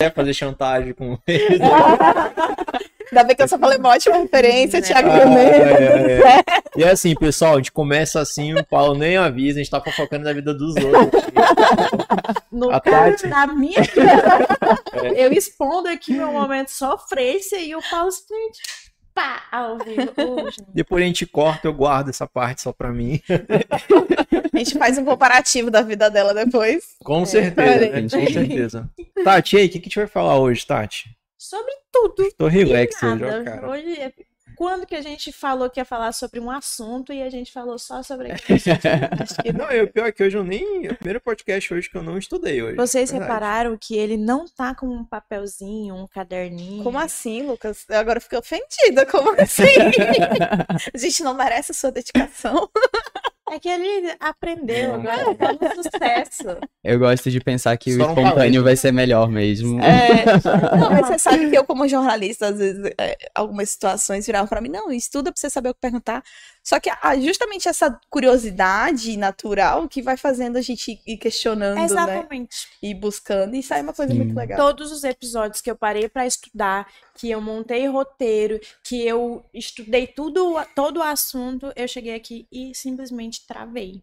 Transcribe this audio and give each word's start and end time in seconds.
quer 0.00 0.14
fazer 0.14 0.32
chantagem 0.32 0.92
com 0.94 1.18
ele. 1.26 1.58
Ainda 3.10 3.24
bem 3.24 3.34
que 3.34 3.42
eu 3.42 3.48
só 3.48 3.58
falei 3.58 3.78
uma 3.78 3.88
ótima 3.88 4.16
referência, 4.18 4.80
Thiago 4.80 5.08
Ah, 5.10 5.18
Brunet. 5.18 5.40
é, 5.40 6.20
é. 6.22 6.42
E 6.78 6.84
é 6.84 6.90
assim, 6.90 7.12
pessoal, 7.16 7.54
a 7.54 7.56
gente 7.56 7.72
começa 7.72 8.20
assim, 8.20 8.54
o 8.54 8.64
Paulo 8.64 8.96
nem 8.96 9.16
avisa, 9.16 9.58
a 9.58 9.62
gente 9.62 9.70
tá 9.72 9.80
fofocando 9.80 10.24
na 10.24 10.32
vida 10.32 10.54
dos 10.54 10.76
outros. 10.76 11.22
No 12.52 12.70
A 12.70 12.80
caso 12.80 13.10
Tati. 13.22 13.26
da 13.26 13.46
minha 13.48 13.80
É. 15.02 15.26
eu 15.26 15.32
expondo 15.32 15.88
aqui 15.88 16.12
meu 16.12 16.30
momento 16.32 16.68
sofrência 16.68 17.58
e 17.58 17.74
o 17.74 17.80
Paulo 17.90 18.12
simplesmente 18.12 18.60
pá, 19.18 19.42
ao 19.50 19.78
vivo. 19.78 20.12
Gente. 20.50 20.62
Depois 20.72 21.02
a 21.02 21.06
gente 21.06 21.26
corta, 21.26 21.66
eu 21.66 21.74
guardo 21.74 22.08
essa 22.10 22.26
parte 22.26 22.62
só 22.62 22.72
pra 22.72 22.92
mim. 22.92 23.20
A 24.54 24.58
gente 24.58 24.78
faz 24.78 24.98
um 24.98 25.04
comparativo 25.04 25.70
da 25.70 25.82
vida 25.82 26.10
dela 26.10 26.34
depois. 26.34 26.96
Com 27.04 27.24
certeza, 27.24 27.90
né? 27.90 28.02
Com 28.02 28.08
certeza. 28.08 28.90
Tati, 29.22 29.56
e 29.56 29.58
aí, 29.60 29.66
o 29.66 29.70
que, 29.70 29.78
que 29.78 29.86
a 29.86 29.88
gente 29.88 29.98
vai 29.98 30.06
falar 30.08 30.38
hoje, 30.38 30.66
Tati? 30.66 31.10
Sobre 31.36 31.72
tudo. 31.92 32.28
Tô 32.36 32.48
relax 32.48 33.00
e 33.00 33.06
hoje, 33.06 33.24
ó, 33.24 33.30
nada. 33.30 33.44
cara. 33.44 33.70
Hoje, 33.70 34.00
é- 34.00 34.12
quando 34.58 34.84
que 34.84 34.96
a 34.96 35.00
gente 35.00 35.30
falou 35.30 35.70
que 35.70 35.78
ia 35.78 35.84
falar 35.84 36.10
sobre 36.10 36.40
um 36.40 36.50
assunto 36.50 37.12
e 37.12 37.22
a 37.22 37.30
gente 37.30 37.52
falou 37.52 37.78
só 37.78 38.02
sobre 38.02 38.32
aquele 38.32 38.58
assunto? 38.58 39.22
Acho 39.22 39.36
que 39.40 39.52
Não, 39.56 39.70
eu, 39.70 39.86
pior 39.86 40.08
é 40.08 40.10
que 40.10 40.20
hoje 40.20 40.36
eu 40.36 40.42
nem. 40.42 40.88
É 40.88 40.90
o 40.90 40.96
primeiro 40.96 41.20
podcast 41.20 41.72
hoje 41.72 41.88
que 41.88 41.96
eu 41.96 42.02
não 42.02 42.18
estudei 42.18 42.60
hoje. 42.60 42.74
Vocês 42.74 43.12
Verdade. 43.12 43.30
repararam 43.30 43.78
que 43.80 43.96
ele 43.96 44.16
não 44.16 44.46
tá 44.48 44.74
com 44.74 44.88
um 44.88 45.04
papelzinho, 45.04 45.94
um 45.94 46.08
caderninho. 46.08 46.82
Como 46.82 46.98
assim, 46.98 47.46
Lucas? 47.46 47.84
Eu 47.88 48.00
agora 48.00 48.20
fiquei 48.20 48.36
ofendida. 48.36 49.06
Como 49.06 49.30
assim? 49.40 49.62
a 50.92 50.98
gente 50.98 51.22
não 51.22 51.34
merece 51.34 51.70
a 51.70 51.74
sua 51.76 51.92
dedicação. 51.92 52.68
É 53.50 53.58
que 53.58 53.68
ele 53.68 54.14
aprendeu, 54.20 54.94
agora 54.94 55.34
tá 55.34 55.52
no 55.52 55.82
sucesso. 55.82 56.58
Eu 56.84 56.98
gosto 56.98 57.30
de 57.30 57.40
pensar 57.40 57.76
que 57.76 57.92
Só 57.92 58.06
o 58.06 58.08
espontâneo 58.08 58.62
vai 58.62 58.76
ser 58.76 58.92
melhor 58.92 59.28
mesmo. 59.30 59.80
É, 59.80 60.24
não, 60.78 60.90
mas 60.90 61.06
você 61.06 61.18
sabe 61.18 61.50
que 61.50 61.56
eu, 61.56 61.64
como 61.64 61.88
jornalista, 61.88 62.48
às 62.48 62.58
vezes, 62.58 62.92
é, 62.98 63.16
algumas 63.34 63.70
situações 63.70 64.26
viravam 64.26 64.48
pra 64.48 64.60
mim, 64.60 64.68
não, 64.68 64.92
estuda 64.92 65.32
pra 65.32 65.40
você 65.40 65.48
saber 65.48 65.70
o 65.70 65.74
que 65.74 65.80
perguntar. 65.80 66.22
Só 66.68 66.78
que 66.78 66.90
ah, 66.90 67.16
justamente 67.18 67.66
essa 67.66 67.98
curiosidade 68.10 69.16
natural 69.16 69.88
que 69.88 70.02
vai 70.02 70.18
fazendo 70.18 70.58
a 70.58 70.60
gente 70.60 71.00
ir 71.06 71.16
questionando, 71.16 71.76
né? 71.78 71.84
Exatamente. 71.84 72.68
E 72.82 72.92
buscando, 72.92 73.56
e 73.56 73.62
sai 73.62 73.80
uma 73.80 73.94
coisa 73.94 74.12
Sim. 74.12 74.18
muito 74.18 74.36
legal. 74.36 74.58
Todos 74.58 74.92
os 74.92 75.02
episódios 75.02 75.62
que 75.62 75.70
eu 75.70 75.74
parei 75.76 76.10
pra 76.10 76.26
estudar, 76.26 76.86
que 77.14 77.30
eu 77.30 77.40
montei 77.40 77.86
roteiro, 77.86 78.60
que 78.84 79.02
eu 79.02 79.42
estudei 79.54 80.06
tudo, 80.08 80.56
todo 80.74 80.98
o 80.98 81.02
assunto, 81.02 81.72
eu 81.74 81.88
cheguei 81.88 82.14
aqui 82.14 82.46
e 82.52 82.74
simplesmente 82.74 83.46
travei. 83.46 84.02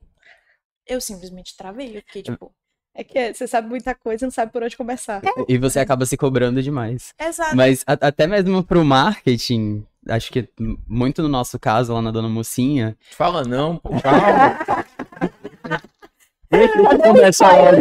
Eu 0.88 1.00
simplesmente 1.00 1.56
travei, 1.56 1.98
eu 1.98 2.02
fiquei 2.02 2.24
tipo, 2.24 2.52
É 2.96 3.04
que 3.04 3.32
você 3.32 3.46
sabe 3.46 3.68
muita 3.68 3.94
coisa 3.94 4.24
e 4.24 4.28
não 4.28 4.32
sabe 4.32 4.52
por 4.52 4.64
onde 4.64 4.76
começar. 4.76 5.22
E 5.48 5.58
você 5.60 5.80
acaba 5.82 6.04
se 6.08 6.18
cobrando 6.18 6.64
demais. 6.64 7.14
exato. 7.22 7.56
Mas 7.56 7.84
a- 7.86 8.08
até 8.08 8.26
mesmo 8.26 8.64
pro 8.64 8.84
marketing, 8.84 9.86
acho 10.10 10.32
que 10.32 10.48
muito 10.88 11.22
no 11.22 11.30
nosso 11.30 11.60
caso 11.60 11.94
lá 11.94 12.02
na 12.02 12.12
Dona 12.12 12.30
Mocinha, 12.30 12.98
Fala 13.12 13.44
não, 13.44 13.78
pô, 13.78 13.90
calma. 14.02 14.58
Deixa 16.50 16.78
eu 16.78 17.00
começar 17.00 17.52
logo. 17.56 17.78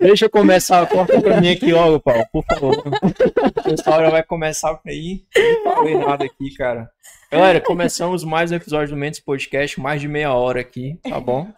Deixa 0.00 0.24
eu 0.26 0.30
começar, 0.30 0.86
corta 0.86 1.20
pra 1.20 1.40
mim 1.40 1.50
aqui 1.50 1.72
logo, 1.72 2.00
Paulo, 2.00 2.24
por 2.32 2.44
favor. 2.44 2.82
Essa 3.66 3.90
hora 3.90 4.10
vai 4.10 4.22
começar 4.22 4.74
por 4.74 4.88
aí. 4.88 5.24
Não 5.64 5.74
falei 5.74 5.98
nada 5.98 6.24
aqui, 6.24 6.54
cara. 6.56 6.90
Galera, 7.30 7.60
começamos 7.60 8.24
mais 8.24 8.50
um 8.50 8.54
episódio 8.54 8.94
do 8.94 8.96
Mendes 8.96 9.20
Podcast, 9.20 9.78
mais 9.80 10.00
de 10.00 10.08
meia 10.08 10.32
hora 10.32 10.60
aqui, 10.60 10.98
tá 11.02 11.20
bom? 11.20 11.48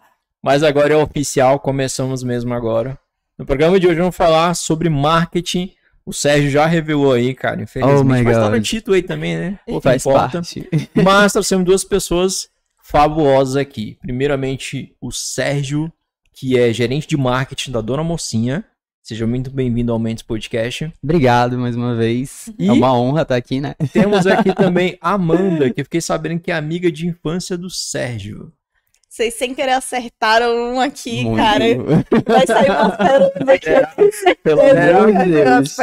Mas 0.43 0.63
agora 0.63 0.93
é 0.93 0.97
oficial, 0.97 1.59
começamos 1.59 2.23
mesmo 2.23 2.53
agora. 2.53 2.97
No 3.37 3.45
programa 3.45 3.79
de 3.79 3.87
hoje 3.87 3.99
vamos 3.99 4.15
falar 4.15 4.53
sobre 4.55 4.89
marketing. 4.89 5.71
O 6.05 6.11
Sérgio 6.13 6.49
já 6.49 6.65
revelou 6.65 7.13
aí, 7.13 7.33
cara, 7.33 7.61
infelizmente. 7.61 7.99
Oh 8.01 8.03
my 8.03 8.23
Mas 8.23 8.37
tá 8.37 8.49
no 8.49 8.55
God. 8.57 8.63
título 8.65 8.95
aí 8.95 9.03
também, 9.03 9.37
né? 9.37 9.59
Pouco 9.65 9.81
faz 9.81 10.01
importa. 10.05 10.39
parte. 10.41 10.67
Mas 10.95 11.31
trouxemos 11.33 11.65
duas 11.65 11.83
pessoas 11.83 12.49
fabulosas 12.83 13.55
aqui. 13.55 13.97
Primeiramente, 14.01 14.95
o 14.99 15.11
Sérgio, 15.11 15.91
que 16.33 16.57
é 16.57 16.73
gerente 16.73 17.07
de 17.07 17.15
marketing 17.17 17.71
da 17.71 17.81
Dona 17.81 18.03
Mocinha. 18.03 18.65
Seja 19.03 19.25
muito 19.25 19.49
bem-vindo 19.49 19.91
ao 19.91 19.97
Mendes 19.99 20.23
Podcast. 20.23 20.91
Obrigado 21.03 21.57
mais 21.57 21.75
uma 21.75 21.95
vez. 21.95 22.51
E- 22.59 22.67
É 22.67 22.71
uma 22.71 22.93
honra 22.93 23.23
estar 23.23 23.35
aqui, 23.35 23.59
né? 23.59 23.73
Temos 23.91 24.27
aqui 24.27 24.53
também 24.55 24.97
a 25.01 25.13
Amanda, 25.13 25.69
que 25.71 25.81
eu 25.81 25.85
fiquei 25.85 26.01
sabendo 26.01 26.39
que 26.39 26.51
é 26.51 26.55
amiga 26.55 26.91
de 26.91 27.07
infância 27.07 27.57
do 27.57 27.69
Sérgio. 27.69 28.51
Vocês 29.11 29.33
sem 29.33 29.53
querer 29.53 29.73
acertaram 29.73 30.73
um 30.73 30.79
aqui, 30.79 31.25
Muito. 31.25 31.35
cara. 31.35 31.65
Vai 32.25 32.47
sair 32.47 32.69
umas 32.71 32.95
pérolas 32.95 33.49
aqui. 33.49 34.35
Pelo 34.41 34.61
Vai 34.61 34.89
amor 34.89 35.11
de 35.11 35.31
Deus. 35.31 35.77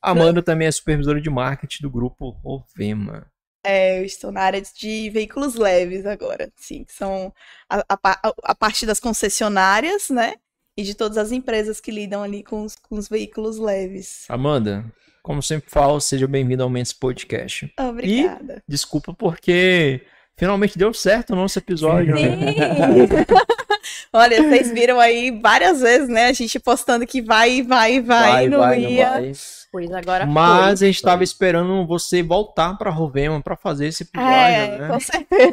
Amanda 0.00 0.40
também 0.40 0.68
é 0.68 0.70
supervisora 0.70 1.20
de 1.20 1.28
marketing 1.28 1.82
do 1.82 1.90
grupo 1.90 2.36
Ovema. 2.44 3.26
É, 3.66 3.98
eu 3.98 4.04
estou 4.04 4.30
na 4.30 4.42
área 4.42 4.62
de 4.62 5.10
veículos 5.10 5.56
leves 5.56 6.06
agora, 6.06 6.48
sim, 6.54 6.84
que 6.84 6.92
são 6.92 7.34
a, 7.68 7.84
a, 7.88 8.32
a 8.44 8.54
parte 8.54 8.86
das 8.86 9.00
concessionárias, 9.00 10.08
né? 10.08 10.34
E 10.76 10.84
de 10.84 10.94
todas 10.94 11.18
as 11.18 11.32
empresas 11.32 11.80
que 11.80 11.90
lidam 11.90 12.22
ali 12.22 12.44
com 12.44 12.62
os, 12.62 12.76
com 12.76 12.94
os 12.94 13.08
veículos 13.08 13.58
leves. 13.58 14.26
Amanda, 14.28 14.84
como 15.24 15.42
sempre 15.42 15.68
falo, 15.68 16.00
seja 16.00 16.28
bem-vinda 16.28 16.62
ao 16.62 16.70
Mendes 16.70 16.92
Podcast. 16.92 17.70
Obrigada. 17.76 18.62
Desculpa 18.68 19.12
porque 19.12 20.06
finalmente 20.40 20.78
deu 20.78 20.94
certo 20.94 21.34
o 21.34 21.36
nosso 21.36 21.58
episódio, 21.58 22.14
né? 22.14 22.20
Sim. 22.20 23.26
Olha, 24.10 24.42
vocês 24.42 24.72
viram 24.72 24.98
aí 24.98 25.30
várias 25.30 25.82
vezes, 25.82 26.08
né? 26.08 26.28
A 26.28 26.32
gente 26.32 26.58
postando 26.58 27.06
que 27.06 27.20
vai, 27.20 27.62
vai, 27.62 28.00
vai, 28.00 28.48
não 28.48 28.60
não 28.60 28.74
ia. 28.74 29.10
vai. 29.10 29.32
Pois 29.72 29.90
agora 29.92 30.26
Mas 30.26 30.82
a 30.82 30.86
gente 30.86 31.00
tava 31.00 31.22
esperando 31.22 31.86
você 31.86 32.22
voltar 32.24 32.76
pra 32.76 32.90
Rovema 32.90 33.40
pra 33.40 33.56
fazer 33.56 33.86
esse 33.86 34.02
episódio, 34.02 34.28
É, 34.32 34.78
né? 34.78 34.88
com 34.88 34.98
certeza. 35.00 35.52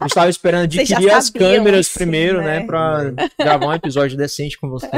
A 0.00 0.04
gente 0.04 0.14
tava 0.14 0.28
esperando 0.30 0.64
adquirir 0.64 1.10
as 1.12 1.30
câmeras 1.30 1.86
assim, 1.86 1.98
primeiro, 1.98 2.42
né? 2.42 2.58
né? 2.60 2.66
Pra 2.66 3.12
gravar 3.38 3.66
um 3.68 3.72
episódio 3.72 4.16
decente 4.16 4.58
com 4.58 4.68
você. 4.68 4.90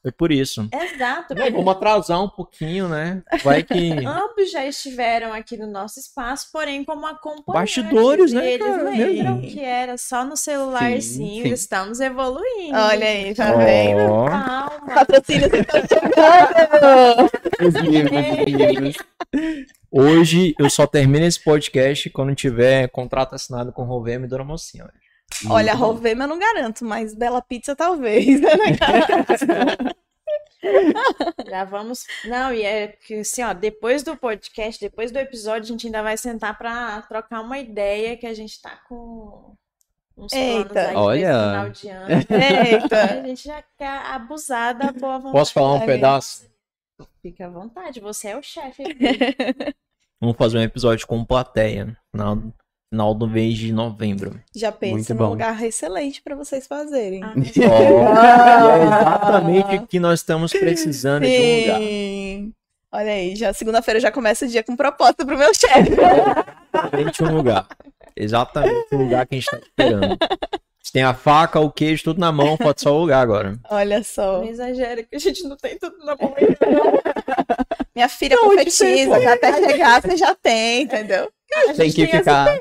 Foi 0.00 0.10
por 0.12 0.32
isso. 0.32 0.66
foi. 0.72 0.86
Exato. 0.86 1.34
Bem, 1.34 1.50
vamos 1.52 1.68
atrasar 1.68 2.22
um 2.22 2.28
pouquinho, 2.30 2.88
né? 2.88 3.22
Vai 3.44 3.62
que. 3.62 3.92
Ambos 4.06 4.50
já 4.50 4.64
estiveram 4.64 5.32
aqui 5.34 5.58
no 5.58 5.66
nosso 5.66 6.00
espaço, 6.00 6.48
porém 6.50 6.84
como 6.84 7.06
acompanhantes. 7.06 7.76
Bastidores, 7.76 8.32
né, 8.32 8.52
Eles 8.52 8.66
cara? 8.66 8.82
lembram 8.84 9.40
que 9.42 9.60
era 9.60 9.98
só 9.98 10.24
no 10.24 10.36
celularzinho. 10.36 11.42
Sim, 11.42 11.48
sim. 11.48 11.52
Estamos 11.52 12.00
evoluindo. 12.00 12.74
Olha 12.74 13.06
aí, 13.06 13.34
tá 13.34 13.52
vendo? 13.54 14.10
Ó, 14.10 14.26
Calma. 14.28 14.94
Patrocínio 14.94 15.50
vocês 15.50 15.60
estão 15.62 15.80
chegando. 15.82 17.30
Os 17.60 17.74
livros, 17.74 18.20
os 18.20 18.46
livros. 18.46 18.96
hoje 19.90 20.54
eu 20.58 20.70
só 20.70 20.86
termino 20.86 21.26
esse 21.26 21.42
podcast 21.42 22.08
quando 22.10 22.34
tiver 22.34 22.88
contrato 22.88 23.34
assinado 23.34 23.72
com 23.72 23.84
Rovema 23.84 24.26
e 24.26 24.28
Dona 24.28 24.44
Mocinha. 24.44 24.84
Olha, 25.48 25.72
Muito 25.72 25.80
bom. 25.80 25.86
Rovema 25.86 26.24
eu 26.24 26.28
não 26.28 26.38
garanto, 26.38 26.84
mas 26.84 27.14
Bela 27.14 27.42
Pizza 27.42 27.74
talvez. 27.76 28.40
né? 28.40 28.48
Já 31.48 31.64
vamos. 31.64 32.04
Não, 32.24 32.52
e 32.52 32.62
é 32.62 32.88
que 32.88 33.20
assim, 33.20 33.42
ó, 33.42 33.52
depois 33.52 34.02
do 34.02 34.16
podcast, 34.16 34.80
depois 34.80 35.12
do 35.12 35.18
episódio, 35.18 35.64
a 35.64 35.68
gente 35.68 35.86
ainda 35.86 36.02
vai 36.02 36.16
sentar 36.16 36.56
pra 36.58 37.02
trocar 37.02 37.40
uma 37.40 37.58
ideia 37.58 38.16
que 38.16 38.26
a 38.26 38.34
gente 38.34 38.60
tá 38.60 38.80
com 38.88 39.54
uns 40.16 40.32
planos 40.32 40.34
Eita. 40.76 40.92
Olha. 40.98 41.28
final 41.28 41.70
de 41.70 41.88
ano. 41.88 42.06
Eita. 42.10 43.04
A 43.04 43.26
gente 43.26 43.44
já 43.44 43.62
quer 43.76 43.98
abusar 44.06 44.76
da 44.76 44.90
boa 44.90 45.18
vontade. 45.18 45.32
Posso 45.32 45.52
falar 45.52 45.74
um 45.74 45.86
pedaço? 45.86 46.48
Fica 47.22 47.46
à 47.46 47.48
vontade, 47.48 48.00
você 48.00 48.28
é 48.28 48.36
o 48.36 48.42
chefe. 48.42 48.82
Vamos 50.20 50.36
fazer 50.36 50.58
um 50.58 50.62
episódio 50.62 51.06
com 51.06 51.24
plateia. 51.24 51.96
Final, 52.10 52.42
final 52.92 53.14
do 53.14 53.28
mês 53.28 53.56
de 53.56 53.72
novembro. 53.72 54.40
Já 54.54 54.72
pensa 54.72 55.14
num 55.14 55.28
lugar 55.28 55.62
excelente 55.62 56.20
pra 56.22 56.34
vocês 56.34 56.66
fazerem. 56.66 57.22
Ah, 57.22 57.34
Ó, 57.36 58.76
e 58.76 58.80
é 58.80 58.84
exatamente 58.84 59.76
o 59.76 59.86
que 59.86 60.00
nós 60.00 60.20
estamos 60.20 60.52
precisando 60.52 61.24
de 61.24 61.30
um 61.30 61.60
lugar. 61.60 61.80
Sim. 61.80 62.52
Olha 62.90 63.12
aí, 63.12 63.36
já 63.36 63.52
segunda-feira 63.52 64.00
já 64.00 64.10
começa 64.10 64.46
o 64.46 64.48
dia 64.48 64.64
com 64.64 64.74
proposta 64.74 65.24
pro 65.24 65.36
meu 65.36 65.52
chefe. 65.54 65.92
Exatamente 66.72 67.22
um 67.22 67.36
lugar. 67.36 67.68
Exatamente 68.16 68.94
o 68.94 68.96
lugar 68.96 69.26
que 69.26 69.34
a 69.34 69.38
gente 69.38 69.50
tá 69.50 69.58
esperando. 69.58 70.18
Gente 70.82 70.92
tem 70.92 71.02
a 71.02 71.12
faca, 71.12 71.58
o 71.60 71.70
queijo, 71.70 72.04
tudo 72.04 72.20
na 72.20 72.30
mão, 72.32 72.56
falta 72.56 72.80
só 72.82 72.96
o 72.96 73.00
lugar 73.00 73.20
agora. 73.20 73.58
Olha 73.68 74.02
só. 74.02 74.38
Não 74.38 74.48
exagera 74.48 75.02
que 75.02 75.16
a 75.16 75.18
gente 75.18 75.42
não 75.44 75.56
tem 75.56 75.76
tudo 75.78 75.96
na 75.98 76.16
mão. 76.16 76.34
Minha 77.94 78.08
filha 78.08 78.36
Não, 78.36 78.46
profetiza, 78.48 79.18
que 79.18 79.26
até 79.26 79.52
chegar 79.66 80.00
você 80.00 80.16
já 80.16 80.34
tem, 80.34 80.82
entendeu? 80.82 81.28
A 81.52 81.72
Tem 81.74 81.90
gente 81.90 81.94
que 81.94 82.06
ficar-. 82.18 82.58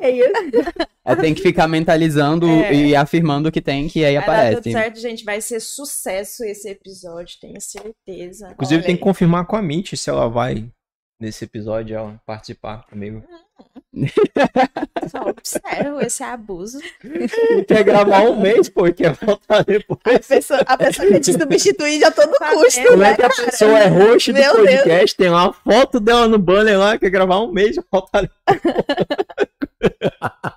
É, 1.05 1.15
tem 1.15 1.33
que 1.33 1.41
ficar 1.41 1.67
mentalizando 1.67 2.47
É. 2.47 2.73
e 2.73 2.95
afirmando 2.95 3.51
que 3.51 3.61
tem, 3.61 3.87
que 3.87 4.03
aí 4.03 4.15
Vai 4.15 4.25
dar 4.25 4.31
aparece. 4.33 4.61
tudo 4.61 4.71
certo, 4.71 4.99
gente. 4.99 5.23
Vai 5.25 5.39
ser 5.41 5.59
sucesso 5.59 6.43
esse 6.43 6.69
episódio, 6.69 7.37
tenho 7.39 7.59
certeza. 7.61 8.49
Inclusive, 8.51 8.79
Olha 8.79 8.85
tem 8.87 8.95
que 8.95 9.01
aí. 9.01 9.03
confirmar 9.03 9.45
com 9.45 9.55
a 9.55 9.61
Mitch 9.61 9.93
se 9.95 10.09
ela 10.09 10.27
vai 10.27 10.65
nesse 11.19 11.45
episódio, 11.45 11.95
ela 11.95 12.21
participar 12.25 12.85
comigo. 12.87 13.23
Só 15.09 15.21
observo 15.29 15.99
esse 16.01 16.23
abuso. 16.23 16.79
Quer 17.67 17.83
gravar 17.83 18.21
um 18.21 18.39
mês, 18.39 18.69
pô, 18.69 18.85
e 18.85 18.93
quer 18.93 19.13
voltar 19.13 19.59
A 19.59 19.63
depois. 19.63 20.27
pessoa, 20.27 20.59
a 20.61 20.77
pessoa 20.77 21.07
quer 21.07 21.19
te 21.19 21.33
substituir 21.33 22.03
a 22.05 22.11
todo 22.11 22.31
Tá 22.33 22.51
custo? 22.53 22.83
Como 22.83 22.97
né? 22.97 23.11
é 23.11 23.15
que 23.15 23.23
a 23.23 23.29
pessoa 23.29 23.79
é 23.79 23.87
host 23.87 24.31
do 24.31 24.39
Meu 24.39 24.55
podcast, 24.55 25.17
tem 25.17 25.29
uma 25.29 25.51
foto 25.51 25.99
dela 25.99 26.27
no 26.27 26.37
banner 26.37 26.77
lá, 26.77 26.97
quer 26.97 27.09
gravar 27.09 27.39
um 27.39 27.51
mês 27.51 27.77
e 27.77 27.83
voltar 27.91 28.21
depois. 28.21 28.61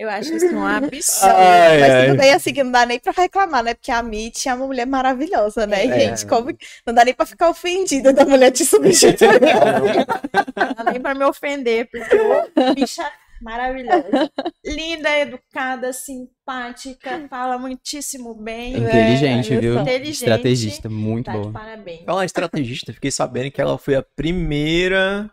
Eu 0.00 0.08
acho 0.08 0.34
isso 0.34 0.46
um 0.54 0.64
absurdo. 0.66 1.34
Ai, 1.36 1.78
Mas 1.80 2.06
tudo 2.06 2.18
bem 2.18 2.32
assim 2.32 2.52
que 2.54 2.62
não 2.64 2.72
dá 2.72 2.86
nem 2.86 2.98
pra 2.98 3.12
reclamar, 3.12 3.62
né? 3.62 3.74
Porque 3.74 3.90
a 3.90 4.02
Mitch 4.02 4.46
é 4.46 4.54
uma 4.54 4.66
mulher 4.66 4.86
maravilhosa, 4.86 5.66
né, 5.66 5.84
É. 5.86 6.00
gente? 6.00 6.26
Como... 6.26 6.50
Não 6.86 6.94
dá 6.94 7.04
nem 7.04 7.12
pra 7.12 7.26
ficar 7.26 7.50
ofendida 7.50 8.12
da 8.12 8.24
mulher 8.24 8.50
te 8.50 8.64
substituir. 8.64 9.28
Não 10.56 10.84
dá 10.84 10.90
nem 10.90 11.00
pra 11.00 11.14
me 11.14 11.24
ofender, 11.24 11.88
porque 11.90 12.14
eu 12.16 12.74
bicha 12.74 13.04
maravilhosa. 13.42 14.30
Linda, 14.64 15.10
educada, 15.18 15.92
simpática, 15.92 17.26
fala 17.28 17.58
muitíssimo 17.58 18.34
bem. 18.34 18.76
Inteligente, 18.76 19.52
olha 19.52 19.60
viu? 19.60 19.80
Inteligente. 19.80 20.14
Estrategista, 20.14 20.88
muito 20.88 21.26
Tá 21.26 21.32
de 21.32 21.38
boa. 21.38 21.52
parabéns. 21.52 22.02
Ela 22.06 22.22
é 22.22 22.26
estrategista, 22.26 22.92
fiquei 22.92 23.10
sabendo 23.10 23.50
que 23.50 23.60
ela 23.60 23.76
foi 23.78 23.94
a 23.96 24.02
primeira 24.02 25.30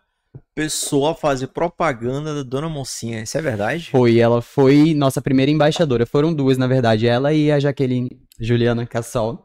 pessoa 0.55 1.15
fazer 1.15 1.47
propaganda 1.47 2.33
da 2.33 2.43
Dona 2.43 2.69
Mocinha. 2.69 3.21
Isso 3.21 3.37
é 3.37 3.41
verdade? 3.41 3.89
Foi, 3.91 4.17
ela 4.19 4.41
foi 4.41 4.93
nossa 4.93 5.21
primeira 5.21 5.51
embaixadora. 5.51 6.05
Foram 6.05 6.33
duas, 6.33 6.57
na 6.57 6.67
verdade, 6.67 7.07
ela 7.07 7.33
e 7.33 7.51
a 7.51 7.59
Jaqueline 7.59 8.09
Juliana 8.39 8.85
Cassol. 8.85 9.43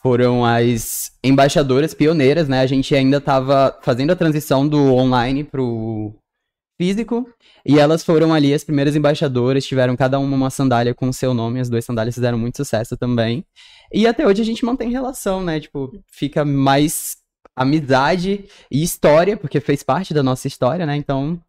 Foram 0.00 0.44
as 0.44 1.10
embaixadoras 1.24 1.92
pioneiras, 1.92 2.48
né? 2.48 2.60
A 2.60 2.66
gente 2.66 2.94
ainda 2.94 3.16
estava 3.16 3.76
fazendo 3.82 4.12
a 4.12 4.16
transição 4.16 4.66
do 4.66 4.94
online 4.94 5.42
pro 5.42 6.14
físico. 6.80 7.28
E 7.66 7.78
elas 7.78 8.04
foram 8.04 8.32
ali 8.32 8.54
as 8.54 8.64
primeiras 8.64 8.94
embaixadoras, 8.94 9.66
tiveram 9.66 9.96
cada 9.96 10.18
uma 10.18 10.36
uma 10.36 10.50
sandália 10.50 10.94
com 10.94 11.08
o 11.08 11.12
seu 11.12 11.34
nome, 11.34 11.60
as 11.60 11.68
duas 11.68 11.84
sandálias 11.84 12.14
fizeram 12.14 12.38
muito 12.38 12.56
sucesso 12.56 12.96
também. 12.96 13.44
E 13.92 14.06
até 14.06 14.26
hoje 14.26 14.40
a 14.40 14.44
gente 14.44 14.64
mantém 14.64 14.90
relação, 14.90 15.42
né? 15.42 15.58
Tipo, 15.60 15.92
fica 16.06 16.44
mais 16.44 17.16
amizade 17.62 18.44
e 18.70 18.82
história, 18.82 19.36
porque 19.36 19.60
fez 19.60 19.82
parte 19.82 20.14
da 20.14 20.22
nossa 20.22 20.46
história, 20.46 20.86
né? 20.86 20.96
Então, 20.96 21.40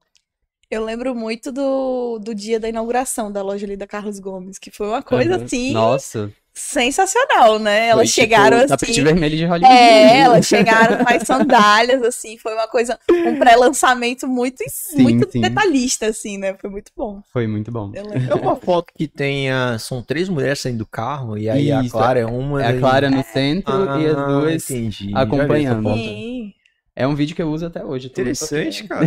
Eu 0.69 0.83
lembro 0.83 1.15
muito 1.15 1.51
do, 1.51 2.19
do 2.19 2.35
dia 2.35 2.59
da 2.59 2.69
inauguração 2.69 3.31
da 3.31 3.41
loja 3.41 3.65
ali 3.65 3.75
da 3.75 3.87
Carlos 3.87 4.19
Gomes, 4.19 4.59
que 4.59 4.69
foi 4.71 4.87
uma 4.87 5.01
coisa 5.01 5.35
Aham. 5.35 5.45
assim 5.45 5.73
nossa. 5.73 6.31
Sensacional, 6.59 7.57
né? 7.59 7.79
foi, 7.81 7.89
Elas 7.89 8.09
tipo, 8.09 8.21
chegaram 8.21 8.67
Tapete 8.67 8.91
assim. 8.91 9.03
vermelho 9.03 9.37
de 9.37 9.45
Hollywood. 9.45 9.73
É, 9.73 10.17
elas 10.19 10.45
chegaram 10.45 11.03
com 11.03 11.13
as 11.13 11.23
sandálias, 11.23 12.03
assim, 12.03 12.37
foi 12.37 12.53
uma 12.53 12.67
coisa, 12.67 12.99
um 13.09 13.39
pré-lançamento 13.39 14.27
muito, 14.27 14.63
muito 14.95 15.31
sim. 15.31 15.41
detalhista, 15.41 16.07
assim, 16.07 16.37
né? 16.37 16.55
Foi 16.59 16.69
muito 16.69 16.91
bom. 16.95 17.21
Foi 17.31 17.47
muito 17.47 17.71
bom. 17.71 17.91
É 17.95 18.33
uma 18.35 18.55
foto 18.55 18.93
que 18.95 19.07
tem 19.07 19.49
a... 19.49 19.77
São 19.79 20.01
três 20.03 20.29
mulheres 20.29 20.59
saindo 20.59 20.79
do 20.79 20.85
carro 20.85 21.37
e 21.37 21.49
aí 21.49 21.71
a 21.71 21.81
Isso, 21.81 21.91
Clara 21.91 22.19
é 22.19 22.25
uma. 22.25 22.63
É 22.63 22.67
a 22.67 22.79
Clara 22.79 23.09
no 23.09 23.23
centro 23.23 23.73
e 23.99 24.05
as 24.07 24.17
Ah, 24.17 24.25
duas. 24.27 24.69
entendi. 24.69 25.11
acompanhando. 25.15 25.93
Sim. 25.93 26.53
É 26.95 27.07
um 27.07 27.15
vídeo 27.15 27.35
que 27.35 27.41
eu 27.41 27.49
uso 27.49 27.65
até 27.65 27.83
hoje. 27.83 28.07
Interessante, 28.07 28.83
cara. 28.83 29.05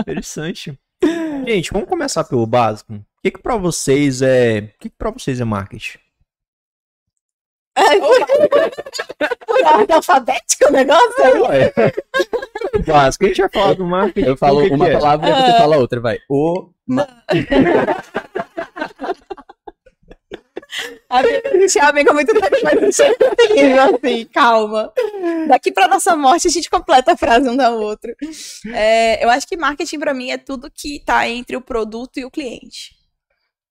Interessante. 0.00 0.78
Gente, 1.46 1.70
vamos 1.72 1.88
começar 1.88 2.24
pelo 2.24 2.46
básico. 2.46 2.92
O 2.94 3.00
que 3.22 3.30
que 3.30 3.42
pra 3.42 3.56
vocês 3.56 4.20
é... 4.22 4.70
O 4.76 4.78
que 4.80 4.88
que 4.90 4.96
pra 4.96 5.10
vocês 5.10 5.40
é 5.40 5.44
marketing? 5.44 5.98
Foi 9.46 9.62
ordem 9.64 9.96
alfabética 9.96 10.68
o 10.68 10.72
negócio 10.72 11.24
aí? 11.24 11.40
Ué. 11.40 11.72
básico. 12.86 13.24
A 13.24 13.28
gente 13.28 13.40
vai 13.42 13.50
falar 13.50 13.74
do 13.74 13.84
marketing. 13.86 14.28
Eu 14.28 14.36
falo 14.36 14.58
o 14.60 14.62
que 14.62 14.68
que 14.68 14.74
uma 14.74 14.88
é? 14.88 14.92
palavra 14.92 15.28
e 15.28 15.32
você 15.34 15.58
fala 15.58 15.76
outra, 15.76 16.00
vai. 16.00 16.18
O. 16.28 16.70
ma- 16.86 17.06
A 21.08 21.22
gente 21.22 21.72
tinha 21.72 21.84
amiga 21.88 22.10
há 22.10 22.14
muito 22.14 22.34
tempo, 22.34 22.56
mas 22.62 22.80
não 22.80 22.90
terrível, 23.46 23.82
assim, 23.94 24.24
calma. 24.26 24.92
Daqui 25.48 25.70
pra 25.72 25.88
nossa 25.88 26.14
morte 26.16 26.48
a 26.48 26.50
gente 26.50 26.68
completa 26.68 27.12
a 27.12 27.16
frase 27.16 27.48
um 27.48 27.56
da 27.56 27.70
outra. 27.70 28.14
É, 28.74 29.24
eu 29.24 29.30
acho 29.30 29.46
que 29.46 29.56
marketing 29.56 29.98
pra 29.98 30.12
mim 30.12 30.30
é 30.30 30.36
tudo 30.38 30.70
que 30.70 31.00
tá 31.04 31.26
entre 31.28 31.56
o 31.56 31.60
produto 31.62 32.18
e 32.18 32.24
o 32.24 32.30
cliente. 32.30 32.95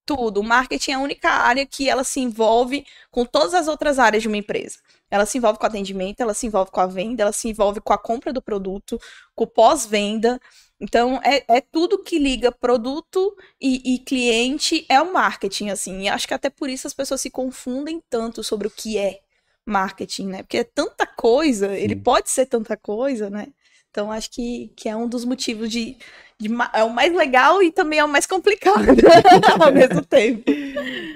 Tudo. 0.06 0.42
O 0.42 0.44
marketing 0.44 0.92
é 0.92 0.94
a 0.96 1.00
única 1.00 1.30
área 1.30 1.66
que 1.66 1.90
ela 1.90 2.04
se 2.04 2.20
envolve 2.20 2.86
com 3.10 3.26
todas 3.26 3.54
as 3.54 3.68
outras 3.68 3.98
áreas 3.98 4.22
de 4.22 4.28
uma 4.28 4.38
empresa. 4.38 4.78
Ela 5.10 5.26
se 5.26 5.38
envolve 5.38 5.58
com 5.58 5.66
o 5.66 5.68
atendimento, 5.68 6.20
ela 6.22 6.34
se 6.34 6.46
envolve 6.48 6.72
com 6.72 6.80
a 6.80 6.88
venda, 6.88 7.24
ela 7.24 7.32
se 7.32 7.48
envolve 7.48 7.80
com 7.80 7.94
a 7.94 7.98
compra 7.98 8.34
do 8.34 8.42
produto, 8.42 9.00
com 9.34 9.46
pós-venda. 9.48 10.40
Então, 10.80 11.20
é, 11.24 11.44
é 11.48 11.62
tudo 11.62 12.04
que 12.04 12.20
liga 12.20 12.52
produto 12.52 13.36
e, 13.62 13.96
e 13.96 14.00
cliente 14.00 14.86
é 14.90 15.02
o 15.02 15.14
marketing, 15.14 15.70
assim. 15.70 16.02
E 16.04 16.10
acho 16.10 16.28
que 16.28 16.34
até 16.34 16.50
por 16.50 16.70
isso 16.70 16.86
as 16.86 16.94
pessoas 16.94 17.22
se 17.22 17.30
confundem 17.30 18.02
tanto 18.10 18.44
sobre 18.44 18.68
o 18.68 18.72
que 18.72 18.98
é 18.98 19.22
marketing, 19.66 20.28
né? 20.28 20.44
Porque 20.44 20.58
é 20.58 20.64
tanta 20.64 21.08
coisa, 21.08 21.76
ele 21.76 21.96
Sim. 21.96 22.02
pode 22.02 22.30
ser 22.30 22.46
tanta 22.46 22.78
coisa, 22.78 23.30
né? 23.30 23.48
Então, 23.96 24.12
acho 24.12 24.30
que, 24.30 24.74
que 24.76 24.90
é 24.90 24.96
um 24.96 25.08
dos 25.08 25.24
motivos 25.24 25.72
de, 25.72 25.96
de 26.38 26.50
É 26.74 26.84
o 26.84 26.90
mais 26.90 27.16
legal 27.16 27.64
e 27.64 27.72
também 27.72 27.98
é 27.98 28.04
o 28.04 28.10
mais 28.10 28.26
complicado 28.26 28.84
ao 29.58 29.72
mesmo 29.72 30.04
tempo. 30.04 30.52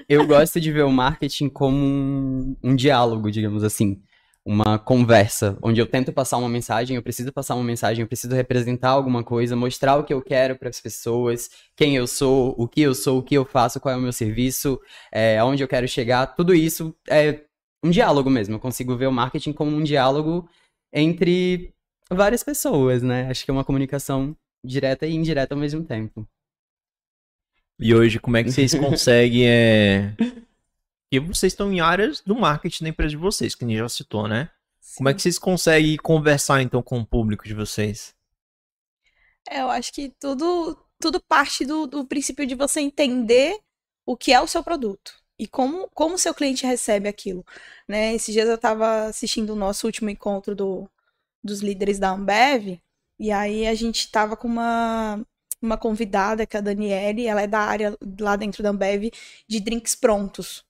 Eu 0.08 0.26
gosto 0.26 0.62
de 0.62 0.72
ver 0.72 0.86
o 0.86 0.92
marketing 0.92 1.50
como 1.50 1.76
um, 1.76 2.56
um 2.64 2.74
diálogo, 2.74 3.30
digamos 3.30 3.66
assim. 3.66 4.02
Uma 4.46 4.80
conversa, 4.80 5.58
onde 5.62 5.82
eu 5.82 5.86
tento 5.86 6.14
passar 6.14 6.38
uma 6.38 6.48
mensagem, 6.48 6.96
eu 6.96 7.04
preciso 7.04 7.34
passar 7.34 7.56
uma 7.56 7.66
mensagem, 7.66 8.02
eu 8.02 8.08
preciso 8.08 8.34
representar 8.34 8.92
alguma 8.92 9.26
coisa, 9.26 9.58
mostrar 9.58 9.98
o 9.98 10.06
que 10.06 10.14
eu 10.14 10.22
quero 10.22 10.56
para 10.56 10.70
as 10.70 10.80
pessoas, 10.80 11.50
quem 11.76 11.98
eu 11.98 12.08
sou, 12.08 12.56
o 12.58 12.66
que 12.66 12.80
eu 12.80 12.96
sou, 12.96 13.20
o 13.20 13.24
que 13.24 13.36
eu 13.36 13.44
faço, 13.44 13.82
qual 13.82 13.94
é 13.94 13.98
o 13.98 14.02
meu 14.02 14.14
serviço, 14.14 14.80
é, 15.12 15.38
aonde 15.38 15.62
eu 15.62 15.68
quero 15.68 15.86
chegar. 15.86 16.28
Tudo 16.28 16.56
isso 16.56 16.96
é 17.10 17.42
um 17.84 17.90
diálogo 17.90 18.30
mesmo. 18.30 18.56
Eu 18.56 18.60
consigo 18.60 18.96
ver 18.96 19.08
o 19.08 19.12
marketing 19.12 19.52
como 19.52 19.76
um 19.76 19.84
diálogo 19.84 20.48
entre 20.94 21.74
várias 22.10 22.44
pessoas, 22.44 23.04
né? 23.04 23.30
Acho 23.30 23.46
que 23.46 23.52
é 23.52 23.54
uma 23.54 23.66
comunicação 23.66 24.36
direta 24.64 25.06
e 25.06 25.14
indireta 25.14 25.54
ao 25.54 25.60
mesmo 25.60 25.84
tempo. 25.84 26.28
E 27.80 27.96
hoje, 27.96 28.20
como 28.20 28.38
é 28.38 28.44
que 28.44 28.52
vocês 28.52 28.74
conseguem. 28.76 29.48
É... 29.48 30.16
Porque 31.10 31.20
vocês 31.20 31.54
estão 31.54 31.72
em 31.72 31.80
áreas 31.80 32.22
do 32.22 32.36
marketing 32.36 32.84
da 32.84 32.90
empresa 32.90 33.12
de 33.12 33.18
vocês, 33.18 33.56
que 33.56 33.66
nem 33.66 33.78
já 33.78 33.90
citou, 33.90 34.28
né? 34.28 34.50
Como 34.96 35.10
é 35.10 35.14
que 35.14 35.22
vocês 35.22 35.40
conseguem 35.40 35.98
conversar 35.98 36.62
então 36.62 36.84
com 36.84 37.00
o 37.00 37.06
público 37.06 37.46
de 37.46 37.54
vocês? 37.54 38.14
É, 39.50 39.62
eu 39.62 39.70
acho 39.70 39.92
que 39.92 40.10
tudo, 40.20 40.78
tudo 41.00 41.20
parte 41.20 41.66
do, 41.66 41.88
do 41.88 42.06
princípio 42.06 42.46
de 42.46 42.54
você 42.54 42.82
entender 42.82 43.58
o 44.06 44.16
que 44.16 44.32
é 44.32 44.40
o 44.40 44.48
seu 44.48 44.64
produto 44.64 45.14
e 45.38 45.48
como, 45.48 45.90
como 45.94 46.16
o 46.16 46.18
seu 46.18 46.34
cliente 46.34 46.66
recebe 46.66 47.08
aquilo, 47.08 47.46
né? 47.88 48.14
Esses 48.14 48.34
dias 48.34 48.48
eu 48.48 48.56
estava 48.56 49.06
assistindo 49.06 49.52
o 49.52 49.56
nosso 49.56 49.88
último 49.88 50.10
encontro 50.10 50.54
do, 50.54 50.90
dos 51.44 51.62
líderes 51.62 52.00
da 52.00 52.12
Ambev 52.12 52.80
e 53.20 53.32
aí 53.32 53.68
a 53.68 53.76
gente 53.76 54.00
estava 54.00 54.38
com 54.38 54.48
uma, 54.48 55.22
uma 55.62 55.78
convidada, 55.78 56.46
que 56.46 56.56
é 56.56 56.60
a 56.60 56.64
Daniele, 56.64 57.28
ela 57.28 57.42
é 57.42 57.48
da 57.48 57.60
área 57.60 57.98
lá 58.20 58.36
dentro 58.38 58.64
da 58.64 58.70
Ambev 58.70 59.12
de 59.48 59.60
drinks 59.60 59.94
prontos. 59.94 60.64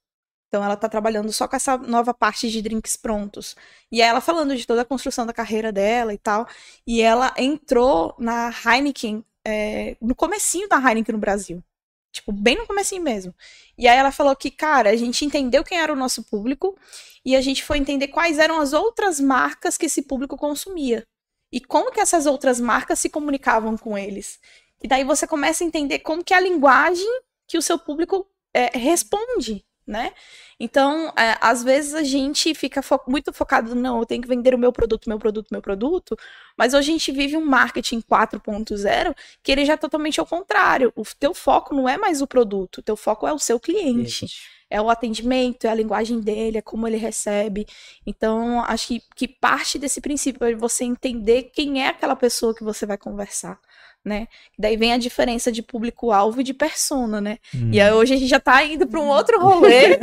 Então 0.47 0.63
ela 0.63 0.75
tá 0.75 0.89
trabalhando 0.89 1.31
só 1.31 1.47
com 1.47 1.55
essa 1.55 1.77
nova 1.77 2.11
parte 2.13 2.49
de 2.49 2.61
drinks 2.61 2.97
prontos. 2.97 3.55
E 3.91 4.01
ela 4.01 4.19
falando 4.19 4.55
de 4.57 4.65
toda 4.65 4.81
a 4.81 4.85
construção 4.85 5.25
da 5.27 5.33
carreira 5.33 5.71
dela 5.71 6.11
e 6.13 6.17
tal. 6.17 6.47
E 6.87 7.01
ela 7.01 7.33
entrou 7.37 8.15
na 8.17 8.51
Heineken, 8.65 9.23
é, 9.45 9.95
no 10.01 10.15
comecinho 10.15 10.67
da 10.67 10.77
Heineken 10.77 11.13
no 11.13 11.19
Brasil. 11.19 11.63
Tipo, 12.11 12.31
bem 12.31 12.55
no 12.57 12.65
comecinho 12.65 13.03
mesmo. 13.03 13.33
E 13.77 13.87
aí 13.87 13.97
ela 13.97 14.11
falou 14.11 14.35
que, 14.35 14.49
cara, 14.49 14.89
a 14.89 14.95
gente 14.95 15.23
entendeu 15.23 15.63
quem 15.63 15.79
era 15.79 15.93
o 15.93 15.95
nosso 15.95 16.23
público 16.23 16.77
e 17.23 17.35
a 17.35 17.41
gente 17.41 17.63
foi 17.63 17.77
entender 17.77 18.07
quais 18.07 18.39
eram 18.39 18.59
as 18.59 18.73
outras 18.73 19.19
marcas 19.19 19.77
que 19.77 19.85
esse 19.85 20.01
público 20.01 20.37
consumia. 20.37 21.05
E 21.51 21.59
como 21.59 21.91
que 21.91 21.99
essas 21.99 22.25
outras 22.25 22.59
marcas 22.59 22.99
se 22.99 23.09
comunicavam 23.09 23.77
com 23.77 23.97
eles. 23.97 24.39
E 24.81 24.87
daí 24.87 25.03
você 25.03 25.27
começa 25.27 25.63
a 25.63 25.67
entender 25.67 25.99
como 25.99 26.23
que 26.23 26.33
é 26.33 26.37
a 26.37 26.41
linguagem 26.41 27.21
que 27.47 27.57
o 27.57 27.61
seu 27.61 27.77
público 27.77 28.27
é, 28.53 28.77
responde, 28.77 29.65
né? 29.85 30.13
Então, 30.59 31.07
é, 31.17 31.37
às 31.39 31.63
vezes 31.63 31.93
a 31.93 32.03
gente 32.03 32.53
fica 32.53 32.81
fo- 32.81 32.99
muito 33.07 33.31
focado, 33.31 33.73
não, 33.75 33.99
eu 33.99 34.05
tenho 34.05 34.21
que 34.21 34.27
vender 34.27 34.53
o 34.53 34.57
meu 34.57 34.71
produto, 34.73 35.07
meu 35.07 35.17
produto, 35.17 35.47
meu 35.51 35.61
produto, 35.61 36.17
mas 36.57 36.73
hoje 36.73 36.89
a 36.89 36.93
gente 36.93 37.11
vive 37.11 37.37
um 37.37 37.45
marketing 37.45 38.01
4.0 38.01 39.15
que 39.41 39.51
ele 39.51 39.65
já 39.65 39.73
é 39.73 39.77
totalmente 39.77 40.19
ao 40.19 40.25
contrário. 40.25 40.91
O 40.95 41.03
teu 41.17 41.33
foco 41.33 41.73
não 41.73 41.87
é 41.87 41.97
mais 41.97 42.21
o 42.21 42.27
produto, 42.27 42.79
o 42.79 42.81
teu 42.83 42.97
foco 42.97 43.25
é 43.27 43.33
o 43.33 43.39
seu 43.39 43.59
cliente. 43.59 44.27
É 44.71 44.79
o 44.79 44.89
atendimento, 44.89 45.65
é 45.65 45.69
a 45.69 45.73
linguagem 45.73 46.19
dele, 46.19 46.59
é 46.59 46.61
como 46.61 46.87
ele 46.87 46.97
recebe. 46.97 47.65
Então, 48.05 48.63
acho 48.65 48.87
que, 48.87 49.01
que 49.15 49.27
parte 49.27 49.79
desse 49.79 49.99
princípio 49.99 50.45
é 50.45 50.53
você 50.55 50.83
entender 50.83 51.49
quem 51.53 51.81
é 51.83 51.87
aquela 51.87 52.15
pessoa 52.15 52.53
que 52.53 52.63
você 52.63 52.85
vai 52.85 52.97
conversar, 52.97 53.59
né? 54.03 54.27
Daí 54.57 54.77
vem 54.77 54.93
a 54.93 54.97
diferença 54.97 55.51
de 55.51 55.61
público-alvo 55.61 56.41
e 56.41 56.43
de 56.43 56.53
persona, 56.53 57.19
né? 57.19 57.37
E 57.71 57.79
aí 57.81 57.91
hoje 57.91 58.13
a 58.13 58.17
gente 58.17 58.29
já 58.29 58.39
tá 58.39 58.63
indo 58.63 58.87
para 58.87 58.99
um 58.99 59.09
outro 59.09 59.39
rolê 59.39 59.97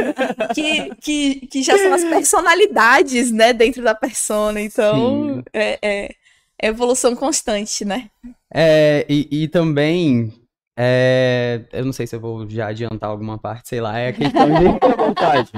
que, 0.55 0.95
que, 0.97 1.47
que 1.47 1.63
já 1.63 1.77
são 1.77 1.95
as 1.95 2.05
personalidades, 2.05 3.33
né, 3.33 3.53
dentro 3.53 3.83
da 3.83 3.95
persona. 3.95 4.61
Então, 4.61 5.43
é, 5.53 5.79
é, 5.83 6.15
É 6.59 6.69
evolução 6.69 7.15
constante, 7.15 7.85
né? 7.85 8.11
É, 8.53 9.05
e, 9.09 9.45
e 9.45 9.49
também, 9.49 10.33
é, 10.79 11.63
eu 11.73 11.85
não 11.85 11.93
sei 11.93 12.07
se 12.07 12.17
eu 12.17 12.21
vou 12.21 12.49
já 12.49 12.69
adiantar 12.69 13.11
alguma 13.11 13.39
parte, 13.39 13.69
sei 13.69 13.81
lá, 13.81 13.99
é 13.99 14.09
a 14.09 14.13
questão 14.13 14.47
de... 14.49 14.65
Fique 14.73 14.85
à 14.87 14.97
vontade. 14.97 15.53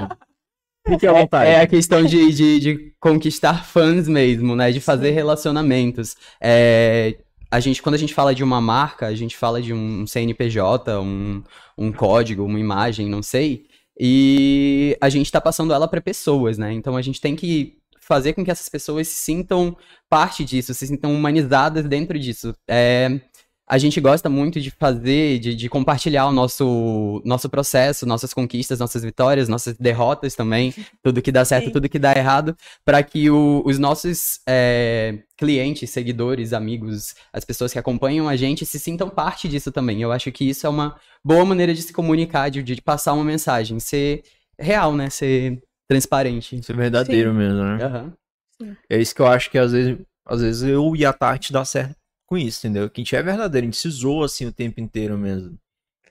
Fique 0.87 1.07
à 1.07 1.13
vontade. 1.13 1.49
É 1.51 1.61
a 1.61 1.67
questão 1.67 2.03
de, 2.03 2.33
de, 2.33 2.59
de 2.59 2.93
conquistar 2.99 3.63
fãs 3.65 4.07
mesmo, 4.07 4.55
né? 4.55 4.71
De 4.71 4.79
fazer 4.81 5.11
relacionamentos. 5.11 6.15
É, 6.41 7.15
a 7.51 7.59
gente, 7.59 7.81
quando 7.81 7.95
a 7.95 7.97
gente 7.97 8.13
fala 8.13 8.33
de 8.35 8.43
uma 8.43 8.61
marca, 8.61 9.07
a 9.07 9.15
gente 9.15 9.35
fala 9.35 9.61
de 9.61 9.73
um 9.73 10.05
CNPJ, 10.05 10.99
um, 10.99 11.43
um 11.77 11.91
código, 11.91 12.43
uma 12.43 12.59
imagem, 12.59 13.09
não 13.09 13.23
sei. 13.23 13.65
E 13.99 14.95
a 15.01 15.09
gente 15.09 15.25
está 15.25 15.41
passando 15.41 15.73
ela 15.73 15.87
para 15.87 15.99
pessoas, 15.99 16.57
né? 16.57 16.71
Então 16.71 16.95
a 16.95 17.01
gente 17.01 17.19
tem 17.19 17.35
que 17.35 17.77
fazer 17.99 18.33
com 18.33 18.43
que 18.43 18.49
essas 18.49 18.69
pessoas 18.69 19.07
se 19.07 19.15
sintam 19.15 19.77
parte 20.09 20.43
disso, 20.43 20.73
se 20.73 20.87
sintam 20.87 21.13
humanizadas 21.13 21.85
dentro 21.85 22.17
disso. 22.17 22.55
É, 22.67 23.21
a 23.69 23.77
gente 23.77 24.01
gosta 24.01 24.27
muito 24.27 24.59
de 24.59 24.71
fazer, 24.71 25.37
de, 25.37 25.53
de, 25.53 25.69
compartilhar 25.69 26.25
o 26.25 26.31
nosso, 26.31 27.21
nosso 27.23 27.47
processo, 27.47 28.03
nossas 28.03 28.33
conquistas, 28.33 28.79
nossas 28.79 29.03
vitórias, 29.03 29.47
nossas 29.47 29.77
derrotas 29.77 30.33
também, 30.33 30.73
tudo 31.03 31.21
que 31.21 31.31
dá 31.31 31.45
certo, 31.45 31.65
Sim. 31.65 31.71
tudo 31.73 31.87
que 31.87 31.99
dá 31.99 32.11
errado, 32.17 32.57
para 32.83 33.03
que 33.03 33.29
o, 33.29 33.61
os 33.63 33.77
nossos 33.77 34.39
é, 34.47 35.19
clientes, 35.37 35.91
seguidores, 35.91 36.51
amigos, 36.51 37.13
as 37.31 37.45
pessoas 37.45 37.71
que 37.71 37.77
acompanham 37.77 38.27
a 38.27 38.35
gente 38.35 38.65
se 38.65 38.79
sintam 38.79 39.07
parte 39.07 39.47
disso 39.47 39.71
também. 39.71 40.01
Eu 40.01 40.11
acho 40.11 40.31
que 40.31 40.49
isso 40.49 40.65
é 40.65 40.69
uma 40.69 40.95
boa 41.23 41.45
maneira 41.45 41.71
de 41.71 41.83
se 41.83 41.93
comunicar, 41.93 42.49
de, 42.49 42.63
de 42.63 42.81
passar 42.81 43.13
uma 43.13 43.23
mensagem, 43.23 43.79
ser 43.79 44.23
real, 44.59 44.95
né? 44.95 45.11
Ser 45.11 45.61
transparente. 45.87 46.59
Ser 46.63 46.75
verdadeiro 46.75 47.31
Sim. 47.31 47.37
mesmo, 47.37 47.63
né? 47.63 48.13
Uhum. 48.61 48.75
É 48.89 48.99
isso 48.99 49.13
que 49.13 49.21
eu 49.21 49.27
acho 49.27 49.51
que 49.51 49.59
às 49.59 49.71
vezes, 49.71 49.95
às 50.25 50.41
vezes 50.41 50.63
eu 50.63 50.95
e 50.95 51.05
a 51.05 51.13
Tati 51.13 51.53
dá 51.53 51.63
certo 51.63 51.98
com 52.29 52.37
isso, 52.37 52.67
entendeu? 52.67 52.87
Que 52.89 53.01
a 53.01 53.03
gente 53.03 53.15
é 53.15 53.23
verdadeiro, 53.23 53.65
a 53.65 53.67
gente 53.67 53.77
se 53.77 53.89
zoa 53.89 54.27
assim 54.27 54.45
o 54.45 54.53
tempo 54.53 54.79
inteiro 54.79 55.17
mesmo. 55.17 55.57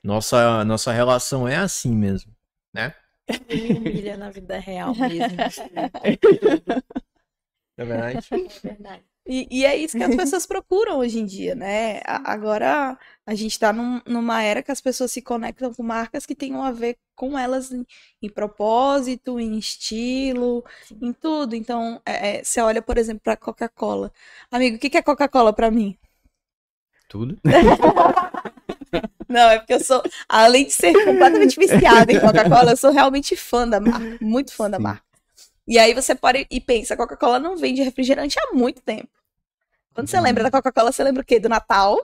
Nossa, 0.03 0.65
nossa 0.65 0.91
relação 0.91 1.47
é 1.47 1.55
assim 1.55 1.95
mesmo, 1.95 2.35
né? 2.73 2.93
Humilha 3.49 4.17
na 4.17 4.29
vida 4.29 4.59
real 4.59 4.93
mesmo. 4.93 5.37
É 7.77 7.85
verdade? 7.85 8.27
É 8.31 8.67
verdade. 8.67 9.03
E, 9.25 9.47
e, 9.49 9.65
é 9.65 9.73
isso 9.77 9.97
que 9.97 10.03
as 10.03 10.13
pessoas 10.13 10.45
procuram 10.45 10.97
hoje 10.97 11.19
em 11.19 11.25
dia, 11.25 11.55
né? 11.55 12.01
A, 12.05 12.33
agora 12.33 12.97
a 13.25 13.35
gente 13.35 13.51
está 13.51 13.71
num, 13.71 14.01
numa 14.05 14.43
era 14.43 14.61
que 14.61 14.71
as 14.71 14.81
pessoas 14.81 15.13
se 15.13 15.21
conectam 15.21 15.73
com 15.73 15.81
marcas 15.81 16.25
que 16.25 16.35
tenham 16.35 16.61
a 16.61 16.71
ver 16.71 16.97
com 17.15 17.39
elas 17.39 17.71
em, 17.71 17.85
em 18.21 18.29
propósito, 18.29 19.39
em 19.39 19.57
estilo, 19.57 20.65
Sim. 20.83 20.99
em 21.01 21.13
tudo. 21.13 21.55
Então, 21.55 22.01
é, 22.05 22.39
é, 22.39 22.43
você 22.43 22.59
olha, 22.59 22.81
por 22.81 22.97
exemplo, 22.97 23.21
para 23.23 23.37
Coca-Cola. 23.37 24.11
Amigo, 24.51 24.75
o 24.75 24.79
que, 24.79 24.89
que 24.89 24.97
é 24.97 25.01
Coca-Cola 25.01 25.53
para 25.53 25.71
mim? 25.71 25.97
Tudo. 27.09 27.37
Não, 29.27 29.49
é 29.49 29.59
porque 29.59 29.73
eu 29.73 29.83
sou, 29.83 30.01
além 30.27 30.65
de 30.65 30.71
ser 30.71 30.93
completamente 30.93 31.59
viciada 31.59 32.11
em 32.11 32.19
Coca-Cola, 32.19 32.71
eu 32.71 32.77
sou 32.77 32.91
realmente 32.91 33.35
fã 33.35 33.67
da 33.67 33.79
marca, 33.79 34.17
muito 34.21 34.53
fã 34.53 34.65
Sim. 34.65 34.71
da 34.71 34.79
marca. 34.79 35.03
E 35.67 35.77
aí 35.77 35.93
você 35.93 36.15
pode 36.15 36.47
e 36.49 36.61
pensa, 36.61 36.93
a 36.93 36.97
Coca-Cola 36.97 37.39
não 37.39 37.57
vende 37.57 37.83
refrigerante 37.83 38.37
há 38.39 38.55
muito 38.55 38.81
tempo. 38.81 39.09
Quando 39.93 40.07
você 40.07 40.19
lembra 40.19 40.43
da 40.43 40.51
Coca-Cola, 40.51 40.91
você 40.91 41.03
lembra 41.03 41.21
o 41.21 41.25
quê? 41.25 41.39
Do 41.39 41.49
Natal? 41.49 41.97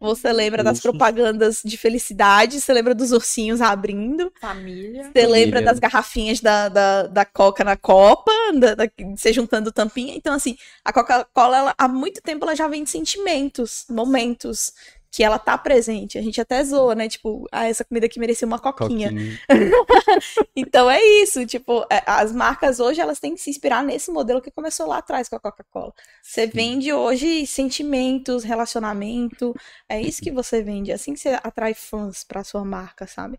Você 0.00 0.32
lembra 0.32 0.62
das 0.62 0.80
propagandas 0.80 1.60
de 1.64 1.76
felicidade, 1.76 2.60
você 2.60 2.72
lembra 2.72 2.94
dos 2.94 3.12
ursinhos 3.12 3.60
abrindo. 3.60 4.32
Família. 4.40 5.10
Você 5.12 5.26
lembra 5.26 5.62
das 5.62 5.78
garrafinhas 5.78 6.40
da, 6.40 6.68
da, 6.68 7.02
da 7.06 7.24
Coca 7.24 7.64
na 7.64 7.76
Copa, 7.76 8.32
da, 8.58 8.74
da, 8.74 8.84
você 9.16 9.32
juntando 9.32 9.72
tampinha. 9.72 10.14
Então, 10.14 10.34
assim, 10.34 10.56
a 10.84 10.92
Coca-Cola, 10.92 11.74
há 11.76 11.88
muito 11.88 12.20
tempo, 12.22 12.44
ela 12.44 12.54
já 12.54 12.68
vem 12.68 12.84
de 12.84 12.90
sentimentos, 12.90 13.84
momentos 13.88 14.72
que 15.14 15.22
ela 15.22 15.38
tá 15.38 15.56
presente. 15.56 16.18
A 16.18 16.22
gente 16.22 16.40
até 16.40 16.64
zoa, 16.64 16.92
né? 16.92 17.08
Tipo, 17.08 17.46
ah, 17.52 17.68
essa 17.68 17.84
comida 17.84 18.06
aqui 18.06 18.18
merecia 18.18 18.48
uma 18.48 18.58
coquinha. 18.58 19.10
coquinha. 19.10 19.38
então 20.56 20.90
é 20.90 21.00
isso, 21.22 21.46
tipo, 21.46 21.86
é, 21.88 22.02
as 22.04 22.32
marcas 22.32 22.80
hoje 22.80 23.00
elas 23.00 23.20
têm 23.20 23.32
que 23.32 23.40
se 23.40 23.48
inspirar 23.48 23.84
nesse 23.84 24.10
modelo 24.10 24.42
que 24.42 24.50
começou 24.50 24.88
lá 24.88 24.98
atrás 24.98 25.28
com 25.28 25.36
a 25.36 25.40
Coca-Cola. 25.40 25.94
Você 26.20 26.48
vende 26.48 26.92
hoje 26.92 27.46
sentimentos, 27.46 28.42
relacionamento, 28.42 29.54
é 29.88 30.00
isso 30.00 30.20
que 30.20 30.32
você 30.32 30.60
vende, 30.64 30.90
é 30.90 30.94
assim 30.94 31.14
que 31.14 31.20
você 31.20 31.28
atrai 31.44 31.74
fãs 31.74 32.24
para 32.24 32.42
sua 32.42 32.64
marca, 32.64 33.06
sabe? 33.06 33.38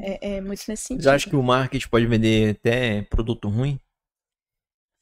É, 0.00 0.38
é 0.38 0.40
muito 0.40 0.64
nesse 0.66 0.88
sentido. 0.88 1.04
Você 1.04 1.08
acha 1.10 1.30
que 1.30 1.36
o 1.36 1.42
marketing 1.42 1.88
pode 1.88 2.06
vender 2.06 2.56
até 2.56 3.02
produto 3.02 3.48
ruim? 3.48 3.78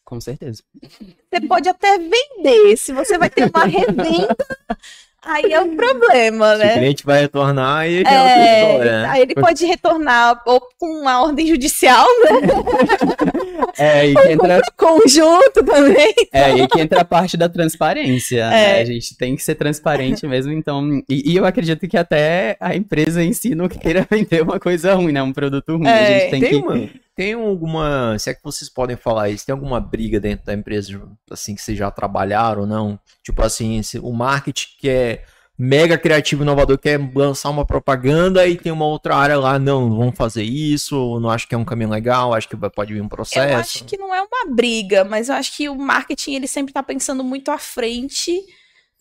Com 0.05 0.21
certeza. 0.21 0.63
Você 0.83 1.41
pode 1.49 1.67
até 1.67 1.99
vender, 1.99 2.77
se 2.77 2.93
você 2.93 3.17
vai 3.17 3.31
ter 3.31 3.49
uma 3.49 3.65
revenda 3.65 4.37
Aí 5.25 5.53
é 5.53 5.61
um 5.61 5.75
problema, 5.77 6.57
né? 6.57 6.69
Se 6.69 6.73
o 6.73 6.79
cliente 6.81 7.07
vai 7.07 7.21
retornar, 7.23 7.79
aí 7.79 7.97
é, 7.97 8.15
é 8.15 8.23
outra 8.23 8.45
história. 8.45 9.03
Né? 9.03 9.09
Aí 9.09 9.23
ele 9.23 9.35
pode 9.35 9.67
retornar 9.67 10.43
ou 10.47 10.61
com 10.79 10.87
uma 11.01 11.23
ordem 11.23 11.47
judicial, 11.47 12.07
né? 12.25 13.45
É, 13.77 14.07
e 14.07 14.15
que 14.15 14.33
entra... 14.33 14.61
conjunto 14.77 15.65
também. 15.65 16.15
É, 16.33 16.57
e 16.57 16.69
que 16.69 16.81
entra 16.81 17.01
a 17.01 17.05
parte 17.05 17.37
da 17.37 17.49
transparência, 17.49 18.45
é. 18.45 18.51
né? 18.51 18.81
A 18.81 18.85
gente 18.85 19.17
tem 19.17 19.35
que 19.35 19.43
ser 19.43 19.57
transparente 19.57 20.27
mesmo, 20.27 20.53
então... 20.53 21.03
E, 21.09 21.33
e, 21.33 21.37
eu 21.37 21.45
acredito 21.45 21.89
que 21.89 21.97
até 21.97 22.57
a 22.61 22.77
empresa 22.77 23.23
em 23.23 23.33
si 23.33 23.55
não 23.55 23.69
queira 23.69 24.07
vender 24.11 24.43
uma 24.43 24.61
coisa 24.61 24.95
ruim, 24.95 25.13
né? 25.13 25.23
Um 25.23 25.33
produto 25.33 25.77
ruim. 25.77 25.89
É, 25.89 25.93
a 25.93 26.05
gente 26.21 26.31
tem, 26.31 26.41
tem 26.41 26.51
que... 26.51 26.57
Uma, 26.57 26.89
tem 27.15 27.35
alguma... 27.35 28.19
Se 28.19 28.31
é 28.31 28.35
que 28.35 28.43
vocês 28.43 28.69
podem 28.69 28.97
falar 28.97 29.31
isso, 29.31 29.47
tem 29.47 29.53
alguma 29.53 29.81
briga 29.81 30.19
dentro 30.19 30.47
da 30.47 30.55
empresa, 30.55 31.01
assim, 31.31 31.55
que 31.55 31.63
vocês 31.63 31.79
já 31.79 31.91
trabalharam 31.91 32.63
ou 32.63 32.67
não? 32.67 32.99
Tipo 33.23 33.43
assim, 33.43 33.81
o 34.03 34.13
marketing 34.13 34.69
que 34.79 34.89
é 34.89 35.25
mega 35.57 35.97
criativo 35.97 36.43
inovador 36.43 36.77
quer 36.77 36.99
lançar 37.15 37.49
uma 37.49 37.65
propaganda 37.65 38.47
e 38.47 38.57
tem 38.57 38.73
uma 38.73 38.87
outra 38.87 39.15
área 39.15 39.39
lá, 39.39 39.57
não, 39.59 39.89
não 39.89 39.99
vamos 39.99 40.17
fazer 40.17 40.43
isso, 40.43 41.21
não 41.21 41.31
acho 41.31 41.47
que 41.47 41.55
é 41.55 41.59
um 41.59 41.65
caminho 41.65 41.91
legal, 41.91 42.35
acho 42.35 42.49
que 42.49 42.57
pode 42.57 42.93
vir 42.93 43.01
um 43.01 43.09
processo. 43.09 43.53
Eu 43.53 43.59
acho 43.59 43.85
que 43.85 43.97
não 43.97 44.13
é 44.13 44.21
uma 44.21 44.53
briga, 44.53 45.05
mas 45.05 45.29
eu 45.29 45.37
acho 45.37 45.57
que 45.57 45.69
o 45.69 45.77
marketing 45.77 46.35
ele 46.35 46.49
sempre 46.49 46.71
está 46.71 46.83
pensando 46.83 47.23
muito 47.23 47.51
à 47.51 47.59
frente 47.59 48.45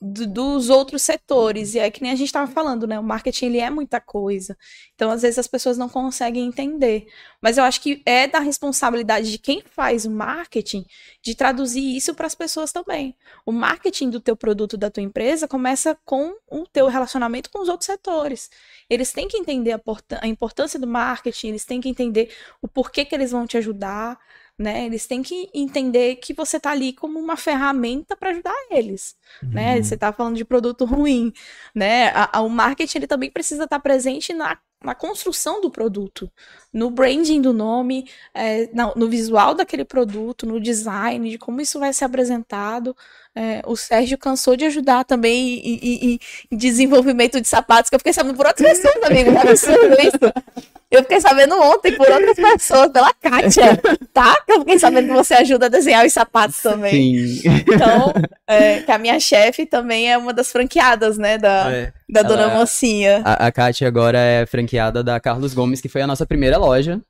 do, 0.03 0.27
dos 0.27 0.69
outros 0.69 1.01
setores. 1.01 1.74
E 1.74 1.79
é 1.79 1.89
que 1.89 2.01
nem 2.01 2.12
a 2.12 2.15
gente 2.15 2.27
estava 2.27 2.51
falando, 2.51 2.86
né? 2.86 3.00
O 3.00 3.03
marketing 3.03 3.45
ele 3.45 3.60
é 3.60 3.69
muita 3.69 4.01
coisa. 4.01 4.57
Então, 4.93 5.10
às 5.10 5.22
vezes, 5.22 5.39
as 5.39 5.48
pessoas 5.48 5.77
não 5.77 5.88
conseguem 5.88 6.45
entender. 6.45 7.07
Mas 7.41 7.57
eu 7.57 7.63
acho 7.63 7.79
que 7.79 8.01
é 8.05 8.27
da 8.27 8.39
responsabilidade 8.39 9.31
de 9.31 9.38
quem 9.38 9.63
faz 9.65 10.05
o 10.05 10.12
marketing 10.12 10.86
de 11.22 11.33
traduzir 11.36 11.95
isso 11.95 12.13
para 12.13 12.27
as 12.27 12.36
pessoas 12.36 12.72
também. 12.72 13.15
O 13.45 13.51
marketing 13.51 14.10
do 14.10 14.19
teu 14.19 14.36
produto, 14.36 14.77
da 14.77 14.91
tua 14.91 15.03
empresa, 15.03 15.48
começa 15.48 15.98
com 16.03 16.36
o 16.51 16.67
teu 16.67 16.88
relacionamento 16.88 17.50
com 17.50 17.62
os 17.62 17.69
outros 17.69 17.86
setores. 17.86 18.50
Eles 18.89 19.13
têm 19.13 19.27
que 19.27 19.38
entender 19.38 19.72
a, 19.72 19.81
a 20.22 20.27
importância 20.27 20.77
do 20.79 20.88
marketing, 20.88 21.50
eles 21.50 21.65
têm 21.65 21.79
que 21.79 21.89
entender 21.89 22.33
o 22.62 22.67
porquê 22.67 23.05
que 23.05 23.15
eles 23.15 23.31
vão 23.31 23.48
te 23.48 23.57
ajudar 23.57 24.19
né? 24.57 24.86
Eles 24.86 25.07
têm 25.07 25.24
que 25.24 25.50
entender 25.53 26.17
que 26.17 26.33
você 26.33 26.57
está 26.57 26.72
ali 26.72 26.93
como 26.93 27.19
uma 27.19 27.36
ferramenta 27.36 28.15
para 28.15 28.29
ajudar 28.29 28.53
eles, 28.69 29.15
né? 29.41 29.48
uhum. 29.48 29.53
né? 29.53 29.83
Você 29.83 29.95
está 29.95 30.13
falando 30.13 30.36
de 30.36 30.45
produto 30.45 30.86
ruim, 30.86 31.33
né? 31.74 32.10
A, 32.10 32.38
a, 32.38 32.41
o 32.41 32.50
marketing 32.50 33.00
ele 33.00 33.07
também 33.07 33.31
precisa 33.31 33.63
estar 33.63 33.77
tá 33.77 33.81
presente 33.81 34.31
na, 34.33 34.57
na 34.83 34.93
construção 34.93 35.62
do 35.62 35.72
produto, 35.72 36.29
no 36.72 36.91
branding 36.91 37.41
do 37.41 37.53
nome, 37.53 38.05
é, 38.33 38.69
no, 38.74 38.93
no 38.95 39.10
visual 39.10 39.55
daquele 39.55 39.86
produto, 39.86 40.45
no 40.45 40.60
design, 40.60 41.29
de 41.29 41.38
como 41.38 41.62
isso 41.62 41.79
vai 41.79 41.93
ser 41.93 42.05
apresentado. 42.05 42.95
É, 43.33 43.62
o 43.65 43.75
Sérgio 43.75 44.17
cansou 44.17 44.55
de 44.55 44.65
ajudar 44.65 45.05
também 45.05 45.60
em, 45.60 45.79
em, 45.81 46.19
em, 46.51 46.57
desenvolvimento 46.57 47.41
de 47.41 47.48
sapatos, 47.48 47.89
que 47.89 47.95
eu 47.95 48.00
fiquei 48.00 48.13
sabendo 48.13 48.36
por 48.36 48.45
outras 48.45 48.79
pessoas, 48.79 49.03
amigo. 49.03 49.31
É 49.31 49.41
absurdo 49.41 49.95
isso. 50.00 50.74
Eu 50.93 51.01
fiquei 51.01 51.19
sabendo 51.19 51.59
ontem 51.59 51.91
por 51.93 52.07
outras 52.07 52.35
pessoas, 52.38 52.91
pela 52.91 53.12
Kátia, 53.15 53.81
tá? 54.13 54.35
Que 54.45 54.51
eu 54.51 54.59
fiquei 54.59 54.77
sabendo 54.77 55.07
que 55.07 55.13
você 55.13 55.33
ajuda 55.33 55.65
a 55.65 55.69
desenhar 55.69 56.05
os 56.05 56.13
sapatos 56.13 56.62
também. 56.62 57.27
Sim. 57.27 57.51
Então, 57.73 58.13
é, 58.47 58.81
que 58.81 58.91
a 58.91 59.00
minha 59.00 59.19
chefe 59.19 59.65
também 59.65 60.12
é 60.12 60.17
uma 60.17 60.31
das 60.31 60.51
franqueadas, 60.51 61.17
né? 61.17 61.39
Da, 61.39 61.71
é. 61.71 61.93
da 62.07 62.21
Dona 62.21 62.43
Ela, 62.43 62.59
Mocinha. 62.59 63.21
A, 63.25 63.47
a 63.47 63.51
Kátia 63.51 63.88
agora 63.88 64.19
é 64.19 64.45
franqueada 64.45 65.03
da 65.03 65.19
Carlos 65.19 65.55
Gomes, 65.55 65.81
que 65.81 65.89
foi 65.89 66.01
a 66.01 66.07
nossa 66.07 66.25
primeira 66.25 66.57
loja 66.57 67.01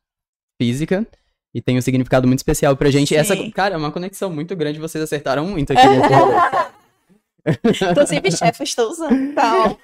física. 0.62 1.06
E 1.54 1.62
tem 1.62 1.78
um 1.78 1.82
significado 1.82 2.26
muito 2.26 2.40
especial 2.40 2.78
pra 2.78 2.90
gente. 2.90 3.14
Essa, 3.14 3.36
cara, 3.52 3.76
é 3.76 3.78
uma 3.78 3.92
conexão 3.92 4.30
muito 4.30 4.56
grande, 4.56 4.80
vocês 4.80 5.04
acertaram 5.04 5.46
muito 5.46 5.74
aqui. 5.74 5.84
Tô 7.94 8.08
sempre 8.08 8.32
chefe, 8.32 8.64
estou 8.64 8.90
usando 8.90 9.36
tal. 9.36 9.78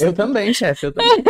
eu 0.00 0.12
também, 0.14 0.54
chefe, 0.54 0.86
eu 0.86 0.92
também. 0.92 1.22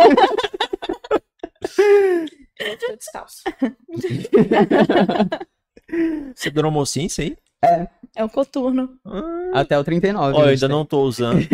Eu 2.58 2.96
descalço. 2.96 3.42
Você 6.34 6.50
durou 6.50 6.70
mocinho 6.70 7.06
isso 7.06 7.20
aí? 7.20 7.36
É. 7.64 7.86
É 8.14 8.24
um 8.24 8.28
coturno. 8.28 8.98
Ah. 9.04 9.60
Até 9.60 9.78
o 9.78 9.84
39. 9.84 10.36
Ó, 10.36 10.42
eu 10.42 10.48
ainda 10.48 10.68
não 10.68 10.84
tô 10.84 11.02
usando. 11.02 11.40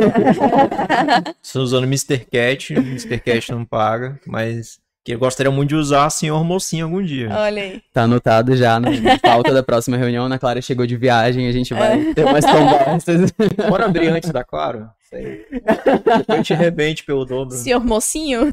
Estou 1.43 1.63
usando 1.63 1.85
Mr. 1.85 2.19
Cat. 2.19 2.73
Mr. 2.73 3.21
Cat 3.21 3.53
não 3.53 3.65
paga, 3.65 4.21
mas 4.27 4.81
Que 5.05 5.15
eu 5.15 5.19
gostaria 5.19 5.51
muito 5.51 5.71
de 5.71 5.75
usar 5.77 6.11
senhor 6.11 6.45
mocinho 6.45 6.85
algum 6.85 7.03
dia. 7.03 7.31
Olha 7.33 7.63
aí. 7.63 7.83
Tá 7.95 8.03
anotado 8.03 8.55
já 8.57 8.79
na 8.79 8.91
pauta 9.23 9.55
da 9.55 9.63
próxima 9.63 9.97
reunião. 9.97 10.27
Ana 10.27 10.39
Clara 10.39 10.61
chegou 10.61 10.87
de 10.87 10.97
viagem, 10.97 11.49
a 11.49 11.53
gente 11.53 11.73
vai 11.73 12.13
ter 12.13 12.25
mais 12.25 12.45
conversas. 12.45 13.33
Bora 13.69 13.87
abrir 13.87 14.09
antes 14.09 14.31
da 14.31 14.45
Claro? 14.45 14.91
Sei. 15.09 15.47
Depois 15.51 16.25
a 16.29 16.37
gente 16.37 16.53
rebente 16.53 17.05
pelo 17.05 17.25
dobro. 17.25 17.57
Senhor 17.57 17.83
mocinho? 17.83 18.53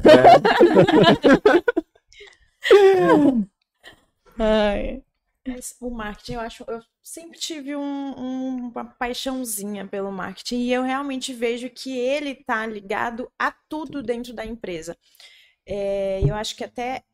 Ai. 4.38 5.02
Mas 5.46 5.76
o 5.80 5.90
marketing, 5.90 6.32
eu 6.34 6.40
acho, 6.40 6.64
eu 6.66 6.80
sempre 7.02 7.38
tive 7.38 7.76
um- 7.76 8.14
um- 8.18 8.70
uma 8.74 8.84
paixãozinha 8.84 9.86
pelo 9.86 10.10
marketing 10.10 10.56
e 10.62 10.72
eu 10.72 10.82
realmente 10.82 11.32
vejo 11.32 11.70
que 11.70 11.96
ele 11.96 12.34
tá 12.34 12.66
ligado 12.66 13.30
a 13.38 13.52
tudo 13.68 14.02
dentro 14.02 14.32
da 14.32 14.44
empresa. 14.44 14.96
É, 15.66 16.20
eu 16.22 16.34
acho 16.34 16.56
que 16.56 16.64
até 16.64 17.04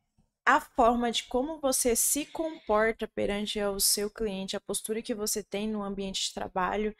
a 0.47 0.61
forma 0.61 1.13
de 1.13 1.25
como 1.25 1.61
você 1.61 1.97
se 1.97 2.27
comporta 2.27 3.09
perante 3.09 3.61
o 3.63 3.81
seu 3.81 4.11
cliente, 4.11 4.57
a 4.57 4.61
postura 4.61 5.03
que 5.03 5.15
você 5.15 5.43
tem 5.43 5.69
no 5.69 5.83
ambiente 5.83 6.29
de 6.29 6.35
trabalho, 6.35 6.95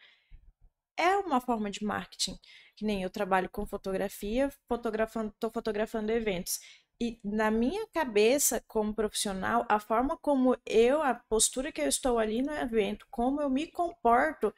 é 0.97 1.17
uma 1.19 1.41
forma 1.41 1.71
de 1.71 1.85
marketing. 1.85 2.39
Que 2.77 2.85
nem 2.85 3.03
eu 3.03 3.11
trabalho 3.11 3.49
com 3.51 3.67
fotografia, 3.67 4.51
fotografando, 4.69 5.31
estou 5.31 5.51
fotografando 5.51 6.11
eventos. 6.13 6.59
E 7.01 7.19
na 7.25 7.51
minha 7.51 7.87
cabeça, 7.93 8.63
como 8.69 8.95
profissional, 8.95 9.67
a 9.69 9.81
forma 9.81 10.17
como 10.19 10.57
eu, 10.65 11.03
a 11.03 11.15
postura 11.15 11.73
que 11.73 11.81
eu 11.81 11.89
estou 11.89 12.19
ali 12.19 12.43
no 12.43 12.53
evento, 12.53 13.07
como 13.11 13.41
eu 13.43 13.51
me 13.51 13.67
comporto, 13.67 14.55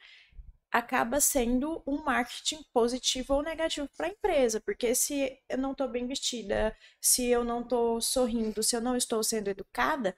acaba 0.75 1.21
sendo 1.21 1.81
um 1.87 2.03
marketing 2.03 2.61
positivo 2.73 3.35
ou 3.35 3.41
negativo 3.41 3.87
para 3.95 4.07
a 4.07 4.09
empresa. 4.09 4.59
Porque 4.59 4.93
se 4.93 5.41
eu 5.47 5.57
não 5.57 5.71
estou 5.71 5.87
bem 5.87 6.05
vestida, 6.05 6.75
se 6.99 7.25
eu 7.27 7.45
não 7.45 7.61
estou 7.61 8.01
sorrindo, 8.01 8.61
se 8.61 8.75
eu 8.75 8.81
não 8.81 8.93
estou 8.97 9.23
sendo 9.23 9.49
educada, 9.49 10.13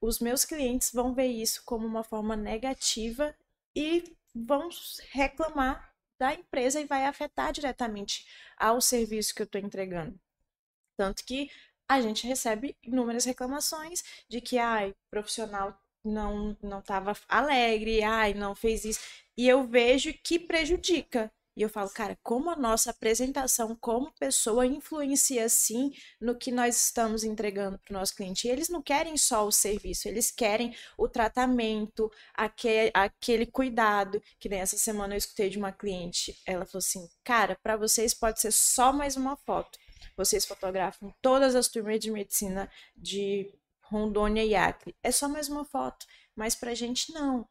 os 0.00 0.18
meus 0.18 0.44
clientes 0.44 0.90
vão 0.92 1.14
ver 1.14 1.28
isso 1.28 1.62
como 1.64 1.86
uma 1.86 2.02
forma 2.02 2.34
negativa 2.34 3.32
e 3.74 4.16
vão 4.34 4.68
reclamar 5.12 5.94
da 6.18 6.34
empresa 6.34 6.80
e 6.80 6.86
vai 6.86 7.06
afetar 7.06 7.52
diretamente 7.52 8.26
ao 8.56 8.80
serviço 8.80 9.32
que 9.32 9.42
eu 9.42 9.44
estou 9.44 9.60
entregando. 9.60 10.18
Tanto 10.96 11.24
que 11.24 11.48
a 11.88 12.00
gente 12.00 12.26
recebe 12.26 12.76
inúmeras 12.82 13.24
reclamações 13.24 14.02
de 14.28 14.40
que, 14.40 14.58
ai, 14.58 14.92
profissional 15.08 15.80
não 16.04 16.56
não 16.62 16.80
estava 16.80 17.14
alegre, 17.28 18.02
ai, 18.02 18.34
não 18.34 18.54
fez 18.54 18.84
isso. 18.84 19.00
E 19.40 19.48
eu 19.48 19.66
vejo 19.66 20.12
que 20.22 20.38
prejudica. 20.38 21.32
E 21.56 21.62
eu 21.62 21.70
falo, 21.70 21.88
cara, 21.88 22.14
como 22.22 22.50
a 22.50 22.56
nossa 22.56 22.90
apresentação 22.90 23.74
como 23.74 24.12
pessoa 24.20 24.66
influencia 24.66 25.48
sim 25.48 25.94
no 26.20 26.36
que 26.36 26.52
nós 26.52 26.78
estamos 26.78 27.24
entregando 27.24 27.78
para 27.78 27.90
o 27.90 27.98
nosso 27.98 28.14
cliente. 28.14 28.46
E 28.46 28.50
eles 28.50 28.68
não 28.68 28.82
querem 28.82 29.16
só 29.16 29.46
o 29.46 29.50
serviço, 29.50 30.06
eles 30.06 30.30
querem 30.30 30.76
o 30.94 31.08
tratamento, 31.08 32.12
aquele, 32.34 32.90
aquele 32.92 33.46
cuidado. 33.46 34.22
Que 34.38 34.46
nem 34.46 34.60
essa 34.60 34.76
semana 34.76 35.14
eu 35.14 35.18
escutei 35.18 35.48
de 35.48 35.56
uma 35.56 35.72
cliente, 35.72 36.38
ela 36.44 36.66
falou 36.66 36.80
assim: 36.80 37.08
cara, 37.24 37.56
para 37.62 37.78
vocês 37.78 38.12
pode 38.12 38.42
ser 38.42 38.52
só 38.52 38.92
mais 38.92 39.16
uma 39.16 39.38
foto. 39.38 39.78
Vocês 40.18 40.44
fotografam 40.44 41.14
todas 41.22 41.54
as 41.54 41.66
turmas 41.66 41.98
de 41.98 42.10
medicina 42.10 42.70
de 42.94 43.50
Rondônia 43.80 44.44
e 44.44 44.54
Acre. 44.54 44.94
É 45.02 45.10
só 45.10 45.30
mais 45.30 45.48
uma 45.48 45.64
foto. 45.64 46.04
Mas 46.36 46.54
pra 46.54 46.74
gente 46.74 47.10
não. 47.14 47.48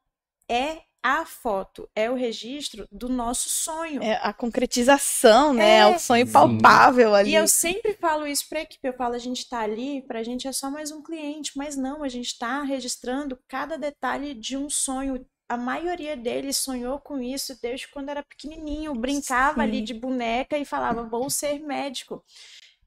É 0.47 0.83
a 1.01 1.25
foto, 1.25 1.89
é 1.95 2.09
o 2.09 2.15
registro 2.15 2.85
do 2.91 3.07
nosso 3.07 3.49
sonho. 3.49 4.01
É 4.03 4.19
a 4.21 4.33
concretização, 4.33 5.53
né? 5.53 5.77
É 5.77 5.79
É. 5.79 5.87
o 5.87 5.99
sonho 5.99 6.25
Sim. 6.25 6.31
palpável 6.33 7.15
ali. 7.15 7.31
E 7.31 7.35
eu 7.35 7.47
sempre 7.47 7.93
falo 7.93 8.27
isso 8.27 8.47
pra 8.49 8.61
equipe, 8.61 8.85
eu 8.87 8.93
falo, 8.93 9.15
a 9.15 9.19
gente 9.19 9.47
tá 9.47 9.59
ali, 9.59 10.01
pra 10.07 10.23
gente 10.23 10.47
é 10.47 10.51
só 10.51 10.69
mais 10.69 10.91
um 10.91 11.01
cliente, 11.01 11.53
mas 11.55 11.75
não, 11.77 12.03
a 12.03 12.09
gente 12.09 12.37
tá 12.37 12.61
registrando 12.63 13.39
cada 13.47 13.77
detalhe 13.77 14.33
de 14.33 14.57
um 14.57 14.69
sonho. 14.69 15.25
A 15.47 15.57
maioria 15.57 16.15
deles 16.15 16.57
sonhou 16.57 16.99
com 16.99 17.19
isso 17.19 17.57
desde 17.61 17.87
quando 17.87 18.09
era 18.09 18.21
pequenininho, 18.23 18.93
brincava 18.93 19.61
ali 19.63 19.77
Sim. 19.79 19.83
de 19.85 19.93
boneca 19.95 20.57
e 20.57 20.65
falava, 20.65 21.03
vou 21.03 21.29
ser 21.29 21.59
médico. 21.59 22.23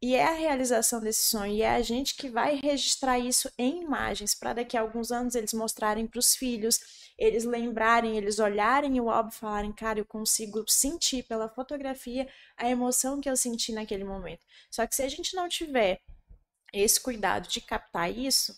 E 0.05 0.17
é 0.17 0.25
a 0.25 0.33
realização 0.33 1.01
desse 1.01 1.23
sonho, 1.31 1.55
e 1.55 1.63
é 1.63 1.71
a 1.71 1.81
gente 1.81 2.17
que 2.17 2.29
vai 2.29 2.57
registrar 2.57 3.21
isso 3.21 3.49
em 3.57 3.83
imagens, 3.85 4.35
para 4.35 4.53
daqui 4.53 4.77
a 4.77 4.81
alguns 4.81 5.13
anos 5.13 5.37
eles 5.37 5.53
mostrarem 5.53 6.09
para 6.09 6.19
os 6.19 6.35
filhos, 6.35 6.81
eles 7.23 7.45
lembrarem, 7.45 8.17
eles 8.17 8.39
olharem 8.39 9.01
o 9.01 9.11
álbum 9.11 9.31
e 9.31 9.35
falarem, 9.35 9.73
cara, 9.73 9.99
eu 10.01 10.05
consigo 10.05 10.65
sentir 10.69 11.23
pela 11.25 11.49
fotografia 11.49 12.29
a 12.57 12.69
emoção 12.69 13.21
que 13.21 13.29
eu 13.31 13.37
senti 13.37 13.73
naquele 13.73 14.05
momento. 14.05 14.45
Só 14.71 14.87
que 14.87 14.95
se 14.95 15.03
a 15.03 15.09
gente 15.09 15.35
não 15.37 15.49
tiver 15.49 16.01
esse 16.73 17.01
cuidado 17.01 17.49
de 17.49 17.61
captar 17.61 18.11
isso, 18.11 18.55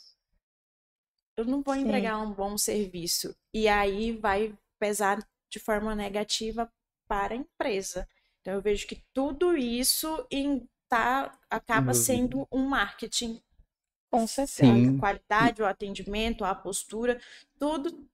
eu 1.37 1.45
não 1.45 1.63
vou 1.63 1.75
Sim. 1.75 1.81
entregar 1.81 2.19
um 2.19 2.33
bom 2.33 2.57
serviço. 2.57 3.37
E 3.53 3.69
aí 3.69 4.13
vai 4.13 4.57
pesar 4.79 5.19
de 5.51 5.59
forma 5.59 5.95
negativa 5.95 6.71
para 7.09 7.35
a 7.35 7.37
empresa. 7.37 8.09
Então 8.41 8.55
eu 8.55 8.63
vejo 8.63 8.87
que 8.87 9.03
tudo 9.13 9.57
isso 9.57 10.27
em- 10.31 10.69
tá, 10.89 11.39
acaba 11.51 11.95
sendo 11.95 12.47
um 12.53 12.67
marketing. 12.69 13.41
Com 14.11 14.27
certeza. 14.27 14.91
A 14.91 14.93
qualidade, 14.99 15.63
o 15.63 15.67
atendimento, 15.67 16.45
a 16.45 16.55
postura, 16.55 17.21
tudo 17.59 18.09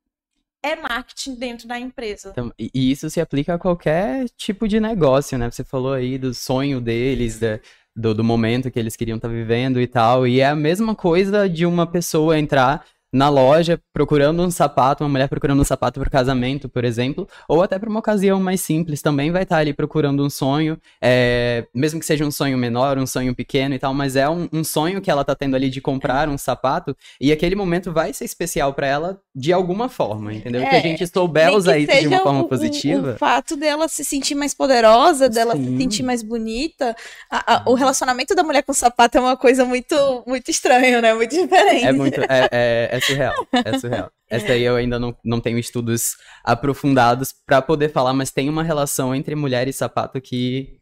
é 0.62 0.76
marketing 0.76 1.34
dentro 1.36 1.66
da 1.68 1.78
empresa. 1.78 2.30
Então, 2.30 2.52
e 2.58 2.90
isso 2.90 3.08
se 3.08 3.20
aplica 3.20 3.54
a 3.54 3.58
qualquer 3.58 4.28
tipo 4.36 4.68
de 4.68 4.78
negócio, 4.78 5.38
né? 5.38 5.50
Você 5.50 5.64
falou 5.64 5.92
aí 5.92 6.18
do 6.18 6.34
sonho 6.34 6.80
deles, 6.80 7.38
da- 7.38 7.58
do, 7.96 8.14
do 8.14 8.22
momento 8.24 8.70
que 8.70 8.78
eles 8.78 8.96
queriam 8.96 9.16
estar 9.16 9.28
vivendo 9.28 9.80
e 9.80 9.86
tal. 9.86 10.26
E 10.26 10.40
é 10.40 10.46
a 10.48 10.54
mesma 10.54 10.94
coisa 10.94 11.48
de 11.48 11.66
uma 11.66 11.86
pessoa 11.86 12.38
entrar 12.38 12.84
na 13.12 13.28
loja 13.28 13.80
procurando 13.92 14.42
um 14.42 14.50
sapato, 14.50 15.02
uma 15.02 15.10
mulher 15.10 15.28
procurando 15.28 15.60
um 15.60 15.64
sapato 15.64 15.98
para 15.98 16.08
casamento, 16.08 16.68
por 16.68 16.84
exemplo, 16.84 17.28
ou 17.48 17.62
até 17.62 17.78
para 17.78 17.88
uma 17.90 17.98
ocasião 17.98 18.40
mais 18.40 18.60
simples, 18.60 19.02
também 19.02 19.30
vai 19.32 19.42
estar 19.42 19.58
ali 19.58 19.72
procurando 19.72 20.24
um 20.24 20.30
sonho, 20.30 20.78
é, 21.02 21.66
mesmo 21.74 21.98
que 21.98 22.06
seja 22.06 22.24
um 22.24 22.30
sonho 22.30 22.56
menor, 22.56 22.98
um 22.98 23.06
sonho 23.06 23.34
pequeno 23.34 23.74
e 23.74 23.78
tal, 23.78 23.92
mas 23.92 24.14
é 24.14 24.28
um, 24.28 24.48
um 24.52 24.62
sonho 24.62 25.00
que 25.00 25.10
ela 25.10 25.24
tá 25.24 25.34
tendo 25.34 25.56
ali 25.56 25.68
de 25.68 25.80
comprar 25.80 26.28
um 26.28 26.38
sapato, 26.38 26.96
e 27.20 27.32
aquele 27.32 27.56
momento 27.56 27.92
vai 27.92 28.12
ser 28.12 28.24
especial 28.24 28.72
para 28.74 28.86
ela 28.86 29.20
de 29.34 29.52
alguma 29.52 29.88
forma, 29.88 30.32
entendeu? 30.32 30.60
que 30.62 30.68
a 30.74 30.78
É, 30.78 30.82
gente 30.82 31.06
souber 31.06 31.52
usar 31.52 31.78
isso 31.78 31.92
de 32.00 32.06
uma 32.08 32.20
forma 32.20 32.40
o- 32.42 32.48
positiva. 32.48 33.12
O, 33.14 33.18
fato 33.18 33.56
dela 33.56 33.88
se 33.88 34.04
sentir 34.04 34.34
mais 34.34 34.54
poderosa, 34.54 35.28
dela 35.28 35.56
se 35.56 35.64
Sim. 35.64 35.78
sentir 35.78 36.02
mais 36.02 36.22
bonita. 36.22 36.94
A- 37.30 37.54
a- 37.56 37.62
o 37.66 37.74
relacionamento 37.74 38.34
da 38.34 38.42
mulher 38.42 38.62
com 38.62 38.72
o 38.72 38.74
sapato 38.74 39.18
é 39.18 39.20
uma 39.20 39.36
coisa 39.36 39.64
muito, 39.64 40.22
muito 40.26 40.50
estranha, 40.50 41.00
né? 41.00 41.12
Muito 41.14 41.30
diferente. 41.30 41.84
É 41.86 41.92
muito. 41.92 42.20
É, 42.22 42.48
é, 42.52 42.99
é 43.00 43.06
surreal. 43.06 43.46
É 43.52 43.78
surreal. 43.78 44.12
Essa 44.28 44.52
aí 44.52 44.62
eu 44.62 44.76
ainda 44.76 44.98
não, 44.98 45.16
não 45.24 45.40
tenho 45.40 45.58
estudos 45.58 46.16
aprofundados 46.44 47.34
pra 47.44 47.60
poder 47.60 47.90
falar, 47.90 48.14
mas 48.14 48.30
tem 48.30 48.48
uma 48.48 48.62
relação 48.62 49.14
entre 49.14 49.34
mulher 49.34 49.68
e 49.68 49.72
sapato 49.72 50.20
que. 50.20 50.78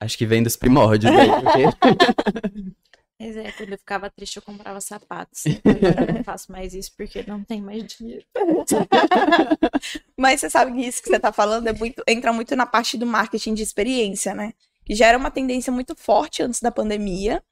Acho 0.00 0.16
que 0.16 0.26
vem 0.26 0.42
dos 0.42 0.54
primórdios 0.54 1.12
aí, 1.12 1.28
porque 1.28 2.74
Mas 3.20 3.36
é, 3.36 3.50
quando 3.50 3.72
eu 3.72 3.78
ficava 3.78 4.08
triste, 4.08 4.36
eu 4.36 4.42
comprava 4.42 4.80
sapatos. 4.80 5.42
Agora 5.64 6.10
eu 6.12 6.14
não 6.14 6.24
faço 6.24 6.52
mais 6.52 6.72
isso 6.72 6.92
porque 6.96 7.24
não 7.26 7.42
tem 7.42 7.60
mais 7.60 7.84
dinheiro. 7.84 8.24
Mas 10.16 10.40
você 10.40 10.48
sabe 10.48 10.72
que 10.72 10.86
isso 10.86 11.02
que 11.02 11.08
você 11.08 11.18
tá 11.18 11.32
falando 11.32 11.66
é 11.66 11.72
muito, 11.72 12.00
entra 12.06 12.32
muito 12.32 12.54
na 12.54 12.64
parte 12.64 12.96
do 12.96 13.04
marketing 13.04 13.54
de 13.54 13.62
experiência, 13.64 14.34
né? 14.34 14.52
Que 14.84 14.94
já 14.94 15.08
era 15.08 15.18
uma 15.18 15.32
tendência 15.32 15.72
muito 15.72 15.96
forte 15.96 16.44
antes 16.44 16.60
da 16.60 16.70
pandemia. 16.70 17.42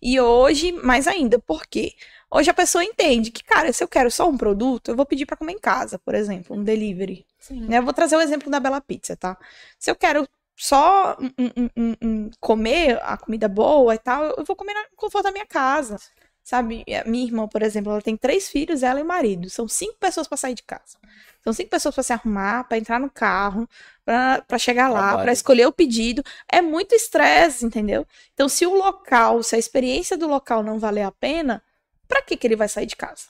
E 0.00 0.20
hoje, 0.20 0.70
mais 0.70 1.08
ainda. 1.08 1.40
Por 1.40 1.66
quê? 1.66 1.94
Hoje 2.30 2.50
a 2.50 2.54
pessoa 2.54 2.82
entende 2.84 3.30
que, 3.30 3.42
cara, 3.44 3.72
se 3.72 3.82
eu 3.82 3.88
quero 3.88 4.10
só 4.10 4.28
um 4.28 4.36
produto, 4.36 4.90
eu 4.90 4.96
vou 4.96 5.06
pedir 5.06 5.26
pra 5.26 5.36
comer 5.36 5.52
em 5.52 5.58
casa, 5.60 5.98
por 5.98 6.14
exemplo, 6.14 6.56
um 6.56 6.62
delivery. 6.64 7.24
Né? 7.68 7.78
Eu 7.78 7.82
vou 7.84 7.92
trazer 7.92 8.16
o 8.16 8.20
exemplo 8.20 8.50
da 8.50 8.58
Bela 8.60 8.80
Pizza, 8.80 9.16
tá? 9.16 9.36
Se 9.78 9.90
eu 9.90 9.94
quero 9.94 10.28
só 10.56 11.16
um- 11.20 11.70
um- 11.76 11.96
um- 12.02 12.30
comer 12.40 12.98
a 13.02 13.16
comida 13.16 13.48
boa 13.48 13.94
e 13.94 13.98
tal, 13.98 14.24
eu 14.36 14.44
vou 14.44 14.56
comer 14.56 14.74
no 14.74 14.96
conforto 14.96 15.24
da 15.24 15.32
minha 15.32 15.46
casa. 15.46 15.98
Sabe? 16.42 16.84
Minha 17.06 17.24
irmã, 17.24 17.48
por 17.48 17.60
exemplo, 17.60 17.90
ela 17.90 18.00
tem 18.00 18.16
três 18.16 18.48
filhos, 18.48 18.84
ela 18.84 19.00
e 19.00 19.02
o 19.02 19.06
marido. 19.06 19.50
São 19.50 19.66
cinco 19.66 19.96
pessoas 19.98 20.28
pra 20.28 20.36
sair 20.36 20.54
de 20.54 20.62
casa. 20.62 20.96
São 21.42 21.52
cinco 21.52 21.70
pessoas 21.70 21.92
pra 21.92 22.04
se 22.04 22.12
arrumar, 22.12 22.64
pra 22.68 22.78
entrar 22.78 23.00
no 23.00 23.10
carro, 23.10 23.68
pra 24.04 24.56
chegar 24.56 24.88
lá, 24.88 25.00
pra 25.22 25.32
escolher 25.32 25.66
o 25.66 25.72
pedido. 25.72 26.22
É 26.48 26.62
muito 26.62 26.94
estresse, 26.94 27.66
entendeu? 27.66 28.06
Então, 28.32 28.48
se 28.48 28.64
o 28.64 28.74
local, 28.74 29.42
se 29.42 29.56
a 29.56 29.58
experiência 29.58 30.16
do 30.16 30.28
local 30.28 30.62
não 30.62 30.78
valer 30.78 31.02
a 31.02 31.10
pena, 31.10 31.60
pra 32.08 32.22
que 32.22 32.36
que 32.36 32.46
ele 32.46 32.56
vai 32.56 32.68
sair 32.68 32.86
de 32.86 32.96
casa? 32.96 33.22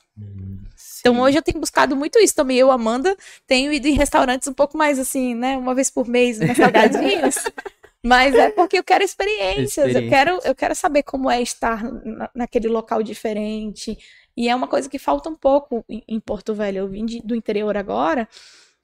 Então 1.01 1.21
hoje 1.21 1.39
eu 1.39 1.43
tenho 1.43 1.61
buscado 1.61 1.95
muito 1.97 2.19
isso 2.19 2.35
também. 2.35 2.57
Eu, 2.59 2.71
Amanda, 2.71 3.17
tenho 3.47 3.73
ido 3.73 3.87
em 3.89 3.93
restaurantes 3.95 4.49
um 4.49 4.53
pouco 4.55 4.77
mais 4.77 4.99
assim, 4.99 5.35
né? 5.35 5.57
Uma 5.57 5.75
vez 5.75 5.91
por 5.91 6.07
mês, 6.09 6.41
umas 6.41 6.57
salgadinhos. 6.57 7.37
Mas 8.05 8.35
é 8.35 8.51
porque 8.51 8.79
eu 8.79 8.85
quero 8.85 9.03
experiências. 9.03 9.87
Eu 10.05 10.09
quero, 10.09 10.41
eu 10.45 10.55
quero 10.55 10.75
saber 10.77 11.03
como 11.03 11.29
é 11.31 11.43
estar 11.43 11.83
na- 12.05 12.31
naquele 12.35 12.69
local 12.69 13.03
diferente. 13.03 13.99
E 14.37 14.49
é 14.49 14.55
uma 14.55 14.69
coisa 14.69 14.89
que 14.89 14.99
falta 14.99 15.29
um 15.29 15.35
pouco 15.35 15.85
em, 15.89 16.03
em 16.07 16.21
Porto 16.21 16.55
Velho. 16.55 16.79
Eu 16.79 16.89
vim 16.89 17.05
de- 17.05 17.21
do 17.23 17.35
interior 17.35 17.77
agora. 17.77 18.29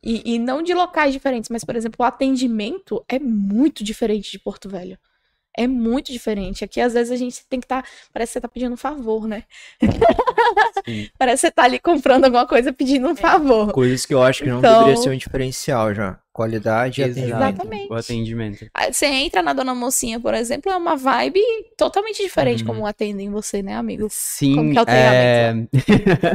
E, 0.02 0.34
e 0.34 0.38
não 0.40 0.60
de 0.62 0.74
locais 0.74 1.12
diferentes, 1.12 1.48
mas, 1.50 1.62
por 1.62 1.76
exemplo, 1.76 1.98
o 2.00 2.04
atendimento 2.04 3.04
é 3.08 3.20
muito 3.20 3.84
diferente 3.84 4.32
de 4.32 4.38
Porto 4.40 4.68
Velho. 4.68 4.98
É 5.56 5.66
muito 5.66 6.10
diferente. 6.12 6.64
Aqui, 6.64 6.80
às 6.80 6.94
vezes, 6.94 7.10
a 7.12 7.16
gente 7.16 7.44
tem 7.46 7.60
que 7.60 7.66
estar. 7.66 7.84
parece 8.12 8.30
que 8.30 8.32
você 8.34 8.40
tá 8.40 8.48
pedindo 8.48 8.72
um 8.72 8.76
favor, 8.76 9.26
né? 9.28 9.44
Sim. 10.86 11.08
parece 11.18 11.42
que 11.42 11.46
você 11.48 11.50
tá 11.50 11.64
ali 11.64 11.78
comprando 11.78 12.24
alguma 12.24 12.46
coisa 12.46 12.72
pedindo 12.72 13.06
um 13.08 13.14
favor. 13.16 13.70
Coisas 13.72 14.06
que 14.06 14.14
eu 14.14 14.22
acho 14.22 14.42
que 14.42 14.48
não 14.48 14.58
Então- 14.60 14.78
deveria 14.80 14.96
ser 15.02 15.10
um 15.10 15.16
diferencial 15.16 15.94
já. 15.94 16.18
Qualidade 16.32 17.02
e 17.02 17.04
atendimento. 17.04 17.36
Exatamente. 17.36 17.92
O 17.92 17.94
atendimento. 17.94 18.66
Aí 18.72 18.90
Você 18.90 19.04
entra 19.04 19.42
na 19.42 19.52
Dona 19.52 19.74
Mocinha, 19.74 20.18
por 20.18 20.32
exemplo, 20.32 20.72
é 20.72 20.76
uma 20.78 20.96
vibe 20.96 21.40
totalmente 21.76 22.22
diferente 22.22 22.62
Uhum. 22.62 22.68
como 22.68 22.86
atendem 22.86 23.30
você, 23.30 23.62
né, 23.62 23.74
amigo? 23.74 24.06
Sim, 24.10 24.56
Como 24.56 24.72
que 24.72 24.78
é 24.78 24.82
o 24.82 24.86
é... 24.88 25.54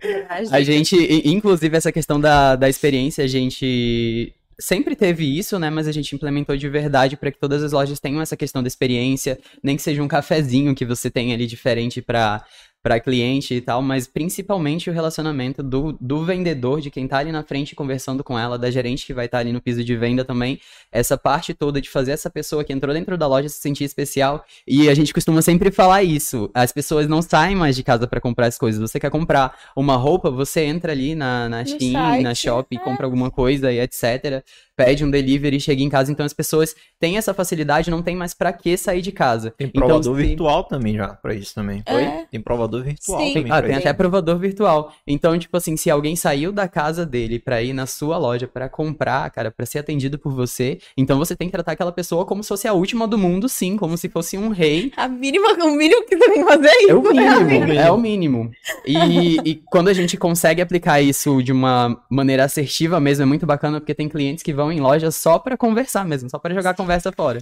A 0.50 0.62
gente, 0.62 0.96
inclusive, 1.28 1.76
essa 1.76 1.92
questão 1.92 2.20
da, 2.20 2.56
da 2.56 2.68
experiência, 2.68 3.24
a 3.24 3.26
gente 3.26 4.32
sempre 4.60 4.96
teve 4.96 5.38
isso, 5.38 5.58
né? 5.58 5.70
Mas 5.70 5.86
a 5.86 5.92
gente 5.92 6.14
implementou 6.14 6.56
de 6.56 6.68
verdade 6.68 7.16
para 7.16 7.30
que 7.30 7.38
todas 7.38 7.62
as 7.62 7.72
lojas 7.72 8.00
tenham 8.00 8.20
essa 8.20 8.36
questão 8.36 8.62
da 8.62 8.68
experiência, 8.68 9.38
nem 9.62 9.76
que 9.76 9.82
seja 9.82 10.02
um 10.02 10.08
cafezinho 10.08 10.74
que 10.74 10.84
você 10.84 11.10
tem 11.10 11.32
ali 11.32 11.46
diferente 11.46 12.00
para 12.00 12.44
para 12.86 13.00
cliente 13.00 13.52
e 13.52 13.60
tal, 13.60 13.82
mas 13.82 14.06
principalmente 14.06 14.88
o 14.88 14.92
relacionamento 14.92 15.60
do, 15.60 15.98
do 16.00 16.24
vendedor, 16.24 16.80
de 16.80 16.88
quem 16.88 17.08
tá 17.08 17.18
ali 17.18 17.32
na 17.32 17.42
frente 17.42 17.74
conversando 17.74 18.22
com 18.22 18.38
ela, 18.38 18.56
da 18.56 18.70
gerente 18.70 19.04
que 19.04 19.12
vai 19.12 19.26
estar 19.26 19.38
ali 19.38 19.52
no 19.52 19.60
piso 19.60 19.82
de 19.82 19.96
venda 19.96 20.24
também, 20.24 20.60
essa 20.92 21.18
parte 21.18 21.52
toda 21.52 21.80
de 21.80 21.90
fazer 21.90 22.12
essa 22.12 22.30
pessoa 22.30 22.62
que 22.62 22.72
entrou 22.72 22.94
dentro 22.94 23.18
da 23.18 23.26
loja 23.26 23.48
se 23.48 23.60
sentir 23.60 23.82
especial. 23.82 24.44
E 24.64 24.88
a 24.88 24.94
gente 24.94 25.12
costuma 25.12 25.42
sempre 25.42 25.72
falar 25.72 26.04
isso. 26.04 26.48
As 26.54 26.70
pessoas 26.70 27.08
não 27.08 27.20
saem 27.20 27.56
mais 27.56 27.74
de 27.74 27.82
casa 27.82 28.06
para 28.06 28.20
comprar 28.20 28.46
as 28.46 28.56
coisas. 28.56 28.80
Você 28.80 29.00
quer 29.00 29.10
comprar 29.10 29.58
uma 29.74 29.96
roupa, 29.96 30.30
você 30.30 30.60
entra 30.60 30.92
ali 30.92 31.16
na, 31.16 31.48
na 31.48 31.64
Shein, 31.64 32.22
na 32.22 32.36
Shopee, 32.36 32.78
compra 32.78 33.04
alguma 33.04 33.32
coisa 33.32 33.72
e 33.72 33.80
etc. 33.80 34.44
Pede 34.76 35.04
um 35.04 35.10
delivery, 35.10 35.58
chega 35.58 35.82
em 35.82 35.88
casa. 35.88 36.12
Então 36.12 36.24
as 36.26 36.32
pessoas 36.32 36.74
têm 37.00 37.16
essa 37.16 37.32
facilidade, 37.32 37.90
não 37.90 38.02
tem 38.02 38.14
mais 38.14 38.34
pra 38.34 38.52
que 38.52 38.76
sair 38.76 39.00
de 39.00 39.10
casa. 39.10 39.52
Tem 39.56 39.68
Então, 39.68 39.80
provador 39.86 40.16
se- 40.16 40.22
virtual 40.26 40.64
também 40.64 40.94
já, 40.96 41.08
pra 41.08 41.34
isso 41.34 41.54
também. 41.54 41.82
É. 41.86 42.24
Tem 42.30 42.40
provador 42.40 42.82
virtual 42.84 43.18
Sim. 43.20 43.32
também. 43.34 43.50
Ah, 43.52 43.56
pra 43.56 43.62
tem 43.68 43.70
isso. 43.78 43.80
até 43.88 43.92
provador 43.92 44.38
virtual. 44.38 44.92
Então, 45.06 45.38
tipo 45.38 45.56
assim, 45.56 45.76
se 45.76 45.90
alguém 45.90 46.14
saiu 46.14 46.52
da 46.52 46.68
casa 46.68 47.06
dele 47.06 47.38
pra 47.38 47.62
ir 47.62 47.72
na 47.72 47.86
sua 47.86 48.18
loja 48.18 48.46
pra 48.46 48.68
comprar, 48.68 49.30
cara, 49.30 49.50
pra 49.50 49.64
ser 49.64 49.78
atendido 49.78 50.18
por 50.18 50.32
você, 50.32 50.78
então 50.96 51.18
você 51.18 51.34
tem 51.34 51.48
que 51.48 51.52
tratar 51.52 51.72
aquela 51.72 51.92
pessoa 51.92 52.24
como 52.26 52.42
se 52.42 52.48
fosse 52.48 52.68
a 52.68 52.72
última 52.72 53.06
do 53.08 53.16
mundo, 53.16 53.48
sim, 53.48 53.76
como 53.76 53.96
se 53.96 54.08
fosse 54.08 54.36
um 54.36 54.48
rei. 54.50 54.92
A 54.96 55.08
mínima, 55.08 55.52
o 55.64 55.70
mínimo 55.70 56.04
que 56.04 56.16
você 56.16 56.30
tem 56.30 56.44
que 56.44 56.50
fazer 56.52 56.68
é 56.68 56.82
isso. 56.82 56.90
É 56.90 56.94
o 56.94 57.12
né, 57.14 57.40
mínimo, 57.44 57.72
é 57.72 57.90
o 57.92 57.96
mínimo. 57.98 58.50
E, 58.86 59.36
e 59.44 59.54
quando 59.70 59.88
a 59.88 59.92
gente 59.94 60.16
consegue 60.16 60.60
aplicar 60.60 61.00
isso 61.00 61.42
de 61.42 61.52
uma 61.52 62.00
maneira 62.10 62.44
assertiva 62.44 63.00
mesmo, 63.00 63.22
é 63.22 63.26
muito 63.26 63.46
bacana, 63.46 63.80
porque 63.80 63.94
tem 63.94 64.08
clientes 64.08 64.42
que 64.42 64.52
vão 64.52 64.65
em 64.72 64.80
loja 64.80 65.10
só 65.10 65.38
pra 65.38 65.56
conversar 65.56 66.04
mesmo, 66.04 66.28
só 66.30 66.38
pra 66.38 66.54
jogar 66.54 66.70
a 66.70 66.74
conversa 66.74 67.10
fora. 67.12 67.40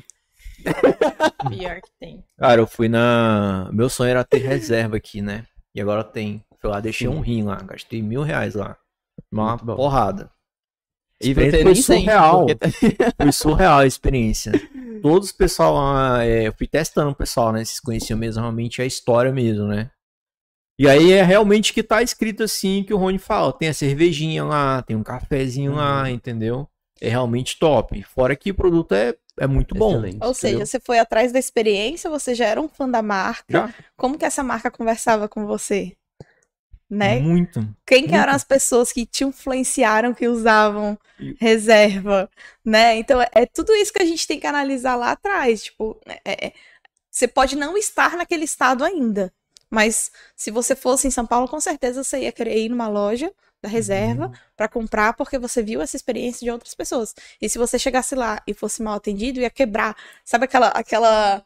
Pior 1.48 1.80
que 1.80 1.90
tem. 2.00 2.24
Cara, 2.38 2.60
eu 2.60 2.66
fui 2.66 2.88
na. 2.88 3.68
Meu 3.72 3.88
sonho 3.88 4.10
era 4.10 4.24
ter 4.24 4.38
reserva 4.38 4.96
aqui, 4.96 5.20
né? 5.20 5.44
E 5.74 5.80
agora 5.80 6.02
tem. 6.04 6.44
Fui 6.60 6.70
lá, 6.70 6.80
deixei 6.80 7.06
Sim. 7.08 7.14
um 7.14 7.20
rim 7.20 7.42
lá. 7.42 7.56
Gastei 7.56 8.00
mil 8.02 8.22
reais 8.22 8.54
lá. 8.54 8.76
Uma 9.30 9.58
porrada. 9.58 10.30
E 11.20 11.34
foi 11.34 11.74
surreal. 11.74 12.46
porque- 12.46 12.96
Foi 13.20 13.32
surreal 13.32 13.78
a 13.80 13.86
experiência. 13.86 14.52
Todos 15.02 15.28
os 15.28 15.32
pessoal 15.32 15.74
lá, 15.74 16.24
é, 16.24 16.48
eu 16.48 16.52
fui 16.52 16.66
testando 16.66 17.10
o 17.10 17.14
pessoal, 17.14 17.52
né? 17.52 17.64
Vocês 17.64 17.80
conheciam 17.80 18.18
mesmo 18.18 18.40
realmente 18.42 18.80
a 18.82 18.86
história 18.86 19.32
mesmo, 19.32 19.66
né? 19.66 19.90
E 20.78 20.88
aí 20.88 21.12
é 21.12 21.22
realmente 21.22 21.72
que 21.72 21.82
tá 21.84 22.02
escrito 22.02 22.42
assim 22.42 22.82
que 22.82 22.92
o 22.92 22.96
Rony 22.96 23.18
fala. 23.18 23.52
Tem 23.52 23.68
a 23.68 23.74
cervejinha 23.74 24.44
lá, 24.44 24.82
tem 24.82 24.96
um 24.96 25.02
cafezinho 25.04 25.70
Uhum. 25.72 25.76
lá, 25.78 26.10
entendeu? 26.10 26.68
É 27.06 27.10
realmente 27.10 27.58
top. 27.58 28.02
Fora 28.02 28.34
que 28.36 28.50
o 28.50 28.54
produto 28.54 28.92
é, 28.92 29.14
é 29.38 29.46
muito 29.46 29.74
bom. 29.74 29.92
Excelente. 29.92 30.18
Ou 30.24 30.34
seja, 30.34 30.48
Entendeu? 30.54 30.66
você 30.66 30.80
foi 30.80 30.98
atrás 30.98 31.32
da 31.32 31.38
experiência, 31.38 32.08
você 32.10 32.34
já 32.34 32.46
era 32.46 32.60
um 32.60 32.68
fã 32.68 32.88
da 32.88 33.02
marca. 33.02 33.44
Já? 33.48 33.74
Como 33.96 34.18
que 34.18 34.24
essa 34.24 34.42
marca 34.42 34.70
conversava 34.70 35.28
com 35.28 35.46
você? 35.46 35.96
Né? 36.90 37.18
Muito. 37.18 37.60
Quem 37.86 38.02
que 38.04 38.10
muito. 38.10 38.22
eram 38.22 38.32
as 38.34 38.44
pessoas 38.44 38.92
que 38.92 39.06
te 39.06 39.24
influenciaram, 39.24 40.12
que 40.14 40.28
usavam 40.28 40.98
E- 41.18 41.34
reserva, 41.40 42.30
né? 42.64 42.96
Então, 42.96 43.20
é, 43.20 43.28
é 43.34 43.46
tudo 43.46 43.72
isso 43.74 43.92
que 43.92 44.02
a 44.02 44.06
gente 44.06 44.26
tem 44.26 44.38
que 44.38 44.46
analisar 44.46 44.94
lá 44.94 45.12
atrás. 45.12 45.64
Tipo, 45.64 45.98
é- 46.06 46.46
é- 46.48 46.52
você 47.10 47.26
pode 47.26 47.56
não 47.56 47.76
estar 47.78 48.16
naquele 48.16 48.44
estado 48.44 48.84
ainda, 48.84 49.32
mas 49.74 50.10
se 50.36 50.50
você 50.50 50.74
fosse 50.76 51.06
em 51.06 51.10
São 51.10 51.26
Paulo, 51.26 51.48
com 51.48 51.60
certeza 51.60 52.02
você 52.02 52.20
ia 52.20 52.32
querer 52.32 52.56
ir 52.58 52.68
numa 52.68 52.88
loja 52.88 53.30
da 53.60 53.68
reserva 53.68 54.30
para 54.56 54.68
comprar, 54.68 55.14
porque 55.14 55.38
você 55.38 55.62
viu 55.62 55.80
essa 55.80 55.96
experiência 55.96 56.44
de 56.44 56.50
outras 56.50 56.74
pessoas. 56.74 57.14
E 57.40 57.48
se 57.48 57.58
você 57.58 57.78
chegasse 57.78 58.14
lá 58.14 58.42
e 58.46 58.52
fosse 58.52 58.82
mal 58.82 58.94
atendido, 58.94 59.40
ia 59.40 59.50
quebrar. 59.50 59.96
Sabe 60.24 60.44
aquela... 60.44 60.68
aquela 60.68 61.42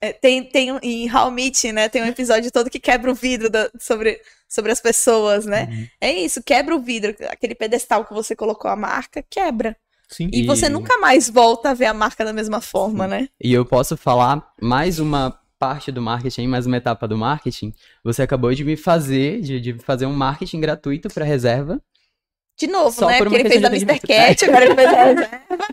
é, 0.00 0.12
tem, 0.12 0.44
tem 0.44 0.72
um- 0.72 0.78
em 0.82 1.12
How 1.12 1.28
I 1.28 1.32
Met, 1.32 1.72
né? 1.72 1.88
Tem 1.88 2.02
um 2.02 2.06
episódio 2.06 2.50
todo 2.50 2.70
que 2.70 2.78
quebra 2.78 3.10
o 3.10 3.14
vidro 3.14 3.50
da- 3.50 3.68
sobre, 3.80 4.20
sobre 4.48 4.70
as 4.72 4.80
pessoas, 4.80 5.44
né? 5.44 5.68
Uhum. 5.70 5.86
É 6.00 6.12
isso, 6.12 6.42
quebra 6.42 6.74
o 6.74 6.80
vidro, 6.80 7.14
aquele 7.28 7.54
pedestal 7.54 8.04
que 8.04 8.14
você 8.14 8.34
colocou 8.36 8.70
a 8.70 8.76
marca, 8.76 9.22
quebra. 9.28 9.76
Sim. 10.08 10.30
E, 10.32 10.46
você 10.46 10.68
nunca 10.70 10.96
mais 10.98 11.28
volta 11.28 11.70
a 11.70 11.74
ver 11.74 11.86
a 11.86 11.92
marca 11.92 12.24
da 12.24 12.32
mesma 12.32 12.60
forma, 12.60 13.06
né? 13.06 13.28
E 13.42 13.52
eu 13.52 13.66
posso 13.66 13.96
falar 13.96 14.42
mais 14.60 14.98
uma 14.98 15.38
parte 15.58 15.90
do 15.90 16.00
marketing, 16.00 16.46
mais 16.46 16.66
uma 16.66 16.76
etapa 16.76 17.08
do 17.08 17.16
marketing. 17.18 17.72
Você 18.04 18.22
acabou 18.22 18.54
de 18.54 18.64
me 18.64 18.76
fazer, 18.76 19.40
de, 19.40 19.60
de 19.60 19.78
fazer 19.80 20.06
um 20.06 20.12
marketing 20.12 20.60
gratuito 20.60 21.08
para 21.08 21.24
reserva. 21.24 21.82
De 22.58 22.66
novo, 22.66 22.90
Só 22.90 23.06
né? 23.06 23.18
por 23.18 23.28
Porque 23.28 23.36
ele 23.42 23.48
fez 23.48 23.64
a 23.64 23.70
questão 23.70 23.86
de 23.86 23.92
Mr. 23.92 24.06
Cat, 24.06 24.44
agora 24.44 24.64
ele 24.64 24.74
fez 24.74 24.88
a 24.88 25.04
reserva. 25.04 25.40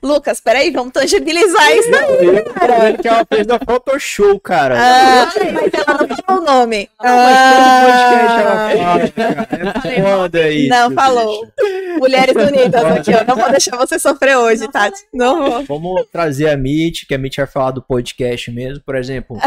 Lucas, 0.00 0.40
peraí, 0.40 0.70
vamos 0.70 0.92
tangibilizar 0.92 1.72
isso 1.72 1.90
daí. 1.90 2.26
Vendo 2.26 3.02
que 3.02 3.08
ela 3.08 3.26
fez 3.26 3.44
da 3.44 3.58
Photoshop, 3.58 4.40
cara. 4.44 4.76
Ah, 4.78 5.28
mas 5.52 5.72
ela 5.74 6.06
não 6.06 6.16
falou 6.16 6.42
o 6.42 6.44
nome. 6.44 6.88
Todo 6.96 7.08
podcast 7.08 8.38
Ah, 8.38 8.70
ela 8.70 9.08
fala, 9.08 9.08
cara. 9.08 9.48
É 9.84 10.02
foda 10.02 10.48
isso. 10.50 10.68
Não, 10.68 10.92
falou. 10.92 11.40
bicho. 11.40 11.98
Mulheres 11.98 12.36
unidas 12.36 12.84
aqui, 12.84 13.12
ó. 13.12 13.24
Não 13.24 13.34
vou 13.34 13.50
deixar 13.50 13.76
você 13.76 13.98
sofrer 13.98 14.36
hoje, 14.36 14.68
Tati. 14.68 15.00
Não 15.12 15.50
vou. 15.50 15.64
Vamos 15.64 16.06
trazer 16.12 16.48
a 16.50 16.56
Mitch, 16.56 17.04
que 17.08 17.14
a 17.14 17.18
Mitch 17.18 17.36
vai 17.38 17.46
falar 17.48 17.72
do 17.72 17.82
podcast 17.82 18.52
mesmo, 18.52 18.84
por 18.84 18.94
exemplo. 18.94 19.36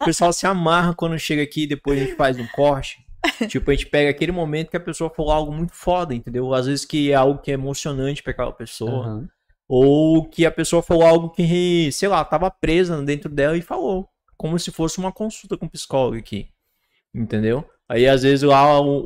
o 0.00 0.04
pessoal 0.04 0.32
se 0.32 0.46
amarra 0.46 0.94
quando 0.94 1.18
chega 1.18 1.42
aqui 1.42 1.64
e 1.64 1.66
depois 1.66 2.00
a 2.00 2.04
gente 2.04 2.14
faz 2.14 2.38
um 2.38 2.46
corte. 2.54 3.01
Tipo, 3.48 3.70
a 3.70 3.74
gente 3.74 3.86
pega 3.86 4.10
aquele 4.10 4.32
momento 4.32 4.70
que 4.70 4.76
a 4.76 4.80
pessoa 4.80 5.10
falou 5.10 5.30
algo 5.32 5.52
muito 5.52 5.72
foda, 5.74 6.14
entendeu? 6.14 6.52
Às 6.54 6.66
vezes 6.66 6.84
que 6.84 7.10
é 7.12 7.14
algo 7.14 7.40
que 7.40 7.50
é 7.50 7.54
emocionante 7.54 8.22
pra 8.22 8.32
aquela 8.32 8.52
pessoa. 8.52 9.06
Aham. 9.06 9.28
Ou 9.68 10.28
que 10.28 10.44
a 10.44 10.50
pessoa 10.50 10.82
falou 10.82 11.04
algo 11.04 11.30
que, 11.30 11.90
sei 11.92 12.08
lá, 12.08 12.24
tava 12.24 12.50
presa 12.50 13.00
dentro 13.02 13.30
dela 13.30 13.56
e 13.56 13.62
falou. 13.62 14.08
Como 14.36 14.58
se 14.58 14.70
fosse 14.70 14.98
uma 14.98 15.12
consulta 15.12 15.56
com 15.56 15.66
um 15.66 15.68
psicólogo 15.68 16.16
aqui. 16.16 16.48
Entendeu? 17.14 17.64
Aí 17.88 18.06
às 18.08 18.22
vezes 18.22 18.42
lá 18.42 18.80
o, 18.80 19.02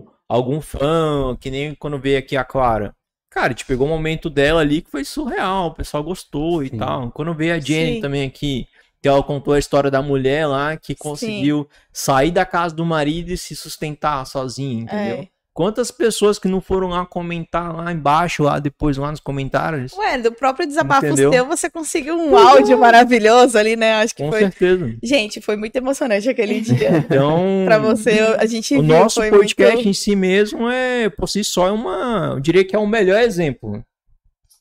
o- 0.00 0.06
algum 0.28 0.60
fã, 0.60 1.36
que 1.40 1.50
nem 1.50 1.74
quando 1.74 1.98
veio 1.98 2.18
aqui 2.18 2.36
a 2.36 2.44
Clara. 2.44 2.94
Cara, 3.30 3.52
te 3.52 3.66
pegou 3.66 3.86
um 3.86 3.90
momento 3.90 4.30
dela 4.30 4.60
ali 4.60 4.80
que 4.80 4.90
foi 4.90 5.04
surreal, 5.04 5.66
o 5.68 5.74
pessoal 5.74 6.02
gostou 6.02 6.62
e 6.62 6.68
Sim. 6.70 6.78
tal. 6.78 7.10
Quando 7.12 7.34
veio 7.34 7.54
a 7.54 7.58
Jenny 7.58 7.96
Sim. 7.96 8.00
também 8.00 8.26
aqui, 8.26 8.66
que 9.02 9.08
ela 9.08 9.22
contou 9.22 9.54
a 9.54 9.58
história 9.58 9.90
da 9.90 10.02
mulher 10.02 10.46
lá 10.46 10.76
que 10.76 10.94
conseguiu 10.94 11.68
sair 11.92 12.30
da 12.30 12.44
casa 12.44 12.74
do 12.74 12.84
marido 12.84 13.30
e 13.30 13.38
se 13.38 13.54
sustentar 13.54 14.26
sozinha, 14.26 14.82
entendeu? 14.82 15.16
É. 15.18 15.28
Quantas 15.56 15.90
pessoas 15.90 16.38
que 16.38 16.48
não 16.48 16.60
foram 16.60 16.88
lá 16.88 17.06
comentar 17.06 17.74
lá 17.74 17.90
embaixo, 17.90 18.42
lá 18.42 18.58
depois, 18.58 18.98
lá 18.98 19.10
nos 19.10 19.20
comentários? 19.20 19.94
Ué, 19.94 20.18
do 20.18 20.30
próprio 20.30 20.66
desabafo 20.66 21.06
Entendeu? 21.06 21.32
seu, 21.32 21.46
você 21.46 21.70
conseguiu 21.70 22.14
um 22.14 22.36
áudio 22.36 22.78
maravilhoso 22.78 23.56
ali, 23.56 23.74
né? 23.74 23.94
Acho 23.94 24.14
que 24.14 24.22
Com 24.22 24.30
foi. 24.30 24.40
certeza. 24.40 24.94
Gente, 25.02 25.40
foi 25.40 25.56
muito 25.56 25.74
emocionante 25.74 26.28
aquele 26.28 26.60
dia. 26.60 26.90
Então, 27.08 27.62
Pra 27.64 27.78
você, 27.78 28.18
a 28.38 28.44
gente 28.44 28.74
o 28.76 28.82
viu, 28.82 28.98
nosso 28.98 29.18
podcast 29.30 29.76
muito... 29.76 29.88
em 29.88 29.94
si 29.94 30.14
mesmo 30.14 30.68
é, 30.68 31.08
por 31.08 31.26
si 31.26 31.42
só, 31.42 31.68
é 31.68 31.72
uma. 31.72 32.32
Eu 32.34 32.40
diria 32.40 32.62
que 32.62 32.76
é 32.76 32.78
o 32.78 32.86
melhor 32.86 33.22
exemplo. 33.22 33.82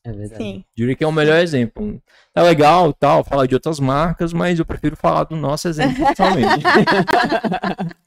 É 0.05 0.11
verdade. 0.11 0.43
Sim. 0.43 0.63
Diria 0.77 0.95
que 0.95 1.03
é 1.03 1.07
o 1.07 1.11
melhor 1.11 1.37
exemplo. 1.39 1.99
É 2.35 2.41
legal 2.41 2.93
tal, 2.93 3.23
falar 3.23 3.47
de 3.47 3.55
outras 3.55 3.79
marcas, 3.79 4.31
mas 4.33 4.59
eu 4.59 4.65
prefiro 4.65 4.95
falar 4.95 5.23
do 5.23 5.35
nosso 5.35 5.67
exemplo 5.67 6.05
totalmente. 6.05 6.63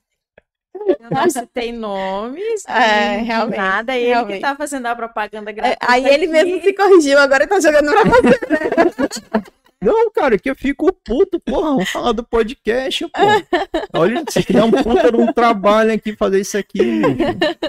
Eu 0.88 1.10
não 1.10 1.28
citei 1.28 1.72
nomes, 1.72 2.64
É, 2.66 3.18
realmente, 3.18 3.56
nada. 3.58 3.96
Ele 3.96 4.06
realmente. 4.08 4.36
que 4.36 4.40
tá 4.42 4.54
fazendo 4.56 4.86
a 4.86 4.94
propaganda 4.96 5.50
É, 5.50 5.52
gratuita. 5.52 5.86
aí 5.86 6.04
ele 6.06 6.24
aqui. 6.24 6.28
mesmo 6.28 6.62
se 6.62 6.72
corrigiu, 6.72 7.18
agora 7.18 7.42
ele 7.44 7.50
tá 7.50 7.60
jogando 7.60 7.90
pra 7.90 8.04
você. 8.04 9.20
Não, 9.80 10.10
cara, 10.10 10.36
que 10.38 10.50
eu 10.50 10.56
fico 10.56 10.92
puto, 11.04 11.38
porra, 11.38 11.68
vamos 11.70 11.88
falar 11.88 12.10
do 12.10 12.24
podcast, 12.24 13.06
pô. 13.06 13.98
Olha, 14.00 14.24
você 14.28 14.42
que 14.42 14.52
dá 14.52 14.64
um 14.64 14.72
puta 14.72 15.10
de 15.12 15.16
um 15.16 15.32
trabalho 15.32 15.92
aqui 15.92 16.16
fazer 16.16 16.40
isso 16.40 16.58
aqui. 16.58 16.80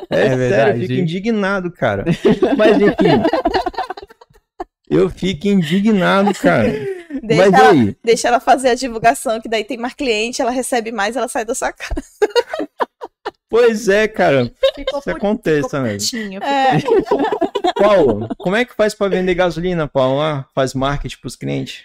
É, 0.10 0.16
É 0.22 0.28
sério, 0.30 0.38
verdade. 0.38 0.82
eu 0.82 0.88
fico 0.88 1.02
indignado, 1.02 1.72
cara. 1.72 2.06
Mas 2.58 2.78
enfim. 2.82 3.22
Eu 4.90 5.10
fico 5.10 5.48
indignado, 5.48 6.34
cara. 6.34 6.70
Deixa 7.24 7.50
Mas 7.50 7.54
ela, 7.60 7.72
aí? 7.72 7.98
deixa 8.04 8.28
ela 8.28 8.40
fazer 8.40 8.70
a 8.70 8.76
divulgação, 8.76 9.42
que 9.42 9.50
daí 9.50 9.64
tem 9.64 9.78
mais 9.78 9.96
cliente, 9.96 10.44
ela 10.44 10.52
recebe 10.52 10.92
mais, 10.92 11.16
ela 11.16 11.28
sai 11.28 11.44
da 11.44 11.56
sua 11.56 11.74
casa. 11.74 12.04
Pois 13.50 13.90
é, 13.90 14.08
cara. 14.08 14.52
Ficou 14.76 15.00
Isso 15.00 15.10
acontece 15.10 15.56
ficou 15.64 15.70
também. 15.72 15.98
putinho, 15.98 16.40
É. 16.44 16.78
Paulo, 17.82 18.28
como 18.38 18.56
é 18.56 18.64
que 18.64 18.76
faz 18.76 18.94
pra 18.94 19.08
vender 19.08 19.34
gasolina, 19.34 19.88
Paulo? 19.88 20.20
Lá? 20.20 20.48
Faz 20.54 20.76
marketing 20.76 21.18
pros 21.20 21.36
clientes? 21.36 21.84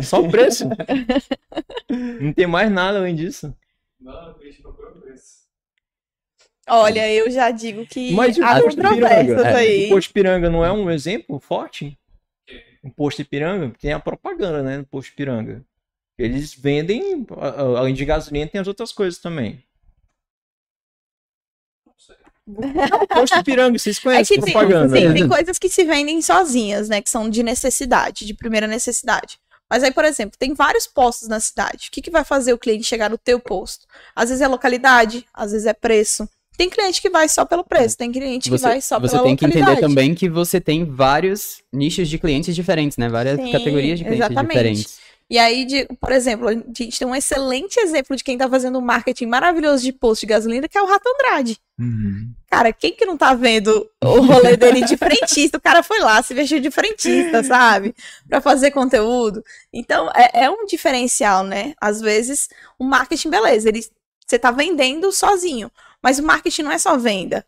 Só 0.00 0.20
o 0.20 0.30
preço? 0.30 0.68
Não 1.88 2.34
tem 2.34 2.46
mais 2.46 2.70
nada 2.70 2.98
além 2.98 3.14
disso. 3.14 3.54
Olha, 6.68 7.10
eu 7.12 7.30
já 7.30 7.50
digo 7.50 7.84
que 7.86 8.12
Mas 8.12 8.36
o 8.38 8.44
há 8.44 8.60
posto 8.60 8.80
controvérsias 8.80 9.40
é, 9.44 9.54
aí. 9.54 9.86
o 9.86 9.88
posto 9.90 10.10
Ipiranga 10.10 10.48
não 10.48 10.64
é 10.64 10.72
um 10.72 10.90
exemplo 10.90 11.40
forte? 11.40 11.98
O 12.82 12.90
posto 12.90 13.22
Ipiranga 13.22 13.72
tem 13.80 13.92
a 13.92 14.00
propaganda, 14.00 14.62
né, 14.62 14.78
no 14.78 14.84
posto 14.84 15.10
Ipiranga. 15.10 15.64
Eles 16.18 16.54
vendem, 16.54 17.26
além 17.76 17.94
de 17.94 18.04
gasolina, 18.04 18.48
tem 18.48 18.60
as 18.60 18.68
outras 18.68 18.92
coisas 18.92 19.18
também. 19.18 19.62
Não, 22.46 23.06
posto 23.06 23.38
Ipiranga, 23.38 23.78
vocês 23.78 23.98
É 23.98 24.02
conhecem 24.02 24.38
que 24.38 24.44
tem, 24.44 24.52
propaganda, 24.52 24.92
tem, 24.92 25.08
né? 25.08 25.14
tem 25.14 25.28
coisas 25.28 25.58
que 25.58 25.68
se 25.68 25.84
vendem 25.84 26.20
sozinhas, 26.20 26.88
né? 26.88 27.00
Que 27.00 27.10
são 27.10 27.28
de 27.28 27.42
necessidade, 27.42 28.26
de 28.26 28.34
primeira 28.34 28.66
necessidade. 28.66 29.38
Mas 29.70 29.82
aí, 29.82 29.90
por 29.90 30.04
exemplo, 30.04 30.36
tem 30.38 30.52
vários 30.52 30.86
postos 30.86 31.28
na 31.28 31.40
cidade. 31.40 31.88
O 31.88 31.92
que, 31.92 32.02
que 32.02 32.10
vai 32.10 32.24
fazer 32.24 32.52
o 32.52 32.58
cliente 32.58 32.84
chegar 32.84 33.08
no 33.08 33.16
teu 33.16 33.40
posto? 33.40 33.86
Às 34.14 34.28
vezes 34.28 34.42
é 34.42 34.48
localidade, 34.48 35.24
às 35.32 35.52
vezes 35.52 35.66
é 35.66 35.72
preço. 35.72 36.28
Tem 36.62 36.70
cliente 36.70 37.02
que 37.02 37.10
vai 37.10 37.28
só 37.28 37.44
pelo 37.44 37.64
preço, 37.64 37.98
tem 37.98 38.12
cliente 38.12 38.44
que 38.44 38.56
Você, 38.56 38.62
vai 38.62 38.80
só 38.80 39.00
você 39.00 39.16
pela 39.16 39.24
tem 39.24 39.34
que 39.34 39.44
entender 39.44 39.80
também 39.80 40.14
que 40.14 40.28
você 40.28 40.60
tem 40.60 40.84
vários 40.84 41.60
nichos 41.72 42.08
de 42.08 42.20
clientes 42.20 42.54
diferentes, 42.54 42.96
né? 42.96 43.08
Várias 43.08 43.34
Sim, 43.34 43.50
categorias 43.50 43.98
de 43.98 44.04
clientes 44.04 44.26
exatamente. 44.26 44.48
diferentes. 44.52 44.98
E 45.28 45.38
aí, 45.40 45.64
de- 45.64 45.88
por 46.00 46.12
exemplo, 46.12 46.46
a 46.46 46.52
gente 46.52 46.96
tem 46.96 47.08
um 47.08 47.16
excelente 47.16 47.80
exemplo 47.80 48.14
de 48.14 48.22
quem 48.22 48.38
tá 48.38 48.48
fazendo 48.48 48.78
um 48.78 48.80
marketing 48.80 49.26
maravilhoso 49.26 49.82
de 49.82 49.92
posto 49.92 50.20
de 50.20 50.28
gasolina, 50.28 50.68
que 50.68 50.78
é 50.78 50.82
o 50.82 50.86
Rato 50.86 51.02
Andrade. 51.08 51.58
Uhum. 51.80 52.30
Cara, 52.48 52.72
quem 52.72 52.92
que 52.92 53.04
não 53.04 53.16
tá 53.16 53.34
vendo 53.34 53.90
o 54.00 54.20
rolê 54.20 54.56
dele 54.56 54.84
de 54.84 54.96
frentista? 54.96 55.58
O 55.58 55.60
cara 55.60 55.82
foi 55.82 55.98
lá, 55.98 56.22
se 56.22 56.32
vestiu 56.32 56.60
de 56.60 56.70
frentista, 56.70 57.42
sabe? 57.42 57.92
Pra 58.28 58.40
fazer 58.40 58.70
conteúdo. 58.70 59.42
Então, 59.72 60.08
é, 60.14 60.44
é 60.44 60.50
um 60.50 60.64
diferencial, 60.64 61.42
né? 61.42 61.74
Às 61.80 62.00
vezes, 62.00 62.48
o 62.78 62.84
marketing, 62.84 63.30
beleza, 63.30 63.68
ele, 63.68 63.84
você 64.24 64.38
tá 64.38 64.52
vendendo 64.52 65.10
sozinho. 65.10 65.68
Mas 66.02 66.18
o 66.18 66.22
marketing 66.22 66.62
não 66.62 66.72
é 66.72 66.78
só 66.78 66.96
venda. 66.96 67.44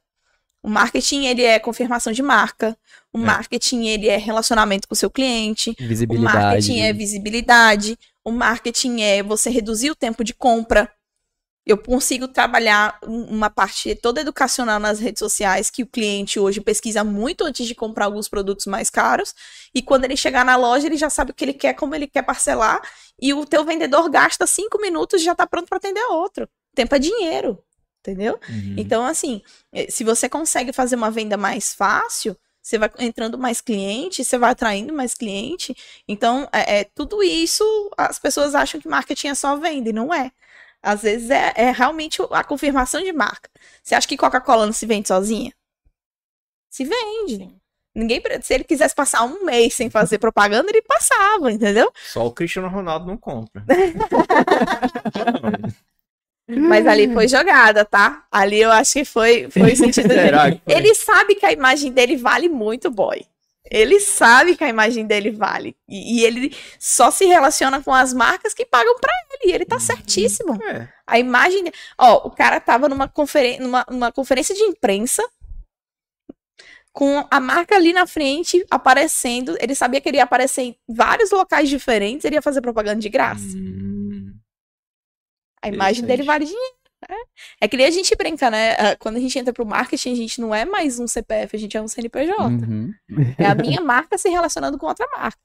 O 0.63 0.69
marketing, 0.69 1.27
ele 1.27 1.43
é 1.43 1.59
confirmação 1.59 2.13
de 2.13 2.23
marca. 2.23 2.77
O 3.13 3.19
É. 3.19 3.21
marketing, 3.21 3.87
ele 3.87 4.09
é 4.09 4.17
relacionamento 4.17 4.89
com 4.89 4.95
o 4.95 4.97
seu 4.97 5.11
cliente. 5.11 5.71
O 5.79 5.87
Visibilidade. 5.87 6.35
marketing 6.39 6.81
é 6.81 6.93
visibilidade. 6.93 7.99
O 8.25 8.31
marketing 8.33 9.03
é 9.03 9.23
você 9.23 9.51
reduzir 9.51 9.91
o 9.91 9.95
tempo 9.95 10.25
de 10.25 10.33
compra. 10.33 10.91
Eu 11.67 11.79
consigo 11.79 12.29
trabalhar 12.29 12.99
um- 13.07 13.25
uma 13.25 13.49
parte 13.49 13.95
toda 13.95 14.21
educacional 14.21 14.79
nas 14.79 15.01
redes 15.01 15.19
sociais 15.19 15.71
que 15.71 15.83
o 15.83 15.87
cliente 15.87 16.39
hoje 16.39 16.61
pesquisa 16.61 17.03
muito 17.03 17.43
antes 17.45 17.67
de 17.67 17.75
comprar 17.75 18.05
alguns 18.05 18.29
produtos 18.29 18.67
mais 18.67 18.91
caros. 18.91 19.35
E 19.75 19.81
quando 19.83 20.05
ele 20.05 20.17
chegar 20.17 20.45
na 20.45 20.57
loja, 20.57 20.87
ele 20.87 20.97
já 20.97 21.09
sabe 21.09 21.31
o 21.31 21.35
que 21.35 21.43
ele 21.45 21.55
quer, 21.55 21.73
como 21.75 21.95
ele 21.95 22.07
quer 22.07 22.23
parcelar. 22.23 22.83
E 23.21 23.33
o 23.33 23.47
teu 23.47 23.65
vendedor 23.65 24.11
gasta 24.11 24.47
cinco 24.47 24.79
minutos 24.81 25.23
e 25.23 25.25
já 25.25 25.33
está 25.33 25.47
pronto 25.47 25.67
para 25.67 25.79
atender 25.79 26.03
outro. 26.11 26.47
Tempo 26.75 26.95
é 26.95 26.99
dinheiro. 26.99 27.59
Entendeu? 28.05 28.39
Uhum. 28.51 28.75
Então, 28.77 29.03
assim, 29.07 29.41
eh, 29.73 29.87
se 29.91 30.05
você 30.05 30.29
consegue 30.29 30.75
fazer 30.75 30.95
uma 30.95 31.11
venda 31.11 31.39
mais 31.39 31.75
fácil, 31.75 32.37
você 32.63 32.77
vai 32.77 32.91
entrando 32.99 33.39
mais 33.39 33.63
cliente, 33.63 34.23
você 34.23 34.37
vai 34.37 34.51
atraindo 34.53 34.93
mais 34.93 35.15
cliente. 35.15 35.75
Então, 36.07 36.47
é, 36.53 36.81
é, 36.81 36.85
tudo 36.85 37.23
isso, 37.23 37.65
as 37.97 38.19
pessoas 38.19 38.55
acham 38.55 38.79
que 38.79 38.89
marketing 38.89 39.29
é 39.29 39.35
só 39.35 39.57
venda, 39.57 39.89
e 39.89 39.93
não 39.93 40.13
é. 40.13 40.31
Às 40.83 41.01
vezes 41.03 41.31
é, 41.31 41.55
é 41.57 41.71
realmente 41.71 42.21
a 42.31 42.45
confirmação 42.45 43.03
de 43.03 43.13
marca. 43.13 43.49
Você 43.83 43.95
acha 43.95 44.07
que 44.07 44.19
Coca-Cola 44.19 44.67
não 44.67 44.73
se 44.73 44.85
vende 44.85 45.09
sozinha? 45.09 45.55
Se 46.71 46.85
vende. 46.85 47.55
Ninguém, 47.95 48.21
se 48.43 48.53
ele 48.53 48.65
quisesse 48.65 48.95
passar 48.95 49.25
um 49.25 49.45
mês 49.45 49.73
sem 49.73 49.89
fazer 49.89 50.19
propaganda, 50.19 50.69
ele 50.69 50.83
passava, 50.83 51.51
entendeu? 51.51 51.91
Só 52.13 52.27
o 52.27 52.33
Cristiano 52.33 52.69
Ronaldo 52.69 53.07
não 53.07 53.17
compra. 53.17 53.65
Mas 56.49 56.87
ali 56.87 57.13
foi 57.13 57.27
jogada, 57.27 57.85
tá? 57.85 58.25
Ali 58.31 58.61
eu 58.61 58.71
acho 58.71 58.93
que 58.93 59.05
foi, 59.05 59.49
foi 59.51 59.73
o 59.73 59.77
sentido 59.77 60.09
de 60.09 60.15
Será 60.15 60.51
que 60.53 60.61
foi? 60.65 60.75
Ele 60.75 60.95
sabe 60.95 61.35
que 61.37 61.47
a 61.47 61.53
imagem 61.53 61.91
dele 61.91 62.17
vale 62.17 62.49
muito, 62.49 62.91
boy. 62.91 63.25
Ele 63.71 63.99
sabe 63.99 64.57
que 64.57 64.63
a 64.63 64.69
imagem 64.69 65.07
dele 65.07 65.31
vale. 65.31 65.75
E, 65.89 66.21
e 66.21 66.25
ele 66.25 66.55
só 66.79 67.11
se 67.11 67.25
relaciona 67.25 67.83
com 67.83 67.95
as 67.95 68.13
marcas 68.13 68.53
que 68.53 68.67
pagam 68.67 68.95
pra 69.01 69.13
ele. 69.33 69.51
E 69.51 69.55
ele 69.55 69.65
tá 69.65 69.79
certíssimo. 69.79 70.63
É. 70.63 70.87
A 71.07 71.19
imagem. 71.19 71.65
Ó, 71.99 72.29
o 72.29 72.31
cara 72.31 72.61
tava 72.61 72.89
numa, 72.89 73.09
conferen 73.09 73.61
numa, 73.61 73.87
numa 73.89 74.13
conferência 74.13 74.55
de 74.55 74.63
imprensa 74.63 75.23
com 76.93 77.27
a 77.31 77.41
marca 77.41 77.75
ali 77.75 77.95
na 77.95 78.07
frente 78.07 78.65
aparecendo. 78.71 79.57
Ele 79.59 79.75
sabia 79.75 80.01
que 80.01 80.11
ele 80.11 80.19
ia 80.19 80.25
aparecer 80.25 80.63
em 80.63 80.77
vários 80.87 81.31
locais 81.31 81.69
diferentes. 81.69 82.25
Ele 82.27 82.37
ia 82.37 82.43
fazer 82.43 82.61
propaganda 82.61 83.01
de 83.01 83.09
graça. 83.09 83.57
Hum, 83.57 84.35
A 85.65 85.69
imagem 85.69 86.05
dele 86.05 86.23
vale 86.23 86.45
dinheiro. 86.45 86.75
né? 87.09 87.17
É 87.61 87.69
que 87.69 87.77
nem 87.77 87.87
a 87.87 87.91
gente 87.91 88.15
brinca, 88.17 88.51
né? 88.51 88.73
Ah, 88.79 88.97
Quando 88.99 89.17
a 89.17 89.21
gente 89.21 89.39
entra 89.39 89.53
pro 89.53 89.67
marketing, 89.67 90.13
a 90.13 90.17
gente 90.17 90.41
não 90.41 90.55
é 90.55 90.65
mais 90.65 90.99
um 90.99 91.07
CPF, 91.07 91.57
a 91.57 91.59
gente 91.59 91.77
é 91.77 91.83
um 91.83 91.89
CNPJ. 91.89 92.43
Uhum. 92.45 92.93
É 93.39 93.47
a 93.47 93.55
minha 93.55 93.81
marca 93.81 94.17
se 94.19 94.29
relacionando 94.29 94.79
com 94.79 94.87
outra 94.87 95.07
marca. 95.17 95.39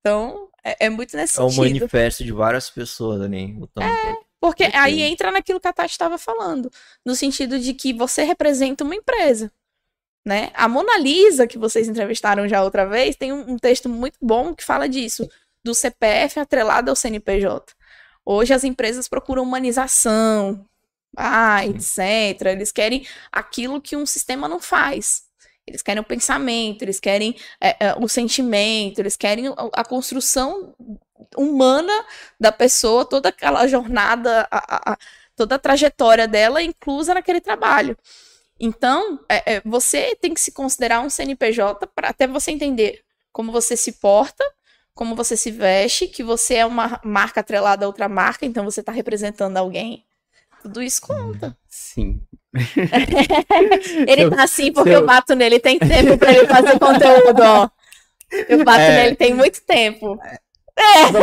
Então, 0.00 0.48
é, 0.64 0.86
é 0.86 0.90
muito 0.90 1.16
nesse 1.16 1.38
É 1.38 1.42
um 1.42 1.48
sentido. 1.50 1.62
manifesto 1.80 2.24
de 2.24 2.32
várias 2.32 2.68
pessoas 2.70 3.20
ali. 3.20 3.52
Lutando 3.54 3.86
por- 3.86 4.24
Porque 4.40 4.64
aí 4.74 5.00
entra 5.02 5.30
naquilo 5.30 5.58
que 5.60 5.68
a 5.68 5.72
Tati 5.72 5.92
estava 5.92 6.18
falando, 6.18 6.70
no 7.04 7.14
sentido 7.14 7.58
de 7.58 7.72
que 7.74 7.92
você 7.94 8.22
representa 8.24 8.84
uma 8.84 8.94
empresa. 8.94 9.50
Né? 10.26 10.50
A 10.54 10.68
Mona 10.68 10.98
Lisa, 10.98 11.46
que 11.46 11.58
vocês 11.58 11.86
entrevistaram 11.88 12.48
já 12.48 12.62
outra 12.62 12.86
vez, 12.86 13.14
tem 13.14 13.32
um, 13.32 13.52
um 13.52 13.58
texto 13.58 13.88
muito 13.88 14.18
bom 14.22 14.54
que 14.54 14.64
fala 14.64 14.88
disso, 14.88 15.28
do 15.64 15.74
CPF 15.74 16.40
atrelado 16.40 16.90
ao 16.90 16.96
CNPJ. 16.96 17.72
Hoje 18.24 18.54
as 18.54 18.64
empresas 18.64 19.08
procuram 19.08 19.42
humanização, 19.42 20.64
ah, 21.16 21.64
etc. 21.66 22.46
Eles 22.52 22.72
querem 22.72 23.06
aquilo 23.32 23.80
que 23.80 23.96
um 23.96 24.06
sistema 24.06 24.48
não 24.48 24.60
faz. 24.60 25.24
Eles 25.66 25.82
querem 25.82 26.00
o 26.00 26.04
pensamento, 26.04 26.82
eles 26.82 27.00
querem 27.00 27.36
é, 27.60 27.86
é, 27.88 27.94
o 27.98 28.06
sentimento, 28.08 28.98
eles 28.98 29.16
querem 29.16 29.46
a, 29.72 29.84
construção 29.84 30.74
humana 31.36 31.92
da 32.38 32.52
pessoa, 32.52 33.04
toda 33.04 33.30
aquela 33.30 33.66
jornada, 33.66 34.46
a- 34.50 34.76
a- 34.76 34.92
a- 34.92 34.98
toda 35.36 35.54
a 35.54 35.58
trajetória 35.58 36.28
dela 36.28 36.62
inclusa 36.62 37.14
naquele 37.14 37.40
trabalho. 37.40 37.96
Então, 38.60 39.20
é, 39.28 39.56
é, 39.56 39.62
você 39.64 40.14
tem 40.16 40.32
que 40.34 40.40
se 40.40 40.52
considerar 40.52 41.00
um 41.00 41.10
CNPJ 41.10 41.86
para 41.88 42.08
até 42.10 42.26
você 42.26 42.50
entender 42.52 43.02
como 43.32 43.50
você 43.50 43.76
se 43.76 43.92
porta, 43.92 44.44
como 44.94 45.14
você 45.16 45.36
se 45.36 45.50
veste, 45.50 46.06
que 46.06 46.22
você 46.22 46.54
é 46.56 46.66
uma 46.66 47.00
marca 47.04 47.40
atrelada 47.40 47.84
a 47.84 47.88
outra 47.88 48.08
marca, 48.08 48.46
então 48.46 48.64
você 48.64 48.80
está 48.80 48.92
representando 48.92 49.56
alguém. 49.56 50.04
Tudo 50.62 50.80
isso 50.82 51.02
conta. 51.02 51.56
Sim. 51.68 52.20
Ele 54.06 54.22
Eu- 54.22 54.30
tá 54.30 54.44
assim 54.44 54.72
porque 54.72 54.90
eu- 54.90 55.00
eu 55.00 55.06
bato 55.06 55.34
nele, 55.34 55.58
tem 55.58 55.78
tempo 55.78 56.16
para 56.16 56.32
ele 56.32 56.46
fazer 56.46 56.78
conteúdo, 56.78 57.42
ó. 57.42 57.68
Eu 58.48 58.64
bato 58.64 58.80
É. 58.80 59.04
nele 59.04 59.16
tem 59.16 59.34
muito 59.34 59.60
tempo. 59.62 60.18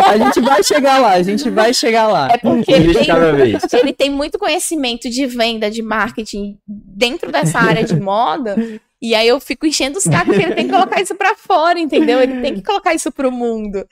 A 0.08 0.18
gente 0.18 0.40
vai 0.42 0.64
chegar 0.64 1.00
lá, 1.00 1.12
a 1.12 1.24
gente 1.24 1.50
vai 1.50 1.74
chegar 1.74 2.08
lá. 2.08 2.30
É 2.32 2.38
porque 2.38 2.72
ele 2.72 2.94
tem, 2.94 3.08
ele 3.80 3.94
tem 3.94 4.10
muito 4.10 4.40
conhecimento 4.40 5.10
de 5.10 5.26
venda, 5.26 5.70
de 5.70 5.82
marketing 5.82 6.58
dentro 6.68 7.32
dessa 7.32 7.60
área 7.60 7.84
de 7.84 8.00
moda. 8.00 8.56
E 9.02 9.16
aí 9.16 9.28
eu 9.28 9.40
fico 9.40 9.66
enchendo 9.66 9.98
os 9.98 10.04
sacos 10.04 10.36
que 10.36 10.44
ele 10.44 10.54
tem 10.54 10.68
que 10.68 10.74
colocar 10.74 11.02
isso 11.02 11.16
pra 11.16 11.36
fora, 11.36 11.80
entendeu? 11.80 12.22
Ele 12.22 12.40
tem 12.42 12.54
que 12.54 12.62
colocar 12.62 12.94
isso 12.94 13.12
pro 13.12 13.32
mundo. 13.32 13.84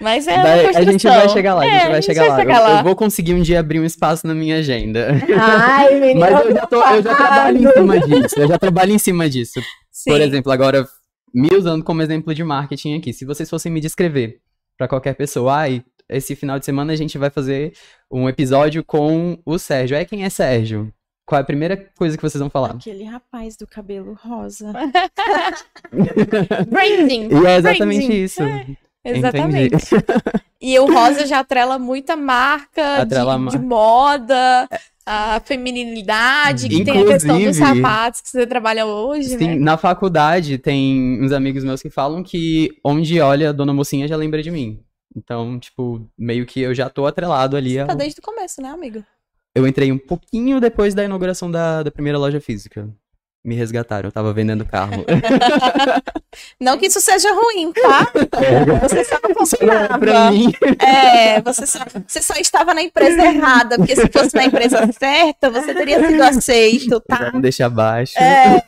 Mas 0.00 0.26
é 0.28 0.36
Vai- 0.40 0.60
uma 0.70 0.78
a 0.78 0.82
gente 0.82 1.02
vai 1.06 1.28
chegar 1.28 1.54
lá, 1.54 1.62
a 1.62 1.64
gente 1.64 1.74
É, 1.84 1.88
vai 1.90 2.02
chegar 2.02 2.28
lá. 2.28 2.42
Eu, 2.42 2.48
lá. 2.48 2.78
eu 2.78 2.84
vou 2.84 2.94
conseguir 2.96 3.34
um 3.34 3.42
dia 3.42 3.58
abrir 3.60 3.80
um 3.80 3.84
espaço 3.84 4.26
na 4.26 4.34
minha 4.34 4.56
agenda. 4.58 5.08
Ai, 5.40 5.94
menino, 6.00 6.20
Mas 6.20 6.44
eu 6.44 6.52
já, 6.54 6.66
tô- 6.66 6.82
eu 6.84 7.02
já 7.02 7.14
trabalho 7.16 7.58
em 7.58 7.72
cima 7.72 8.00
disso. 8.00 8.40
Eu 8.40 8.48
já 8.48 8.58
trabalho 8.58 8.92
em 8.92 8.98
cima 8.98 9.28
disso. 9.28 9.60
Sim. 9.90 10.10
Por 10.10 10.20
exemplo, 10.20 10.52
agora, 10.52 10.86
me 11.34 11.48
usando 11.56 11.82
como 11.84 12.00
exemplo 12.02 12.34
de 12.34 12.44
marketing 12.44 12.96
aqui. 12.96 13.12
Se 13.12 13.24
vocês 13.24 13.50
fossem 13.50 13.70
me 13.72 13.80
descrever 13.80 14.38
para 14.76 14.86
qualquer 14.88 15.14
pessoa, 15.14 15.52
ai, 15.56 15.82
esse 16.08 16.36
final 16.36 16.58
de 16.60 16.64
semana 16.64 16.92
a 16.92 16.96
gente 16.96 17.18
vai 17.18 17.30
fazer 17.30 17.72
um 18.10 18.28
episódio 18.28 18.84
com 18.84 19.36
o 19.44 19.58
Sérgio. 19.58 19.96
É 19.96 20.04
quem 20.04 20.24
é 20.24 20.30
Sérgio? 20.30 20.92
Qual 21.28 21.38
é 21.38 21.42
a 21.42 21.44
primeira 21.44 21.76
coisa 21.96 22.16
que 22.16 22.22
vocês 22.22 22.40
vão 22.40 22.48
falar? 22.48 22.70
Aquele 22.70 23.04
rapaz 23.04 23.54
do 23.54 23.66
cabelo 23.66 24.14
rosa. 24.24 24.72
Branding. 26.70 27.28
E 27.30 27.46
é 27.46 27.56
exatamente 27.56 28.06
branding. 28.06 28.22
isso. 28.24 28.42
Exatamente. 29.04 29.74
Entendi. 29.74 30.04
E 30.60 30.76
o 30.80 30.92
rosa 30.92 31.24
já 31.24 31.38
atrela 31.38 31.78
muita 31.78 32.16
marca 32.16 33.02
Atrela 33.02 33.38
de, 33.38 33.46
a 33.46 33.50
de 33.50 33.58
moda, 33.64 34.68
a 35.06 35.38
feminilidade, 35.44 36.68
que 36.68 36.82
tem 36.84 37.00
a 37.00 37.06
questão 37.06 37.36
dos 37.38 37.56
Inclusive- 37.56 37.80
sapatos 37.80 38.20
que 38.22 38.28
você 38.28 38.44
trabalha 38.44 38.84
hoje, 38.84 39.28
Sim, 39.38 39.46
né? 39.50 39.54
na 39.54 39.76
faculdade 39.76 40.58
tem 40.58 41.22
uns 41.22 41.30
amigos 41.30 41.62
meus 41.62 41.80
que 41.80 41.88
falam 41.90 42.24
que 42.24 42.72
onde 42.84 43.20
olha 43.20 43.50
a 43.50 43.52
Dona 43.52 43.72
Mocinha 43.72 44.08
já 44.08 44.16
lembra 44.16 44.42
de 44.42 44.50
mim. 44.50 44.80
Então, 45.16 45.60
tipo, 45.60 46.04
meio 46.18 46.44
que 46.44 46.60
eu 46.60 46.74
já 46.74 46.90
tô 46.90 47.06
atrelado 47.06 47.56
ali. 47.56 47.76
Tá 47.76 47.92
ao- 47.92 47.96
desde 47.96 48.18
o 48.18 48.22
começo, 48.22 48.60
né, 48.60 48.70
amigo? 48.70 49.04
Eu 49.58 49.66
entrei 49.66 49.90
um 49.90 49.98
pouquinho 49.98 50.60
depois 50.60 50.94
da 50.94 51.02
inauguração 51.04 51.50
da, 51.50 51.82
da 51.82 51.90
primeira 51.90 52.16
loja 52.16 52.40
física. 52.40 52.88
Me 53.44 53.56
resgataram, 53.56 54.06
eu 54.08 54.12
tava 54.12 54.32
vendendo 54.32 54.64
carro. 54.64 55.04
Não 56.60 56.78
que 56.78 56.86
isso 56.86 57.00
seja 57.00 57.28
ruim, 57.32 57.72
tá? 57.72 58.06
Você 58.82 59.04
só 59.04 59.18
não 59.22 59.34
confiava. 59.34 60.30
mim. 60.30 60.52
É, 60.78 61.40
você 61.40 61.66
só, 61.66 61.80
você 62.06 62.22
só 62.22 62.34
estava 62.34 62.74
na 62.74 62.82
empresa 62.82 63.20
errada, 63.24 63.76
porque 63.76 63.96
se 63.96 64.08
fosse 64.08 64.36
na 64.36 64.44
empresa 64.44 64.88
certa, 64.92 65.50
você 65.50 65.74
teria 65.74 66.06
sido 66.06 66.22
aceito, 66.22 67.00
tá? 67.00 67.26
Vamos 67.26 67.42
deixar 67.42 67.66
abaixo. 67.66 68.14
É, 68.18 68.62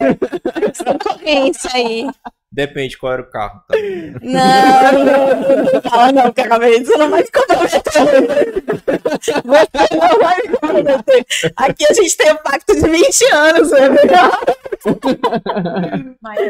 concorrência 0.84 1.70
aí. 1.74 2.06
Depende 2.52 2.98
qual 2.98 3.12
era 3.12 3.22
o 3.22 3.30
carro. 3.30 3.62
Tá? 3.68 3.76
Não, 4.22 5.04
não, 5.04 5.72
não 5.72 5.82
fala 5.82 6.10
não, 6.10 6.32
que 6.32 6.40
acabei 6.40 6.84
você 6.84 6.96
não 6.96 7.08
vai 7.08 7.22
me 7.22 7.30
comprometer. 7.30 7.80
Você 9.44 9.82
não 9.94 10.18
vai 10.18 10.36
me 10.42 10.48
comprometer. 10.48 11.26
Aqui 11.56 11.84
a 11.88 11.94
gente 11.94 12.16
tem 12.16 12.32
um 12.32 12.38
pacto 12.38 12.74
de 12.74 12.88
20 12.88 13.24
anos, 13.32 13.70
né? 13.70 13.78
Mas 16.20 16.40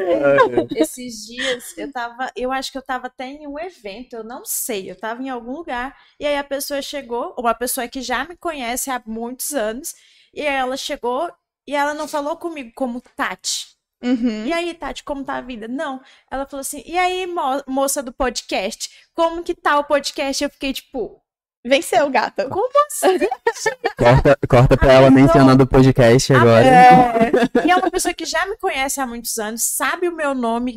esses 0.75 1.27
dias 1.27 1.77
eu 1.77 1.93
tava, 1.93 2.31
eu 2.35 2.51
acho 2.51 2.73
que 2.73 2.79
eu 2.79 2.83
tava 2.83 3.09
até 3.09 3.27
em 3.27 3.47
um 3.47 3.59
evento, 3.59 4.15
eu 4.15 4.25
não 4.25 4.43
sei, 4.45 4.91
eu 4.91 4.97
tava 4.97 5.23
em 5.23 5.29
algum 5.29 5.53
lugar, 5.53 5.95
e 6.19 6.27
aí 6.27 6.39
a 6.39 6.45
pessoa 6.45 6.81
chegou, 6.81 7.35
uma 7.39 7.55
pessoa 7.55 7.87
que 7.89 8.01
já 8.01 8.25
me 8.25 8.37
conhece 8.37 8.91
há 8.91 9.03
muitos 9.05 9.53
anos, 9.53 9.95
e 10.33 10.41
aí 10.41 10.55
ela 10.55 10.77
chegou 10.77 11.31
e 11.67 11.75
ela 11.75 11.93
não 11.93 12.09
falou 12.09 12.37
comigo 12.37 12.71
como 12.75 13.03
Tati. 13.17 13.80
Uhum. 14.03 14.47
E 14.47 14.53
aí, 14.53 14.73
Tati, 14.75 15.05
como 15.05 15.25
tá 15.25 15.35
a 15.37 15.41
vida? 15.41 15.69
Não. 15.69 16.01
Ela 16.31 16.47
falou 16.47 16.61
assim: 16.61 16.83
"E 16.87 16.97
aí, 16.97 17.27
mo- 17.27 17.63
moça 17.67 18.03
do 18.03 18.13
podcast, 18.13 18.91
como 19.15 19.43
que 19.43 19.55
tá 19.55 19.79
o 19.79 19.85
podcast?" 19.85 20.43
Eu 20.43 20.51
fiquei 20.51 20.73
tipo, 20.73 21.23
Venceu, 21.65 22.09
gata. 22.09 22.49
como 22.49 22.71
assim? 22.87 23.19
Corta, 23.99 24.39
corta 24.49 24.77
pra 24.79 24.93
ela 24.95 25.11
mencionando 25.11 25.65
o 25.65 25.67
podcast 25.67 26.33
agora. 26.33 26.65
É. 26.67 27.67
E 27.67 27.71
é 27.71 27.77
uma 27.77 27.91
pessoa 27.91 28.15
que 28.15 28.25
já 28.25 28.47
me 28.47 28.57
conhece 28.57 28.99
há 28.99 29.07
muitos 29.07 29.37
anos, 29.39 29.63
sabe 29.63 30.09
o 30.09 30.17
meu 30.17 30.35
nome, 30.35 30.75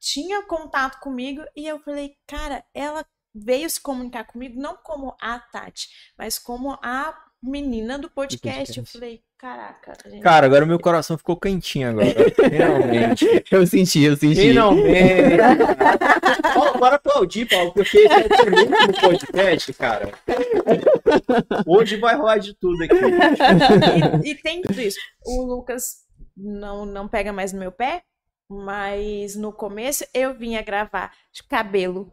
tinha 0.00 0.42
contato 0.42 0.98
comigo, 0.98 1.44
e 1.54 1.68
eu 1.68 1.78
falei, 1.78 2.16
cara, 2.26 2.64
ela 2.74 3.06
veio 3.32 3.70
se 3.70 3.80
comunicar 3.80 4.24
comigo 4.24 4.60
não 4.60 4.76
como 4.76 5.14
a 5.20 5.38
Tati, 5.38 5.88
mas 6.18 6.36
como 6.36 6.76
a 6.82 7.16
menina 7.40 7.96
do 7.96 8.10
podcast. 8.10 8.70
Eu 8.78 8.84
podcast. 8.84 8.92
falei, 8.98 9.22
caraca, 9.42 9.92
gente. 10.06 10.22
Cara, 10.22 10.46
agora 10.46 10.64
meu 10.64 10.78
coração 10.78 11.18
ficou 11.18 11.36
quentinho 11.36 11.90
agora. 11.90 12.06
Finalmente. 12.48 13.44
Eu 13.50 13.66
senti, 13.66 14.00
eu 14.00 14.16
senti. 14.16 14.40
Finalmente. 14.40 15.36
Paulo, 16.54 16.78
bora 16.78 16.94
aplaudir, 16.94 17.48
Paulo, 17.48 17.72
porque 17.72 17.98
esse 17.98 18.06
é 18.06 18.50
o 18.50 18.60
último 18.60 19.00
podcast, 19.00 19.72
cara. 19.74 20.12
Hoje 21.66 21.96
vai 21.96 22.14
rolar 22.14 22.38
de 22.38 22.54
tudo 22.54 22.84
aqui. 22.84 22.94
e, 24.24 24.30
e 24.30 24.34
tem 24.36 24.62
tudo 24.62 24.80
isso. 24.80 24.98
O 25.26 25.42
Lucas 25.44 26.02
não, 26.36 26.86
não 26.86 27.08
pega 27.08 27.32
mais 27.32 27.52
no 27.52 27.58
meu 27.58 27.72
pé, 27.72 28.04
mas 28.48 29.34
no 29.34 29.52
começo 29.52 30.04
eu 30.14 30.34
vinha 30.34 30.62
gravar 30.62 31.10
de 31.32 31.42
cabelo 31.42 32.12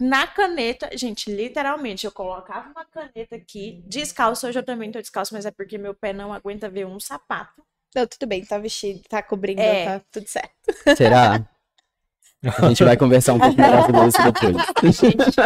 na 0.00 0.26
caneta. 0.26 0.88
Gente, 0.96 1.30
literalmente, 1.30 2.06
eu 2.06 2.12
colocava 2.12 2.70
uma 2.70 2.84
caneta 2.84 3.36
aqui, 3.36 3.82
descalço. 3.86 4.46
Hoje 4.46 4.58
eu 4.58 4.62
também 4.64 4.90
tô 4.90 4.98
descalço, 5.00 5.34
mas 5.34 5.44
é 5.46 5.50
porque 5.50 5.76
meu 5.76 5.94
pé 5.94 6.12
não 6.12 6.32
aguenta 6.32 6.68
ver 6.68 6.86
um 6.86 6.98
sapato. 6.98 7.62
Não, 7.94 8.06
tudo 8.06 8.26
bem, 8.26 8.44
tá 8.44 8.56
vestido, 8.56 9.02
tá 9.08 9.22
cobrindo, 9.22 9.60
É. 9.60 9.84
tá 9.84 10.04
tudo 10.10 10.26
certo. 10.26 10.52
Será? 10.96 11.44
A 12.62 12.68
gente 12.68 12.84
vai 12.84 12.96
conversar 12.96 13.34
um 13.34 13.38
pouco 13.38 13.54
melhor 13.54 13.84
sobre 13.84 14.06
isso 14.06 14.22
depois. 14.72 14.96
Gente, 14.96 15.36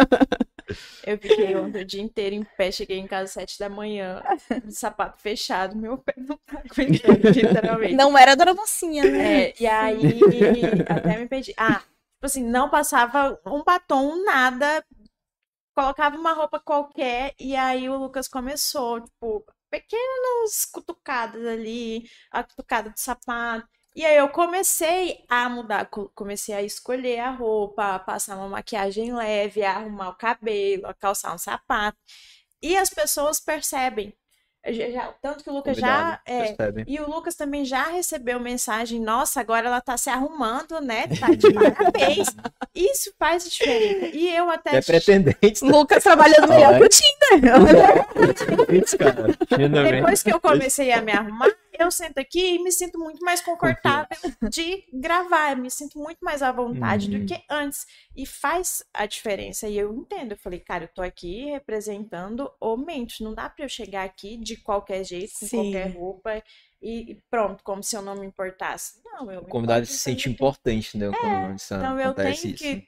eu 1.05 1.17
fiquei 1.17 1.55
ontem 1.57 1.81
o 1.81 1.85
dia 1.85 2.01
inteiro 2.01 2.33
em 2.35 2.43
pé, 2.57 2.71
cheguei 2.71 2.97
em 2.97 3.05
casa 3.05 3.25
às 3.25 3.31
sete 3.31 3.59
da 3.59 3.67
manhã, 3.67 4.23
sapato 4.69 5.21
fechado, 5.21 5.75
meu 5.75 5.97
pé 5.97 6.13
não 6.17 6.39
tá 6.45 6.63
aguentando, 6.63 7.29
literalmente. 7.29 7.95
Não 7.95 8.17
era 8.17 8.31
a 8.31 8.35
dona 8.35 8.53
mocinha, 8.53 9.03
né? 9.03 9.43
É, 9.43 9.53
e 9.59 9.67
aí 9.67 10.19
até 10.87 11.17
me 11.17 11.27
perdi. 11.27 11.53
Ah, 11.57 11.81
tipo 12.15 12.25
assim, 12.27 12.43
não 12.43 12.69
passava 12.69 13.39
um 13.45 13.63
batom, 13.63 14.23
nada. 14.25 14.83
Colocava 15.75 16.17
uma 16.17 16.33
roupa 16.33 16.59
qualquer 16.59 17.33
e 17.39 17.55
aí 17.55 17.89
o 17.89 17.97
Lucas 17.97 18.27
começou, 18.29 19.01
tipo, 19.01 19.45
pequenas 19.69 20.65
cutucadas 20.71 21.45
ali, 21.45 22.09
a 22.31 22.43
cutucada 22.43 22.89
do 22.89 22.97
sapato. 22.99 23.67
E 23.95 24.05
aí 24.05 24.17
eu 24.17 24.29
comecei 24.29 25.25
a 25.29 25.49
mudar, 25.49 25.85
co- 25.89 26.09
comecei 26.15 26.55
a 26.55 26.61
escolher 26.63 27.19
a 27.19 27.31
roupa, 27.31 27.95
a 27.95 27.99
passar 27.99 28.37
uma 28.37 28.49
maquiagem 28.49 29.13
leve, 29.13 29.63
a 29.63 29.77
arrumar 29.77 30.09
o 30.09 30.15
cabelo, 30.17 30.87
a 30.87 30.93
calçar 30.93 31.33
um 31.33 31.37
sapato. 31.37 31.97
E 32.61 32.77
as 32.77 32.89
pessoas 32.89 33.39
percebem. 33.39 34.15
Eu 34.65 34.91
já- 34.91 35.13
tanto 35.21 35.43
que 35.43 35.49
o 35.49 35.53
Lucas 35.53 35.77
já, 35.77 36.19
é, 36.25 36.55
e 36.87 36.99
o 36.99 37.07
Lucas 37.07 37.35
também 37.35 37.63
já 37.63 37.83
recebeu 37.83 38.39
mensagem, 38.39 38.99
nossa, 38.99 39.39
agora 39.39 39.67
ela 39.67 39.79
tá 39.79 39.95
se 39.95 40.09
arrumando, 40.09 40.81
né? 40.81 41.05
Tá 41.19 41.27
de 41.33 41.53
parabéns. 41.53 42.27
Isso 42.73 43.13
faz 43.19 43.47
diferença. 43.49 44.07
E 44.15 44.35
eu 44.35 44.49
até 44.49 44.77
É 44.77 44.81
pretendente, 44.81 45.63
Lucas 45.63 46.03
trabalhando 46.03 46.47
melhor 46.47 46.77
que 46.79 46.83
o 46.83 46.89
Tinder. 46.89 48.83
Isso, 48.83 48.97
cara. 48.97 49.27
Depois 49.91 50.23
que 50.23 50.33
eu 50.33 50.39
comecei 50.41 50.91
a 50.91 51.01
me 51.01 51.11
arrumar, 51.11 51.49
eu 51.79 51.91
sento 51.91 52.17
aqui 52.19 52.55
e 52.55 52.63
me 52.63 52.71
sinto 52.71 52.97
muito 52.99 53.23
mais 53.23 53.41
confortável 53.41 54.17
de 54.49 54.83
gravar, 54.93 55.51
eu 55.51 55.57
me 55.57 55.69
sinto 55.71 55.97
muito 55.99 56.19
mais 56.21 56.41
à 56.41 56.51
vontade 56.51 57.09
Uhum. 57.11 57.19
do 57.19 57.25
que 57.25 57.41
antes. 57.49 57.85
E 58.15 58.25
faz 58.25 58.83
a 58.93 59.05
diferença. 59.05 59.67
E 59.67 59.77
eu 59.77 59.93
entendo. 59.93 60.31
Eu 60.33 60.37
falei, 60.37 60.59
cara, 60.59 60.85
eu 60.85 60.87
tô 60.87 61.01
aqui 61.01 61.45
representando 61.51 62.51
o 62.59 62.77
Mente. 62.77 63.23
Não 63.23 63.33
dá 63.33 63.49
pra 63.49 63.65
eu 63.65 63.69
chegar 63.69 64.03
aqui 64.03 64.37
de 64.37 64.57
qualquer 64.57 65.03
jeito, 65.03 65.33
com 65.39 65.45
Sim. 65.47 65.57
qualquer 65.71 65.91
roupa 65.95 66.43
e 66.81 67.19
pronto, 67.29 67.63
como 67.63 67.81
se 67.83 67.95
eu 67.95 68.01
não 68.01 68.15
me 68.15 68.25
importasse. 68.27 69.01
Não, 69.03 69.31
eu 69.31 69.41
O 69.41 69.47
convidado 69.47 69.85
se 69.85 69.97
sente 69.97 70.29
importante? 70.29 70.91
Quando 70.97 71.55
isso 71.55 71.73
Então 71.73 71.99
eu 71.99 72.13
tenho 72.13 72.29
isso. 72.31 72.53
que 72.55 72.87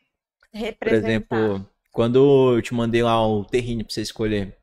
Por 0.51 0.57
representar. 0.59 1.07
exemplo, 1.09 1.69
quando 1.91 2.55
eu 2.55 2.61
te 2.61 2.73
mandei 2.73 3.01
lá 3.03 3.25
o 3.27 3.43
terrine 3.43 3.83
pra 3.83 3.93
você 3.93 4.01
escolher. 4.01 4.55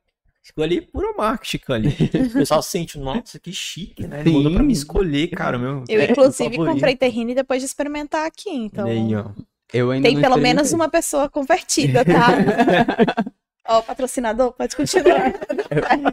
Escolhi 0.44 0.83
puro 0.83 1.14
marketing 1.16 1.72
ali. 1.72 1.96
O 2.28 2.38
pessoal 2.38 2.62
sente, 2.62 2.98
nossa, 2.98 3.38
que 3.38 3.50
chique, 3.52 4.07
né? 4.07 4.20
Ele 4.20 4.30
mandou 4.30 4.52
pra 4.52 4.62
mim 4.62 4.72
escolher, 4.72 5.28
cara. 5.28 5.59
Meu, 5.59 5.83
Eu, 5.88 6.00
é, 6.00 6.11
inclusive, 6.11 6.50
favorito. 6.50 6.74
comprei 6.74 6.96
terrine 6.96 7.35
depois 7.35 7.61
de 7.61 7.66
experimentar 7.66 8.26
aqui, 8.26 8.50
então. 8.50 8.87
Aí, 8.87 9.14
ó. 9.16 9.30
Eu 9.72 9.90
ainda 9.90 10.07
Tem 10.07 10.14
não 10.14 10.22
pelo 10.22 10.37
menos 10.37 10.72
uma 10.72 10.88
pessoa 10.88 11.28
convertida, 11.28 12.04
tá? 12.04 12.28
Ó, 13.66 13.78
o 13.78 13.83
patrocinador, 13.83 14.52
pode 14.52 14.76
continuar. 14.76 15.33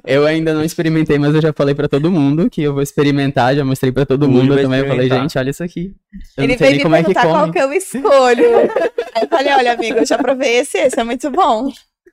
Eu 0.06 0.26
ainda 0.26 0.54
não 0.54 0.64
experimentei, 0.64 1.20
mas 1.20 1.36
eu 1.36 1.42
já 1.42 1.52
falei 1.52 1.76
pra 1.76 1.90
todo 1.90 2.10
mundo 2.10 2.50
que 2.50 2.62
eu 2.62 2.74
vou 2.74 2.82
experimentar, 2.82 3.54
já 3.54 3.66
mostrei 3.66 3.92
pra 3.92 4.06
todo 4.06 4.30
mundo 4.30 4.56
também. 4.56 4.80
Eu 4.80 4.88
falei, 4.88 5.10
gente, 5.10 5.38
olha 5.38 5.50
isso 5.50 5.62
aqui. 5.62 5.94
Eu 6.38 6.46
Ele 6.46 6.54
não 6.54 6.58
sei 6.58 6.68
veio 6.68 6.70
nem 6.70 6.78
me 6.78 6.84
como 6.84 6.96
é 6.96 7.04
que 7.04 7.14
perguntar 7.14 7.28
qual 7.28 7.52
que 7.52 7.60
eu 7.60 7.74
escolho. 7.74 8.56
Aí 9.14 9.24
eu 9.24 9.28
falei, 9.28 9.54
olha, 9.54 9.74
amigo, 9.74 9.98
eu 9.98 10.06
já 10.06 10.18
provei 10.18 10.60
esse, 10.60 10.78
esse 10.78 10.98
é 10.98 11.04
muito 11.04 11.30
bom. 11.30 11.70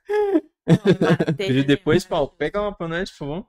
E 1.38 1.62
depois, 1.62 2.04
Paulo, 2.04 2.28
pega 2.28 2.60
uma 2.60 2.74
pra 2.74 2.88
nós, 2.88 3.10
por 3.10 3.18
favor. 3.18 3.46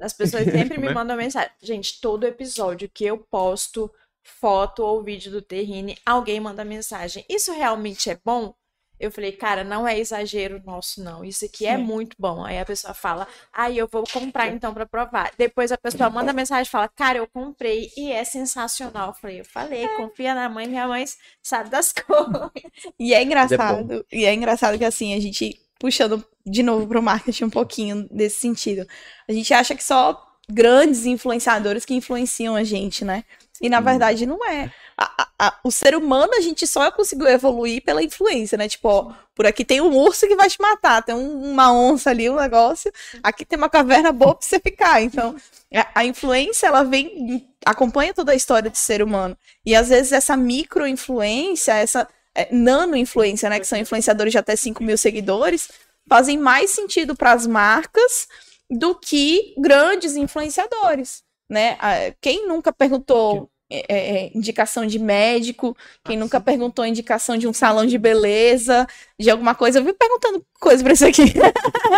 As 0.00 0.12
pessoas 0.12 0.44
sempre 0.44 0.78
me 0.78 0.88
é? 0.88 0.94
mandam 0.94 1.16
mensagem. 1.16 1.50
Gente, 1.62 2.00
todo 2.00 2.26
episódio 2.26 2.90
que 2.92 3.04
eu 3.04 3.18
posto 3.18 3.90
foto 4.22 4.82
ou 4.82 5.02
vídeo 5.02 5.32
do 5.32 5.42
Terrine, 5.42 5.98
alguém 6.06 6.40
manda 6.40 6.64
mensagem. 6.64 7.24
Isso 7.28 7.52
realmente 7.52 8.08
é 8.10 8.18
bom? 8.24 8.54
Eu 9.02 9.10
falei, 9.10 9.32
cara, 9.32 9.64
não 9.64 9.86
é 9.86 9.98
exagero 9.98 10.62
nosso, 10.64 11.02
não. 11.02 11.24
Isso 11.24 11.44
aqui 11.44 11.66
é 11.66 11.76
Sim. 11.76 11.82
muito 11.82 12.14
bom. 12.16 12.44
Aí 12.44 12.60
a 12.60 12.64
pessoa 12.64 12.94
fala, 12.94 13.26
aí 13.52 13.76
eu 13.76 13.88
vou 13.90 14.04
comprar 14.12 14.46
então 14.46 14.72
pra 14.72 14.86
provar. 14.86 15.32
Depois 15.36 15.72
a 15.72 15.76
pessoa 15.76 16.08
manda 16.08 16.32
mensagem 16.32 16.68
e 16.68 16.70
fala, 16.70 16.88
cara, 16.88 17.18
eu 17.18 17.26
comprei 17.26 17.90
e 17.96 18.12
é 18.12 18.22
sensacional. 18.22 19.08
Eu 19.08 19.14
falei, 19.14 19.40
eu 19.40 19.44
falei, 19.44 19.88
confia 19.96 20.36
na 20.36 20.48
mãe, 20.48 20.68
minha 20.68 20.86
mãe 20.86 21.04
sabe 21.42 21.68
das 21.68 21.90
coisas. 21.92 22.50
E 22.96 23.12
é 23.12 23.20
engraçado, 23.20 24.06
e 24.12 24.24
é 24.24 24.32
engraçado 24.32 24.78
que 24.78 24.84
assim, 24.84 25.14
a 25.14 25.20
gente, 25.20 25.60
puxando 25.82 26.24
de 26.46 26.62
novo 26.62 26.86
pro 26.86 27.02
marketing 27.02 27.44
um 27.44 27.50
pouquinho 27.50 28.06
desse 28.08 28.38
sentido, 28.38 28.86
a 29.28 29.32
gente 29.32 29.52
acha 29.52 29.74
que 29.74 29.82
só 29.82 30.24
grandes 30.48 31.06
influenciadores 31.06 31.84
que 31.84 31.92
influenciam 31.92 32.54
a 32.54 32.62
gente, 32.62 33.04
né? 33.04 33.24
E 33.60 33.68
na 33.68 33.80
verdade 33.80 34.24
não 34.24 34.44
é. 34.48 34.72
A- 34.96 35.10
a- 35.22 35.28
a- 35.48 35.58
o 35.64 35.70
ser 35.72 35.96
humano 35.96 36.34
a 36.36 36.40
gente 36.40 36.66
só 36.66 36.88
conseguiu 36.92 37.26
evoluir 37.26 37.82
pela 37.82 38.02
influência, 38.02 38.56
né? 38.56 38.68
Tipo, 38.68 38.88
ó, 38.88 39.12
por 39.34 39.44
aqui 39.46 39.64
tem 39.64 39.80
um 39.80 39.92
urso 39.96 40.26
que 40.28 40.36
vai 40.36 40.48
te 40.48 40.60
matar, 40.60 41.02
tem 41.02 41.14
um- 41.14 41.50
uma 41.52 41.72
onça 41.72 42.10
ali, 42.10 42.30
um 42.30 42.36
negócio, 42.36 42.92
aqui 43.22 43.44
tem 43.44 43.58
uma 43.58 43.68
caverna 43.68 44.12
boa 44.12 44.34
pra 44.36 44.46
você 44.46 44.60
ficar. 44.60 45.02
Então, 45.02 45.34
a, 45.74 46.00
a 46.00 46.04
influência, 46.04 46.66
ela 46.68 46.84
vem, 46.84 47.44
acompanha 47.66 48.14
toda 48.14 48.30
a 48.32 48.36
história 48.36 48.70
do 48.70 48.76
ser 48.76 49.02
humano. 49.02 49.36
E 49.66 49.74
às 49.74 49.88
vezes 49.88 50.12
essa 50.12 50.36
micro-influência, 50.36 51.72
essa 51.74 52.06
é, 52.34 52.48
nano-influência, 52.54 53.48
né? 53.48 53.60
Que 53.60 53.66
são 53.66 53.78
influenciadores 53.78 54.32
de 54.32 54.38
até 54.38 54.56
5 54.56 54.82
mil 54.82 54.96
seguidores, 54.98 55.70
fazem 56.08 56.38
mais 56.38 56.70
sentido 56.70 57.14
para 57.16 57.32
as 57.32 57.46
marcas 57.46 58.28
do 58.70 58.94
que 58.94 59.54
grandes 59.58 60.16
influenciadores, 60.16 61.22
né? 61.48 61.76
Quem 62.20 62.48
nunca 62.48 62.72
perguntou 62.72 63.50
é, 63.72 63.84
é, 63.88 64.30
indicação 64.34 64.86
de 64.86 64.98
médico, 64.98 65.74
quem 66.04 66.16
nunca 66.16 66.38
perguntou 66.38 66.84
indicação 66.84 67.38
de 67.38 67.48
um 67.48 67.54
salão 67.54 67.86
de 67.86 67.96
beleza, 67.96 68.86
de 69.18 69.30
alguma 69.30 69.54
coisa. 69.54 69.78
Eu 69.78 69.84
vim 69.84 69.94
perguntando 69.94 70.44
coisa 70.60 70.84
pra 70.84 70.92
isso 70.92 71.06
aqui. 71.06 71.32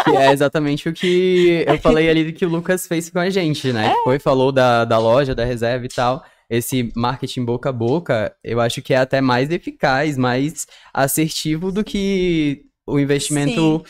Que 0.05 0.17
é 0.17 0.33
exatamente 0.33 0.89
o 0.89 0.93
que 0.93 1.65
eu 1.67 1.79
falei 1.79 2.09
ali 2.09 2.33
que 2.33 2.47
o 2.47 2.49
Lucas 2.49 2.87
fez 2.87 3.11
com 3.11 3.19
a 3.19 3.29
gente, 3.29 3.73
né? 3.73 3.93
Que 3.93 4.05
foi, 4.05 4.19
falou 4.21 4.53
da, 4.53 4.85
da 4.85 4.99
loja, 4.99 5.35
da 5.35 5.45
reserva 5.45 5.85
e 5.85 5.89
tal. 5.89 6.25
Esse 6.49 6.93
marketing 6.95 7.45
boca 7.45 7.69
a 7.71 7.73
boca, 7.73 8.35
eu 8.43 8.61
acho 8.61 8.83
que 8.83 8.93
é 8.95 8.99
até 8.99 9.21
mais 9.21 9.51
eficaz, 9.51 10.17
mais 10.17 10.67
assertivo 10.93 11.73
do 11.73 11.83
que 11.83 12.65
o 12.87 12.99
investimento 12.99 13.85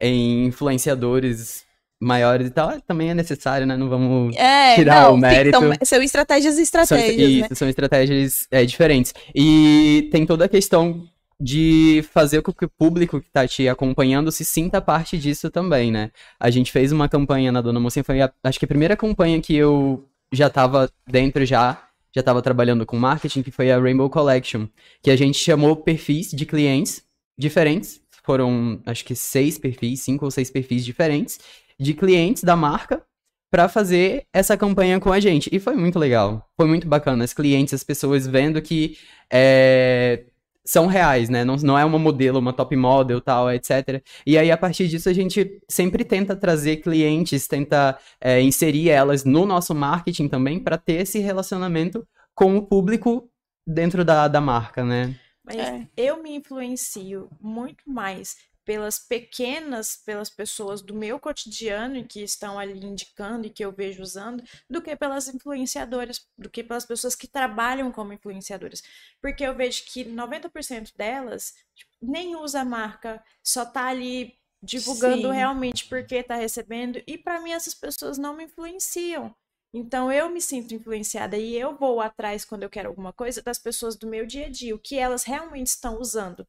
em 0.00 0.46
influenciadores 0.46 1.64
maiores 2.00 2.48
e 2.48 2.50
tal. 2.50 2.80
Também 2.82 3.10
é 3.10 3.14
necessário, 3.14 3.66
né? 3.66 3.76
Não 3.76 3.88
vamos 3.88 4.36
É, 4.36 4.74
Tirar 4.74 5.04
não, 5.04 5.14
o 5.14 5.16
mérito. 5.16 5.56
Então, 5.56 5.72
são 5.82 6.02
estratégias 6.02 6.58
e 6.58 6.62
estratégias, 6.62 7.06
são, 7.16 7.16
né? 7.16 7.22
isso, 7.24 7.54
são 7.54 7.68
estratégias 7.68 8.46
é, 8.50 8.64
diferentes. 8.64 9.14
E 9.34 10.08
tem 10.12 10.26
toda 10.26 10.44
a 10.44 10.48
questão 10.48 11.06
de 11.38 12.02
fazer 12.12 12.40
com 12.40 12.52
que 12.52 12.64
o 12.64 12.68
público 12.70 13.20
que 13.20 13.30
tá 13.30 13.46
te 13.46 13.68
acompanhando 13.68 14.32
se 14.32 14.44
sinta 14.44 14.80
parte 14.80 15.18
disso 15.18 15.50
também, 15.50 15.90
né? 15.92 16.10
A 16.40 16.50
gente 16.50 16.72
fez 16.72 16.92
uma 16.92 17.08
campanha 17.08 17.52
na 17.52 17.60
Dona 17.60 17.78
Mocinha, 17.78 18.02
foi 18.04 18.22
a- 18.22 18.32
acho 18.42 18.58
que 18.58 18.64
a 18.64 18.68
primeira 18.68 18.96
campanha 18.96 19.40
que 19.40 19.54
eu 19.54 20.04
já 20.32 20.48
tava 20.48 20.90
dentro 21.06 21.44
já, 21.44 21.85
já 22.16 22.22
tava 22.22 22.40
trabalhando 22.40 22.86
com 22.86 22.96
marketing, 22.96 23.42
que 23.42 23.50
foi 23.50 23.70
a 23.70 23.78
Rainbow 23.78 24.08
Collection, 24.08 24.66
que 25.02 25.10
a 25.10 25.16
gente 25.16 25.38
chamou 25.38 25.76
perfis 25.76 26.30
de 26.30 26.46
clientes 26.46 27.04
diferentes, 27.38 28.00
foram 28.24 28.80
acho 28.86 29.04
que 29.04 29.14
seis 29.14 29.58
perfis, 29.58 30.00
cinco 30.00 30.24
ou 30.24 30.30
seis 30.30 30.50
perfis 30.50 30.82
diferentes, 30.82 31.38
de 31.78 31.92
clientes 31.92 32.42
da 32.42 32.56
marca, 32.56 33.04
para 33.50 33.68
fazer 33.68 34.24
essa 34.32 34.56
campanha 34.56 34.98
com 34.98 35.12
a 35.12 35.20
gente. 35.20 35.50
E 35.52 35.60
foi 35.60 35.76
muito 35.76 35.98
legal. 35.98 36.48
Foi 36.56 36.66
muito 36.66 36.88
bacana. 36.88 37.22
As 37.22 37.34
clientes, 37.34 37.74
as 37.74 37.84
pessoas 37.84 38.26
vendo 38.26 38.60
que 38.62 38.96
é, 39.30 40.24
são 40.66 40.86
reais, 40.86 41.28
né? 41.28 41.44
Não, 41.44 41.56
não 41.56 41.78
é 41.78 41.84
uma 41.84 41.98
modelo, 41.98 42.38
uma 42.38 42.52
top 42.52 42.76
model, 42.76 43.20
tal, 43.20 43.50
etc. 43.50 44.02
E 44.26 44.36
aí, 44.36 44.50
a 44.50 44.56
partir 44.56 44.88
disso, 44.88 45.08
a 45.08 45.12
gente 45.12 45.60
sempre 45.68 46.04
tenta 46.04 46.34
trazer 46.36 46.76
clientes, 46.78 47.46
tenta 47.46 47.96
é, 48.20 48.40
inserir 48.42 48.90
elas 48.90 49.24
no 49.24 49.46
nosso 49.46 49.74
marketing 49.74 50.28
também, 50.28 50.58
para 50.58 50.76
ter 50.76 50.94
esse 51.02 51.18
relacionamento 51.20 52.06
com 52.34 52.56
o 52.56 52.66
público 52.66 53.30
dentro 53.66 54.04
da, 54.04 54.28
da 54.28 54.40
marca, 54.40 54.84
né? 54.84 55.14
Mas 55.44 55.56
É. 55.56 55.86
eu 55.96 56.22
me 56.22 56.34
influencio 56.36 57.28
muito 57.40 57.88
mais 57.88 58.36
pelas 58.66 58.98
pequenas, 58.98 59.96
pelas 60.04 60.28
pessoas 60.28 60.82
do 60.82 60.92
meu 60.92 61.20
cotidiano 61.20 61.96
e 61.96 62.04
que 62.04 62.20
estão 62.20 62.58
ali 62.58 62.84
indicando 62.84 63.46
e 63.46 63.50
que 63.50 63.64
eu 63.64 63.70
vejo 63.70 64.02
usando, 64.02 64.42
do 64.68 64.82
que 64.82 64.94
pelas 64.96 65.28
influenciadoras, 65.28 66.26
do 66.36 66.50
que 66.50 66.64
pelas 66.64 66.84
pessoas 66.84 67.14
que 67.14 67.28
trabalham 67.28 67.92
como 67.92 68.12
influenciadoras. 68.12 68.82
Porque 69.22 69.44
eu 69.44 69.54
vejo 69.54 69.84
que 69.84 70.04
90% 70.04 70.92
delas 70.96 71.54
tipo, 71.76 71.92
nem 72.02 72.34
usa 72.34 72.60
a 72.60 72.64
marca, 72.64 73.22
só 73.42 73.64
tá 73.64 73.86
ali 73.86 74.36
divulgando 74.60 75.28
Sim. 75.28 75.34
realmente 75.34 75.86
porque 75.88 76.22
tá 76.22 76.34
recebendo, 76.34 77.00
e 77.06 77.16
para 77.16 77.40
mim 77.40 77.52
essas 77.52 77.74
pessoas 77.74 78.18
não 78.18 78.36
me 78.36 78.44
influenciam. 78.44 79.32
Então 79.72 80.10
eu 80.10 80.28
me 80.28 80.40
sinto 80.40 80.74
influenciada 80.74 81.36
e 81.36 81.54
eu 81.54 81.76
vou 81.76 82.00
atrás 82.00 82.44
quando 82.44 82.64
eu 82.64 82.70
quero 82.70 82.88
alguma 82.88 83.12
coisa 83.12 83.42
das 83.42 83.58
pessoas 83.58 83.94
do 83.94 84.08
meu 84.08 84.26
dia 84.26 84.46
a 84.46 84.50
dia, 84.50 84.74
o 84.74 84.78
que 84.78 84.98
elas 84.98 85.22
realmente 85.22 85.68
estão 85.68 86.00
usando. 86.00 86.44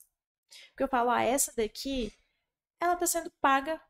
Porque 0.69 0.83
eu 0.83 0.87
falo, 0.87 1.09
ah, 1.09 1.23
essa 1.23 1.53
daqui, 1.55 2.13
ela 2.79 2.93
está 2.93 3.07
sendo 3.07 3.31
paga 3.41 3.81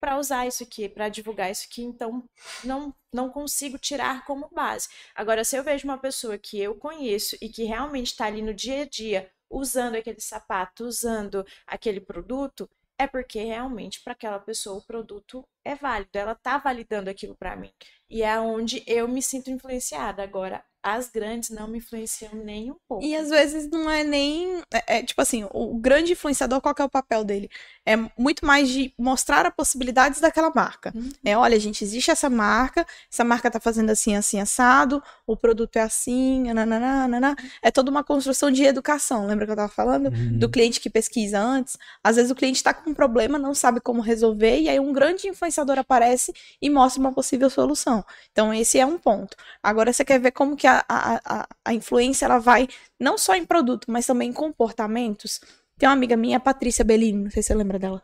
para 0.00 0.18
usar 0.18 0.46
isso 0.46 0.62
aqui, 0.62 0.88
para 0.88 1.08
divulgar 1.08 1.50
isso 1.50 1.66
aqui, 1.70 1.82
então 1.82 2.24
não 2.62 2.94
não 3.12 3.30
consigo 3.30 3.78
tirar 3.78 4.26
como 4.26 4.50
base. 4.50 4.88
Agora, 5.14 5.42
se 5.42 5.56
eu 5.56 5.64
vejo 5.64 5.88
uma 5.88 5.98
pessoa 5.98 6.36
que 6.36 6.60
eu 6.60 6.74
conheço 6.74 7.34
e 7.40 7.48
que 7.48 7.64
realmente 7.64 8.08
está 8.08 8.26
ali 8.26 8.42
no 8.42 8.52
dia 8.52 8.82
a 8.82 8.84
dia 8.86 9.30
usando 9.50 9.94
aquele 9.96 10.20
sapato, 10.20 10.84
usando 10.84 11.46
aquele 11.66 12.00
produto, 12.00 12.68
é 12.98 13.06
porque 13.06 13.42
realmente 13.42 14.02
para 14.02 14.12
aquela 14.12 14.38
pessoa 14.38 14.78
o 14.78 14.84
produto 14.84 15.46
é 15.64 15.74
válido, 15.74 16.10
ela 16.18 16.34
tá 16.34 16.58
validando 16.58 17.10
aquilo 17.10 17.34
para 17.36 17.56
mim. 17.56 17.72
E 18.08 18.22
é 18.22 18.38
onde 18.40 18.82
eu 18.86 19.08
me 19.08 19.22
sinto 19.22 19.50
influenciada. 19.50 20.22
Agora, 20.22 20.64
as 20.86 21.08
grandes 21.08 21.50
não 21.50 21.66
me 21.66 21.78
influenciam 21.78 22.30
nem 22.32 22.70
um 22.70 22.76
pouco. 22.88 23.04
E 23.04 23.16
às 23.16 23.28
vezes 23.28 23.68
não 23.68 23.90
é 23.90 24.04
nem. 24.04 24.62
É, 24.72 24.98
é, 24.98 25.02
tipo 25.02 25.20
assim, 25.20 25.44
o 25.52 25.74
grande 25.74 26.12
influenciador, 26.12 26.60
qual 26.60 26.72
que 26.72 26.80
é 26.80 26.84
o 26.84 26.88
papel 26.88 27.24
dele? 27.24 27.50
É 27.84 27.96
muito 28.16 28.46
mais 28.46 28.68
de 28.68 28.94
mostrar 28.96 29.44
as 29.44 29.52
possibilidades 29.52 30.20
daquela 30.20 30.52
marca. 30.54 30.92
Uhum. 30.94 31.10
É, 31.24 31.36
olha, 31.36 31.58
gente, 31.58 31.82
existe 31.82 32.12
essa 32.12 32.30
marca, 32.30 32.86
essa 33.12 33.24
marca 33.24 33.50
tá 33.50 33.58
fazendo 33.58 33.90
assim, 33.90 34.14
assim, 34.14 34.38
assado, 34.40 35.02
o 35.26 35.36
produto 35.36 35.76
é 35.76 35.82
assim, 35.82 36.52
nananã. 36.52 37.34
É 37.60 37.72
toda 37.72 37.90
uma 37.90 38.04
construção 38.04 38.48
de 38.48 38.62
educação. 38.62 39.26
Lembra 39.26 39.44
que 39.44 39.50
eu 39.50 39.56
tava 39.56 39.72
falando? 39.72 40.08
Do 40.38 40.48
cliente 40.48 40.80
que 40.80 40.88
pesquisa 40.88 41.40
antes. 41.40 41.76
Às 42.02 42.14
vezes 42.14 42.30
o 42.30 42.34
cliente 42.36 42.62
tá 42.62 42.72
com 42.72 42.90
um 42.90 42.94
problema, 42.94 43.40
não 43.40 43.54
sabe 43.54 43.80
como 43.80 44.00
resolver, 44.00 44.60
e 44.60 44.68
aí 44.68 44.78
um 44.78 44.92
grande 44.92 45.26
influenciador 45.26 45.80
aparece 45.80 46.32
e 46.62 46.70
mostra 46.70 47.00
uma 47.00 47.12
possível 47.12 47.50
solução. 47.50 48.04
Então, 48.30 48.54
esse 48.54 48.78
é 48.78 48.86
um 48.86 48.98
ponto. 48.98 49.36
Agora, 49.60 49.92
você 49.92 50.04
quer 50.04 50.20
ver 50.20 50.30
como 50.30 50.56
que 50.56 50.66
a, 50.66 50.75
a, 50.88 51.20
a, 51.24 51.48
a 51.64 51.74
influência 51.74 52.24
ela 52.24 52.38
vai 52.38 52.68
não 52.98 53.16
só 53.16 53.34
em 53.34 53.44
produto, 53.44 53.90
mas 53.90 54.06
também 54.06 54.30
em 54.30 54.32
comportamentos. 54.32 55.40
Tem 55.78 55.88
uma 55.88 55.94
amiga 55.94 56.16
minha, 56.16 56.40
Patrícia 56.40 56.84
Bellini, 56.84 57.24
não 57.24 57.30
sei 57.30 57.42
se 57.42 57.48
você 57.48 57.54
lembra 57.54 57.78
dela. 57.78 58.02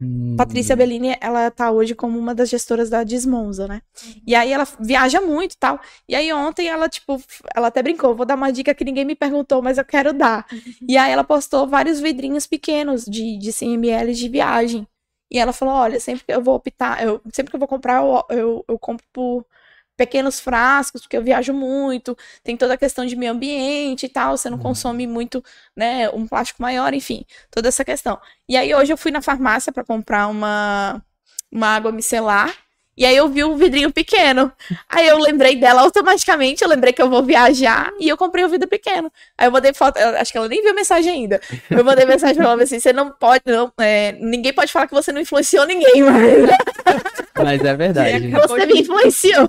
Hum, 0.00 0.34
Patrícia 0.36 0.74
Bellini, 0.74 1.16
ela 1.20 1.50
tá 1.50 1.70
hoje 1.70 1.94
como 1.94 2.18
uma 2.18 2.34
das 2.34 2.48
gestoras 2.48 2.90
da 2.90 3.04
Desmonza, 3.04 3.68
né? 3.68 3.80
E 4.26 4.34
aí 4.34 4.52
ela 4.52 4.66
viaja 4.80 5.20
muito 5.20 5.52
e 5.52 5.56
tal. 5.56 5.80
E 6.08 6.14
aí 6.14 6.32
ontem 6.32 6.68
ela, 6.68 6.88
tipo, 6.88 7.22
ela 7.54 7.68
até 7.68 7.82
brincou, 7.82 8.14
vou 8.14 8.26
dar 8.26 8.34
uma 8.34 8.52
dica 8.52 8.74
que 8.74 8.84
ninguém 8.84 9.04
me 9.04 9.14
perguntou, 9.14 9.62
mas 9.62 9.78
eu 9.78 9.84
quero 9.84 10.12
dar. 10.12 10.46
E 10.88 10.96
aí 10.96 11.12
ela 11.12 11.24
postou 11.24 11.66
vários 11.66 12.00
vidrinhos 12.00 12.46
pequenos 12.46 13.04
de, 13.04 13.38
de 13.38 13.52
100 13.52 13.74
ml 13.74 14.14
de 14.14 14.28
viagem. 14.28 14.86
E 15.30 15.38
ela 15.38 15.52
falou, 15.52 15.74
olha, 15.74 15.98
sempre 15.98 16.24
que 16.24 16.32
eu 16.32 16.42
vou 16.42 16.54
optar, 16.54 17.02
eu, 17.02 17.20
sempre 17.32 17.50
que 17.50 17.56
eu 17.56 17.58
vou 17.58 17.68
comprar, 17.68 18.02
eu, 18.02 18.24
eu, 18.30 18.64
eu 18.68 18.78
compro 18.78 19.06
por 19.12 19.46
pequenos 19.96 20.40
frascos, 20.40 21.02
porque 21.02 21.16
eu 21.16 21.22
viajo 21.22 21.52
muito, 21.52 22.16
tem 22.42 22.56
toda 22.56 22.74
a 22.74 22.76
questão 22.76 23.06
de 23.06 23.16
meio 23.16 23.32
ambiente 23.32 24.06
e 24.06 24.08
tal, 24.08 24.36
você 24.36 24.50
não 24.50 24.58
consome 24.58 25.06
muito, 25.06 25.42
né, 25.76 26.08
um 26.10 26.26
plástico 26.26 26.62
maior, 26.62 26.94
enfim, 26.94 27.24
toda 27.50 27.68
essa 27.68 27.84
questão. 27.84 28.18
E 28.48 28.56
aí 28.56 28.74
hoje 28.74 28.92
eu 28.92 28.96
fui 28.96 29.10
na 29.10 29.22
farmácia 29.22 29.72
para 29.72 29.84
comprar 29.84 30.28
uma, 30.28 31.02
uma 31.50 31.68
água 31.68 31.92
micelar. 31.92 32.54
E 32.96 33.04
aí 33.04 33.16
eu 33.16 33.28
vi 33.28 33.42
um 33.42 33.56
vidrinho 33.56 33.92
pequeno. 33.92 34.52
Aí 34.88 35.08
eu 35.08 35.18
lembrei 35.18 35.56
dela 35.56 35.82
automaticamente, 35.82 36.62
eu 36.62 36.68
lembrei 36.68 36.92
que 36.92 37.02
eu 37.02 37.10
vou 37.10 37.24
viajar 37.24 37.90
e 37.98 38.08
eu 38.08 38.16
comprei 38.16 38.44
o 38.44 38.48
vidro 38.48 38.68
pequeno. 38.68 39.10
Aí 39.36 39.48
eu 39.48 39.50
mandei 39.52 39.74
foto, 39.74 39.98
eu 39.98 40.16
acho 40.16 40.30
que 40.30 40.38
ela 40.38 40.48
nem 40.48 40.62
viu 40.62 40.70
a 40.70 40.74
mensagem 40.74 41.12
ainda. 41.12 41.40
Eu 41.68 41.84
mandei 41.84 42.04
mensagem 42.06 42.36
pra 42.36 42.52
ela 42.52 42.62
assim: 42.62 42.78
você 42.78 42.92
não 42.92 43.10
pode, 43.10 43.42
não, 43.46 43.72
é, 43.80 44.12
ninguém 44.12 44.52
pode 44.52 44.70
falar 44.70 44.86
que 44.86 44.94
você 44.94 45.10
não 45.10 45.20
influenciou 45.20 45.66
ninguém, 45.66 46.04
mas 46.04 47.23
Mas 47.36 47.64
é 47.64 47.76
verdade. 47.76 48.28
você 48.28 48.66
me 48.66 48.80
influenciou. 48.80 49.48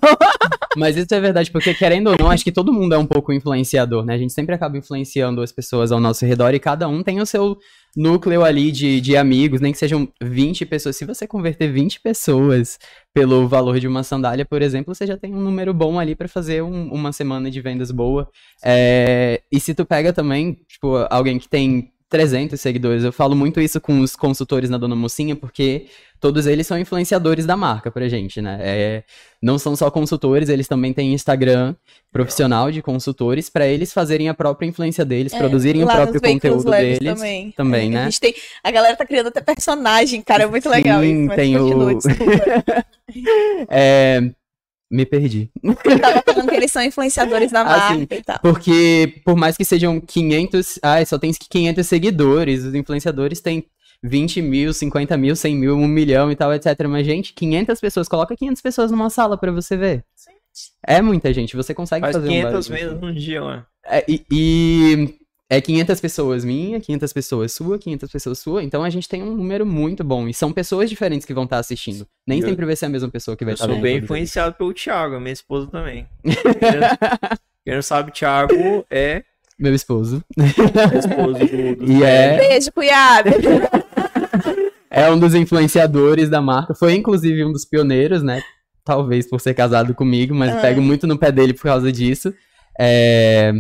Mas 0.76 0.98
isso 0.98 1.14
é 1.14 1.20
verdade, 1.20 1.52
porque 1.52 1.74
querendo 1.74 2.08
ou 2.10 2.16
não, 2.20 2.30
acho 2.32 2.44
que 2.44 2.52
todo 2.52 2.74
mundo 2.74 2.96
é 2.96 2.98
um 2.98 3.06
pouco 3.06 3.32
influenciador, 3.32 4.04
né? 4.06 4.16
A 4.16 4.18
gente 4.18 4.34
sempre 4.34 4.56
acaba 4.56 4.78
influenciando 4.78 5.42
as 5.42 5.52
pessoas 5.52 5.92
ao 5.92 6.00
nosso 6.00 6.26
redor 6.26 6.54
e 6.54 6.60
cada 6.60 6.88
um 6.88 7.04
tem 7.04 7.22
o 7.22 7.26
seu 7.26 7.58
núcleo 7.96 8.44
ali 8.44 8.72
de, 8.72 9.00
de 9.00 9.16
amigos, 9.16 9.62
nem 9.62 9.72
que 9.72 9.78
sejam 9.78 10.08
20 10.22 10.66
pessoas. 10.66 10.98
Se 10.98 11.06
você 11.06 11.26
converter 11.26 11.72
20 11.72 12.02
pessoas 12.02 12.78
pelo 13.14 13.48
valor 13.48 13.80
de 13.80 13.88
uma 13.88 14.04
sandália, 14.04 14.44
por 14.46 14.62
exemplo, 14.62 14.94
você 14.94 15.08
já 15.08 15.16
tem 15.18 15.34
um 15.34 15.40
número 15.40 15.74
bom 15.74 15.98
ali 15.98 16.14
pra 16.14 16.28
fazer 16.28 16.62
um- 16.62 16.90
uma 16.92 17.14
semana 17.14 17.50
de 17.50 17.62
vendas 17.62 17.92
boa. 17.92 18.28
É, 18.64 19.42
e 19.50 19.60
se 19.62 19.74
tu 19.74 19.86
pega 19.86 20.12
também, 20.12 20.58
tipo, 20.68 20.96
alguém 21.10 21.40
que 21.40 21.48
tem 21.48 21.90
300 22.16 22.62
seguidores, 22.62 23.04
eu 23.04 23.12
falo 23.12 23.36
muito 23.36 23.60
isso 23.60 23.82
com 23.82 24.00
os 24.00 24.16
consultores 24.16 24.70
na 24.70 24.78
Dona 24.78 24.96
Mocinha, 24.96 25.36
porque 25.36 25.88
todos 26.18 26.48
eles 26.48 26.66
são 26.66 26.80
influenciadores 26.80 27.46
da 27.46 27.58
marca 27.58 27.92
pra 27.92 28.08
gente, 28.08 28.42
né? 28.42 28.58
É, 28.62 29.04
não 29.42 29.60
são 29.60 29.76
só 29.76 29.92
consultores, 29.92 30.48
eles 30.48 30.66
também 30.66 30.94
têm 30.94 31.14
Instagram 31.14 31.76
profissional 32.14 32.72
de 32.72 32.82
consultores 32.82 33.50
pra 33.50 33.68
eles 33.68 33.92
fazerem 33.92 34.30
a 34.30 34.34
própria 34.34 34.66
influência 34.66 35.04
deles, 35.04 35.34
produzirem 35.36 35.84
o 35.84 35.90
É, 35.92 35.94
próprio 35.94 36.22
conteúdo 36.22 36.72
deles. 36.72 37.00
Também, 37.00 37.52
também, 37.52 37.88
É, 37.88 37.94
né? 37.96 38.02
A, 38.04 38.06
gente 38.06 38.20
tem, 38.22 38.34
a 38.64 38.72
galera 38.72 38.96
tá 38.96 39.06
criando 39.06 39.28
até 39.28 39.42
personagem, 39.42 40.22
cara, 40.22 40.44
é 40.44 40.48
muito 40.48 40.70
legal 40.70 41.02
Sim, 41.02 41.18
isso. 41.20 41.28
Mas 41.28 41.36
tem 41.36 41.58
o- 41.58 41.60
continua, 41.60 41.96
desculpa. 41.96 42.86
É, 43.70 44.32
me 44.92 45.06
perdi. 45.06 45.50
Eu 45.64 45.76
tava 46.00 46.24
falando 46.26 46.50
que 46.50 46.56
eles 46.56 46.72
são 46.72 46.82
influenciadores 46.84 47.52
da 47.52 47.62
Ah, 47.62 47.66
marca 47.66 47.96
sim. 47.96 48.08
e 48.12 48.24
tal. 48.24 48.40
Porque 48.40 49.22
por 49.26 49.36
mais 49.36 49.58
que 49.58 49.66
sejam 49.66 50.00
500, 50.00 50.80
ai, 50.84 51.06
só 51.06 51.18
tem 51.18 51.32
500 51.34 51.86
seguidores, 51.88 52.64
os 52.64 52.74
influenciadores 52.76 53.42
têm 53.42 53.66
20 54.04 54.42
mil, 54.42 54.74
50 54.74 55.18
mil, 55.18 55.36
100 55.36 55.56
mil, 55.56 55.76
1 55.76 55.88
milhão 55.88 56.32
e 56.32 56.36
tal, 56.36 56.54
etc. 56.54 56.88
Mas, 56.88 57.06
gente, 57.06 57.34
500 57.34 57.80
pessoas, 57.80 58.08
coloca 58.08 58.36
500 58.36 58.62
pessoas 58.62 58.92
numa 58.92 59.10
sala 59.10 59.38
pra 59.38 59.52
você 59.52 59.76
ver. 59.76 60.04
Sim. 60.16 60.32
É 60.86 61.02
muita 61.02 61.34
gente, 61.34 61.56
você 61.56 61.74
consegue 61.74 62.02
Faz 62.02 62.16
fazer 62.16 62.28
500 62.30 62.48
um 62.48 62.72
barulho. 62.72 62.88
vezes 62.90 63.02
num 63.02 63.14
dia, 63.14 63.42
mano. 63.42 63.66
É, 63.88 64.06
e, 64.08 64.24
e 64.32 65.16
é 65.56 65.62
500 65.62 66.00
pessoas 66.02 66.46
minha, 66.46 66.80
500 66.80 67.14
pessoas 67.14 67.52
sua, 67.54 67.78
500 67.80 68.12
pessoas 68.12 68.40
sua. 68.40 68.64
Então 68.64 68.84
a 68.84 68.90
gente 68.90 69.08
tem 69.10 69.24
um 69.24 69.36
número 69.36 69.66
muito 69.66 70.04
bom. 70.04 70.28
E 70.28 70.34
são 70.34 70.52
pessoas 70.52 70.90
diferentes 70.90 71.26
que 71.26 71.34
vão 71.34 71.46
estar 71.46 71.58
assistindo. 71.60 72.06
Nem 72.28 72.40
Eu- 72.40 72.48
sempre 72.50 72.66
vai 72.66 72.76
ser 72.76 72.86
a 72.86 72.90
mesma 72.90 73.10
pessoa 73.10 73.36
que 73.36 73.44
vai 73.46 73.54
Eu 73.54 73.56
estar 73.56 73.66
sou 73.66 73.74
vendo. 73.76 73.84
bem 73.84 73.98
influenciado 73.98 74.56
pelo 74.56 74.74
Thiago, 74.74 75.20
minha 75.20 75.34
esposa 75.34 75.68
também. 75.68 76.06
Quem 77.66 77.74
não 77.76 77.82
sabe, 77.82 78.12
Thiago 78.12 78.54
é 78.92 79.24
Meu 79.58 79.74
esposo. 79.74 80.24
esposo 80.38 81.40
do, 81.40 81.76
do 81.86 81.92
E 81.92 82.04
é, 82.04 82.38
Beijo, 82.38 82.72
cunhado. 82.72 83.30
é 84.90 85.10
um 85.10 85.20
dos 85.20 85.34
influenciadores 85.34 86.30
da 86.30 86.42
marca. 86.42 86.74
Foi 86.76 86.94
inclusive 86.94 87.44
um 87.44 87.52
dos 87.52 87.66
pioneiros, 87.66 88.22
né? 88.24 88.42
Talvez 88.84 89.28
por 89.28 89.42
ser 89.42 89.54
casado 89.56 89.96
comigo, 89.96 90.36
mas 90.36 90.54
Ah. 90.56 90.62
pego 90.62 90.82
muito 90.82 91.08
no 91.08 91.18
pé 91.18 91.32
dele 91.32 91.54
por 91.54 91.64
causa 91.64 91.92
disso. 91.92 92.34
É... 92.80 93.52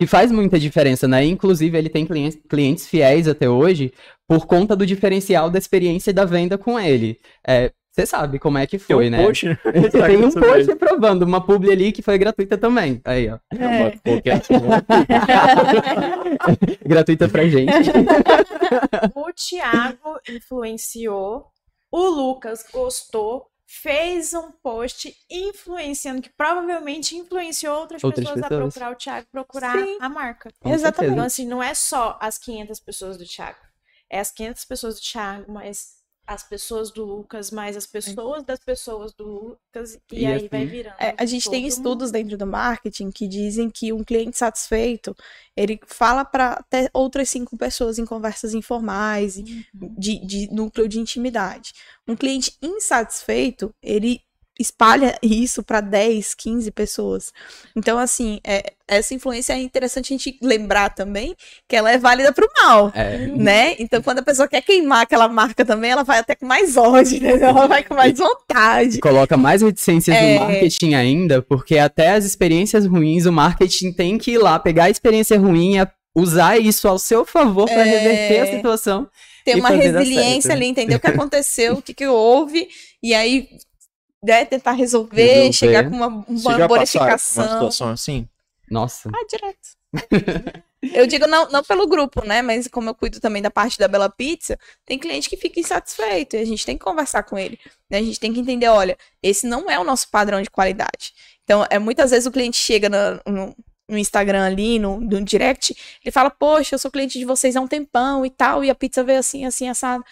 E 0.00 0.06
faz 0.06 0.32
muita 0.32 0.58
diferença, 0.58 1.06
né? 1.06 1.22
Inclusive, 1.24 1.76
ele 1.76 1.90
tem 1.90 2.06
clientes, 2.06 2.38
clientes 2.48 2.86
fiéis 2.88 3.28
até 3.28 3.48
hoje 3.48 3.92
por 4.26 4.46
conta 4.46 4.74
do 4.74 4.86
diferencial 4.86 5.50
da 5.50 5.58
experiência 5.58 6.12
da 6.12 6.24
venda 6.24 6.56
com 6.56 6.80
ele. 6.80 7.18
É, 7.46 7.70
Você 7.92 8.06
sabe 8.06 8.38
como 8.38 8.56
é 8.56 8.66
que 8.66 8.78
Tem 8.78 8.86
foi, 8.96 9.08
um 9.08 9.10
né? 9.10 9.22
post, 9.24 9.46
né? 9.46 9.58
Tem 10.06 10.16
um 10.24 10.30
post 10.30 10.74
provando, 10.76 11.24
uma 11.24 11.40
publi 11.44 11.72
ali 11.72 11.92
que 11.92 12.00
foi 12.02 12.16
gratuita 12.16 12.56
também. 12.56 13.00
Aí, 13.04 13.28
ó. 13.28 13.38
Uma- 13.52 13.90
qualquer- 14.02 14.40
gratuita 16.86 17.28
pra 17.28 17.46
gente. 17.48 17.72
O 19.16 19.32
Thiago 19.32 20.20
influenciou, 20.28 21.46
o 21.90 22.08
Lucas 22.08 22.64
gostou, 22.72 23.46
fez 23.72 24.34
um 24.34 24.50
post 24.50 25.16
influenciando, 25.30 26.20
que 26.22 26.30
provavelmente 26.30 27.16
influenciou 27.16 27.78
outras, 27.78 28.02
Outras 28.02 28.24
pessoas, 28.24 28.42
a 28.44 28.48
pessoas. 28.48 28.74
procurar 28.74 28.90
o 28.92 28.96
Thiago, 28.96 29.26
procurar 29.30 29.78
Sim. 29.78 29.98
a 30.00 30.08
marca. 30.08 30.50
Com 30.58 30.74
Exatamente. 30.74 31.12
Então, 31.12 31.24
assim, 31.24 31.46
não 31.46 31.62
é 31.62 31.72
só 31.72 32.18
as 32.20 32.36
500 32.36 32.80
pessoas 32.80 33.16
do 33.16 33.24
Thiago. 33.24 33.60
É 34.10 34.18
as 34.18 34.32
500 34.32 34.64
pessoas 34.64 34.94
do 34.96 35.00
Thiago, 35.00 35.52
mas 35.52 35.99
as 36.32 36.44
pessoas 36.44 36.92
do 36.92 37.04
Lucas, 37.04 37.50
mais 37.50 37.76
as 37.76 37.86
pessoas 37.86 38.44
das 38.44 38.60
pessoas 38.60 39.12
do 39.12 39.24
Lucas. 39.24 39.94
E, 40.12 40.20
E 40.20 40.26
aí 40.26 40.34
assim- 40.36 40.48
vai 40.48 40.64
virando. 40.64 40.94
É, 41.00 41.12
a 41.18 41.26
gente 41.26 41.50
tem 41.50 41.66
estudos 41.66 42.12
dentro 42.12 42.38
do 42.38 42.46
marketing 42.46 43.10
que 43.10 43.26
dizem 43.26 43.68
que 43.68 43.92
um 43.92 44.04
cliente 44.04 44.38
satisfeito, 44.38 45.12
ele 45.56 45.80
fala 45.88 46.24
para 46.24 46.52
até 46.52 46.88
outras 46.94 47.28
cinco 47.28 47.56
pessoas 47.56 47.98
em 47.98 48.04
conversas 48.06 48.54
informais, 48.54 49.38
mundo. 49.38 49.64
de, 49.98 50.24
de 50.24 50.54
núcleo 50.54 50.88
de 50.88 51.00
intimidade. 51.00 51.72
Um 52.06 52.14
cliente 52.14 52.56
insatisfeito, 52.62 53.74
ele 53.82 54.20
espalha 54.60 55.18
isso 55.22 55.62
para 55.62 55.80
10, 55.80 56.34
15 56.34 56.70
pessoas. 56.70 57.32
Então, 57.74 57.98
assim, 57.98 58.40
é, 58.44 58.72
essa 58.86 59.14
influência 59.14 59.52
é 59.54 59.58
interessante 59.58 60.12
a 60.12 60.16
gente 60.16 60.38
lembrar 60.42 60.90
também 60.90 61.34
que 61.68 61.74
ela 61.74 61.90
é 61.90 61.96
válida 61.98 62.32
para 62.32 62.44
o 62.44 62.50
mal. 62.62 62.92
É, 62.94 63.18
Né? 63.28 63.76
Então, 63.78 64.02
quando 64.02 64.18
a 64.18 64.22
pessoa 64.22 64.46
quer 64.48 64.60
queimar 64.62 65.02
aquela 65.02 65.28
marca 65.28 65.64
também, 65.64 65.90
ela 65.90 66.02
vai 66.04 66.18
até 66.18 66.34
com 66.34 66.46
mais 66.46 66.76
ódio, 66.76 67.16
entendeu? 67.16 67.48
Ela 67.50 67.66
vai 67.66 67.82
com 67.82 67.94
mais 67.94 68.18
vontade. 68.18 68.98
coloca 69.00 69.36
mais 69.36 69.62
reticências 69.62 70.16
É. 70.16 70.34
no 70.38 70.40
marketing 70.46 70.94
ainda, 70.94 71.40
porque 71.42 71.78
até 71.78 72.10
as 72.12 72.24
experiências 72.24 72.84
ruins, 72.86 73.26
o 73.26 73.32
marketing 73.32 73.92
tem 73.92 74.18
que 74.18 74.32
ir 74.32 74.38
lá 74.38 74.58
pegar 74.58 74.84
a 74.84 74.90
experiência 74.90 75.38
ruim 75.38 75.78
e 75.78 75.86
usar 76.14 76.58
isso 76.58 76.88
ao 76.88 76.98
seu 76.98 77.24
favor 77.24 77.66
para 77.66 77.80
É. 77.80 77.84
reverter 77.84 78.40
a 78.40 78.46
situação. 78.56 79.08
ter 79.44 79.56
e 79.56 79.60
uma 79.60 79.70
resiliência 79.70 80.42
certo. 80.42 80.56
ali, 80.56 80.66
entender 80.66 80.94
o 80.96 81.00
que 81.00 81.06
aconteceu, 81.06 81.74
o 81.74 81.82
que, 81.82 81.94
que 81.94 82.06
houve, 82.06 82.68
e 83.02 83.14
aí 83.14 83.48
né, 84.22 84.44
tentar 84.44 84.72
resolver, 84.72 85.22
Resolver. 85.24 85.52
chegar 85.52 85.88
com 85.88 85.96
uma, 85.96 86.06
uma 86.06 86.24
por 86.24 86.54
uma 86.54 86.68
bonificação. 86.68 87.44
situação 87.44 87.88
assim? 87.90 88.28
Nossa. 88.70 89.10
Ah, 89.14 89.26
direto. 89.28 89.80
eu 90.94 91.06
digo 91.06 91.26
não, 91.26 91.48
não 91.50 91.64
pelo 91.64 91.86
grupo, 91.86 92.24
né? 92.24 92.40
Mas 92.42 92.68
como 92.68 92.90
eu 92.90 92.94
cuido 92.94 93.18
também 93.20 93.42
da 93.42 93.50
parte 93.50 93.78
da 93.78 93.88
Bela 93.88 94.08
Pizza, 94.08 94.58
tem 94.86 94.98
cliente 94.98 95.28
que 95.28 95.36
fica 95.36 95.58
insatisfeito 95.58 96.36
e 96.36 96.38
a 96.40 96.44
gente 96.44 96.64
tem 96.64 96.78
que 96.78 96.84
conversar 96.84 97.22
com 97.24 97.36
ele. 97.38 97.58
né? 97.90 97.98
A 97.98 98.02
gente 98.02 98.20
tem 98.20 98.32
que 98.32 98.40
entender, 98.40 98.68
olha, 98.68 98.96
esse 99.22 99.46
não 99.46 99.68
é 99.70 99.78
o 99.78 99.84
nosso 99.84 100.08
padrão 100.08 100.40
de 100.40 100.50
qualidade. 100.50 101.12
Então, 101.44 101.66
é 101.68 101.78
muitas 101.78 102.10
vezes 102.12 102.26
o 102.26 102.30
cliente 102.30 102.56
chega 102.56 102.88
na- 102.88 103.20
no, 103.26 103.56
no 103.90 103.98
Instagram 103.98 104.44
ali, 104.44 104.78
no, 104.78 105.00
no 105.00 105.22
direct, 105.22 105.76
ele 106.04 106.12
fala, 106.12 106.30
poxa, 106.30 106.74
eu 106.74 106.78
sou 106.78 106.90
cliente 106.90 107.18
de 107.18 107.24
vocês 107.24 107.56
há 107.56 107.60
um 107.60 107.66
tempão 107.66 108.24
e 108.24 108.30
tal, 108.30 108.64
e 108.64 108.70
a 108.70 108.74
pizza 108.74 109.02
veio 109.02 109.18
assim, 109.18 109.44
assim, 109.44 109.68
assado. 109.68 110.04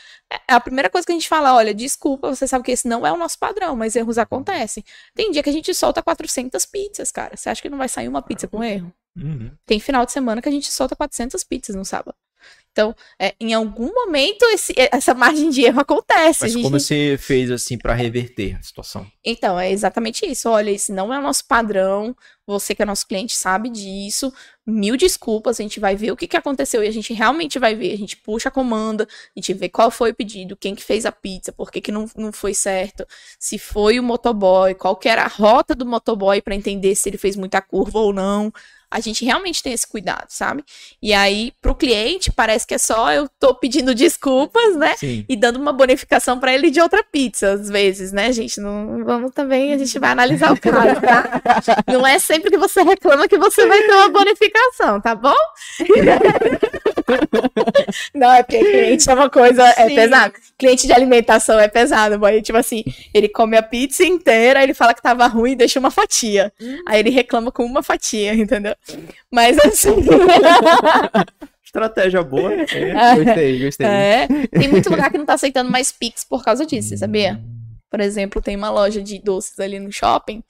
É 0.49 0.55
a 0.55 0.61
primeira 0.61 0.91
coisa 0.91 1.07
que 1.07 1.13
a 1.13 1.15
gente 1.15 1.29
fala, 1.29 1.55
olha, 1.55 1.73
desculpa, 1.73 2.35
você 2.35 2.47
sabe 2.47 2.65
que 2.65 2.73
esse 2.73 2.87
não 2.89 3.07
é 3.07 3.13
o 3.13 3.17
nosso 3.17 3.39
padrão, 3.39 3.77
mas 3.77 3.97
erros 3.97 4.19
acontecem. 4.19 4.85
Tem 5.15 5.31
dia 5.31 5.43
que 5.43 5.51
a 5.51 5.53
gente 5.53 5.73
solta 5.75 6.03
400 6.03 6.67
pizzas, 6.67 7.11
cara. 7.11 7.37
Você 7.37 7.49
acha 7.49 7.63
que 7.63 7.71
não 7.71 7.79
vai 7.79 7.89
sair 7.89 8.09
uma 8.09 8.21
pizza 8.21 8.47
com 8.49 8.63
erro? 8.63 8.93
Uhum. 9.17 9.51
Tem 9.67 9.81
final 9.81 10.05
de 10.05 10.13
semana 10.13 10.43
que 10.43 10.49
a 10.49 10.53
gente 10.53 10.71
solta 10.71 10.95
400 10.95 11.43
pizzas 11.45 11.75
no 11.75 11.85
sábado. 11.85 12.15
Então, 12.79 12.95
é, 13.19 13.35
em 13.41 13.53
algum 13.53 13.93
momento, 13.93 14.45
esse- 14.53 14.73
essa 14.77 15.13
margem 15.13 15.51
de 15.51 15.63
erro 15.63 15.81
acontece. 15.81 16.43
Mas 16.43 16.53
gente 16.53 16.63
como 16.63 16.79
você 16.79 17.17
fez 17.19 17.51
assim 17.51 17.77
pra 17.77 17.93
reverter 17.93 18.57
a 18.57 18.63
situação? 18.63 19.05
Então, 19.25 19.59
é 19.59 19.73
exatamente 19.73 20.25
isso. 20.25 20.49
Olha, 20.49 20.71
esse 20.71 20.93
não 20.93 21.13
é 21.13 21.19
o 21.19 21.23
nosso 21.23 21.45
padrão. 21.45 22.17
Você 22.47 22.77
que 22.77 22.83
é 22.83 22.87
nosso 22.87 23.05
cliente 23.07 23.37
sabe 23.37 23.69
disso. 23.69 24.33
Mil 24.65 24.97
desculpas, 24.97 25.59
a 25.59 25.63
gente 25.65 25.81
vai 25.81 25.97
ver 25.97 26.13
o 26.13 26.17
que, 26.17 26.29
que 26.29 26.37
aconteceu 26.37 26.85
e 26.85 26.87
a 26.87 26.91
gente 26.93 27.13
realmente 27.13 27.59
vai 27.59 27.75
ver. 27.75 27.93
A 27.93 27.97
gente 27.97 28.17
puxa 28.17 28.49
a 28.49 28.53
comanda, 28.53 29.05
a 29.05 29.41
gente 29.41 29.53
vê 29.55 29.69
qual 29.69 29.91
foi 29.91 30.13
o 30.13 30.15
pedido, 30.15 30.57
quem 30.57 30.75
que 30.77 30.85
fez 30.85 31.05
a 31.05 31.11
pizza, 31.11 31.51
por 31.53 31.73
que, 31.73 31.81
que 31.81 31.91
não, 31.91 32.09
não 32.17 32.31
foi 32.33 32.55
certo, 32.55 33.05
se 33.41 33.59
foi 33.59 33.99
o 33.99 34.03
motoboy, 34.05 34.75
qual 34.75 34.95
que 34.97 35.09
era 35.09 35.25
a 35.25 35.29
rota 35.29 35.75
do 35.75 35.85
motoboy 35.85 36.41
para 36.41 36.55
entender 36.55 36.95
se 36.95 37.09
ele 37.09 37.19
fez 37.19 37.35
muita 37.35 37.61
curva 37.61 37.99
ou 37.99 38.13
não. 38.13 38.53
A 38.91 39.01
gente 39.01 39.25
realmente 39.25 39.63
tem 39.63 39.73
esse 39.73 39.87
cuidado, 39.87 40.27
sabe? 40.29 40.65
E 41.03 41.13
aí, 41.13 41.53
pro 41.61 41.75
cliente, 41.75 42.33
parece 42.33 42.67
que 42.67 42.75
é 42.75 42.79
só 42.79 43.13
eu 43.13 43.29
tô 43.39 43.55
pedindo 43.55 43.95
desculpas, 43.95 44.77
né? 44.77 44.97
Sim. 44.97 45.25
e 45.29 45.37
dando 45.37 45.57
uma 45.57 45.73
bonificação 45.73 46.39
pra 46.39 46.55
ele 46.55 46.71
de 46.71 46.81
outra 46.81 47.03
pizza, 47.05 47.53
às 47.53 47.69
vezes, 47.69 48.13
né, 48.13 48.33
gente? 48.33 48.61
Não 48.61 49.05
vamos 49.05 49.33
também, 49.33 49.73
a 49.73 49.79
gente 49.79 49.99
vai 49.99 50.11
analisar 50.11 50.53
o 50.53 50.57
caso, 50.61 51.01
tá? 51.01 51.43
Não 51.87 52.07
é 52.07 52.19
sempre 52.19 52.51
que 52.51 52.59
você 52.59 52.83
reclama 52.83 53.29
que 53.29 53.39
você 53.39 53.67
vai 53.67 53.83
ter 53.83 53.93
uma 53.93 54.09
bonificação, 54.09 55.01
tá 55.01 55.15
bom? 55.15 55.35
Não, 58.15 58.33
é 58.33 58.43
porque 58.43 58.59
cliente 58.59 59.09
é 59.09 59.15
uma 59.15 59.31
coisa, 59.31 59.63
é 59.77 59.89
Sim. 59.89 59.95
pesado. 59.95 60.35
Cliente 60.57 60.87
de 60.87 60.93
alimentação 60.93 61.59
é 61.59 61.69
pesado, 61.69 62.19
boy. 62.19 62.43
Tipo 62.43 62.59
assim, 62.59 62.85
ele 63.15 63.29
come 63.29 63.57
a 63.57 63.63
pizza 63.63 64.05
inteira, 64.05 64.63
ele 64.63 64.75
fala 64.75 64.95
que 64.95 65.03
tava 65.03 65.27
ruim 65.27 65.53
e 65.53 65.57
deixa 65.57 65.79
uma 65.81 65.91
fatia. 65.91 66.53
Aí 66.87 67.01
ele 67.01 67.11
reclama 67.11 67.51
com 67.51 67.65
uma 67.65 67.83
fatia, 67.83 68.35
entendeu? 68.35 68.75
Mas 69.31 69.59
assim. 69.59 69.95
Estratégia 71.69 72.23
boa. 72.23 72.51
É. 72.69 73.25
Gostei, 73.25 73.65
gostei. 73.65 73.87
É, 73.87 74.27
tem 74.27 74.69
muito 74.69 74.89
lugar 74.91 75.11
que 75.11 75.19
não 75.19 75.27
tá 75.27 75.35
aceitando 75.35 75.71
mais 75.71 75.93
Pix 75.93 76.25
por 76.25 76.43
causa 76.43 76.65
disso, 76.65 76.89
você 76.89 76.97
sabia? 76.97 77.41
Por 77.91 78.01
exemplo, 78.01 78.43
tem 78.43 78.57
uma 78.57 78.71
loja 78.71 79.03
de 79.03 79.19
doces 79.19 79.59
ali 79.59 79.79
no 79.79 79.93
shopping 79.93 80.43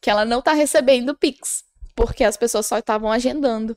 que 0.00 0.10
ela 0.10 0.24
não 0.24 0.42
tá 0.42 0.52
recebendo 0.52 1.14
Pix, 1.14 1.64
porque 1.94 2.24
as 2.24 2.36
pessoas 2.36 2.66
só 2.66 2.78
estavam 2.78 3.10
agendando. 3.10 3.76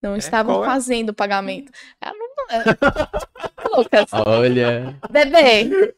Não 0.00 0.16
estavam 0.16 0.56
Qual 0.56 0.64
é? 0.64 0.66
fazendo 0.68 1.10
o 1.10 1.14
pagamento. 1.14 1.72
Ela 2.00 2.14
não. 2.14 2.56
é- 2.56 3.76
Lucas, 3.76 4.06
Olha. 4.26 4.96
bebê, 5.10 5.94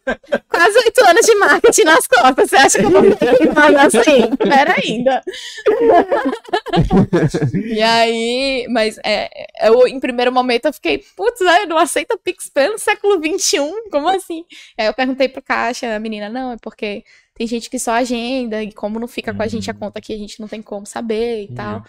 quase 0.48 0.78
oito 0.78 1.04
anos 1.04 1.26
de 1.26 1.34
marketing 1.36 1.82
nas 1.84 2.06
costas. 2.06 2.48
Você 2.50 2.56
acha 2.56 2.78
que 2.78 2.84
eu 2.84 2.90
vou 2.90 3.02
ficar 3.04 3.36
queimando 3.36 3.78
assim? 3.78 4.36
Pera 4.36 4.74
ainda. 4.82 5.22
e 7.66 7.82
aí, 7.82 8.66
mas 8.70 8.98
é, 9.04 9.28
eu, 9.62 9.86
em 9.86 10.00
primeiro 10.00 10.32
momento 10.32 10.66
eu 10.66 10.72
fiquei, 10.72 11.04
putz, 11.16 11.40
eu 11.40 11.66
não 11.68 11.78
aceito 11.78 12.18
Pix 12.18 12.48
pelo 12.48 12.78
século 12.78 13.20
XXI, 13.22 13.58
como 13.90 14.08
assim? 14.08 14.44
Aí 14.78 14.86
eu 14.86 14.94
perguntei 14.94 15.28
pro 15.28 15.42
caixa, 15.42 15.94
a 15.94 16.00
menina, 16.00 16.28
não, 16.28 16.52
é 16.52 16.56
porque 16.60 17.04
tem 17.34 17.46
gente 17.46 17.70
que 17.70 17.78
só 17.78 17.92
agenda, 17.92 18.62
e 18.62 18.72
como 18.72 18.98
não 18.98 19.08
fica 19.08 19.32
com 19.32 19.42
a 19.42 19.46
gente 19.46 19.70
a 19.70 19.74
conta 19.74 19.98
aqui, 19.98 20.14
a 20.14 20.18
gente 20.18 20.40
não 20.40 20.48
tem 20.48 20.60
como 20.62 20.86
saber 20.86 21.44
e 21.44 21.54
tal. 21.54 21.82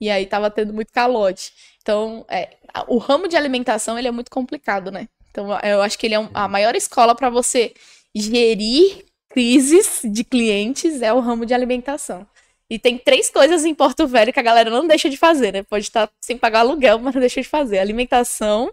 E 0.00 0.10
aí 0.10 0.26
tava 0.26 0.50
tendo 0.50 0.72
muito 0.72 0.92
calote. 0.92 1.52
Então, 1.82 2.24
é, 2.28 2.56
o 2.86 2.98
ramo 2.98 3.28
de 3.28 3.36
alimentação, 3.36 3.98
ele 3.98 4.08
é 4.08 4.10
muito 4.10 4.30
complicado, 4.30 4.90
né? 4.90 5.08
Então, 5.30 5.48
eu 5.60 5.82
acho 5.82 5.98
que 5.98 6.06
ele 6.06 6.14
é 6.14 6.18
um- 6.18 6.30
a 6.34 6.48
maior 6.48 6.74
escola 6.76 7.14
para 7.14 7.30
você 7.30 7.74
gerir 8.14 9.04
crises 9.28 10.00
de 10.04 10.24
clientes 10.24 11.02
é 11.02 11.12
o 11.12 11.20
ramo 11.20 11.44
de 11.46 11.54
alimentação. 11.54 12.26
E 12.70 12.78
tem 12.78 12.98
três 12.98 13.30
coisas 13.30 13.64
em 13.64 13.74
Porto 13.74 14.06
Velho 14.06 14.32
que 14.32 14.40
a 14.40 14.42
galera 14.42 14.70
não 14.70 14.86
deixa 14.86 15.08
de 15.08 15.16
fazer, 15.16 15.52
né? 15.52 15.62
Pode 15.62 15.84
estar 15.84 16.10
sem 16.20 16.36
pagar 16.36 16.60
aluguel, 16.60 16.98
mas 16.98 17.14
não 17.14 17.20
deixa 17.20 17.40
de 17.40 17.48
fazer. 17.48 17.78
Alimentação, 17.78 18.72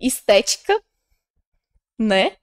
estética, 0.00 0.80
né? 1.98 2.36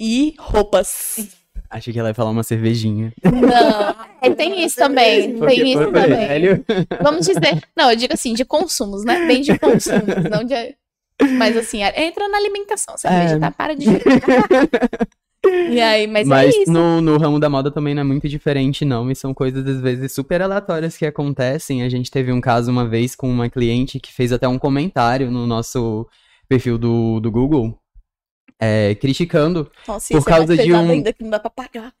E 0.00 0.34
roupas. 0.38 1.39
Achei 1.70 1.92
que 1.92 1.98
ela 2.00 2.08
ia 2.08 2.14
falar 2.14 2.30
uma 2.30 2.42
cervejinha. 2.42 3.12
Não, 3.24 3.94
é, 4.20 4.30
tem 4.30 4.64
isso 4.64 4.74
também. 4.76 5.38
Porque 5.38 5.54
Tem 5.54 5.72
isso 5.72 5.84
também. 5.92 6.26
Velho- 6.26 6.64
Vamos 7.00 7.26
dizer. 7.26 7.62
Não, 7.76 7.90
eu 7.90 7.96
digo 7.96 8.12
assim, 8.12 8.34
de 8.34 8.44
consumos, 8.44 9.04
né? 9.04 9.24
Bem 9.26 9.40
de 9.40 9.56
consumos, 9.58 10.24
não 10.30 10.42
de. 10.44 10.74
Mas 11.38 11.56
assim, 11.56 11.82
entra 11.82 12.28
na 12.28 12.38
alimentação, 12.38 12.96
cerveja, 12.98 13.36
É. 13.36 13.38
tá? 13.38 13.50
Para 13.50 13.74
de. 13.74 13.86
E 15.70 15.80
aí, 15.80 16.06
mas, 16.06 16.28
Mas 16.28 16.54
é 16.54 16.58
isso. 16.62 16.70
no, 16.72 17.00
no 17.00 17.16
ramo 17.16 17.40
da 17.40 17.48
moda 17.48 17.70
também 17.70 17.94
não 17.94 18.02
é 18.02 18.04
muito 18.04 18.28
diferente, 18.28 18.84
não. 18.84 19.10
E 19.10 19.14
são 19.16 19.32
coisas, 19.32 19.66
às 19.66 19.80
vezes, 19.80 20.12
super 20.12 20.42
aleatórias 20.42 20.96
que 20.98 21.06
acontecem. 21.06 21.82
A 21.82 21.88
gente 21.88 22.10
teve 22.10 22.30
um 22.30 22.40
caso 22.42 22.70
uma 22.70 22.86
vez 22.86 23.14
com 23.16 23.28
uma 23.30 23.48
cliente 23.48 23.98
que 23.98 24.12
fez 24.12 24.32
até 24.32 24.46
um 24.46 24.58
comentário 24.58 25.30
no 25.30 25.46
nosso 25.46 26.06
perfil 26.48 26.76
do, 26.76 27.20
do 27.20 27.30
Google, 27.30 27.74
é, 28.60 28.94
criticando 28.94 29.70
Nossa, 29.88 30.12
por 30.12 30.20
é 30.20 30.24
causa 30.24 30.56
de 30.56 30.72
um- 30.72 30.90
ainda 30.90 31.12
que 31.12 31.22
não 31.24 31.30
dá 31.30 31.40
pra 31.40 31.50
pagar. 31.50 31.92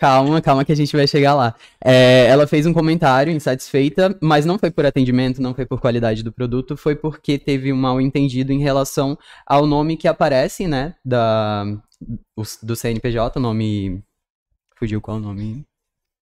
Calma, 0.00 0.40
calma 0.40 0.64
que 0.64 0.70
a 0.70 0.76
gente 0.76 0.96
vai 0.96 1.08
chegar 1.08 1.34
lá. 1.34 1.56
É, 1.84 2.26
ela 2.26 2.46
fez 2.46 2.64
um 2.66 2.72
comentário 2.72 3.32
insatisfeita, 3.32 4.16
mas 4.22 4.46
não 4.46 4.56
foi 4.56 4.70
por 4.70 4.86
atendimento, 4.86 5.42
não 5.42 5.52
foi 5.52 5.66
por 5.66 5.80
qualidade 5.80 6.22
do 6.22 6.30
produto, 6.30 6.76
foi 6.76 6.94
porque 6.94 7.36
teve 7.36 7.72
um 7.72 7.76
mal 7.76 8.00
entendido 8.00 8.52
em 8.52 8.60
relação 8.60 9.18
ao 9.44 9.66
nome 9.66 9.96
que 9.96 10.06
aparece, 10.06 10.68
né, 10.68 10.94
da, 11.04 11.64
do 12.62 12.76
CNPJ, 12.76 13.40
o 13.40 13.42
nome... 13.42 14.00
Fugiu 14.76 15.00
qual 15.00 15.16
o 15.16 15.20
nome? 15.20 15.66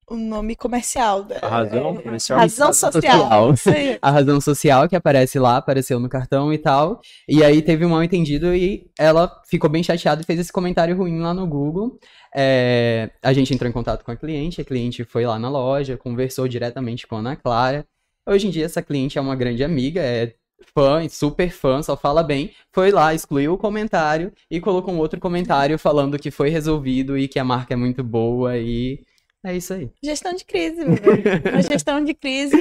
O 0.08 0.14
nome 0.16 0.54
comercial. 0.54 1.24
Da... 1.24 1.38
A 1.42 1.48
razão 1.48 1.96
comercial. 1.96 2.38
Razão 2.38 2.72
social. 2.72 3.54
Aí. 3.66 3.98
a 4.00 4.10
razão 4.10 4.40
social 4.40 4.88
que 4.88 4.94
aparece 4.94 5.36
lá, 5.36 5.56
apareceu 5.56 5.98
no 5.98 6.08
cartão 6.08 6.52
e 6.52 6.58
tal. 6.58 7.00
E 7.28 7.42
aí 7.42 7.60
teve 7.60 7.84
um 7.84 7.88
mal 7.88 8.04
entendido 8.04 8.54
e 8.54 8.88
ela 8.96 9.42
ficou 9.48 9.68
bem 9.68 9.82
chateada 9.82 10.22
e 10.22 10.24
fez 10.24 10.38
esse 10.38 10.52
comentário 10.52 10.96
ruim 10.96 11.18
lá 11.18 11.34
no 11.34 11.44
Google. 11.44 11.98
É, 12.34 13.10
a 13.20 13.32
gente 13.32 13.52
entrou 13.52 13.68
em 13.68 13.72
contato 13.72 14.04
com 14.04 14.12
a 14.12 14.16
cliente, 14.16 14.60
a 14.60 14.64
cliente 14.64 15.02
foi 15.02 15.26
lá 15.26 15.38
na 15.40 15.48
loja, 15.48 15.96
conversou 15.96 16.46
diretamente 16.46 17.04
com 17.04 17.16
a 17.16 17.18
Ana 17.18 17.34
Clara. 17.34 17.84
Hoje 18.24 18.46
em 18.46 18.50
dia 18.50 18.66
essa 18.66 18.82
cliente 18.82 19.18
é 19.18 19.20
uma 19.20 19.34
grande 19.34 19.64
amiga, 19.64 20.00
é 20.00 20.34
fã, 20.72 21.08
super 21.08 21.50
fã, 21.50 21.82
só 21.82 21.96
fala 21.96 22.22
bem. 22.22 22.52
Foi 22.72 22.92
lá, 22.92 23.12
excluiu 23.12 23.54
o 23.54 23.58
comentário 23.58 24.32
e 24.48 24.60
colocou 24.60 24.94
um 24.94 24.98
outro 24.98 25.18
comentário 25.18 25.76
falando 25.78 26.16
que 26.16 26.30
foi 26.30 26.48
resolvido 26.48 27.18
e 27.18 27.26
que 27.26 27.40
a 27.40 27.44
marca 27.44 27.74
é 27.74 27.76
muito 27.76 28.04
boa 28.04 28.56
e 28.56 29.00
é 29.44 29.56
isso 29.56 29.72
aí. 29.72 29.90
Gestão 30.02 30.32
de 30.34 30.44
crise. 30.44 30.82
Uma 30.82 31.62
gestão 31.70 32.04
de 32.04 32.14
crise. 32.14 32.56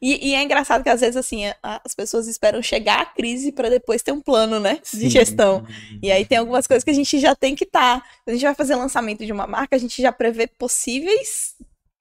E, 0.00 0.30
e 0.30 0.34
é 0.34 0.42
engraçado 0.42 0.82
que 0.82 0.88
às 0.88 1.00
vezes, 1.00 1.16
assim, 1.16 1.42
as 1.62 1.94
pessoas 1.94 2.28
esperam 2.28 2.62
chegar 2.62 3.00
à 3.00 3.06
crise 3.06 3.50
para 3.50 3.68
depois 3.68 4.02
ter 4.02 4.12
um 4.12 4.20
plano, 4.20 4.60
né? 4.60 4.74
De 4.74 4.88
Sim. 4.88 5.10
gestão. 5.10 5.66
E 6.02 6.12
aí 6.12 6.24
tem 6.24 6.38
algumas 6.38 6.66
coisas 6.66 6.84
que 6.84 6.90
a 6.90 6.94
gente 6.94 7.18
já 7.18 7.34
tem 7.34 7.54
que 7.54 7.64
estar. 7.64 8.00
Quando 8.24 8.28
a 8.28 8.32
gente 8.34 8.44
vai 8.44 8.54
fazer 8.54 8.76
lançamento 8.76 9.26
de 9.26 9.32
uma 9.32 9.46
marca, 9.46 9.74
a 9.74 9.78
gente 9.78 10.00
já 10.00 10.12
prevê 10.12 10.46
possíveis 10.46 11.56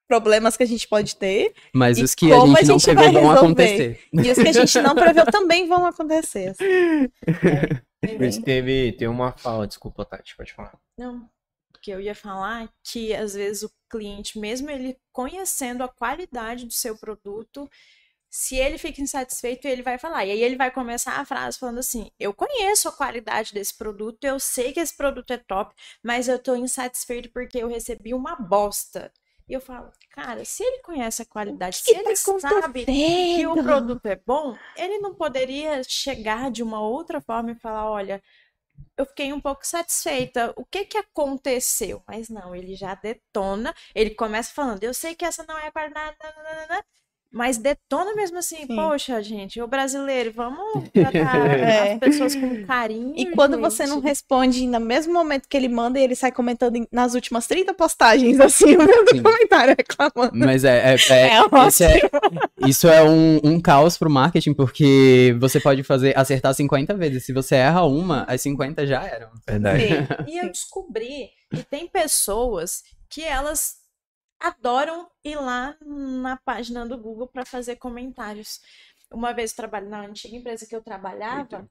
problemas 0.08 0.56
que 0.56 0.64
a 0.64 0.68
gente 0.68 0.88
pode 0.88 1.16
ter. 1.16 1.54
Mas 1.74 2.00
os 2.00 2.16
que 2.16 2.32
a 2.32 2.40
gente, 2.40 2.44
a 2.44 2.48
não 2.48 2.80
gente 2.80 2.84
prevê 2.84 3.04
vai 3.04 3.12
vão 3.12 3.22
resolver? 3.22 3.40
acontecer. 3.40 4.00
E 4.14 4.32
os 4.32 4.38
que 4.38 4.48
a 4.48 4.52
gente 4.54 4.82
não 4.82 4.96
preveu 4.96 5.26
também 5.26 5.68
vão 5.68 5.86
acontecer. 5.86 6.54
assim. 6.56 8.18
Mas 8.20 8.38
teve, 8.38 8.92
teve 8.94 9.08
uma 9.08 9.32
fala, 9.32 9.68
desculpa, 9.68 10.06
Tati, 10.06 10.36
pode 10.36 10.54
falar. 10.54 10.78
Não, 10.98 11.28
que 11.88 11.92
eu 11.92 12.02
ia 12.02 12.14
falar 12.14 12.70
que 12.84 13.16
às 13.16 13.34
vezes 13.34 13.64
o 13.64 13.72
cliente, 13.90 14.38
mesmo 14.38 14.70
ele 14.70 15.00
conhecendo 15.10 15.82
a 15.86 15.88
qualidade 15.88 16.66
do 16.66 16.74
seu 16.74 16.98
produto, 16.98 17.70
se 18.30 18.58
ele 18.58 18.78
fica 18.78 19.02
insatisfeito, 19.02 19.66
ele 19.70 19.82
vai 19.82 19.98
falar. 19.98 20.26
E 20.26 20.32
aí 20.32 20.44
ele 20.44 20.58
vai 20.58 20.70
começar 20.70 21.14
a 21.14 21.24
frase 21.24 21.58
falando 21.58 21.78
assim: 21.78 22.12
Eu 22.20 22.34
conheço 22.34 22.90
a 22.90 22.92
qualidade 22.92 23.54
desse 23.54 23.74
produto, 23.74 24.22
eu 24.26 24.38
sei 24.38 24.74
que 24.74 24.82
esse 24.82 24.98
produto 24.98 25.32
é 25.32 25.38
top, 25.38 25.74
mas 26.04 26.28
eu 26.28 26.38
tô 26.38 26.58
insatisfeito 26.58 27.32
porque 27.32 27.58
eu 27.58 27.70
recebi 27.70 28.14
uma 28.14 28.36
bosta. 28.36 29.10
E 29.48 29.54
eu 29.54 29.62
falo, 29.62 29.90
cara, 30.10 30.44
se 30.44 30.62
ele 30.62 30.82
conhece 30.82 31.22
a 31.22 31.26
qualidade, 31.26 31.78
se 31.78 31.86
que 31.86 31.92
ele 31.92 32.04
tá 32.04 32.16
sabe 32.16 32.84
que 32.84 33.48
o 33.48 33.64
produto 33.64 34.06
é 34.08 34.18
bom, 34.18 34.58
ele 34.76 34.98
não 35.00 35.16
poderia 35.16 35.82
chegar 35.86 36.52
de 36.52 36.62
uma 36.62 36.82
outra 36.82 37.22
forma 37.22 37.52
e 37.52 37.56
falar, 37.56 37.90
olha, 37.90 38.22
eu 38.98 39.06
fiquei 39.06 39.32
um 39.34 39.40
pouco 39.42 39.66
satisfeita. 39.66 40.54
O 40.58 40.66
que 40.66 40.86
que 40.86 40.98
aconteceu? 40.98 42.04
Mas 42.08 42.30
não, 42.30 42.56
ele 42.56 42.76
já 42.76 42.96
detona. 42.96 43.74
Ele 43.94 44.12
começa 44.16 44.54
falando, 44.54 44.84
eu 44.84 44.94
sei 44.94 45.16
que 45.16 45.26
essa 45.26 45.46
não 45.48 45.58
é 45.58 45.68
a 45.68 45.72
qualidade, 45.72 46.18
nananana, 46.22 46.84
mas 47.38 47.58
detona 47.58 48.14
mesmo 48.16 48.38
assim. 48.40 48.66
Sim. 48.66 48.76
Poxa, 48.76 49.22
gente, 49.22 49.62
o 49.62 49.68
brasileiro, 49.68 50.32
vamos 50.36 50.90
tratar 50.92 51.48
É. 51.48 51.94
as 51.94 52.00
pessoas 52.00 52.36
com 52.36 52.66
carinho. 52.66 53.14
E 53.16 53.32
quando 53.32 53.60
você 53.60 53.86
não 53.86 53.96
gente. 53.98 54.06
responde 54.06 54.66
no 54.68 54.80
mesmo 54.80 55.14
momento 55.14 55.48
que 55.48 55.56
ele 55.56 55.70
manda, 55.70 56.00
e 56.00 56.04
ele 56.04 56.16
sai 56.16 56.32
comentando 56.32 56.86
nas 56.92 57.14
últimas 57.14 57.46
30 57.48 57.74
postagens, 57.74 58.40
assim, 58.40 58.76
o 58.76 58.80
mesmo 58.80 59.08
Sim. 59.12 59.22
comentário 59.24 59.76
reclamando. 59.78 60.32
Mas 60.38 60.64
é, 60.64 60.94
é, 60.94 60.96
é- 60.96 61.28
É 61.28 61.38
é- 61.38 62.68
isso 62.68 62.88
é 62.88 63.04
um, 63.04 63.40
um 63.44 63.62
caos 63.62 63.98
pro 63.98 64.10
marketing, 64.10 64.54
porque 64.54 65.36
você 65.40 65.60
pode 65.60 65.84
fazer 65.84 66.18
acertar 66.18 66.54
50 66.54 66.94
vezes. 66.96 67.26
Se 67.26 67.34
você 67.34 67.56
erra 67.56 67.84
uma, 67.86 68.24
as 68.28 68.42
50 68.42 68.86
já 68.88 69.04
eram. 69.04 69.30
Verdade. 69.48 69.88
Sim. 69.88 70.08
E 70.28 70.38
eu 70.40 70.50
descobri 70.52 71.30
que 71.54 71.64
tem 71.64 71.88
pessoas 71.88 72.82
que 73.10 73.24
elas 73.24 73.76
adoram 74.40 75.10
ir 75.24 75.36
lá 75.36 75.76
na 75.82 76.38
página 76.38 76.86
do 76.86 76.98
Google 76.98 77.28
para 77.28 77.46
fazer 77.46 77.78
comentários. 77.78 78.62
Uma 79.12 79.34
vez 79.34 79.52
eu 79.52 79.58
trabalhei 79.58 79.90
na 79.90 80.02
antiga 80.02 80.36
empresa 80.36 80.66
que 80.66 80.76
eu 80.76 80.82
trabalhava, 80.82 81.70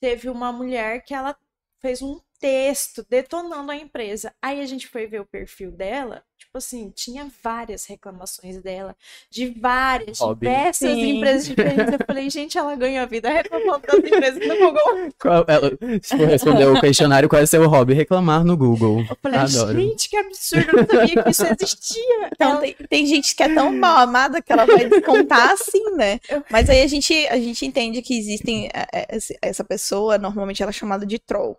teve 0.00 0.28
uma 0.28 0.52
mulher 0.52 1.04
que 1.04 1.14
ela 1.14 1.36
fez 1.80 2.02
um 2.02 2.20
texto 2.40 3.04
detonando 3.08 3.70
a 3.70 3.76
empresa. 3.76 4.32
Aí 4.40 4.60
a 4.60 4.66
gente 4.66 4.88
foi 4.88 5.06
ver 5.06 5.20
o 5.20 5.26
perfil 5.26 5.70
dela, 5.70 6.22
tipo 6.38 6.56
assim, 6.56 6.90
tinha 6.96 7.30
várias 7.44 7.84
reclamações 7.84 8.62
dela, 8.62 8.96
de 9.30 9.46
várias, 9.50 10.18
Hobby. 10.20 10.46
diversas 10.46 10.90
Sim. 10.94 11.16
empresas 11.18 11.46
diferentes. 11.46 11.92
Eu 11.92 12.06
falei, 12.06 12.30
gente, 12.30 12.56
ela 12.58 12.74
ganha 12.74 13.02
a 13.02 13.06
vida 13.06 13.28
reclamando 13.30 13.86
das 13.86 13.98
empresas 13.98 14.46
no 14.48 14.56
Google. 14.56 15.12
Qual- 15.20 15.44
ela- 15.46 15.70
se 16.02 16.16
for 16.16 16.26
responder 16.26 16.66
o 16.66 16.80
questionário, 16.80 17.28
qual 17.28 17.42
é 17.42 17.46
seu 17.46 17.68
hobby? 17.68 17.92
Reclamar 17.92 18.42
no 18.44 18.56
Google. 18.56 19.00
Eu 19.08 19.16
falei, 19.22 19.38
Adoro. 19.40 19.78
gente, 19.78 20.08
que 20.08 20.16
absurdo, 20.16 20.70
eu 20.70 20.76
não 20.78 20.86
sabia 20.88 21.22
que 21.22 21.30
isso 21.30 21.44
existia. 21.46 22.00
Então, 22.32 22.52
Ela- 22.52 22.60
tem, 22.62 22.74
tem 22.88 23.06
gente 23.06 23.34
que 23.36 23.42
é 23.42 23.54
tão 23.54 23.70
mal 23.76 23.98
amada 23.98 24.40
que 24.40 24.50
ela 24.50 24.64
vai 24.64 24.88
descontar 24.88 25.50
assim, 25.50 25.82
né? 25.94 26.18
Mas 26.50 26.70
aí 26.70 26.80
a 26.82 26.86
gente, 26.86 27.12
a 27.28 27.36
gente 27.36 27.66
entende 27.66 28.00
que 28.00 28.18
existem. 28.18 28.68
é, 28.72 29.14
esse- 29.14 29.36
Essa 29.42 29.62
pessoa, 29.62 30.16
normalmente 30.16 30.62
ela 30.62 30.70
é 30.70 30.72
chamada 30.72 31.04
de 31.04 31.18
troll. 31.18 31.58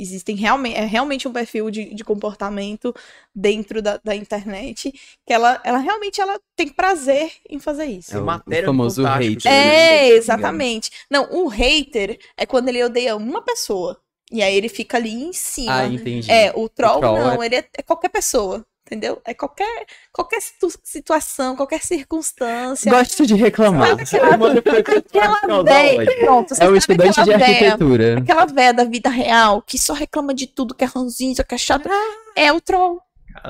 Existem 0.00 0.36
realmente, 0.36 0.76
é 0.76 0.84
realmente 0.84 1.28
um 1.28 1.32
perfil 1.32 1.70
de, 1.70 1.94
de 1.94 2.04
comportamento 2.04 2.94
dentro 3.34 3.82
da, 3.82 3.98
da 4.02 4.14
internet 4.14 4.92
que 5.26 5.32
ela, 5.32 5.60
ela 5.64 5.78
realmente 5.78 6.20
ela 6.20 6.38
tem 6.56 6.68
prazer 6.68 7.32
em 7.48 7.58
fazer 7.58 7.86
isso. 7.86 8.16
É 8.16 8.20
o- 8.20 8.24
matéria 8.24 8.64
o 8.68 8.72
famoso 8.72 9.02
fantástica, 9.02 9.30
hate. 9.30 9.42
se 9.42 9.48
eu 9.48 9.54
não 9.54 9.64
me 9.64 9.70
É, 9.74 10.08
exatamente. 10.10 10.90
Não, 11.10 11.28
um 11.30 11.46
hater 11.48 12.18
é 12.36 12.46
quando 12.46 12.68
ele 12.68 12.82
odeia 12.82 13.16
uma 13.16 13.42
pessoa. 13.42 14.00
E 14.32 14.42
aí 14.42 14.54
ele 14.54 14.68
fica 14.68 14.96
ali 14.96 15.12
em 15.12 15.32
cima. 15.32 15.72
Ah, 15.72 15.86
entendi. 15.86 16.30
É, 16.30 16.52
o 16.54 16.68
troll, 16.68 17.00
troll 17.00 17.16
não, 17.18 17.42
ele 17.42 17.56
é, 17.56 17.68
é 17.78 17.82
qualquer 17.82 18.10
pessoa, 18.10 18.64
entendeu? 18.90 19.20
É 19.24 19.32
qualquer, 19.32 19.86
qualquer 20.12 20.40
situ- 20.40 20.76
situação, 20.82 21.54
qualquer 21.54 21.80
circunstância. 21.80 22.90
Gosto 22.90 23.24
de 23.24 23.36
reclamar. 23.36 23.90
Aquela 23.92 25.62
véia, 25.62 26.04
pronto, 26.20 26.54
você 26.54 26.64
É 26.64 26.68
o 26.68 26.74
estudante 26.76 27.14
de 27.14 27.20
aquela 27.20 27.38
véia, 27.38 27.56
arquitetura. 27.72 28.18
aquela 28.18 28.46
véia 28.46 28.74
da 28.74 28.84
vida 28.84 29.08
real 29.08 29.62
que 29.62 29.78
só 29.78 29.92
reclama 29.92 30.34
de 30.34 30.48
tudo, 30.48 30.74
que 30.74 30.82
é 30.82 30.86
ranzinza, 30.86 31.44
que 31.44 31.54
é 31.54 31.58
chata. 31.58 31.88
É 32.36 32.52
o 32.52 32.60
troll, 32.60 33.00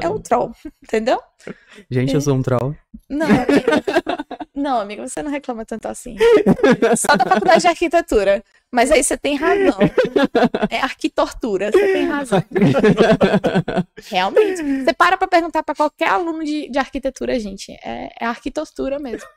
é 0.03 0.09
o 0.09 0.19
troll, 0.21 0.53
entendeu? 0.83 1.19
Gente, 1.91 2.15
eu 2.15 2.21
sou 2.21 2.35
um 2.35 2.43
troll. 2.43 2.77
Não, 3.09 3.27
não, 4.55 4.81
amiga, 4.81 5.07
você 5.07 5.23
não 5.23 5.31
reclama 5.31 5.65
tanto 5.65 5.87
assim. 5.87 6.17
Só 6.97 7.17
da 7.17 7.25
faculdade 7.25 7.63
de 7.63 7.69
arquitetura. 7.69 8.43
Mas 8.73 8.91
aí 8.93 9.03
você 9.03 9.17
tem 9.17 9.35
razão. 9.35 9.79
É 10.71 10.79
arquitortura, 10.79 11.73
você 11.73 11.93
tem 11.93 12.07
razão. 12.07 12.43
Realmente. 14.09 14.85
Você 14.85 14.93
para 14.93 15.17
pra 15.17 15.27
perguntar 15.27 15.63
pra 15.63 15.75
qualquer 15.75 16.09
aluno 16.09 16.45
de, 16.45 16.69
de 16.71 16.79
arquitetura, 16.79 17.39
gente. 17.41 17.73
É, 17.85 18.11
é 18.21 18.27
arquitortura 18.27 18.99
mesmo. 18.99 19.29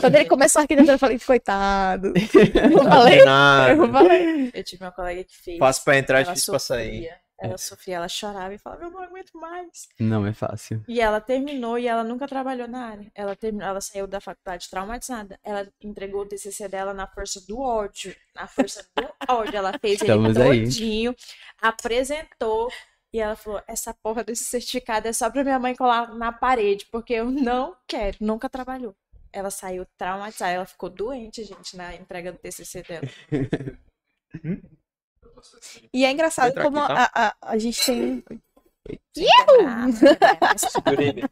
Quando 0.00 0.14
ele 0.14 0.24
começou 0.24 0.60
a 0.60 0.62
arquitetura, 0.62 0.94
eu 0.94 0.98
falei, 0.98 1.18
coitado. 1.18 2.12
Eu 2.16 2.84
falei, 2.84 3.20
eu 3.20 3.24
Nada. 3.24 3.88
falei. 3.88 4.50
Eu 4.54 4.64
tive 4.64 4.82
uma 4.84 4.92
colega 4.92 5.22
que 5.22 5.36
fez. 5.36 5.58
Fácil 5.58 5.84
pra 5.84 5.98
entrar, 5.98 6.20
ela 6.20 6.32
difícil 6.32 6.52
pra 6.52 6.58
sair. 6.58 7.10
Ela 7.44 7.58
sofria, 7.58 7.96
ela 7.96 8.08
chorava 8.08 8.54
e 8.54 8.58
falava, 8.58 8.84
eu 8.84 8.90
não 8.90 9.02
aguento 9.02 9.32
mais. 9.34 9.88
Não 9.98 10.26
é 10.26 10.32
fácil. 10.32 10.82
E 10.88 11.00
ela 11.00 11.20
terminou 11.20 11.78
e 11.78 11.86
ela 11.86 12.02
nunca 12.02 12.26
trabalhou 12.26 12.66
na 12.66 12.86
área. 12.86 13.10
Ela 13.14 13.36
terminou, 13.36 13.68
ela 13.68 13.80
saiu 13.80 14.06
da 14.06 14.20
faculdade 14.20 14.68
traumatizada. 14.70 15.38
Ela 15.42 15.68
entregou 15.80 16.22
o 16.22 16.26
TCC 16.26 16.68
dela 16.68 16.94
na 16.94 17.06
força 17.06 17.40
do 17.46 17.60
ódio. 17.60 18.14
Na 18.34 18.46
força 18.46 18.86
do 18.96 19.08
ódio. 19.28 19.56
Ela 19.56 19.78
fez 19.78 20.00
Estamos 20.00 20.36
ele 20.36 20.48
aí. 20.48 20.64
todinho, 20.64 21.14
apresentou. 21.60 22.70
E 23.12 23.20
ela 23.20 23.36
falou: 23.36 23.62
essa 23.68 23.94
porra 23.94 24.24
desse 24.24 24.44
certificado 24.44 25.06
é 25.06 25.12
só 25.12 25.30
pra 25.30 25.44
minha 25.44 25.58
mãe 25.58 25.74
colar 25.76 26.14
na 26.14 26.32
parede, 26.32 26.86
porque 26.90 27.14
eu 27.14 27.30
não 27.30 27.76
quero. 27.86 28.16
Nunca 28.20 28.48
trabalhou. 28.48 28.94
Ela 29.32 29.50
saiu 29.50 29.86
traumatizada. 29.96 30.52
Ela 30.52 30.66
ficou 30.66 30.90
doente, 30.90 31.44
gente, 31.44 31.76
na 31.76 31.94
entrega 31.94 32.32
do 32.32 32.38
TCC 32.38 32.82
dela. 32.82 33.06
E 35.92 36.04
é 36.04 36.10
engraçado 36.10 36.50
Entra 36.50 36.64
como 36.64 36.78
aqui, 36.78 36.94
tá? 36.94 37.10
a, 37.14 37.26
a, 37.28 37.34
a 37.52 37.58
gente 37.58 37.84
tem. 37.84 38.24
Segurei 40.56 41.24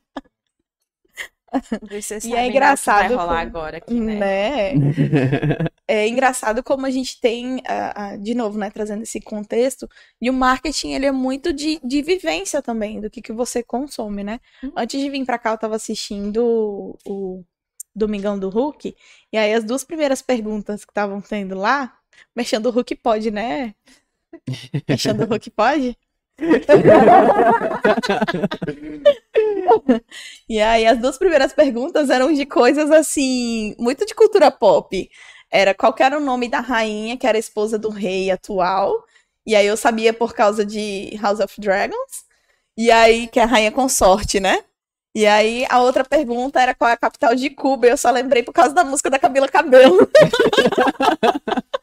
E 2.25 2.35
é 2.35 2.47
engraçado 2.47 3.09
vai 3.09 3.17
rolar 3.17 3.27
como- 3.27 3.59
agora 3.59 3.77
aqui, 3.79 4.01
né? 4.01 4.15
Né? 4.17 4.73
É 5.89 6.09
engraçado 6.09 6.63
como 6.63 6.87
a 6.87 6.91
gente 6.91 7.21
tem, 7.21 7.61
ah, 7.67 8.17
de 8.17 8.35
novo, 8.35 8.57
né, 8.57 8.71
trazendo 8.71 9.03
esse 9.03 9.21
contexto, 9.21 9.87
e 10.19 10.31
o 10.31 10.33
marketing, 10.33 10.93
ele 10.93 11.05
é 11.05 11.13
muito 11.13 11.53
de, 11.53 11.79
de 11.85 12.01
vivência 12.01 12.63
também, 12.63 12.99
do 12.99 13.11
que, 13.11 13.21
que 13.21 13.33
você 13.33 13.63
consome, 13.63 14.25
né? 14.25 14.41
Uhum. 14.63 14.73
Antes 14.75 14.99
de 14.99 15.11
vir 15.11 15.27
pra 15.27 15.39
cá, 15.39 15.51
eu 15.51 15.59
tava 15.59 15.77
assistindo 15.77 16.43
o, 16.43 16.97
o 17.07 17.45
Domingão 17.95 18.39
do 18.39 18.49
Hulk, 18.49 18.97
e 19.31 19.37
aí 19.37 19.53
as 19.53 19.65
duas 19.65 19.85
primeiras 19.85 20.23
perguntas 20.23 20.83
que 20.83 20.93
estavam 20.93 21.21
tendo 21.21 21.57
lá, 21.57 21.93
mexendo 22.35 22.67
o 22.67 22.71
Hulk 22.71 22.95
pode, 22.97 23.31
né? 23.31 23.75
Mexendo 24.89 25.23
o 25.23 25.27
Hulk 25.27 25.51
pode? 25.51 25.97
E 30.49 30.61
aí, 30.61 30.87
as 30.87 30.99
duas 30.99 31.19
primeiras 31.19 31.53
perguntas 31.53 32.11
eram 32.11 32.33
de 32.33 32.45
coisas 32.47 32.91
assim, 32.91 33.75
muito 33.79 34.05
de 34.07 34.15
cultura 34.15 34.51
pop. 34.51 35.09
Era 35.51 35.75
qual 35.75 35.95
era 35.99 36.17
o 36.17 36.21
nome 36.21 36.49
da 36.49 36.61
rainha, 36.61 37.17
que 37.17 37.27
era 37.27 37.39
esposa 37.39 37.79
do 37.79 37.91
rei 37.91 38.31
atual. 38.31 38.93
E 39.47 39.55
aí 39.55 39.67
eu 39.67 39.77
sabia 39.77 40.13
por 40.13 40.35
causa 40.35 40.65
de 40.65 41.17
House 41.21 41.41
of 41.41 41.61
Dragons. 41.61 42.25
E 42.77 42.91
aí, 42.91 43.29
que 43.29 43.39
é 43.39 43.43
a 43.43 43.47
rainha 43.47 43.73
consorte, 43.73 44.41
né? 44.41 44.65
E 45.15 45.27
aí, 45.27 45.67
a 45.69 45.81
outra 45.81 46.05
pergunta 46.05 46.61
era 46.61 46.75
qual 46.75 46.89
é 46.89 46.95
a 46.95 46.97
capital 46.97 47.35
de 47.35 47.51
Cuba. 47.51 47.87
Eu 47.87 47.99
só 47.99 48.11
lembrei 48.11 48.43
por 48.43 48.53
causa 48.53 48.75
da 48.75 48.85
música 48.85 49.11
da 49.11 49.19
Camila 49.19 49.49
Cabello. 49.49 50.09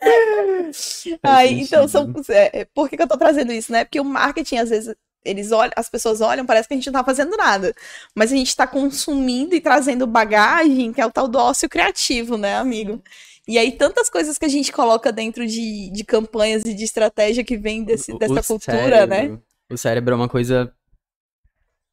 Aí, 1.22 1.60
então, 1.60 1.88
são, 1.88 2.12
é, 2.30 2.64
por 2.66 2.88
que, 2.88 2.96
que 2.96 3.02
eu 3.02 3.08
tô 3.08 3.16
trazendo 3.16 3.52
isso, 3.52 3.72
né? 3.72 3.84
Porque 3.84 4.00
o 4.00 4.04
marketing, 4.04 4.56
às 4.58 4.70
vezes, 4.70 4.94
eles 5.24 5.52
olham, 5.52 5.72
as 5.76 5.88
pessoas 5.88 6.20
olham, 6.20 6.46
parece 6.46 6.68
que 6.68 6.74
a 6.74 6.76
gente 6.76 6.86
não 6.86 7.00
tá 7.00 7.04
fazendo 7.04 7.36
nada. 7.36 7.74
Mas 8.14 8.32
a 8.32 8.36
gente 8.36 8.54
tá 8.54 8.66
consumindo 8.66 9.54
e 9.54 9.60
trazendo 9.60 10.06
bagagem, 10.06 10.92
que 10.92 11.00
é 11.00 11.06
o 11.06 11.10
tal 11.10 11.28
do 11.28 11.38
ócio 11.38 11.68
criativo, 11.68 12.36
né, 12.36 12.56
amigo? 12.56 13.02
E 13.46 13.58
aí, 13.58 13.72
tantas 13.72 14.10
coisas 14.10 14.36
que 14.38 14.44
a 14.44 14.48
gente 14.48 14.70
coloca 14.70 15.10
dentro 15.10 15.46
de, 15.46 15.90
de 15.90 16.04
campanhas 16.04 16.64
e 16.64 16.74
de 16.74 16.84
estratégia 16.84 17.42
que 17.42 17.56
vem 17.56 17.82
desse, 17.82 18.12
dessa 18.18 18.40
o 18.40 18.44
cultura, 18.44 19.06
né? 19.06 19.16
cérebro- 19.22 19.42
O 19.70 19.76
cérebro 19.78 20.12
é 20.14 20.16
uma 20.16 20.28
coisa 20.28 20.72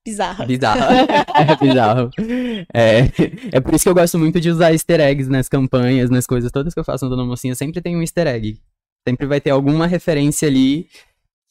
Bizarra. 0.06 0.46
bizarra. 0.46 0.88
é 1.36 1.56
bizarro. 1.66 2.10
É, 2.74 3.00
é 3.54 3.60
por 3.60 3.74
isso 3.74 3.84
que 3.84 3.90
eu 3.90 3.96
gosto 3.96 4.20
muito 4.20 4.40
de 4.40 4.50
usar 4.50 4.72
easter 4.72 5.00
eggs 5.00 5.30
nas 5.30 5.50
campanhas, 5.50 6.10
nas 6.10 6.28
coisas 6.28 6.52
todas 6.52 6.74
que 6.74 6.80
eu 6.80 6.84
faço 6.84 7.06
no 7.06 7.12
Dona 7.12 7.26
Mocinha, 7.26 7.56
sempre 7.56 7.82
tem 7.82 7.96
um 7.98 8.02
easter 8.02 8.28
egg. 8.28 8.60
Sempre 9.08 9.26
vai 9.28 9.42
ter 9.42 9.50
alguma 9.50 9.88
referência 9.88 10.48
ali 10.48 10.88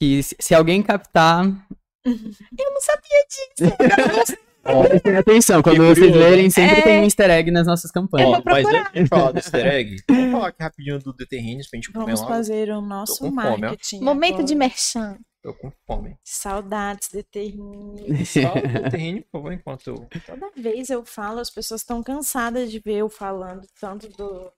que 0.00 0.22
se, 0.22 0.54
alguém 0.54 0.82
captar, 0.82 1.44
Eu 2.06 2.70
não 2.70 2.80
sabia 2.80 3.24
disso. 3.28 4.34
prestem 4.64 5.16
atenção. 5.16 5.62
Quando 5.62 5.76
Que 5.76 5.82
vocês 5.82 5.98
curioso. 6.10 6.18
lerem, 6.18 6.50
sempre 6.50 6.78
É. 6.78 6.82
tem 6.82 7.00
um 7.00 7.04
easter 7.04 7.30
egg 7.30 7.50
nas 7.50 7.66
nossas 7.66 7.90
campanhas. 7.90 8.28
Ó, 8.38 8.42
mas 8.44 8.66
antes 8.66 8.92
de 8.94 9.06
falar 9.06 9.32
do 9.32 9.38
easter 9.38 9.66
egg, 9.66 9.96
vamos 10.08 10.30
falar 10.32 10.48
aqui 10.48 10.62
rapidinho 10.62 10.98
do 11.00 11.12
The 11.14 11.24
pra 11.26 11.36
gente 11.42 11.92
comer 11.92 12.04
Vamos 12.04 12.20
logo. 12.20 12.32
fazer 12.32 12.70
o 12.70 12.80
nosso 12.80 13.18
com 13.18 13.30
fome, 13.34 13.60
marketing. 13.60 14.00
Momento 14.00 14.42
de 14.44 14.54
merchan. 14.54 15.18
Tô 15.44 15.52
com 15.52 15.70
fome. 15.86 16.18
Saudades 16.24 17.10
de 17.10 17.22
Terrine. 17.22 18.24
Fala 18.24 18.62
do 18.80 18.90
Terrine, 18.90 19.20
por 19.20 19.32
favor, 19.32 19.52
enquanto 19.52 19.86
eu... 19.88 20.08
Toda 20.24 20.50
vez 20.56 20.88
eu 20.88 21.04
falo, 21.04 21.38
as 21.38 21.50
pessoas 21.50 21.82
estão 21.82 22.02
cansadas 22.02 22.70
de 22.70 22.78
ver 22.78 22.94
eu 22.94 23.10
falando 23.10 23.68
tanto 23.78 24.08
do 24.08 24.50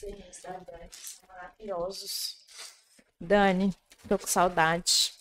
Terrines 0.00 0.40
da 0.40 0.52
Dani. 0.52 0.88
São 0.90 1.28
maravilhosos. 1.28 2.38
Dani, 3.20 3.74
tô 4.08 4.18
com 4.18 4.26
saudade. 4.26 5.12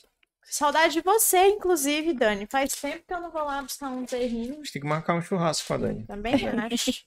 Saudade 0.45 0.93
de 0.93 1.01
você, 1.01 1.45
inclusive, 1.45 2.13
Dani. 2.13 2.47
Faz 2.49 2.71
tempo 2.79 3.03
que 3.05 3.13
eu 3.13 3.19
não 3.19 3.31
vou 3.31 3.43
lá 3.43 3.61
buscar 3.61 3.89
um 3.89 4.05
terrine. 4.05 4.51
A 4.51 4.55
gente 4.55 4.71
tem 4.71 4.81
que 4.81 4.87
marcar 4.87 5.15
um 5.15 5.21
churrasco 5.21 5.67
com 5.67 5.73
a 5.73 5.77
Dani. 5.77 6.05
Também 6.05 6.35
acho. 6.71 7.03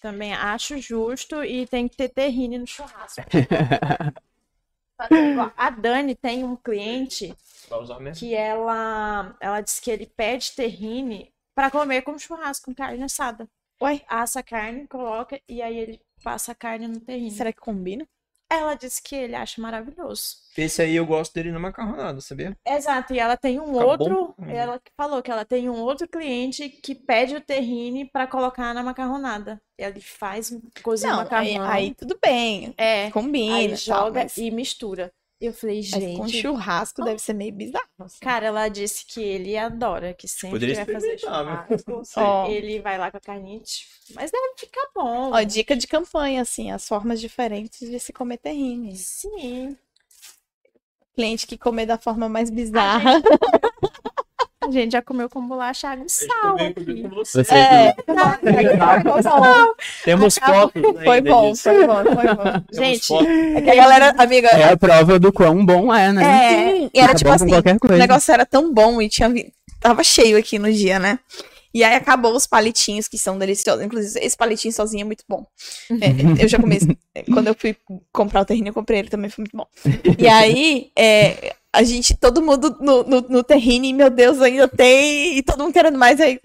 Também 0.00 0.34
acho 0.34 0.76
justo 0.78 1.44
e 1.44 1.68
tem 1.68 1.86
que 1.86 1.96
ter 1.96 2.08
terrine 2.08 2.58
no 2.58 2.66
churrasco. 2.66 3.22
Fazer 5.08 5.30
igual. 5.32 5.52
A 5.56 5.70
Dani 5.70 6.14
tem 6.14 6.44
um 6.44 6.56
cliente 6.56 7.34
que 8.16 8.34
ela, 8.34 9.36
ela 9.40 9.60
disse 9.60 9.80
que 9.80 9.90
ele 9.90 10.06
pede 10.06 10.52
terrine 10.52 11.32
para 11.54 11.70
comer 11.70 12.02
com 12.02 12.18
churrasco, 12.18 12.66
com 12.66 12.74
carne 12.74 13.02
assada. 13.02 13.48
Ué, 13.82 14.02
Assa 14.08 14.40
a 14.40 14.42
carne, 14.42 14.86
coloca 14.86 15.40
e 15.48 15.60
aí 15.60 15.76
ele 15.76 16.00
passa 16.22 16.52
a 16.52 16.54
carne 16.54 16.86
no 16.86 17.00
terrine. 17.00 17.30
será 17.30 17.52
que 17.52 17.60
combina? 17.60 18.06
Ela 18.48 18.74
disse 18.74 19.02
que 19.02 19.16
ele 19.16 19.34
acha 19.34 19.60
maravilhoso. 19.62 20.36
Esse 20.56 20.82
aí 20.82 20.94
eu 20.94 21.06
gosto 21.06 21.32
dele 21.32 21.50
na 21.50 21.58
macarronada, 21.58 22.20
sabia? 22.20 22.54
Exato, 22.66 23.14
e 23.14 23.18
ela 23.18 23.34
tem 23.34 23.58
um 23.58 23.72
Fica 23.72 23.86
outro, 23.86 24.34
bom. 24.38 24.46
Ela 24.46 24.78
que 24.78 24.92
falou 24.94 25.22
que 25.22 25.30
ela 25.30 25.44
tem 25.44 25.70
um 25.70 25.80
outro 25.80 26.06
cliente 26.06 26.68
que 26.68 26.94
pede 26.94 27.34
o 27.34 27.40
terrine 27.40 28.04
para 28.04 28.26
colocar 28.26 28.74
na 28.74 28.82
macarronada. 28.82 29.58
Ele 29.88 30.00
faz, 30.00 30.56
cozinha 30.82 31.12
Não, 31.12 31.18
aí, 31.20 31.24
macarrão. 31.24 31.62
aí 31.70 31.94
tudo 31.94 32.18
bem. 32.24 32.74
é, 32.76 33.10
Combina. 33.10 33.56
aí 33.56 33.68
tal, 33.68 33.76
joga 33.76 34.22
mas- 34.22 34.36
e 34.36 34.50
mistura. 34.50 35.12
Eu 35.40 35.52
falei, 35.52 35.80
Mas 35.80 35.90
com 36.16 36.28
gente, 36.28 36.40
churrasco 36.40 37.02
deve 37.04 37.18
ser 37.20 37.32
meio 37.32 37.52
bizarro. 37.52 37.84
assim. 37.98 38.18
Cara, 38.20 38.46
ela 38.46 38.68
disse 38.68 39.04
que 39.04 39.20
ele 39.20 39.58
adora, 39.58 40.14
que 40.14 40.28
sempre 40.28 40.50
Poderia 40.50 40.76
vai 40.76 40.84
fazer 40.94 41.08
viu? 41.16 41.18
churrasco, 41.18 42.02
Ó. 42.16 42.46
ele 42.48 42.78
vai 42.78 42.96
lá 42.96 43.10
com 43.10 43.16
a 43.16 43.20
carninha, 43.20 43.60
mas 44.14 44.30
deve 44.30 44.54
ficar 44.56 44.88
bom. 44.94 45.32
Ó, 45.32 45.42
dica 45.42 45.74
de 45.74 45.88
campanha, 45.88 46.42
assim, 46.42 46.70
as 46.70 46.86
formas 46.86 47.20
diferentes 47.20 47.90
de 47.90 47.98
se 47.98 48.12
comer 48.12 48.38
terrine. 48.38 48.94
Sim. 48.96 49.76
Cliente 51.12 51.44
que 51.44 51.58
comer 51.58 51.86
da 51.86 51.98
forma 51.98 52.28
mais 52.28 52.48
bizarra. 52.48 53.20
A 54.62 54.70
gente 54.70 54.92
já 54.92 55.02
comeu 55.02 55.28
com 55.28 55.46
bolacha, 55.46 55.88
água 55.88 56.04
e 56.06 56.10
sal 56.10 56.54
aqui. 56.56 57.08
você. 57.12 57.44
Você- 57.44 57.54
É, 57.54 57.94
foi 57.94 59.22
bom, 59.22 59.66
Temos 60.04 60.38
fotos 60.38 60.84
ainda 60.84 61.02
foi 61.04 61.20
bom, 61.20 61.54
foi 61.54 61.86
bom, 61.86 61.94
foi 62.04 62.34
bom. 62.34 62.62
Gente, 62.72 63.06
fotos. 63.06 63.26
É 63.28 63.60
que 63.60 63.70
a 63.70 63.74
galera, 63.74 64.14
amiga, 64.18 64.48
É 64.48 64.72
a 64.72 64.76
prova 64.76 65.18
do 65.18 65.32
quão 65.32 65.64
bom 65.64 65.92
é, 65.92 66.12
né? 66.12 66.22
é, 66.24 66.90
e 66.94 66.98
era 67.00 67.08
Tá 67.12 67.14
tipo 67.16 67.30
assim, 67.30 67.44
o 67.46 67.88
negócio 67.98 68.32
era 68.32 68.46
tão 68.46 68.72
bom 68.72 69.00
e 69.02 69.08
tinha 69.08 69.32
tava 69.80 70.04
cheio 70.04 70.38
aqui 70.38 70.58
no 70.58 70.72
dia, 70.72 70.98
né? 70.98 71.18
E 71.74 71.82
aí 71.82 71.94
acabou 71.94 72.34
os 72.36 72.46
palitinhos 72.46 73.08
que 73.08 73.18
são 73.18 73.38
deliciosos. 73.38 73.84
Inclusive, 73.84 74.20
esse 74.24 74.36
palitinho 74.36 74.72
sozinho 74.74 75.02
é 75.02 75.04
muito 75.04 75.24
bom. 75.28 75.46
É, 75.90 76.42
eu 76.44 76.48
já 76.48 76.58
comi. 76.58 76.76
esse- 76.76 76.98
Quando 77.32 77.48
eu 77.48 77.54
fui 77.54 77.76
comprar 78.12 78.42
o 78.42 78.44
terreno, 78.44 78.68
eu 78.68 78.74
comprei 78.74 78.98
ele 78.98 79.08
também, 79.08 79.30
foi 79.30 79.42
muito 79.44 79.56
bom. 79.56 79.66
E 80.18 80.28
aí, 80.28 80.90
é, 80.98 81.54
a 81.72 81.82
gente, 81.82 82.14
todo 82.16 82.42
mundo 82.42 82.76
no, 82.80 83.02
no, 83.04 83.20
no 83.22 83.42
terrine, 83.44 83.92
meu 83.92 84.10
Deus, 84.10 84.40
ainda 84.40 84.68
tem. 84.68 85.38
E 85.38 85.42
todo 85.42 85.62
mundo 85.62 85.72
querendo 85.72 85.98
mais. 85.98 86.20
Aí, 86.20 86.38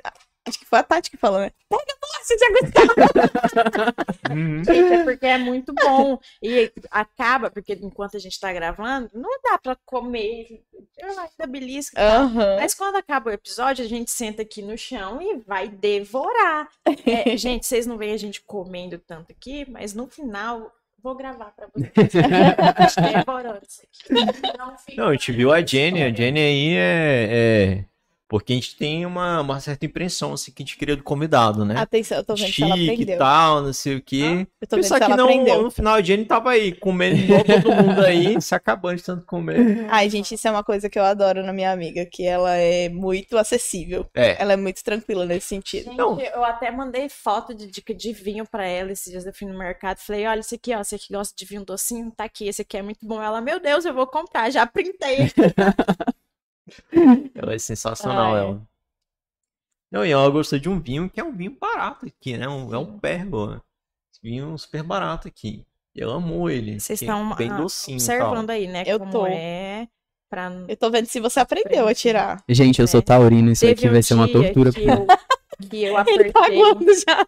acho 0.48 0.60
que 0.60 0.66
foi 0.66 0.80
a 0.80 0.84
Tati 0.84 1.12
que 1.12 1.18
falou, 1.18 1.40
né? 1.40 1.52
Pega 1.70 1.98
você 2.24 2.36
de 2.36 2.46
aguentar. 2.46 2.84
Uhum. 4.30 4.62
Gente, 4.64 4.94
é 4.94 5.04
porque 5.04 5.26
é 5.26 5.38
muito 5.38 5.74
bom. 5.74 6.20
E 6.44 6.72
acaba, 6.92 7.50
porque 7.50 7.74
enquanto 7.82 8.18
a 8.18 8.20
gente 8.20 8.38
tá 8.40 8.52
gravando, 8.52 9.10
não 9.14 9.30
dá 9.42 9.58
pra 9.58 9.76
comer. 9.86 10.62
Eu 10.98 11.08
ainda 11.08 11.48
belisco. 11.48 11.96
tal. 11.96 12.24
Aham. 12.24 12.58
Mas 12.60 12.74
quando 12.74 12.98
acaba 12.98 13.30
o 13.30 13.34
episódio, 13.34 13.86
a 13.86 13.88
gente 13.88 14.12
senta 14.12 14.42
aqui 14.42 14.62
no 14.62 14.78
chão 14.78 15.22
e 15.22 15.38
vai 15.48 15.70
devorar. 15.70 16.68
É, 17.06 17.36
gente, 17.38 17.66
vocês 17.66 17.86
não 17.88 17.98
veem 17.98 18.14
a 18.14 18.18
gente 18.18 18.42
comendo 18.42 18.98
tanto 19.00 19.32
aqui, 19.32 19.66
mas 19.70 19.94
no 19.94 20.08
final 20.08 20.72
vou 21.02 21.16
gravar 21.16 21.52
pra 21.56 21.68
vocês. 21.74 21.94
A 22.76 22.88
gente 22.88 23.14
devorando 23.16 23.62
isso 23.66 23.82
aqui. 23.84 24.58
Não, 24.58 24.76
Não, 24.98 25.08
a 25.10 25.12
gente 25.14 25.32
viu 25.32 25.54
a 25.54 25.66
Jenny. 25.66 26.04
A 26.04 26.14
Jenny 26.14 26.40
aí 26.40 26.76
é. 26.76 27.28
é- 27.30 27.86
Porque 28.30 28.52
a 28.52 28.56
gente 28.56 28.76
tem 28.76 29.06
uma, 29.06 29.40
uma 29.40 29.60
certa 29.60 29.86
impressão 29.86 30.34
assim, 30.34 30.52
que 30.52 30.62
a 30.62 30.66
gente 30.66 30.78
queria 30.78 30.98
do 30.98 31.04
convidado, 31.04 31.64
né? 31.64 31.76
Atenção, 31.78 32.18
eu 32.18 32.24
tô 32.26 32.36
vendo 32.36 32.52
se 32.52 32.62
ela 32.62 32.76
Chique 32.76 32.86
e 32.86 32.92
aprendeu. 32.94 33.18
tal, 33.18 33.62
não 33.62 33.72
sei 33.74 33.96
o 33.96 34.02
quê. 34.02 34.48
Eu 34.62 34.68
tô 34.68 34.76
vendo 34.76 34.84
Pensar 34.84 34.98
que 35.00 35.04
ela 35.06 35.16
não, 35.18 35.26
aprendeu. 35.26 35.62
no 35.64 35.72
final 35.72 35.94
a 35.96 36.02
Jenny 36.02 36.26
tava 36.26 36.50
aí, 36.52 36.74
comendo 36.74 37.16
igual 37.22 37.44
todo 37.44 37.72
mundo 37.74 38.02
aí, 38.02 38.40
se 38.42 38.54
acabando 38.54 38.98
de 38.98 39.04
tanto 39.04 39.26
comer. 39.26 39.88
Ai, 39.90 40.10
gente, 40.10 40.34
isso 40.36 40.48
é 40.48 40.52
uma 40.52 40.64
coisa 40.64 40.90
que 40.90 41.00
eu 41.00 41.04
adoro 41.06 41.42
na 41.42 41.54
minha 41.54 41.72
amiga, 41.72 42.06
que 42.06 42.26
ela 42.26 42.54
é 42.54 42.90
muito 42.90 43.38
acessível. 43.38 44.06
É. 44.14 44.42
Ela 44.42 44.54
é 44.54 44.58
muito 44.58 44.84
tranquila 44.84 45.26
nesse 45.26 45.48
sentido. 45.48 45.86
Gente, 45.86 45.98
Não. 45.98 46.20
eu 46.20 46.44
até 46.44 46.70
mandei 46.70 47.08
foto 47.08 47.54
de 47.56 47.68
dica 47.68 47.94
de 47.94 48.12
vinho 48.12 48.46
pra 48.46 48.66
ela 48.66 48.92
esses 48.92 49.10
dias 49.10 49.26
eu 49.26 49.34
fui 49.34 49.48
no 49.48 49.58
mercado. 49.58 50.00
Falei, 50.00 50.28
olha, 50.28 50.42
esse 50.42 50.56
aqui, 50.56 50.76
ó, 50.76 50.84
você 50.84 50.98
que 51.00 51.14
gosta 51.14 51.34
de 51.34 51.46
vinho 51.46 51.64
docinho, 51.64 52.12
tá 52.12 52.26
aqui, 52.26 52.48
esse 52.48 52.62
aqui 52.62 52.76
é 52.76 52.82
muito 52.82 53.06
bom. 53.08 53.22
Ela, 53.22 53.40
meu 53.40 53.60
Deus, 53.60 53.86
eu 53.86 53.94
vou 53.94 54.06
comprar, 54.06 54.50
já 54.50 54.66
printei. 54.68 55.32
Ela 57.36 57.54
é 57.54 57.60
sensacional, 57.60 58.36
Ah, 58.36 58.38
é. 58.38 58.42
ela. 58.42 58.62
Não, 59.92 60.06
e 60.06 60.12
ela 60.12 60.30
gostou 60.30 60.60
de 60.60 60.68
um 60.68 60.80
vinho 60.80 61.10
que 61.10 61.20
é 61.20 61.24
um 61.24 61.32
vinho 61.36 61.56
barato 61.60 62.06
aqui, 62.06 62.38
né? 62.38 62.48
Um, 62.48 62.74
é 62.74 62.78
um 62.78 63.00
pérgola. 63.00 63.64
Vinho 64.22 64.58
super 64.58 64.84
barato 64.84 65.28
aqui. 65.28 65.66
E 65.96 66.02
ela 66.02 66.16
amou 66.16 66.50
ele. 66.50 66.80
Vocês 66.80 67.00
que 67.00 67.06
é 67.06 67.08
estão 67.08 67.36
bem 67.36 67.50
ah, 67.52 67.58
docinho 67.58 67.98
e 67.98 68.06
tal. 68.06 68.18
observando 68.18 68.50
aí, 68.50 68.68
né? 68.68 68.84
Eu 68.86 69.00
como 69.00 69.12
tô. 69.12 69.28
é 69.28 69.88
pra... 70.30 70.52
Eu 70.68 70.76
tô 70.76 70.90
vendo 70.92 71.06
se 71.06 71.20
você 71.20 71.40
aprendeu 71.40 71.88
a 71.88 71.94
tirar. 71.94 72.44
Gente, 72.50 72.82
eu 72.82 72.88
sou 72.88 73.00
É. 73.00 73.04
taurino, 73.04 73.52
isso 73.52 73.62
Teve 73.62 73.74
aqui 73.80 73.88
um 73.88 73.92
vai 73.94 74.04
ser 74.04 74.14
uma 74.16 74.28
tortura. 74.30 74.72
Que 74.74 74.82
eu, 74.84 75.08
que 75.70 75.84
eu 75.84 75.96
Ele 76.08 76.32
tá 76.32 76.40
apertei. 76.42 76.62
aguando 76.62 76.86
já. 76.94 77.28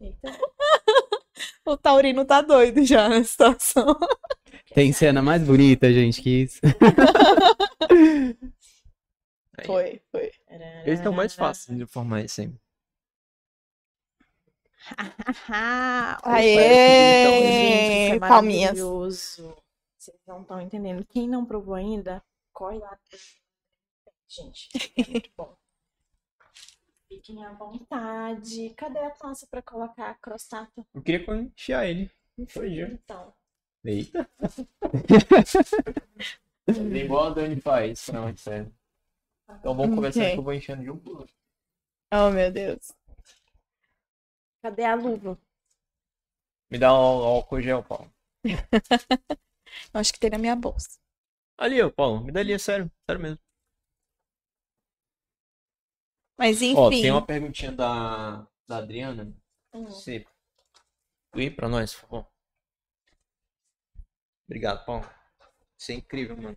Eita. 0.00 0.38
O 1.64 1.76
Taurino 1.76 2.24
tá 2.24 2.40
doido 2.42 2.84
já 2.84 3.08
na 3.08 3.22
situação. 3.24 3.96
Tem 4.74 4.92
cena 4.92 5.20
mais 5.20 5.42
bonita, 5.42 5.92
gente, 5.92 6.22
que 6.22 6.42
isso. 6.44 6.60
Foi, 9.66 10.00
foi. 10.10 10.32
Eles 10.86 11.00
estão 11.00 11.12
mais 11.12 11.34
fáceis 11.34 11.76
de 11.76 11.84
formar 11.84 12.22
isso 12.24 12.40
aí. 12.40 12.50
Ah, 15.50 16.18
Aê, 16.24 18.08
então, 18.08 18.16
é 18.16 18.18
palminhas. 18.18 18.62
maravilhoso. 18.70 19.54
Vocês 19.98 20.16
não 20.26 20.40
estão 20.40 20.60
entendendo. 20.62 21.04
Quem 21.04 21.28
não 21.28 21.44
provou 21.44 21.74
ainda, 21.74 22.22
corre 22.54 22.78
lá. 22.78 22.98
Gente, 24.26 24.68
é 24.96 25.10
muito 25.10 25.30
bom. 25.36 25.54
Fiquem 27.06 27.44
à 27.44 27.52
vontade. 27.52 28.70
Cadê 28.70 29.00
a 29.00 29.10
taça 29.10 29.46
para 29.46 29.60
colocar 29.60 30.08
a 30.10 30.14
crostata? 30.14 30.86
Eu 30.94 31.02
queria 31.02 31.26
enfiar 31.34 31.86
ele. 31.86 32.10
Foi 32.48 32.74
já. 32.74 32.86
Então, 32.86 33.34
Eita. 33.84 34.28
Igual 36.68 37.26
a 37.28 37.30
Dani 37.30 37.60
faz. 37.60 38.08
Não, 38.08 38.28
é 38.28 38.36
sério. 38.36 38.72
Então 39.58 39.74
vamos 39.74 39.94
conversar 39.94 40.20
Ok. 40.20 40.32
que 40.32 40.38
eu 40.38 40.42
vou 40.44 40.54
enchendo 40.54 40.82
de 40.82 40.90
um 40.90 40.98
por 40.98 41.20
outro. 41.20 41.34
Oh, 42.12 42.30
meu 42.30 42.52
Deus. 42.52 42.92
Cadê 44.62 44.84
a 44.84 44.94
luva? 44.94 45.38
Me 46.70 46.78
dá 46.78 46.92
um 46.92 46.96
álcool 46.96 47.60
gel, 47.60 47.82
Paulo. 47.82 48.12
Eu 49.94 50.00
acho 50.00 50.12
que 50.12 50.18
tem 50.18 50.30
na 50.30 50.38
minha 50.38 50.56
bolsa. 50.56 50.98
Ali, 51.58 51.80
ó, 51.80 51.90
Paulo. 51.90 52.24
Me 52.24 52.32
dá 52.32 52.40
ali, 52.40 52.52
é 52.52 52.58
sério. 52.58 52.90
Sério 53.08 53.22
mesmo. 53.22 53.38
Mas 56.38 56.62
enfim. 56.62 56.76
Ó, 56.76 56.90
tem 56.90 57.10
uma 57.10 57.24
perguntinha 57.26 57.72
da, 57.72 58.46
da 58.66 58.78
Adriana. 58.78 59.32
Hum. 59.74 59.84
Você 59.84 60.26
ir 61.36 61.50
pra 61.54 61.68
nós, 61.68 61.94
por 61.94 62.00
favor. 62.08 62.29
Obrigado, 64.50 64.84
Paulo. 64.84 65.08
Isso 65.78 65.92
é 65.92 65.94
incrível, 65.94 66.36
mano. 66.36 66.56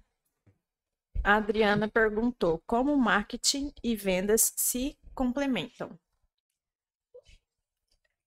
A 1.24 1.36
Adriana 1.36 1.88
perguntou 1.88 2.60
como 2.66 2.98
marketing 2.98 3.72
e 3.84 3.96
vendas 3.96 4.52
se 4.58 4.98
complementam. 5.14 5.96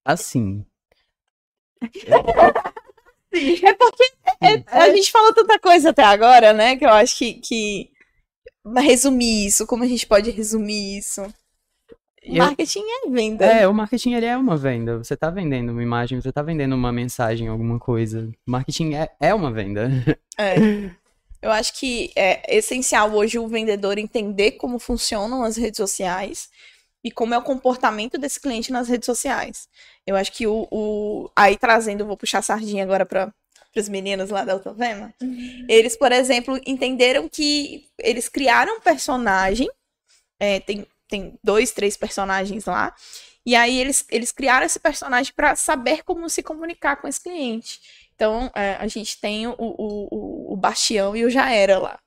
Assim. 0.04 0.64
É 3.32 3.74
porque 3.74 4.04
é- 4.40 4.64
a 4.68 4.88
gente 4.94 5.10
falou 5.10 5.34
tanta 5.34 5.58
coisa 5.58 5.90
até 5.90 6.04
agora, 6.04 6.52
né? 6.52 6.76
Que 6.76 6.84
eu 6.86 6.90
acho 6.90 7.18
que, 7.18 7.34
que 7.34 7.90
resumir 8.76 9.46
isso, 9.46 9.66
como 9.66 9.82
a 9.82 9.86
gente 9.86 10.06
pode 10.06 10.30
resumir 10.30 10.98
isso? 10.98 11.22
Eu- 12.28 12.44
Marketing 12.44 12.82
é 12.82 13.08
venda. 13.10 13.44
É, 13.46 13.68
o 13.68 13.72
marketing 13.74 14.14
ele 14.14 14.26
é 14.26 14.36
uma 14.36 14.56
venda. 14.56 14.98
Você 14.98 15.16
tá 15.16 15.30
vendendo 15.30 15.70
uma 15.70 15.82
imagem, 15.82 16.20
você 16.20 16.32
tá 16.32 16.42
vendendo 16.42 16.74
uma 16.74 16.92
mensagem, 16.92 17.46
alguma 17.48 17.78
coisa. 17.78 18.30
Marketing 18.44 18.94
é, 18.94 19.10
é 19.20 19.32
uma 19.34 19.52
venda. 19.52 19.88
É. 20.38 20.56
Eu 21.40 21.52
acho 21.52 21.78
que 21.78 22.10
é 22.16 22.56
essencial 22.56 23.12
hoje 23.12 23.38
o 23.38 23.46
vendedor 23.46 23.96
entender 23.98 24.52
como 24.52 24.78
funcionam 24.78 25.44
as 25.44 25.56
redes 25.56 25.76
sociais 25.76 26.48
e 27.04 27.10
como 27.10 27.34
é 27.34 27.38
o 27.38 27.42
comportamento 27.42 28.18
desse 28.18 28.40
cliente 28.40 28.72
nas 28.72 28.88
redes 28.88 29.06
sociais. 29.06 29.68
Eu 30.06 30.16
acho 30.16 30.32
que 30.32 30.46
o. 30.46 30.66
o- 30.70 31.30
aí 31.36 31.56
trazendo, 31.56 32.04
vou 32.06 32.16
puxar 32.16 32.38
a 32.38 32.42
sardinha 32.42 32.82
agora 32.82 33.06
para 33.06 33.32
os 33.76 33.88
meninos 33.88 34.30
lá 34.30 34.44
da 34.44 34.54
Autovema. 34.54 35.14
Eles, 35.68 35.96
por 35.96 36.10
exemplo, 36.10 36.58
entenderam 36.66 37.28
que 37.28 37.84
eles 38.00 38.28
criaram 38.28 38.78
um 38.78 38.80
personagem, 38.80 39.68
é, 40.40 40.58
tem, 40.60 40.86
tem 41.08 41.38
dois, 41.42 41.70
três 41.72 41.96
personagens 41.96 42.64
lá, 42.64 42.94
e 43.44 43.54
aí 43.54 43.78
eles, 43.78 44.04
eles 44.10 44.32
criaram 44.32 44.66
esse 44.66 44.80
personagem 44.80 45.32
para 45.34 45.54
saber 45.54 46.02
como 46.02 46.28
se 46.28 46.42
comunicar 46.42 46.96
com 46.96 47.06
esse 47.06 47.20
cliente. 47.20 47.80
Então, 48.16 48.50
é, 48.54 48.76
a 48.76 48.86
gente 48.88 49.20
tem 49.20 49.46
o, 49.46 49.54
o, 49.56 50.08
o, 50.10 50.52
o 50.54 50.56
Bastião 50.56 51.14
e 51.14 51.24
o 51.24 51.30
Jaera 51.30 51.78
lá. 51.78 51.98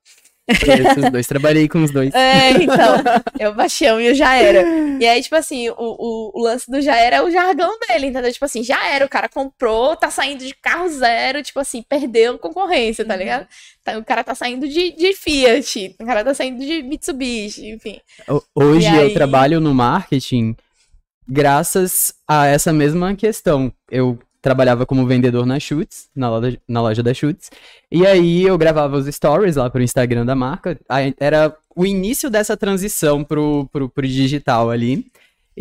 Esses 0.50 1.12
dois, 1.12 1.28
trabalhei 1.28 1.68
com 1.68 1.84
os 1.84 1.92
dois. 1.92 2.14
É, 2.14 2.52
então, 2.52 2.96
é 3.38 3.48
o 3.50 3.54
Bastião 3.54 4.00
e 4.02 4.12
o 4.12 4.16
Jaera. 4.16 4.64
E 5.00 5.06
aí, 5.08 5.22
tipo 5.22 5.36
assim, 5.36 5.70
o, 5.70 5.76
o, 5.78 6.32
o 6.40 6.44
lance 6.44 6.70
do 6.70 6.82
Jaera 6.82 7.18
é 7.18 7.22
o 7.22 7.30
jargão 7.32 7.72
dele, 7.88 8.08
entendeu? 8.08 8.32
Tipo 8.32 8.46
assim, 8.46 8.64
já 8.64 8.86
era, 8.88 9.06
o 9.06 9.10
cara 9.10 9.30
comprou, 9.30 9.96
tá 9.96 10.10
saindo 10.10 10.44
de 10.46 10.54
carro 10.56 10.88
zero, 10.90 11.42
tipo 11.44 11.60
assim, 11.60 11.84
perdeu 11.88 12.38
concorrência, 12.40 13.06
tá 13.06 13.16
ligado? 13.16 13.48
Tá- 13.84 13.98
o 13.98 14.04
cara 14.04 14.24
tá 14.24 14.36
saindo 14.36 14.68
de, 14.68 14.92
de 14.92 15.14
Fiat, 15.14 15.96
o 16.00 16.06
cara 16.06 16.24
tá 16.24 16.34
saindo 16.34 16.60
de 16.66 16.84
Mitsubishi, 16.84 17.70
enfim. 17.70 18.00
Ho- 18.28 18.44
Hoje 18.56 18.88
E 18.90 18.96
eu 18.96 19.02
aí? 19.04 19.14
trabalho 19.14 19.60
no 19.60 19.74
marketing 19.74 20.56
graças 21.28 22.14
a 22.28 22.48
essa 22.48 22.74
mesma 22.74 23.16
questão. 23.16 23.72
Eu 23.90 24.18
trabalhava 24.42 24.86
como 24.86 25.06
vendedor 25.06 25.46
na 25.46 25.60
Chutes, 25.60 26.10
na 26.16 26.30
loja, 26.30 26.62
na 26.68 26.82
loja 26.82 27.04
da 27.04 27.14
Chutes, 27.14 27.50
e 27.92 28.06
aí 28.06 28.44
eu 28.44 28.58
gravava 28.58 28.98
os 28.98 29.06
stories 29.14 29.56
lá 29.56 29.70
pro 29.70 29.82
Instagram 29.82 30.26
da 30.26 30.36
marca. 30.36 30.80
Aí 30.88 31.14
era 31.20 31.56
o 31.76 31.86
início 31.86 32.30
dessa 32.30 32.56
transição 32.56 33.24
pro, 33.24 33.68
pro, 33.72 33.90
pro 33.90 34.08
digital 34.08 34.70
ali. 34.70 35.06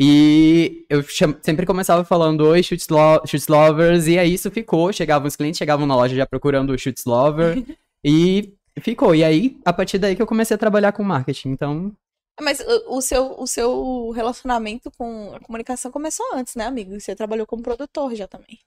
E 0.00 0.84
eu 0.88 1.02
sempre 1.42 1.66
começava 1.66 2.04
falando, 2.04 2.42
oi, 2.46 2.62
Chutes, 2.62 2.88
lo 2.88 3.20
Chutes 3.26 3.48
Lovers, 3.48 4.06
e 4.06 4.16
aí 4.16 4.32
isso 4.32 4.48
ficou. 4.50 4.92
Chegavam 4.92 5.26
os 5.26 5.34
clientes, 5.34 5.58
chegavam 5.58 5.86
na 5.86 5.96
loja 5.96 6.14
já 6.14 6.24
procurando 6.24 6.70
o 6.70 6.78
Chutes 6.78 7.04
Lover, 7.04 7.64
e 8.04 8.54
ficou. 8.80 9.14
E 9.14 9.24
aí, 9.24 9.56
a 9.64 9.72
partir 9.72 9.98
daí 9.98 10.14
que 10.14 10.22
eu 10.22 10.26
comecei 10.26 10.54
a 10.54 10.58
trabalhar 10.58 10.92
com 10.92 11.02
marketing. 11.02 11.48
Então, 11.48 11.92
Mas 12.40 12.60
o, 12.60 12.96
o 12.98 13.00
seu, 13.02 13.34
o 13.38 13.46
seu 13.46 14.10
relacionamento 14.10 14.90
com 14.96 15.32
a 15.34 15.40
comunicação 15.40 15.90
começou 15.90 16.24
antes, 16.34 16.54
né, 16.54 16.64
amigo? 16.66 16.98
Você 17.00 17.14
trabalhou 17.14 17.46
como 17.46 17.62
produtor 17.62 18.14
já 18.14 18.26
também. 18.28 18.58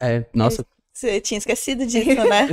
é, 0.00 0.24
nossa, 0.34 0.64
Você 0.92 1.20
tinha 1.20 1.38
esquecido 1.38 1.86
disso, 1.86 2.22
né? 2.28 2.48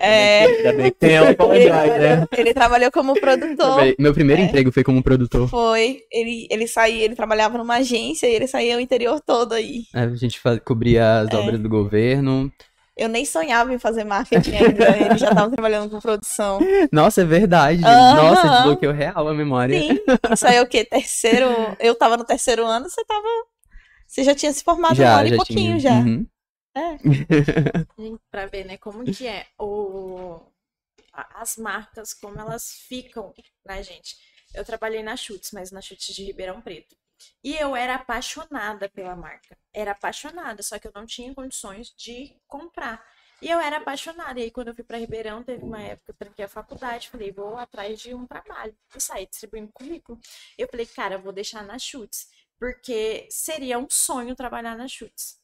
É, 0.00 0.42
é, 0.42 0.44
Ainda 0.46 0.72
bem 0.72 0.90
que 0.90 0.98
tem 0.98 1.12
ela 1.14 1.32
pra 1.34 1.46
lembrar, 1.46 1.86
né? 1.86 2.26
ele 2.36 2.52
trabalhou 2.52 2.90
como 2.90 3.14
produtor. 3.20 3.80
Meu 3.98 4.12
primeiro 4.12 4.42
É. 4.42 4.44
emprego 4.46 4.72
foi 4.72 4.82
como 4.82 5.02
produtor. 5.02 5.48
Foi. 5.48 6.02
Ele, 6.10 6.48
ele 6.50 6.66
saía, 6.66 7.04
ele 7.04 7.14
trabalhava 7.14 7.56
numa 7.58 7.76
agência 7.76 8.26
e 8.26 8.34
ele 8.34 8.46
saía 8.48 8.76
o 8.76 8.80
interior 8.80 9.20
todo 9.20 9.52
aí. 9.52 9.84
É, 9.94 10.00
A 10.00 10.14
gente 10.16 10.40
cobria 10.64 11.20
as 11.20 11.30
É. 11.30 11.36
obras 11.36 11.60
do 11.60 11.68
governo. 11.68 12.50
Eu 12.98 13.08
nem 13.08 13.24
sonhava 13.24 13.72
em 13.72 13.78
fazer 13.78 14.02
marketing 14.02 14.56
ainda. 14.56 14.96
ele 14.98 15.16
já 15.16 15.32
tava 15.32 15.50
trabalhando 15.52 15.88
com 15.88 16.00
produção. 16.00 16.58
Nossa, 16.90 17.22
é 17.22 17.24
verdade. 17.24 17.84
Aham. 17.84 18.14
Nossa, 18.16 18.48
desbloqueou 18.48 18.92
real 18.92 19.28
a 19.28 19.32
memória. 19.32 19.78
Sim. 19.80 19.98
Isso 20.32 20.46
aí 20.46 20.56
é 20.56 20.62
o 20.62 20.66
quê? 20.66 20.84
Terceiro. 20.84 21.46
Eu 21.78 21.94
tava 21.94 22.16
no 22.16 22.24
terceiro 22.24 22.66
ano, 22.66 22.90
você 22.90 23.04
tava. 23.04 23.26
Você 24.06 24.24
já 24.24 24.34
tinha 24.34 24.52
se 24.52 24.64
formado 24.64 24.92
um 24.92 24.96
já, 24.96 25.24
e 25.24 25.28
já 25.30 25.36
pouquinho 25.36 25.78
tinha. 25.78 25.80
já. 25.80 25.94
Uhum. 25.94 26.26
Gente, 27.98 28.20
Pra 28.30 28.46
ver, 28.46 28.64
né, 28.64 28.76
como 28.76 29.04
que 29.04 29.26
é 29.26 29.46
o... 29.58 30.40
as 31.34 31.56
marcas, 31.56 32.14
como 32.14 32.38
elas 32.40 32.70
ficam 32.88 33.32
na 33.64 33.80
gente. 33.82 34.16
Eu 34.54 34.64
trabalhei 34.64 35.02
na 35.02 35.16
Chutes, 35.16 35.50
mas 35.52 35.70
na 35.70 35.80
Chutes 35.80 36.14
de 36.14 36.24
Ribeirão 36.24 36.60
Preto. 36.60 36.96
E 37.42 37.54
eu 37.56 37.74
era 37.76 37.96
apaixonada 37.96 38.88
pela 38.88 39.16
marca. 39.16 39.56
Era 39.72 39.92
apaixonada, 39.92 40.62
só 40.62 40.78
que 40.78 40.86
eu 40.88 40.92
não 40.94 41.06
tinha 41.06 41.34
condições 41.34 41.94
de 41.96 42.36
comprar. 42.46 43.04
E 43.40 43.48
eu 43.50 43.60
era 43.60 43.76
apaixonada. 43.78 44.40
E 44.40 44.44
aí, 44.44 44.50
quando 44.50 44.68
eu 44.68 44.74
fui 44.74 44.84
para 44.84 44.98
Ribeirão, 44.98 45.42
teve 45.44 45.62
uma 45.64 45.80
época 45.80 46.06
que 46.06 46.10
eu 46.10 46.26
tranquei 46.26 46.44
a 46.44 46.48
faculdade. 46.48 47.08
Falei, 47.08 47.30
vou 47.32 47.56
atrás 47.56 48.00
de 48.00 48.14
um 48.14 48.26
trabalho. 48.26 48.76
E 48.94 49.00
saí 49.00 49.26
distribuindo 49.26 49.70
currículo. 49.72 50.18
Eu 50.56 50.68
falei, 50.68 50.86
cara, 50.86 51.14
eu 51.14 51.22
vou 51.22 51.32
deixar 51.32 51.62
na 51.64 51.78
Chutes. 51.78 52.28
Porque 52.58 53.28
seria 53.30 53.78
um 53.78 53.86
sonho 53.88 54.34
trabalhar 54.34 54.76
na 54.76 54.88
Chutes. 54.88 55.37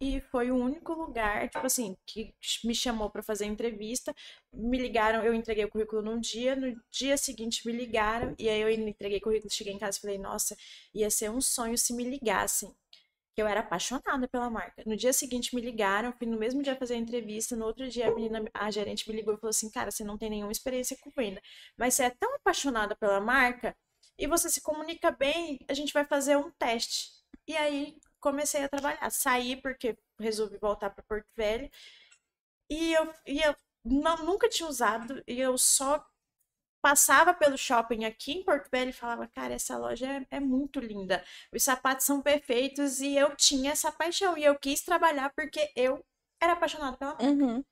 E 0.00 0.18
foi 0.18 0.50
o 0.50 0.56
único 0.56 0.94
lugar, 0.94 1.48
tipo 1.50 1.66
assim, 1.66 1.94
que 2.06 2.34
me 2.64 2.74
chamou 2.74 3.10
para 3.10 3.22
fazer 3.22 3.44
entrevista. 3.44 4.14
Me 4.50 4.78
ligaram, 4.78 5.22
eu 5.22 5.34
entreguei 5.34 5.64
o 5.64 5.68
currículo 5.68 6.00
num 6.00 6.18
dia, 6.18 6.56
no 6.56 6.74
dia 6.90 7.18
seguinte 7.18 7.66
me 7.66 7.72
ligaram, 7.72 8.34
e 8.38 8.48
aí 8.48 8.62
eu 8.62 8.70
entreguei 8.70 9.18
o 9.18 9.20
currículo, 9.20 9.52
cheguei 9.52 9.74
em 9.74 9.78
casa 9.78 9.98
e 9.98 10.00
falei, 10.00 10.16
nossa, 10.18 10.56
ia 10.94 11.10
ser 11.10 11.30
um 11.30 11.40
sonho 11.40 11.76
se 11.76 11.92
me 11.92 12.02
ligassem. 12.04 12.74
Que 13.34 13.42
eu 13.42 13.46
era 13.46 13.60
apaixonada 13.60 14.26
pela 14.26 14.48
marca. 14.50 14.82
No 14.86 14.96
dia 14.96 15.12
seguinte 15.12 15.54
me 15.54 15.60
ligaram, 15.60 16.12
fui 16.18 16.26
no 16.26 16.38
mesmo 16.38 16.62
dia 16.62 16.74
fazer 16.76 16.94
a 16.94 16.96
entrevista, 16.96 17.54
no 17.54 17.66
outro 17.66 17.88
dia 17.88 18.08
a 18.08 18.14
menina, 18.14 18.42
a 18.54 18.70
gerente 18.70 19.08
me 19.08 19.14
ligou 19.14 19.34
e 19.34 19.36
falou 19.36 19.50
assim, 19.50 19.70
cara, 19.70 19.90
você 19.90 20.02
não 20.02 20.16
tem 20.16 20.30
nenhuma 20.30 20.52
experiência 20.52 20.96
com 21.02 21.10
venda, 21.10 21.40
mas 21.76 21.94
você 21.94 22.04
é 22.04 22.10
tão 22.10 22.34
apaixonada 22.36 22.96
pela 22.96 23.20
marca 23.20 23.76
e 24.18 24.26
você 24.26 24.48
se 24.50 24.62
comunica 24.62 25.10
bem, 25.10 25.58
a 25.68 25.74
gente 25.74 25.92
vai 25.92 26.04
fazer 26.06 26.36
um 26.36 26.50
teste. 26.52 27.10
E 27.46 27.56
aí 27.56 27.96
comecei 28.20 28.64
a 28.64 28.68
trabalhar. 28.68 29.10
Saí 29.10 29.56
porque 29.56 29.96
resolvi 30.18 30.58
voltar 30.58 30.90
para 30.90 31.04
Porto 31.04 31.26
Velho. 31.36 31.70
E 32.68 32.92
eu, 32.92 33.14
e 33.26 33.40
eu 33.40 33.54
não, 33.84 34.16
nunca 34.18 34.48
tinha 34.48 34.68
usado. 34.68 35.22
E 35.26 35.40
eu 35.40 35.56
só 35.58 36.04
passava 36.82 37.34
pelo 37.34 37.58
shopping 37.58 38.04
aqui 38.04 38.32
em 38.32 38.44
Porto 38.44 38.70
Velho 38.70 38.90
e 38.90 38.92
falava, 38.92 39.26
cara, 39.28 39.54
essa 39.54 39.76
loja 39.76 40.06
é, 40.06 40.26
é 40.36 40.40
muito 40.40 40.80
linda. 40.80 41.24
Os 41.52 41.62
sapatos 41.62 42.06
são 42.06 42.22
perfeitos. 42.22 43.00
E 43.00 43.16
eu 43.16 43.34
tinha 43.36 43.72
essa 43.72 43.90
paixão. 43.92 44.36
E 44.36 44.44
eu 44.44 44.58
quis 44.58 44.82
trabalhar 44.82 45.30
porque 45.34 45.70
eu 45.76 46.04
era 46.40 46.52
apaixonada 46.54 46.96
pela. 46.96 47.16
Uhum. 47.22 47.64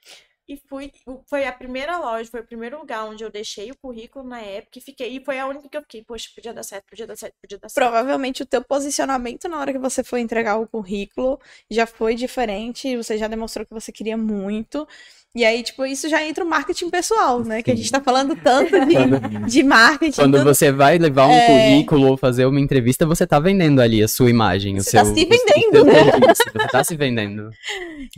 E 0.49 0.57
fui, 0.57 0.91
foi 1.27 1.47
a 1.47 1.53
primeira 1.53 1.99
loja, 1.99 2.31
foi 2.31 2.41
o 2.41 2.45
primeiro 2.45 2.79
lugar 2.79 3.05
onde 3.05 3.23
eu 3.23 3.31
deixei 3.31 3.71
o 3.71 3.77
currículo 3.77 4.27
na 4.27 4.41
época 4.41 4.79
e 4.79 4.81
fiquei. 4.81 5.15
E 5.15 5.23
foi 5.23 5.39
a 5.39 5.47
única 5.47 5.69
que 5.69 5.77
eu 5.77 5.83
fiquei, 5.83 6.03
poxa, 6.03 6.31
podia 6.35 6.55
dar 6.55 6.63
certo, 6.63 6.87
podia 6.87 7.07
dar 7.07 7.17
certo, 7.17 7.35
podia 7.39 7.59
dar 7.59 7.69
certo. 7.69 7.85
Provavelmente 7.85 8.43
o 8.43 8.47
teu 8.47 8.65
posicionamento 8.65 9.47
na 9.47 9.61
hora 9.61 9.73
que 9.73 9.79
você 9.79 10.03
foi 10.03 10.21
entregar 10.21 10.57
o 10.57 10.67
currículo 10.67 11.39
já 11.71 11.87
foi 11.87 12.15
diferente, 12.15 12.97
você 12.97 13.19
já 13.19 13.29
demonstrou 13.29 13.67
que 13.67 13.75
você 13.75 13.93
queria 13.93 14.17
muito. 14.17 14.89
E 15.37 15.45
aí, 15.45 15.63
tipo, 15.63 15.85
isso 15.85 16.09
já 16.09 16.25
entra 16.27 16.43
o 16.43 16.49
marketing 16.49 16.89
pessoal, 16.91 17.45
né? 17.45 17.63
Que 17.63 17.71
a 17.71 17.75
gente 17.77 17.91
tá 17.93 18.01
falando 18.01 18.35
tanto 18.35 18.71
de, 18.87 18.97
de 19.47 19.63
marketing. 19.63 20.17
Quando 20.21 20.39
tudo. 20.39 20.45
você 20.55 20.73
vai 20.73 20.99
levar 20.99 21.27
um 21.29 21.33
É. 21.33 21.47
currículo 21.47 22.09
ou 22.09 22.17
fazer 22.17 22.47
uma 22.47 22.59
entrevista, 22.59 23.05
você 23.07 23.27
tá 23.27 23.39
vendendo 23.39 23.81
ali 23.81 24.03
a 24.03 24.09
sua 24.09 24.31
imagem. 24.31 24.79
o 24.79 24.83
Você 24.83 24.97
tá 24.97 25.05
seu, 25.05 25.15
se 25.15 25.21
o- 25.23 25.27
o 25.27 25.29
vendendo, 25.29 25.85
né? 25.85 25.93
serviço, 26.11 26.43
Você 26.53 26.69
tá 26.69 26.83
se 26.85 26.97
vendendo. 26.97 27.51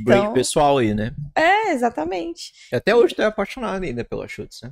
Break 0.05 0.21
Então- 0.23 0.33
pessoal 0.33 0.79
aí, 0.79 0.95
né? 0.95 1.13
É, 1.37 1.73
exatamente. 1.73 2.53
Até 2.73 2.95
hoje 2.95 3.15
tu 3.15 3.23
é 3.23 3.27
apaixonado 3.27 3.83
ainda 3.83 4.05
pela 4.05 4.27
Chutes, 4.29 4.61
né? 4.63 4.71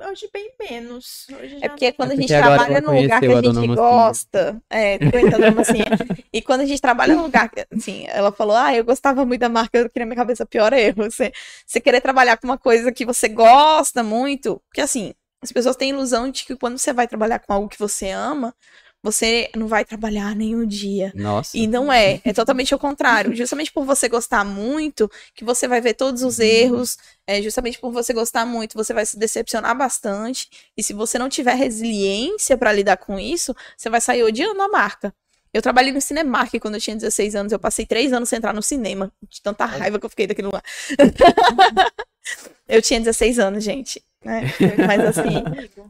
Hoje 0.00 0.28
bem 0.32 0.52
menos. 0.58 1.26
Hoje 1.30 1.58
É 1.60 1.68
porque 1.68 1.92
quando 1.92 2.12
É 2.12 2.14
a 2.14 2.16
gente 2.16 2.32
porque 2.32 2.42
trabalha 2.42 2.80
num 2.80 3.00
lugar 3.02 3.20
que 3.20 3.26
a 3.26 3.38
a 3.38 3.42
gente 3.42 3.66
Mocinha. 3.66 3.74
gosta. 3.74 4.62
É, 4.70 4.98
numa 5.38 5.50
mocinha. 5.52 5.86
E 6.32 6.42
quando 6.42 6.60
a 6.62 6.64
gente 6.66 6.80
trabalha 6.80 7.14
num 7.14 7.22
lugar 7.22 7.48
que, 7.50 7.66
assim, 7.72 8.04
ela 8.08 8.32
falou, 8.32 8.56
ah, 8.56 8.74
eu 8.74 8.84
gostava 8.84 9.24
muito 9.24 9.40
da 9.40 9.48
marca, 9.48 9.78
eu 9.78 9.90
queria 9.90 10.06
minha 10.06 10.16
cabeça, 10.16 10.46
pior 10.46 10.72
erro. 10.72 11.04
Você, 11.10 11.32
você 11.66 11.80
querer 11.80 12.00
trabalhar 12.00 12.36
com 12.36 12.46
uma 12.46 12.58
coisa 12.58 12.92
que 12.92 13.04
você 13.04 13.28
gosta 13.28 14.02
muito, 14.02 14.60
porque 14.68 14.80
assim, 14.80 15.14
as 15.42 15.52
pessoas 15.52 15.76
têm 15.76 15.90
ilusão 15.90 16.30
de 16.30 16.44
que 16.44 16.56
quando 16.56 16.78
você 16.78 16.92
vai 16.92 17.08
trabalhar 17.08 17.38
com 17.38 17.52
algo 17.52 17.68
que 17.68 17.78
você 17.78 18.10
ama, 18.10 18.54
você 19.02 19.50
não 19.56 19.66
vai 19.66 19.84
trabalhar 19.84 20.34
nenhum 20.36 20.66
dia. 20.66 21.12
Nossa. 21.14 21.56
E 21.56 21.66
não 21.66 21.92
é, 21.92 22.20
é 22.24 22.32
totalmente 22.32 22.74
o 22.74 22.78
contrário. 22.78 23.34
Justamente 23.34 23.72
por 23.72 23.84
você 23.84 24.08
gostar 24.08 24.44
muito, 24.44 25.10
que 25.34 25.44
você 25.44 25.66
vai 25.66 25.80
ver 25.80 25.94
todos 25.94 26.22
os 26.22 26.38
erros, 26.38 26.98
é, 27.26 27.40
justamente 27.40 27.78
por 27.78 27.92
você 27.92 28.12
gostar 28.12 28.44
muito, 28.44 28.76
você 28.76 28.92
vai 28.92 29.06
se 29.06 29.18
decepcionar 29.18 29.76
bastante. 29.76 30.48
E 30.76 30.82
se 30.82 30.92
você 30.92 31.18
não 31.18 31.28
tiver 31.28 31.54
resiliência 31.54 32.56
pra 32.56 32.72
lidar 32.72 32.98
com 32.98 33.18
isso, 33.18 33.54
você 33.76 33.88
vai 33.88 34.00
sair 34.00 34.22
odiando 34.22 34.60
a 34.60 34.68
marca. 34.68 35.14
Eu 35.52 35.60
trabalhei 35.60 35.92
no 35.92 36.00
Cinemark 36.00 36.54
quando 36.60 36.74
eu 36.74 36.80
tinha 36.80 36.94
16 36.94 37.34
anos. 37.34 37.52
Eu 37.52 37.58
passei 37.58 37.84
três 37.84 38.12
anos 38.12 38.28
sem 38.28 38.36
entrar 38.36 38.54
no 38.54 38.62
cinema. 38.62 39.12
De 39.28 39.42
tanta 39.42 39.64
raiva 39.64 39.98
que 39.98 40.06
eu 40.06 40.10
fiquei 40.10 40.26
daquele 40.26 40.46
lugar. 40.46 40.62
eu 42.68 42.80
tinha 42.80 43.00
16 43.00 43.38
anos, 43.40 43.64
gente. 43.64 44.00
Né? 44.24 44.42
Mas 44.86 45.00
assim, 45.18 45.42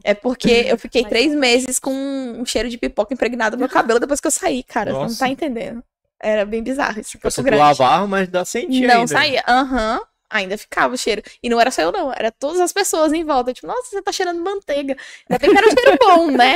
é 0.03 0.13
porque 0.13 0.65
eu 0.67 0.77
fiquei 0.77 1.03
três 1.05 1.33
meses 1.33 1.79
com 1.79 1.91
um 1.91 2.45
cheiro 2.45 2.69
de 2.69 2.77
pipoca 2.77 3.13
impregnado 3.13 3.55
no 3.55 3.59
meu 3.61 3.69
cabelo 3.69 3.99
depois 3.99 4.19
que 4.19 4.27
eu 4.27 4.31
saí, 4.31 4.63
cara. 4.63 4.91
Você 4.91 4.95
não 4.95 5.03
Nossa. 5.03 5.19
tá 5.19 5.27
entendendo. 5.29 5.83
Era 6.23 6.45
bem 6.45 6.61
bizarro 6.61 6.99
isso. 6.99 7.11
Tipo, 7.11 7.29
você 7.29 7.41
Grande. 7.41 7.59
lavava, 7.61 8.05
mas 8.07 8.27
dá 8.29 8.45
sentir 8.45 8.85
Não 8.87 8.99
ainda. 9.01 9.07
saía. 9.07 9.43
Aham. 9.47 9.99
Ainda 10.31 10.57
ficava 10.57 10.93
o 10.93 10.97
cheiro. 10.97 11.21
E 11.43 11.49
não 11.49 11.59
era 11.59 11.69
só 11.69 11.81
eu, 11.81 11.91
não. 11.91 12.11
Era 12.11 12.31
todas 12.31 12.59
as 12.59 12.71
pessoas 12.71 13.11
em 13.11 13.23
volta. 13.23 13.53
Tipo, 13.53 13.67
nossa, 13.67 13.89
você 13.89 14.01
tá 14.01 14.11
cheirando 14.11 14.41
manteiga. 14.41 14.95
Ainda 15.29 15.39
bem 15.39 15.51
que 15.51 15.57
era 15.57 15.67
um 15.67 15.71
cheiro 15.71 15.97
bom, 15.99 16.31
né? 16.31 16.55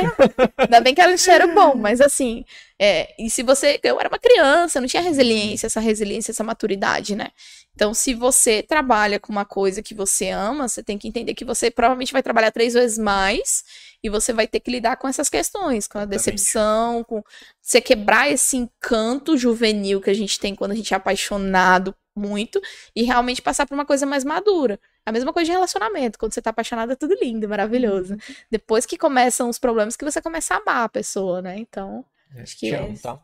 Ainda 0.58 0.80
bem 0.80 0.94
que 0.94 1.00
era 1.00 1.12
um 1.12 1.18
cheiro 1.18 1.54
bom. 1.54 1.74
Mas 1.74 2.00
assim, 2.00 2.44
é, 2.78 3.14
e 3.18 3.28
se 3.30 3.42
você. 3.42 3.78
Eu 3.82 4.00
era 4.00 4.08
uma 4.08 4.18
criança, 4.18 4.80
não 4.80 4.88
tinha 4.88 5.02
resiliência, 5.02 5.66
essa 5.66 5.80
resiliência, 5.80 6.30
essa 6.30 6.44
maturidade, 6.44 7.14
né? 7.14 7.28
Então, 7.74 7.92
se 7.92 8.14
você 8.14 8.62
trabalha 8.62 9.20
com 9.20 9.30
uma 9.30 9.44
coisa 9.44 9.82
que 9.82 9.94
você 9.94 10.30
ama, 10.30 10.66
você 10.66 10.82
tem 10.82 10.96
que 10.96 11.06
entender 11.06 11.34
que 11.34 11.44
você 11.44 11.70
provavelmente 11.70 12.12
vai 12.12 12.22
trabalhar 12.22 12.50
três 12.50 12.72
vezes 12.72 12.96
mais 12.96 13.62
e 14.02 14.08
você 14.08 14.32
vai 14.32 14.46
ter 14.46 14.60
que 14.60 14.70
lidar 14.70 14.96
com 14.96 15.08
essas 15.08 15.28
questões, 15.28 15.86
com 15.86 15.98
a 15.98 16.04
decepção, 16.04 17.04
com 17.04 17.22
você 17.60 17.80
quebrar 17.80 18.30
esse 18.30 18.56
encanto 18.56 19.36
juvenil 19.36 20.00
que 20.00 20.10
a 20.10 20.14
gente 20.14 20.38
tem 20.38 20.54
quando 20.54 20.72
a 20.72 20.74
gente 20.74 20.92
é 20.92 20.96
apaixonado 20.96 21.94
muito 22.16 22.60
e 22.94 23.02
realmente 23.02 23.42
passar 23.42 23.66
por 23.66 23.74
uma 23.74 23.84
coisa 23.84 24.06
mais 24.06 24.24
madura. 24.24 24.80
A 25.04 25.12
mesma 25.12 25.32
coisa 25.32 25.46
de 25.46 25.52
relacionamento. 25.52 26.18
Quando 26.18 26.32
você 26.32 26.42
tá 26.42 26.50
apaixonado 26.50 26.92
é 26.92 26.96
tudo 26.96 27.16
lindo, 27.20 27.48
maravilhoso. 27.48 28.16
Depois 28.50 28.86
que 28.86 28.96
começam 28.96 29.48
os 29.48 29.58
problemas 29.58 29.96
que 29.96 30.04
você 30.04 30.20
começa 30.20 30.54
a 30.54 30.58
amar 30.58 30.84
a 30.84 30.88
pessoa, 30.88 31.42
né? 31.42 31.56
Então, 31.58 32.04
É, 32.34 32.42
Acho 32.42 32.58
que 32.58 32.68
te 32.68 32.74
é 32.74 32.78
amo, 32.78 32.98
tá? 32.98 33.20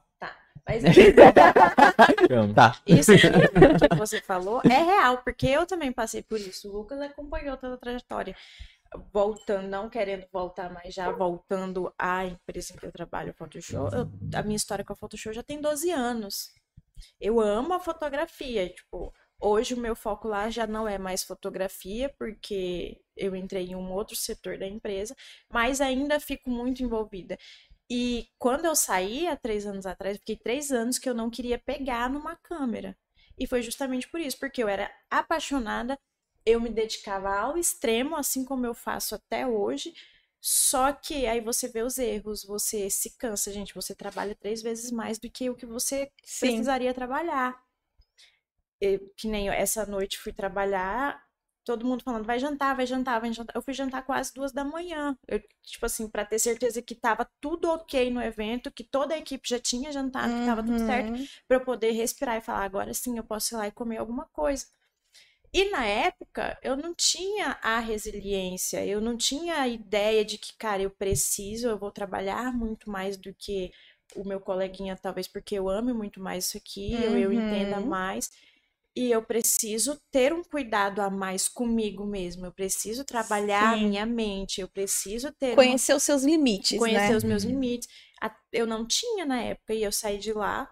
Mas. 0.66 0.82
Tá. 2.54 2.76
isso 2.86 3.12
que 3.12 3.88
que 3.88 3.96
você 3.96 4.20
falou 4.20 4.60
é 4.64 4.68
real, 4.82 5.18
porque 5.18 5.46
eu 5.46 5.66
também 5.66 5.92
passei 5.92 6.22
por 6.22 6.38
isso. 6.38 6.68
O 6.68 6.72
Lucas 6.72 7.00
acompanhou 7.00 7.56
toda 7.56 7.74
a 7.74 7.78
trajetória. 7.78 8.34
Voltando, 9.12 9.68
não 9.68 9.88
querendo 9.88 10.26
voltar, 10.32 10.70
mas 10.72 10.94
já 10.94 11.10
voltando 11.10 11.92
à 11.98 12.26
empresa 12.26 12.72
em 12.74 12.76
que 12.76 12.86
eu 12.86 12.92
trabalho, 12.92 13.32
Photoshop. 13.34 13.94
eu- 13.96 14.10
a 14.38 14.42
minha 14.42 14.56
história 14.56 14.84
com 14.84 14.92
a 14.92 14.96
Photoshop 14.96 15.34
já 15.34 15.42
tem 15.42 15.60
12 15.60 15.90
anos. 15.90 16.52
Eu 17.20 17.40
amo 17.40 17.72
a 17.74 17.80
fotografia. 17.80 18.68
Tipo, 18.68 19.12
hoje 19.40 19.74
o 19.74 19.78
meu 19.78 19.96
foco 19.96 20.28
lá 20.28 20.50
já 20.50 20.66
não 20.66 20.86
é 20.86 20.98
mais 20.98 21.22
fotografia, 21.24 22.08
porque 22.18 23.00
eu 23.16 23.34
entrei 23.34 23.66
em 23.68 23.74
um 23.76 23.92
outro 23.92 24.14
setor 24.16 24.58
da 24.58 24.66
empresa, 24.66 25.16
mas 25.50 25.80
ainda 25.80 26.20
fico 26.20 26.50
muito 26.50 26.82
envolvida. 26.82 27.38
E 27.90 28.28
quando 28.38 28.64
eu 28.66 28.74
saí 28.74 29.26
há 29.26 29.36
três 29.36 29.66
anos 29.66 29.86
atrás, 29.86 30.16
fiquei 30.18 30.36
três 30.36 30.70
anos 30.70 30.98
que 30.98 31.08
eu 31.08 31.14
não 31.14 31.28
queria 31.30 31.58
pegar 31.58 32.08
numa 32.10 32.36
câmera. 32.36 32.96
E 33.38 33.46
foi 33.46 33.62
justamente 33.62 34.08
por 34.08 34.20
isso, 34.20 34.38
porque 34.38 34.62
eu 34.62 34.68
era 34.68 34.90
apaixonada, 35.10 35.98
eu 36.46 36.60
me 36.60 36.70
dedicava 36.70 37.34
ao 37.36 37.56
extremo, 37.58 38.16
assim 38.16 38.44
como 38.44 38.66
eu 38.66 38.74
faço 38.74 39.14
até 39.14 39.46
hoje. 39.46 39.94
Só 40.40 40.92
que 40.92 41.26
aí 41.26 41.40
você 41.40 41.68
vê 41.68 41.82
os 41.82 41.98
erros, 41.98 42.44
você 42.44 42.90
se 42.90 43.16
cansa, 43.16 43.52
gente. 43.52 43.74
Você 43.74 43.94
trabalha 43.94 44.34
três 44.34 44.60
vezes 44.62 44.90
mais 44.90 45.18
do 45.18 45.30
que 45.30 45.48
o 45.50 45.54
que 45.56 45.66
você 45.66 46.10
sim. 46.24 46.40
precisaria 46.40 46.92
trabalhar. 46.94 47.62
Eu, 48.80 48.98
que 49.16 49.28
nem 49.28 49.46
eu, 49.46 49.52
essa 49.52 49.86
noite 49.86 50.18
fui 50.18 50.32
trabalhar, 50.32 51.22
todo 51.64 51.86
mundo 51.86 52.02
falando, 52.02 52.24
vai 52.26 52.38
jantar, 52.40 52.74
vai 52.76 52.84
jantar, 52.86 53.20
vai 53.20 53.32
jantar. 53.32 53.54
Eu 53.56 53.62
fui 53.62 53.72
jantar 53.74 54.02
quase 54.04 54.32
duas 54.34 54.52
da 54.52 54.64
manhã. 54.64 55.16
Eu, 55.28 55.40
tipo 55.62 55.86
assim, 55.86 56.08
pra 56.10 56.24
ter 56.26 56.38
certeza 56.40 56.82
que 56.82 56.94
tava 56.96 57.28
tudo 57.40 57.68
ok 57.70 58.10
no 58.10 58.20
evento, 58.20 58.72
que 58.72 58.82
toda 58.84 59.14
a 59.14 59.18
equipe 59.18 59.48
já 59.48 59.58
tinha 59.60 59.92
jantado, 59.92 60.34
que 60.34 60.42
tava 60.42 60.64
tudo 60.64 60.80
certo, 60.80 61.12
Uhum. 61.12 61.28
pra 61.46 61.58
eu 61.58 61.64
poder 61.64 61.92
respirar 61.92 62.36
e 62.38 62.40
falar, 62.40 62.64
agora 62.64 62.92
sim 62.94 63.16
eu 63.16 63.24
posso 63.24 63.54
ir 63.54 63.56
lá 63.58 63.68
e 63.68 63.72
comer 63.72 63.98
alguma 63.98 64.26
coisa. 64.32 64.66
E 65.52 65.70
na 65.70 65.84
época, 65.86 66.58
eu 66.62 66.76
não 66.76 66.94
tinha 66.94 67.58
a 67.62 67.78
resiliência, 67.78 68.84
eu 68.86 69.00
não 69.00 69.16
tinha 69.16 69.60
a 69.60 69.68
ideia 69.68 70.24
de 70.24 70.38
que, 70.38 70.54
cara, 70.56 70.82
eu 70.82 70.90
preciso, 70.90 71.68
eu 71.68 71.78
vou 71.78 71.90
trabalhar 71.90 72.52
muito 72.56 72.90
mais 72.90 73.16
do 73.18 73.34
que 73.34 73.70
o 74.16 74.26
meu 74.26 74.40
coleguinha, 74.40 74.96
talvez 74.96 75.28
porque 75.28 75.54
eu 75.54 75.68
ame 75.68 75.92
muito 75.92 76.20
mais 76.20 76.46
isso 76.46 76.56
aqui, 76.56 77.02
eu, 77.02 77.16
eu 77.16 77.32
entenda 77.32 77.80
Uhum. 77.80 77.86
mais. 77.88 78.30
E 78.96 79.10
eu 79.10 79.22
preciso 79.22 80.00
ter 80.10 80.32
um 80.34 80.42
cuidado 80.44 81.00
a 81.00 81.10
mais 81.10 81.48
comigo 81.48 82.04
mesmo. 82.06 82.46
Eu 82.46 82.52
preciso 82.52 83.04
trabalhar 83.04 83.72
a 83.74 83.76
Sim. 83.76 83.84
minha 83.88 84.06
mente. 84.06 84.60
Eu 84.60 84.68
preciso 84.68 85.32
ter 85.32 85.58
uma- 85.60 85.64
Conhecer 85.64 85.94
os 85.94 86.02
seus 86.02 86.24
limites, 86.24 86.78
conhecer 86.78 87.14
né? 87.14 87.16
os 87.16 87.24
meus 87.24 87.44
Uhum. 87.44 87.50
limites. 87.50 87.88
A- 88.20 88.34
Eu 88.52 88.66
não 88.66 88.86
tinha 88.86 89.24
na 89.26 89.40
época 89.42 89.74
e 89.74 89.82
eu 89.82 89.92
saí 89.92 90.18
de 90.18 90.32
lá 90.32 90.70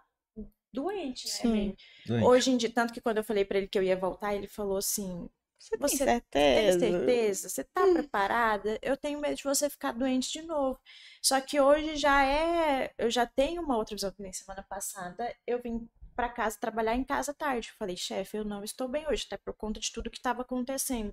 doente, 0.73 1.27
né? 1.27 1.33
Sim. 1.33 1.77
Doente. 2.07 2.25
Hoje 2.27 2.51
em 2.51 2.57
dia, 2.57 2.71
tanto 2.73 2.93
que 2.93 3.01
quando 3.01 3.19
eu 3.19 3.25
falei 3.25 3.45
pra 3.45 3.59
ele 3.59 3.69
que 3.69 3.79
eu 3.79 3.83
ia 3.83 3.97
voltar, 3.97 4.35
ele 4.35 4.49
falou 4.49 4.77
assim: 4.79 5.29
Você 5.59 5.77
tem 5.77 5.89
Você 5.89 5.97
tem 5.99 6.07
certeza? 6.07 6.79
certeza? 6.81 7.49
Você 7.49 7.65
tá 7.65 7.85
Hum. 7.85 7.95
preparada? 7.95 8.79
Eu 8.83 8.97
tenho 8.97 9.21
medo 9.21 9.37
de 9.37 9.45
você 9.45 9.69
ficar 9.71 9.93
doente 9.93 10.33
de 10.33 10.43
novo. 10.43 10.79
Só 11.23 11.41
que 11.41 11.61
hoje 11.61 11.97
já 11.97 12.25
é. 12.25 12.93
Eu 12.99 13.11
já 13.11 13.27
tenho 13.27 13.63
uma 13.63 13.77
outra 13.77 13.95
visão 13.95 14.11
que 14.13 14.23
nem 14.23 14.33
semana 14.33 14.63
passada. 14.63 15.35
Eu 15.47 15.61
vim 15.61 15.89
pra 16.17 16.29
casa 16.29 16.59
trabalhar 16.61 16.95
em 16.97 17.05
casa 17.05 17.33
tarde. 17.35 17.69
Eu 17.69 17.75
falei, 17.79 17.97
chefe, 17.97 18.37
eu 18.37 18.45
não 18.45 18.63
estou 18.65 18.89
bem 18.89 19.07
hoje, 19.09 19.25
até 19.27 19.37
por 19.39 19.55
conta 19.55 19.81
de 19.81 19.91
tudo 19.93 20.11
que 20.11 20.19
estava 20.19 20.43
acontecendo. 20.43 21.13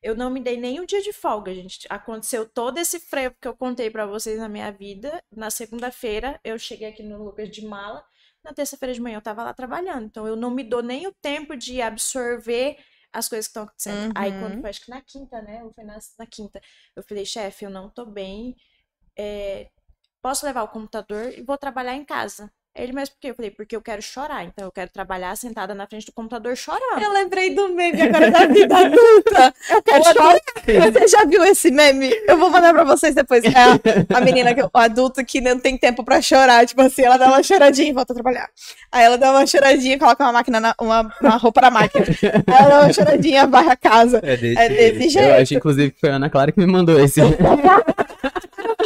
Eu 0.00 0.14
não 0.14 0.30
me 0.30 0.40
dei 0.40 0.56
nem 0.56 0.80
um 0.80 0.86
dia 0.86 1.02
de 1.02 1.12
folga, 1.12 1.52
gente. 1.52 1.86
Aconteceu 1.90 2.48
todo 2.48 2.78
esse 2.78 3.00
freio 3.00 3.34
que 3.40 3.48
eu 3.48 3.56
contei 3.56 3.90
pra 3.90 4.06
vocês 4.06 4.38
na 4.38 4.48
minha 4.48 4.70
vida. 4.70 5.22
Na 5.34 5.50
segunda-feira, 5.50 6.38
eu 6.44 6.56
cheguei 6.58 6.88
aqui 6.88 7.02
no 7.02 7.22
Lucas 7.24 7.50
de 7.50 7.64
mala. 7.66 8.04
Na 8.44 8.52
terça-feira 8.54 8.94
de 8.94 9.00
manhã, 9.00 9.16
eu 9.18 9.22
tava 9.22 9.42
lá 9.42 9.52
trabalhando. 9.54 10.06
Então, 10.06 10.26
eu 10.26 10.36
não 10.36 10.50
me 10.50 10.62
dou 10.64 10.82
nem 10.82 11.06
o 11.06 11.14
tempo 11.20 11.56
de 11.56 11.82
absorver 11.82 12.78
as 13.12 13.28
coisas 13.28 13.46
que 13.46 13.50
estão 13.50 13.64
acontecendo. 13.64 14.06
Aí, 14.14 14.32
quando 14.32 14.56
Uhum. 14.56 14.60
foi, 14.60 14.70
acho 14.70 14.80
que 14.84 14.90
na 14.90 15.00
quinta, 15.02 15.42
né? 15.42 15.62
Ou 15.64 15.72
foi 15.72 15.84
na, 15.84 15.98
na 16.18 16.26
quinta. 16.26 16.60
Eu 16.96 17.02
falei, 17.02 17.24
chefe, 17.26 17.64
eu 17.64 17.70
não 17.70 17.90
tô 17.90 18.06
bem. 18.06 18.56
é, 19.18 19.70
posso 20.22 20.46
levar 20.46 20.62
o 20.64 20.68
computador 20.68 21.32
e 21.38 21.42
vou 21.42 21.58
trabalhar 21.58 21.94
em 21.96 22.04
casa. 22.04 22.52
Ele, 22.76 22.92
mas 22.92 23.08
por 23.08 23.16
quê? 23.20 23.30
Eu 23.30 23.34
falei, 23.34 23.50
porque 23.50 23.74
eu 23.74 23.82
quero 23.82 24.00
chorar. 24.00 24.44
Então, 24.44 24.64
eu 24.66 24.70
quero 24.70 24.88
trabalhar 24.92 25.36
sentada 25.36 25.74
na 25.74 25.84
frente 25.88 26.06
do 26.06 26.12
computador 26.12 26.56
chorando. 26.56 27.02
Eu 27.02 27.12
lembrei 27.12 27.52
do 27.52 27.70
meme 27.70 28.00
agora 28.02 28.30
da 28.30 28.46
vida 28.46 28.72
adulta. 28.78 29.54
Eu 29.68 29.82
quero 29.82 30.04
chorar. 30.04 30.38
Você 30.92 31.08
já 31.08 31.24
viu 31.24 31.44
esse 31.44 31.72
meme? 31.72 32.08
Eu 32.28 32.38
vou 32.38 32.48
mandar 32.50 32.72
pra 32.72 32.84
vocês 32.84 33.16
depois. 33.16 33.42
É 33.42 33.48
a, 33.52 34.16
a 34.16 34.20
menina, 34.20 34.54
que, 34.54 34.62
o 34.62 34.70
adulto 34.74 35.24
que 35.24 35.40
não 35.40 35.58
tem 35.58 35.76
tempo 35.76 36.04
pra 36.04 36.22
chorar. 36.22 36.64
Tipo 36.66 36.82
assim, 36.82 37.02
ela 37.02 37.16
dá 37.16 37.26
uma 37.26 37.42
choradinha 37.42 37.90
e 37.90 37.92
volta 37.92 38.12
a 38.12 38.14
trabalhar. 38.14 38.48
Aí 38.92 39.04
ela 39.04 39.18
dá 39.18 39.32
uma 39.32 39.44
choradinha 39.44 39.96
e 39.96 39.98
coloca 39.98 40.22
uma 40.22 40.32
máquina, 40.32 40.60
na, 40.60 40.74
uma, 40.80 41.12
uma 41.20 41.36
roupa 41.36 41.60
na 41.60 41.70
máquina. 41.72 42.06
Aí 42.46 42.54
ela 42.60 42.68
dá 42.68 42.80
uma 42.82 42.92
choradinha, 42.92 43.46
varre 43.48 43.70
a 43.72 43.76
casa. 43.76 44.20
É 44.22 44.36
desse, 44.36 44.58
É 44.60 44.68
desse 44.68 45.04
Eu 45.04 45.10
jeito. 45.10 45.42
acho, 45.42 45.54
inclusive, 45.54 45.90
que 45.90 45.98
foi 46.00 46.10
a 46.10 46.14
Ana 46.14 46.30
Clara 46.30 46.52
que 46.52 46.60
me 46.60 46.66
mandou 46.66 46.98
esse. 47.00 47.20
Eu 48.58 48.76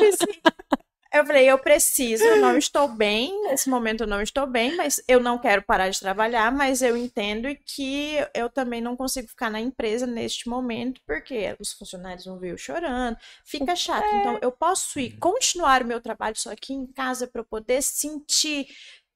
Eu 1.13 1.27
falei, 1.27 1.51
eu 1.51 1.59
preciso, 1.59 2.25
eu 2.25 2.41
não 2.41 2.57
estou 2.57 2.89
bem, 2.89 3.43
nesse 3.49 3.69
momento 3.69 4.05
eu 4.05 4.07
não 4.07 4.23
estou 4.23 4.47
bem, 4.47 4.75
mas 4.77 5.03
eu 5.07 5.21
não 5.21 5.39
quero 5.39 5.63
parar 5.63 5.91
de 5.91 6.01
trabalhar, 6.01 6.51
mas 6.51 6.81
eu 6.81 6.97
entendo 6.97 7.49
que 7.67 8.17
eu 8.35 8.49
também 8.49 8.81
não 8.81 8.97
consigo 8.97 9.29
ficar 9.29 9.51
na 9.51 9.61
empresa 9.61 10.07
neste 10.07 10.49
momento, 10.49 11.01
porque 11.07 11.55
os 11.61 11.73
funcionários 11.75 12.25
vão 12.25 12.39
ver 12.39 12.53
eu 12.53 12.57
chorando, 12.57 13.17
fica 13.45 13.77
chato. 13.77 14.07
Então, 14.07 14.39
eu 14.41 14.51
posso 14.51 14.99
ir, 14.99 15.19
continuar 15.19 15.83
o 15.83 15.87
meu 15.87 16.01
trabalho 16.01 16.37
só 16.37 16.51
aqui 16.51 16.73
em 16.73 16.87
casa 16.87 17.27
para 17.27 17.43
eu 17.43 17.47
poder 17.47 17.83
sentir, 17.83 18.67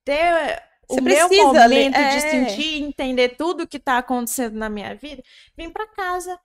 ter 0.04 0.62
o 0.88 0.96
Você 0.96 1.00
meu 1.00 1.28
precisa 1.28 1.64
ali, 1.64 1.74
momento 1.76 1.94
de 1.94 2.00
é. 2.00 2.20
sentir, 2.20 2.82
entender 2.82 3.30
tudo 3.30 3.66
que 3.66 3.76
está 3.76 3.98
acontecendo 3.98 4.56
na 4.56 4.68
minha 4.68 4.94
vida, 4.94 5.22
vim 5.56 5.70
para 5.70 5.86
casa, 5.86 6.38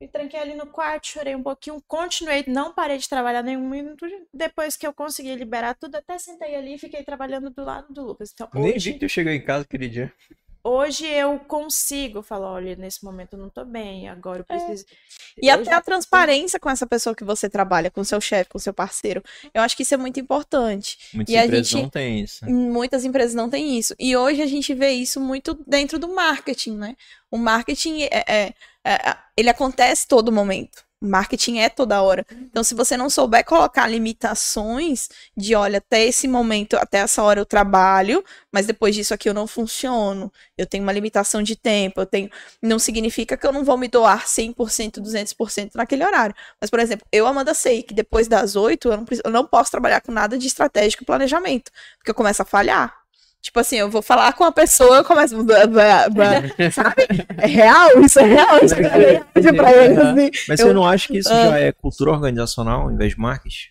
me 0.00 0.08
tranquei 0.08 0.40
ali 0.40 0.54
no 0.54 0.66
quarto, 0.66 1.08
chorei 1.08 1.36
um 1.36 1.42
pouquinho, 1.42 1.82
continuei, 1.86 2.42
não 2.46 2.72
parei 2.72 2.96
de 2.96 3.08
trabalhar 3.08 3.42
nenhum 3.42 3.68
minuto. 3.68 4.06
Depois 4.32 4.76
que 4.76 4.86
eu 4.86 4.94
consegui 4.94 5.34
liberar 5.34 5.74
tudo, 5.74 5.96
até 5.96 6.18
sentei 6.18 6.54
ali 6.54 6.74
e 6.74 6.78
fiquei 6.78 7.04
trabalhando 7.04 7.50
do 7.50 7.62
lado 7.62 7.92
do 7.92 8.06
Lucas. 8.06 8.30
Então, 8.32 8.48
Nem 8.54 8.74
hoje, 8.74 8.92
vi 8.92 8.98
que 8.98 9.06
tu 9.06 9.08
chegou 9.10 9.30
em 9.30 9.44
casa 9.44 9.64
aquele 9.64 9.88
dia. 9.88 10.12
Hoje 10.64 11.06
eu 11.06 11.38
consigo 11.40 12.22
falar, 12.22 12.50
olha, 12.52 12.76
nesse 12.76 13.04
momento 13.04 13.34
eu 13.34 13.38
não 13.38 13.48
tô 13.48 13.64
bem, 13.64 14.08
agora 14.08 14.40
eu 14.40 14.44
preciso. 14.44 14.84
E 15.40 15.48
Eu 15.48 15.54
até 15.54 15.64
já- 15.64 15.76
a 15.76 15.80
transparência 15.80 16.58
com 16.60 16.68
essa 16.70 16.86
pessoa 16.86 17.14
que 17.14 17.24
você 17.24 17.48
trabalha, 17.48 17.90
com 17.90 18.02
seu 18.04 18.20
chefe, 18.20 18.50
com 18.50 18.58
seu 18.58 18.72
parceiro. 18.74 19.22
Eu 19.54 19.62
acho 19.62 19.76
que 19.76 19.82
isso 19.82 19.94
é 19.94 19.96
muito 19.96 20.18
importante. 20.20 20.98
Muitas 21.14 21.34
E 21.34 21.38
a 21.38 21.44
empresas 21.46 21.68
gente- 21.68 21.82
não 21.82 21.88
têm 21.90 22.20
isso. 22.20 22.44
Muitas 22.50 23.04
empresas 23.04 23.34
não 23.34 23.48
têm 23.50 23.78
isso. 23.78 23.94
E 23.98 24.16
hoje 24.16 24.42
a 24.42 24.46
gente 24.46 24.74
vê 24.74 24.90
isso 24.90 25.20
muito 25.20 25.54
dentro 25.66 25.98
do 25.98 26.08
marketing, 26.14 26.76
né? 26.76 26.96
O 27.30 27.38
marketing 27.38 28.02
é, 28.02 28.24
é- 28.26 28.54
é- 28.84 29.16
ele 29.36 29.48
acontece 29.48 30.06
todo 30.08 30.32
momento. 30.32 30.84
Marketing 31.00 31.58
é 31.58 31.68
toda 31.68 32.02
hora. 32.02 32.26
Então, 32.30 32.62
se 32.62 32.74
você 32.74 32.96
não 32.96 33.08
souber 33.08 33.44
colocar 33.44 33.86
limitações 33.86 35.08
de, 35.36 35.54
olha, 35.54 35.78
até 35.78 36.04
esse 36.04 36.28
momento, 36.28 36.76
até 36.76 36.98
essa 36.98 37.22
hora 37.22 37.40
eu 37.40 37.46
trabalho, 37.46 38.24
mas 38.52 38.66
depois 38.66 38.94
disso 38.94 39.14
aqui 39.14 39.28
eu 39.28 39.34
não 39.34 39.46
funciono. 39.46 40.32
Eu 40.58 40.66
tenho 40.66 40.82
uma 40.82 40.92
limitação 40.92 41.42
de 41.42 41.56
tempo, 41.56 42.00
eu 42.00 42.06
tenho. 42.06 42.30
Não 42.62 42.78
significa 42.78 43.36
que 43.36 43.46
eu 43.46 43.52
não 43.52 43.64
vou 43.64 43.78
me 43.78 43.88
doar 43.88 44.26
100%, 44.26 45.00
200% 45.00 45.70
naquele 45.74 46.04
horário. 46.04 46.34
Mas, 46.60 46.70
por 46.70 46.80
exemplo, 46.80 47.06
eu, 47.10 47.26
Amanda, 47.26 47.54
sei 47.54 47.82
que 47.82 47.94
depois 47.94 48.28
das 48.28 48.56
8 48.56 48.88
eu 48.90 48.96
não, 48.96 49.06
eu 49.24 49.30
não 49.30 49.46
posso 49.46 49.70
trabalhar 49.70 50.00
com 50.00 50.12
nada 50.12 50.36
de 50.36 50.46
estratégico 50.46 51.02
e 51.02 51.06
planejamento 51.06 51.70
porque 51.98 52.10
eu 52.10 52.14
começo 52.14 52.42
a 52.42 52.44
falhar. 52.44 52.99
Tipo 53.42 53.60
assim, 53.60 53.76
eu 53.76 53.88
vou 53.90 54.02
falar 54.02 54.32
com 54.34 54.44
a 54.44 54.52
pessoa, 54.52 54.96
eu 54.98 55.04
começo. 55.04 55.34
Sabe? 56.72 57.06
É 57.38 57.46
real, 57.46 58.00
isso 58.02 58.18
é 58.20 58.24
real, 58.24 58.58
isso 58.64 58.74
é 58.74 58.80
realidade 58.82 59.56
pra 59.56 59.72
eles, 59.84 59.98
assim. 59.98 60.30
Mas 60.48 60.60
Eu- 60.60 60.66
você 60.66 60.72
não 60.74 60.86
acha 60.86 61.08
que 61.08 61.18
isso 61.18 61.32
Ah. 61.32 61.46
já 61.50 61.58
é 61.58 61.72
cultura 61.72 62.10
organizacional 62.10 62.82
ao 62.82 62.90
invés 62.92 63.12
de 63.12 63.18
marketing? 63.18 63.68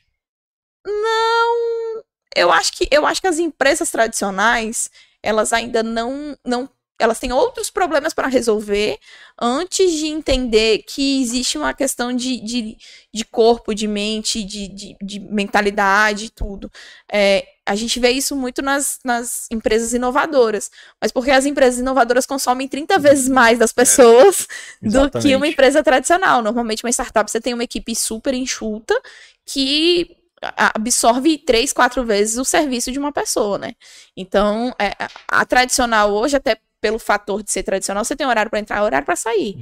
Não, 0.85 2.03
eu 2.35 2.51
acho 2.51 2.71
que 2.73 2.87
eu 2.91 3.05
acho 3.05 3.21
que 3.21 3.27
as 3.27 3.37
empresas 3.39 3.91
tradicionais, 3.91 4.89
elas 5.21 5.53
ainda 5.53 5.83
não 5.83 6.37
não 6.45 6.69
elas 7.01 7.17
têm 7.17 7.31
outros 7.31 7.69
problemas 7.69 8.13
para 8.13 8.27
resolver 8.27 8.99
antes 9.41 9.93
de 9.93 10.07
entender 10.07 10.79
que 10.85 11.21
existe 11.21 11.57
uma 11.57 11.73
questão 11.73 12.11
de, 12.13 12.41
de, 12.41 12.75
de 13.13 13.23
corpo, 13.23 13.73
de 13.73 13.87
mente, 13.87 14.43
de, 14.43 14.67
de, 14.67 14.97
de 15.01 15.17
mentalidade 15.21 16.25
e 16.25 16.29
tudo. 16.29 16.69
É, 17.09 17.47
a 17.69 17.75
gente 17.75 17.99
vê 17.99 18.09
isso 18.09 18.35
muito 18.35 18.63
nas, 18.63 18.97
nas 19.05 19.45
empresas 19.51 19.93
inovadoras, 19.93 20.71
mas 20.99 21.11
porque 21.11 21.29
as 21.29 21.45
empresas 21.45 21.79
inovadoras 21.79 22.25
consomem 22.25 22.67
30 22.67 22.97
vezes 22.97 23.29
mais 23.29 23.59
das 23.59 23.71
pessoas 23.71 24.47
do 24.81 25.07
que 25.11 25.35
uma 25.35 25.47
empresa 25.47 25.83
tradicional. 25.83 26.41
Normalmente, 26.41 26.83
uma 26.83 26.89
startup 26.89 27.29
você 27.29 27.39
tem 27.39 27.53
uma 27.53 27.63
equipe 27.63 27.95
super 27.95 28.33
enxuta 28.33 28.99
que 29.45 30.17
absorve 30.41 31.37
três, 31.37 31.71
quatro 31.71 32.03
vezes 32.03 32.39
o 32.39 32.43
serviço 32.45 32.91
de 32.91 32.97
uma 32.97 33.11
pessoa, 33.11 33.59
né? 33.59 33.75
Então, 34.17 34.73
é, 34.79 34.95
a 35.27 35.45
tradicional 35.45 36.11
hoje, 36.11 36.37
até 36.37 36.57
pelo 36.81 36.99
fator 36.99 37.43
de 37.43 37.51
ser 37.51 37.63
tradicional, 37.63 38.03
você 38.05 38.15
tem 38.15 38.25
horário 38.27 38.49
para 38.49 38.59
entrar, 38.59 38.83
horário 38.83 39.05
para 39.05 39.15
sair, 39.15 39.57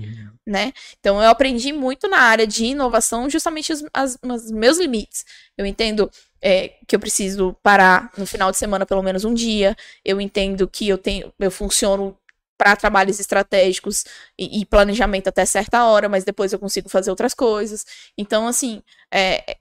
né? 0.46 0.72
Então, 1.00 1.22
eu 1.22 1.30
aprendi 1.30 1.74
muito 1.74 2.08
na 2.08 2.20
área 2.20 2.48
de 2.48 2.66
inovação 2.66 3.30
justamente 3.30 3.74
os, 3.74 3.84
as- 3.94 4.18
os 4.24 4.52
meus 4.52 4.78
limites. 4.78 5.26
Eu 5.58 5.66
entendo 5.66 6.10
é, 6.42 6.74
que 6.88 6.96
eu 6.96 7.00
preciso 7.00 7.54
parar 7.64 8.12
no 8.18 8.26
final 8.26 8.52
de 8.52 8.58
semana 8.58 8.86
pelo 8.86 9.04
menos 9.04 9.26
um 9.26 9.34
dia. 9.34 9.76
Eu 10.06 10.22
entendo 10.22 10.68
que 10.68 10.88
eu 10.88 10.98
tenho, 10.98 11.34
eu 11.40 11.52
funciono 11.52 12.18
para 12.58 12.76
trabalhos 12.76 13.20
estratégicos 13.20 14.04
e, 14.38 14.62
e 14.62 14.66
planejamento 14.66 15.28
até 15.28 15.46
certa 15.46 15.86
hora, 15.86 16.10
mas 16.10 16.24
depois 16.24 16.52
eu 16.54 16.60
consigo 16.60 16.90
fazer 16.90 17.10
outras 17.10 17.34
coisas. 17.34 17.86
Então, 18.18 18.48
assim, 18.48 18.82
é, 19.14 19.58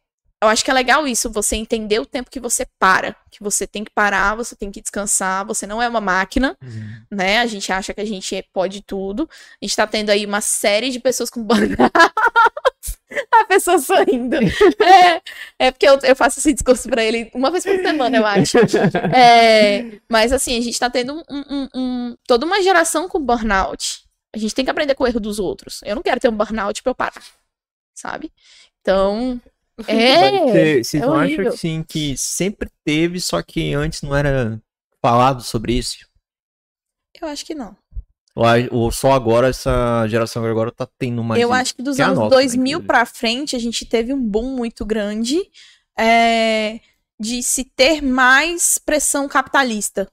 eu 0.46 0.50
acho 0.50 0.64
que 0.64 0.70
é 0.70 0.74
legal 0.74 1.06
isso, 1.06 1.30
você 1.30 1.56
entender 1.56 1.98
o 2.00 2.06
tempo 2.06 2.30
que 2.30 2.40
você 2.40 2.66
para, 2.78 3.14
que 3.30 3.42
você 3.42 3.66
tem 3.66 3.84
que 3.84 3.90
parar, 3.90 4.34
você 4.34 4.54
tem 4.56 4.70
que 4.70 4.80
descansar, 4.80 5.44
você 5.46 5.66
não 5.66 5.82
é 5.82 5.88
uma 5.88 6.00
máquina, 6.00 6.56
né? 7.10 7.38
A 7.40 7.46
gente 7.46 7.70
acha 7.72 7.92
que 7.92 8.00
a 8.00 8.04
gente 8.04 8.34
é- 8.34 8.44
pode 8.52 8.82
tudo. 8.82 9.28
A 9.60 9.64
gente 9.64 9.76
tá 9.76 9.86
tendo 9.86 10.10
aí 10.10 10.24
uma 10.24 10.40
série 10.40 10.90
de 10.90 10.98
pessoas 11.00 11.28
com 11.30 11.42
burnout. 11.44 11.92
A 13.32 13.44
pessoa 13.44 13.78
sorrindo. 13.78 14.36
É, 14.82 15.22
é 15.66 15.70
porque 15.70 15.86
eu, 15.88 15.98
eu 16.02 16.16
faço 16.16 16.38
esse 16.38 16.52
discurso 16.52 16.88
pra 16.88 17.02
ele 17.04 17.30
uma 17.34 17.50
vez 17.50 17.64
por 17.64 17.76
semana, 17.76 18.16
eu 18.16 18.26
acho. 18.26 18.58
É, 19.14 19.98
mas 20.08 20.32
assim, 20.32 20.56
a 20.58 20.60
gente 20.60 20.78
tá 20.78 20.88
tendo 20.90 21.14
um- 21.28 21.44
um- 21.50 21.68
um- 21.74 22.16
toda 22.26 22.46
uma 22.46 22.62
geração 22.62 23.08
com 23.08 23.20
burnout. 23.20 24.04
A 24.34 24.38
gente 24.38 24.54
tem 24.54 24.64
que 24.64 24.70
aprender 24.70 24.94
com 24.94 25.04
o 25.04 25.06
erro 25.06 25.20
dos 25.20 25.38
outros. 25.38 25.80
Eu 25.84 25.94
não 25.96 26.02
quero 26.02 26.20
ter 26.20 26.28
um 26.28 26.36
burnout 26.36 26.82
pra 26.82 26.90
eu 26.90 26.94
parar, 26.94 27.22
sabe? 27.94 28.30
Então, 28.80 29.40
é. 29.86 30.30
você- 30.30 30.84
Vocês 30.84 31.02
é 31.02 31.06
não 31.06 31.14
acham 31.14 31.24
horrível. 31.24 31.52
que, 31.52 31.58
sim, 31.58 31.84
que 31.86 32.16
sempre 32.16 32.70
teve, 32.84 33.20
só 33.20 33.42
que 33.42 33.74
antes 33.74 34.02
não 34.02 34.14
era 34.16 34.60
falado 35.02 35.42
sobre 35.42 35.74
isso? 35.74 35.98
Eu 37.20 37.28
acho 37.28 37.44
que 37.44 37.54
não. 37.54 37.76
Ou, 38.70 38.92
só 38.92 39.12
agora, 39.12 39.48
essa 39.48 40.06
geração 40.08 40.44
agora 40.44 40.70
tá 40.70 40.86
tendo 40.98 41.24
mais 41.24 41.40
eu 41.40 41.52
acho 41.54 41.74
que 41.74 41.82
dos 41.82 41.96
Que 41.96 42.02
é 42.02 42.04
a 42.04 42.08
anos 42.08 42.18
nossa, 42.18 42.36
né, 42.36 42.42
2000 42.42 42.64
inclusive. 42.66 42.86
pra 42.86 43.06
frente, 43.06 43.56
a 43.56 43.58
gente 43.58 43.86
teve 43.86 44.12
um 44.12 44.22
boom 44.22 44.54
muito 44.54 44.84
grande 44.84 45.38
é, 45.98 46.80
de 47.18 47.42
se 47.42 47.64
ter 47.64 48.02
mais 48.02 48.76
pressão 48.76 49.26
capitalista. 49.26 50.06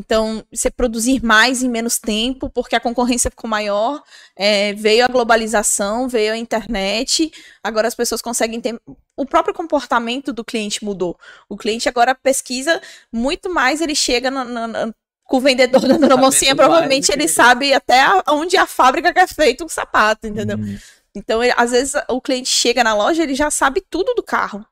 Então, 0.00 0.42
você 0.50 0.70
produzir 0.70 1.22
mais 1.22 1.62
em 1.62 1.68
menos 1.68 1.98
tempo, 1.98 2.48
porque 2.48 2.74
a 2.74 2.80
concorrência 2.80 3.30
ficou 3.30 3.48
maior, 3.50 4.02
é, 4.34 4.72
veio 4.72 5.04
a 5.04 5.08
globalização, 5.08 6.08
veio 6.08 6.32
a 6.32 6.38
internet, 6.38 7.30
agora 7.62 7.86
as 7.86 7.94
pessoas 7.94 8.22
conseguem 8.22 8.60
ter. 8.62 8.80
O 9.14 9.26
próprio 9.26 9.54
comportamento 9.54 10.32
do 10.32 10.42
cliente 10.42 10.82
mudou. 10.82 11.18
O 11.50 11.56
cliente 11.56 11.86
agora 11.86 12.14
pesquisa 12.14 12.80
muito 13.12 13.52
mais, 13.52 13.82
ele 13.82 13.94
chega 13.94 14.30
na- 14.30 14.44
na- 14.44 14.66
na- 14.66 14.94
com 15.24 15.36
o 15.36 15.40
vendedor 15.40 15.82
dando 15.86 16.08
na 16.08 16.16
mocinha, 16.16 16.50
Sabendo 16.52 16.56
mais 16.56 16.68
provavelmente 16.68 17.06
que 17.08 17.12
ele. 17.12 17.28
sabe 17.28 17.74
até 17.74 18.00
a- 18.00 18.24
onde 18.28 18.56
a 18.56 18.66
fábrica 18.66 19.12
que 19.12 19.20
é 19.20 19.26
feito 19.26 19.64
um 19.64 19.68
sapato, 19.68 20.26
entendeu? 20.26 20.56
Hum, 20.56 20.78
Então, 21.14 21.42
ele- 21.44 21.52
às 21.56 21.72
vezes, 21.72 21.92
o 22.08 22.20
cliente 22.20 22.48
chega 22.48 22.82
na 22.82 22.94
loja, 22.94 23.22
ele 23.22 23.34
já 23.34 23.50
sabe 23.50 23.82
tudo 23.90 24.14
do 24.14 24.22
carro. 24.22 24.64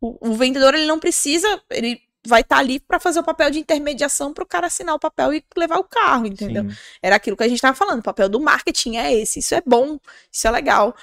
O, 0.00 0.30
o 0.30 0.34
vendedor, 0.34 0.74
ele 0.74 0.84
não 0.86 0.98
precisa, 0.98 1.48
ele 1.70 2.00
vai 2.26 2.42
estar 2.42 2.58
ali 2.58 2.80
para 2.80 2.98
fazer 3.00 3.20
o 3.20 3.24
papel 3.24 3.50
de 3.50 3.58
intermediação 3.58 4.32
para 4.34 4.44
o 4.44 4.46
cara 4.46 4.66
assinar 4.66 4.94
o 4.94 4.98
papel 4.98 5.32
e 5.34 5.44
levar 5.56 5.78
o 5.78 5.84
carro, 5.84 6.26
entendeu? 6.26 6.64
sim. 6.68 6.76
Era 7.02 7.16
aquilo 7.16 7.36
que 7.36 7.42
a 7.44 7.48
gente 7.48 7.56
estava 7.58 7.76
falando, 7.76 8.00
o 8.00 8.02
papel 8.02 8.28
do 8.28 8.40
marketing 8.40 8.96
é 8.96 9.14
esse, 9.14 9.38
isso 9.40 9.54
é 9.54 9.62
bom, 9.64 9.98
isso 10.30 10.46
é 10.46 10.50
legal. 10.50 10.94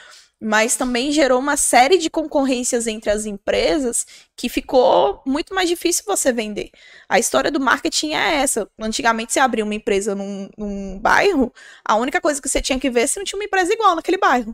Mas 0.46 0.76
também 0.76 1.10
gerou 1.14 1.40
uma 1.40 1.56
série 1.56 1.98
de 1.98 2.10
concorrências 2.10 2.86
entre 2.86 3.10
as 3.10 3.26
empresas 3.26 4.06
que 4.36 4.50
ficou 4.50 5.22
muito 5.26 5.56
mais 5.56 5.70
difícil 5.70 6.04
você 6.06 6.34
vender. 6.34 6.70
A 7.08 7.18
história 7.18 7.50
do 7.50 7.62
marketing 7.62 8.12
é 8.14 8.36
essa. 8.42 8.70
Antigamente, 8.78 9.32
você 9.32 9.40
abria 9.40 9.64
uma 9.64 9.74
empresa 9.74 10.14
num, 10.14 10.50
num 10.58 11.00
bairro, 11.00 11.54
a 11.86 11.96
única 11.96 12.20
coisa 12.20 12.42
que 12.42 12.50
você 12.50 12.62
tinha 12.62 12.78
que 12.78 12.90
ver 12.90 13.02
é 13.02 13.08
se 13.08 13.18
não 13.18 13.24
tinha 13.24 13.40
uma 13.40 13.46
empresa 13.46 13.72
igual 13.74 13.96
naquele 13.96 14.18
bairro. 14.18 14.54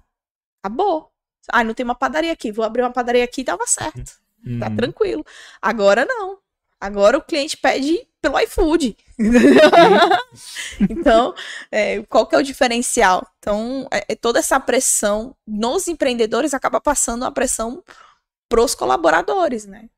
Acabou. 0.63 1.11
Ah, 1.51 1.63
não 1.63 1.73
tem 1.73 1.83
uma 1.83 1.95
padaria 1.95 2.31
aqui, 2.33 2.51
vou 2.51 2.63
abrir 2.63 2.83
uma 2.83 2.91
padaria 2.93 3.23
aqui 3.23 3.41
e 3.41 3.43
dava 3.45 3.65
certo. 3.65 4.19
Tá 4.59 4.67
Hum. 4.69 4.75
tranquilo. 4.75 5.25
Agora 5.61 6.05
não. 6.05 6.37
Agora 6.79 7.17
o 7.17 7.21
cliente 7.21 7.57
pede 7.57 8.07
pelo 8.21 8.39
iFood. 8.39 8.95
então, 10.89 11.33
é, 11.71 12.01
qual 12.03 12.25
que 12.25 12.35
é 12.35 12.37
o 12.37 12.43
diferencial? 12.43 13.27
Então, 13.39 13.87
é, 13.91 14.05
é 14.09 14.15
toda 14.15 14.39
essa 14.39 14.59
pressão 14.59 15.35
nos 15.45 15.87
empreendedores 15.87 16.53
acaba 16.53 16.79
passando 16.79 17.23
uma 17.23 17.31
pressão 17.31 17.83
pros 18.49 18.73
colaboradores, 18.75 19.65
né? 19.65 19.89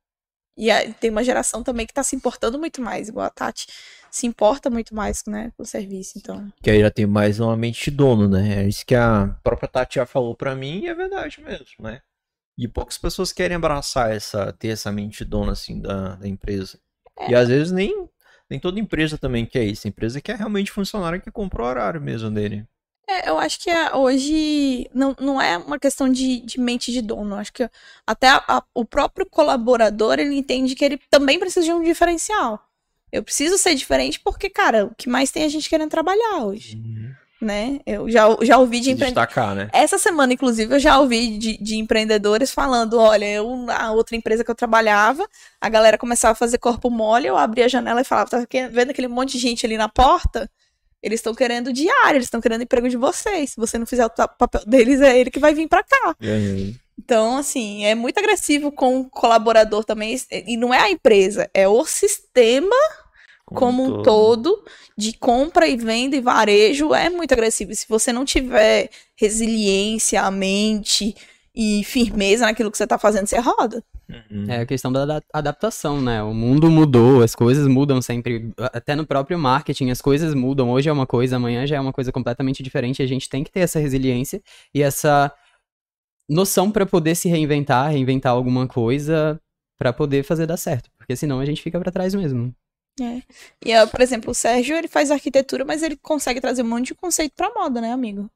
E 0.57 0.69
tem 0.99 1.09
uma 1.09 1.23
geração 1.23 1.63
também 1.63 1.87
que 1.87 1.93
tá 1.93 2.03
se 2.03 2.15
importando 2.15 2.59
muito 2.59 2.81
mais, 2.81 3.09
igual 3.09 3.25
a 3.25 3.29
Tati. 3.29 3.67
Se 4.11 4.27
importa 4.27 4.69
muito 4.69 4.93
mais, 4.93 5.23
né, 5.25 5.51
com 5.55 5.63
o 5.63 5.65
serviço, 5.65 6.17
então. 6.17 6.51
Que 6.61 6.69
aí 6.69 6.81
já 6.81 6.91
tem 6.91 7.05
mais 7.05 7.39
uma 7.39 7.55
mente 7.55 7.89
de 7.89 7.91
dono, 7.95 8.27
né? 8.27 8.63
É 8.63 8.67
isso 8.67 8.85
que 8.85 8.93
a 8.93 9.33
própria 9.41 9.69
Tati 9.69 9.95
já 9.95 10.05
falou 10.05 10.35
pra 10.35 10.53
mim 10.53 10.81
e 10.81 10.87
é 10.87 10.93
verdade 10.93 11.41
mesmo, 11.41 11.65
né? 11.79 12.01
E 12.57 12.67
poucas 12.67 12.97
pessoas 12.97 13.31
querem 13.31 13.55
abraçar 13.55 14.11
essa, 14.11 14.51
ter 14.53 14.69
essa 14.69 14.91
mente 14.91 15.19
de 15.19 15.25
dono, 15.25 15.51
assim, 15.51 15.79
da, 15.79 16.15
da 16.15 16.27
empresa. 16.27 16.79
E 17.27 17.33
às 17.35 17.47
vezes 17.47 17.71
nem, 17.71 18.07
nem 18.49 18.59
toda 18.59 18.79
empresa 18.79 19.17
também 19.17 19.45
quer 19.45 19.63
isso. 19.63 19.87
A 19.87 19.89
empresa 19.89 20.21
quer 20.21 20.35
realmente 20.37 20.71
funcionário 20.71 21.21
que 21.21 21.31
compra 21.31 21.63
o 21.63 21.65
horário 21.65 22.01
mesmo 22.01 22.29
dele. 22.29 22.65
É, 23.09 23.29
eu 23.29 23.37
acho 23.37 23.59
que 23.59 23.69
é, 23.69 23.93
hoje 23.95 24.89
não, 24.93 25.15
não 25.19 25.41
é 25.41 25.57
uma 25.57 25.79
questão 25.79 26.07
de, 26.09 26.39
de 26.41 26.59
mente 26.59 26.91
de 26.91 27.01
dono. 27.01 27.35
Eu 27.35 27.39
acho 27.39 27.51
que 27.51 27.69
até 28.05 28.29
a- 28.29 28.43
a- 28.47 28.63
o 28.73 28.85
próprio 28.85 29.25
colaborador 29.25 30.19
ele 30.19 30.35
entende 30.35 30.75
que 30.75 30.85
ele 30.85 30.99
também 31.09 31.39
precisa 31.39 31.65
de 31.65 31.73
um 31.73 31.83
diferencial. 31.83 32.63
Eu 33.11 33.23
preciso 33.23 33.57
ser 33.57 33.75
diferente 33.75 34.19
porque, 34.19 34.49
cara, 34.49 34.85
o 34.85 34.95
que 34.95 35.09
mais 35.09 35.31
tem 35.31 35.43
é 35.43 35.45
a 35.45 35.49
gente 35.49 35.69
querendo 35.69 35.89
trabalhar 35.89 36.45
hoje, 36.45 36.81
né? 37.41 37.79
Eu 37.85 38.07
já, 38.09 38.27
já 38.43 38.57
ouvi 38.59 38.79
de 38.79 38.91
empreendedores. 38.91 39.55
né? 39.55 39.69
Essa 39.73 39.97
semana, 39.97 40.31
inclusive, 40.31 40.75
eu 40.75 40.79
já 40.79 40.99
ouvi 40.99 41.37
de, 41.37 41.57
de 41.57 41.75
empreendedores 41.77 42.51
falando: 42.51 42.99
olha, 42.99 43.25
eu, 43.25 43.57
na 43.57 43.91
outra 43.91 44.15
empresa 44.15 44.43
que 44.43 44.51
eu 44.51 44.55
trabalhava, 44.55 45.27
a 45.59 45.67
galera 45.67 45.97
começava 45.97 46.33
a 46.33 46.35
fazer 46.35 46.59
corpo 46.59 46.89
mole, 46.89 47.27
eu 47.27 47.35
abria 47.35 47.65
a 47.65 47.67
janela 47.67 48.01
e 48.01 48.05
falava: 48.05 48.29
tá 48.29 48.45
vendo 48.71 48.91
aquele 48.91 49.07
monte 49.07 49.31
de 49.33 49.39
gente 49.39 49.65
ali 49.65 49.75
na 49.77 49.89
porta? 49.89 50.49
Eles 51.01 51.19
estão 51.19 51.33
querendo 51.33 51.73
diário, 51.73 52.17
eles 52.17 52.27
estão 52.27 52.39
querendo 52.39 52.61
emprego 52.61 52.87
de 52.87 52.95
vocês. 52.95 53.49
Se 53.51 53.57
você 53.57 53.79
não 53.79 53.87
fizer 53.87 54.05
o 54.05 54.09
papel 54.09 54.61
deles, 54.67 55.01
é 55.01 55.17
ele 55.19 55.31
que 55.31 55.39
vai 55.39 55.51
vir 55.51 55.67
pra 55.67 55.83
cá. 55.83 56.15
É, 56.21 56.71
Então, 57.03 57.37
assim, 57.37 57.83
é 57.85 57.95
muito 57.95 58.19
agressivo 58.19 58.71
com 58.71 58.99
o 58.99 59.09
colaborador 59.09 59.83
também. 59.83 60.15
E 60.29 60.55
não 60.55 60.71
é 60.71 60.79
a 60.79 60.91
empresa, 60.91 61.49
é 61.55 61.67
o 61.67 61.83
sistema 61.83 62.75
como 63.53 63.83
um 63.83 64.03
todo, 64.03 64.63
de 64.97 65.13
compra 65.13 65.67
e 65.67 65.75
venda 65.77 66.15
e 66.15 66.21
varejo, 66.21 66.93
é 66.93 67.09
muito 67.09 67.33
agressivo. 67.33 67.71
E 67.71 67.75
se 67.75 67.87
você 67.87 68.11
não 68.11 68.25
tiver 68.25 68.89
resiliência, 69.15 70.21
a 70.21 70.31
mente 70.31 71.15
e 71.53 71.83
firmeza 71.83 72.45
naquilo 72.45 72.71
que 72.71 72.77
você 72.77 72.87
tá 72.87 72.97
fazendo, 72.97 73.27
você 73.27 73.37
roda. 73.39 73.83
Uhum. 74.09 74.45
É 74.47 74.61
a 74.61 74.65
questão 74.65 74.91
da 74.91 75.03
ada- 75.03 75.23
adaptação, 75.33 76.01
né? 76.01 76.21
O 76.23 76.33
mundo 76.33 76.69
mudou, 76.69 77.21
as 77.21 77.35
coisas 77.35 77.67
mudam 77.67 78.01
sempre. 78.01 78.51
Até 78.57 78.95
no 78.95 79.05
próprio 79.05 79.37
marketing, 79.37 79.89
as 79.89 80.01
coisas 80.01 80.33
mudam. 80.33 80.69
Hoje 80.69 80.89
é 80.89 80.93
uma 80.93 81.07
coisa, 81.07 81.35
amanhã 81.35 81.65
já 81.65 81.77
é 81.77 81.79
uma 81.79 81.93
coisa 81.93 82.11
completamente 82.11 82.63
diferente. 82.63 83.01
A 83.01 83.07
gente 83.07 83.29
tem 83.29 83.43
que 83.43 83.51
ter 83.51 83.61
essa 83.61 83.79
resiliência 83.79 84.41
e 84.73 84.81
essa 84.81 85.31
noção 86.29 86.71
para 86.71 86.85
poder 86.85 87.15
se 87.15 87.27
reinventar, 87.27 87.91
reinventar 87.91 88.31
alguma 88.31 88.67
coisa 88.67 89.39
para 89.77 89.91
poder 89.91 90.23
fazer 90.23 90.45
dar 90.45 90.57
certo. 90.57 90.89
Porque 90.97 91.15
senão 91.15 91.39
a 91.39 91.45
gente 91.45 91.61
fica 91.61 91.79
para 91.79 91.91
trás 91.91 92.13
mesmo. 92.13 92.53
E, 93.65 93.75
ó, 93.77 93.87
por 93.87 94.01
exemplo, 94.01 94.31
o 94.31 94.33
Sérgio, 94.35 94.75
ele 94.75 94.87
faz 94.87 95.11
arquitetura, 95.11 95.63
mas 95.65 95.83
ele 95.83 95.97
consegue 96.01 96.39
trazer 96.41 96.61
um 96.63 96.67
monte 96.69 96.87
de 96.87 96.95
conceito 96.95 97.33
pra 97.35 97.51
moda, 97.53 97.79
né, 97.81 97.91
amigo? 97.91 98.29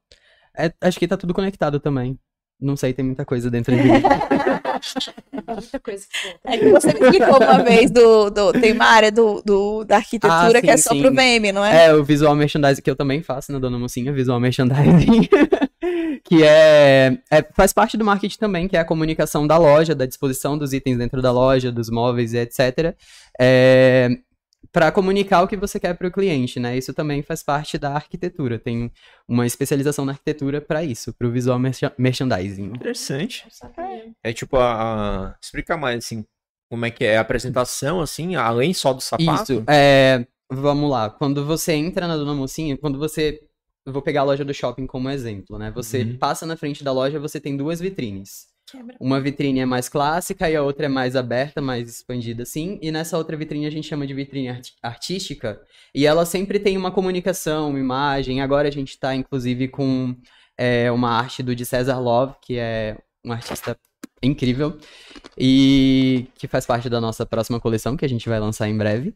É, 0.56 0.72
acho 0.80 0.98
que 0.98 1.06
tá 1.08 1.16
tudo 1.16 1.34
conectado 1.34 1.78
também. 1.80 2.18
Não 2.58 2.74
sei, 2.76 2.94
tem 2.94 3.04
muita 3.04 3.24
coisa 3.24 3.50
dentro 3.50 3.76
de 3.76 3.82
mim. 3.82 3.90
Muita 5.46 5.78
coisa. 5.80 6.06
É 6.44 6.56
que 6.58 6.68
você 6.70 6.88
me 6.92 7.00
explicou 7.00 7.36
uma 7.36 7.62
vez 7.62 7.90
do, 7.90 8.30
do 8.30 8.52
tem 8.52 8.72
uma 8.72 8.86
área 8.86 9.10
do, 9.12 9.42
do- 9.42 9.84
da 9.84 9.96
arquitetura 9.96 10.58
Ah, 10.58 10.62
que 10.62 10.70
é 10.70 10.76
sim, 10.76 10.82
só 10.82 10.90
sim. 10.94 11.00
pro 11.02 11.10
VM, 11.14 11.52
não 11.52 11.64
é? 11.64 11.86
É, 11.86 11.94
o 11.94 12.02
visual 12.04 12.34
merchandising 12.34 12.82
que 12.82 12.90
eu 12.90 12.96
também 12.96 13.22
faço 13.22 13.52
na 13.52 13.58
Dona 13.58 13.78
Mocinha, 13.78 14.12
visual 14.12 14.38
merchandising. 14.40 15.28
que 16.24 16.42
é, 16.42 17.18
é- 17.30 17.46
faz 17.54 17.72
parte 17.72 17.96
do 17.96 18.04
marketing 18.04 18.38
também, 18.38 18.68
que 18.68 18.76
é 18.76 18.80
a 18.80 18.84
comunicação 18.84 19.46
da 19.46 19.56
loja, 19.58 19.94
da 19.94 20.06
disposição 20.06 20.56
dos 20.58 20.72
itens 20.72 20.98
dentro 20.98 21.20
da 21.22 21.30
loja, 21.32 21.70
dos 21.72 21.90
móveis 21.90 22.32
e 22.32 22.38
etc. 22.38 22.94
É, 23.38 24.08
para 24.76 24.92
comunicar 24.92 25.40
o 25.42 25.48
que 25.48 25.56
você 25.56 25.80
quer 25.80 25.94
para 25.96 26.06
o 26.06 26.12
cliente, 26.12 26.60
né? 26.60 26.76
Isso 26.76 26.92
também 26.92 27.22
faz 27.22 27.42
parte 27.42 27.78
da 27.78 27.94
arquitetura. 27.94 28.58
Tem 28.58 28.92
uma 29.26 29.46
especialização 29.46 30.04
na 30.04 30.12
arquitetura 30.12 30.60
para 30.60 30.84
isso, 30.84 31.14
para 31.14 31.26
o 31.26 31.30
visual 31.30 31.58
mercha- 31.58 31.94
merchandising. 31.96 32.66
Interessante. 32.74 33.46
Sabia. 33.48 34.12
É 34.22 34.34
tipo 34.34 34.58
a, 34.58 35.28
a- 35.30 35.34
Explica 35.42 35.78
mais, 35.78 36.04
assim, 36.04 36.26
como 36.70 36.84
é 36.84 36.90
que 36.90 37.06
é 37.06 37.16
a 37.16 37.22
apresentação, 37.22 38.02
assim, 38.02 38.34
além 38.36 38.74
só 38.74 38.92
do 38.92 39.00
sapato. 39.00 39.54
Isso, 39.54 39.64
é, 39.66 40.26
vamos 40.52 40.90
lá. 40.90 41.08
Quando 41.08 41.42
você 41.46 41.72
entra 41.72 42.06
na 42.06 42.14
Dona 42.18 42.34
Mocinha, 42.34 42.76
quando 42.76 42.98
você. 42.98 43.40
Eu 43.86 43.94
vou 43.94 44.02
pegar 44.02 44.20
a 44.20 44.24
loja 44.24 44.44
do 44.44 44.52
shopping 44.52 44.86
como 44.86 45.08
exemplo, 45.08 45.58
né? 45.58 45.70
Você 45.74 46.02
Uhum. 46.02 46.18
passa 46.18 46.44
na 46.44 46.54
frente 46.54 46.84
da 46.84 46.92
loja, 46.92 47.18
você 47.18 47.40
tem 47.40 47.56
duas 47.56 47.80
vitrines. 47.80 48.46
Uma 49.00 49.20
vitrine 49.20 49.60
é 49.60 49.66
mais 49.66 49.88
clássica 49.88 50.50
e 50.50 50.56
a 50.56 50.62
outra 50.62 50.86
é 50.86 50.88
mais 50.88 51.14
aberta, 51.14 51.60
mais 51.60 51.88
expandida 51.88 52.42
assim. 52.42 52.78
E 52.82 52.90
nessa 52.90 53.16
outra 53.16 53.36
vitrine 53.36 53.66
a 53.66 53.70
gente 53.70 53.86
chama 53.86 54.06
de 54.06 54.14
vitrine 54.14 54.48
arti- 54.48 54.74
artística. 54.82 55.60
E 55.94 56.06
ela 56.06 56.26
sempre 56.26 56.58
tem 56.58 56.76
uma 56.76 56.90
comunicação, 56.90 57.70
uma 57.70 57.78
imagem. 57.78 58.40
Agora 58.40 58.68
a 58.68 58.70
gente 58.72 58.90
está, 58.90 59.14
inclusive, 59.14 59.68
com 59.68 60.16
é, 60.58 60.90
uma 60.90 61.10
arte 61.10 61.42
do 61.42 61.54
de 61.54 61.64
César 61.64 61.98
Love, 61.98 62.34
que 62.42 62.58
é 62.58 62.98
um 63.24 63.32
artista 63.32 63.78
incrível. 64.22 64.78
E 65.38 66.26
que 66.34 66.48
faz 66.48 66.66
parte 66.66 66.88
da 66.88 67.00
nossa 67.00 67.26
próxima 67.26 67.60
coleção, 67.60 67.96
que 67.96 68.04
a 68.04 68.08
gente 68.08 68.28
vai 68.28 68.40
lançar 68.40 68.68
em 68.68 68.76
breve. 68.76 69.14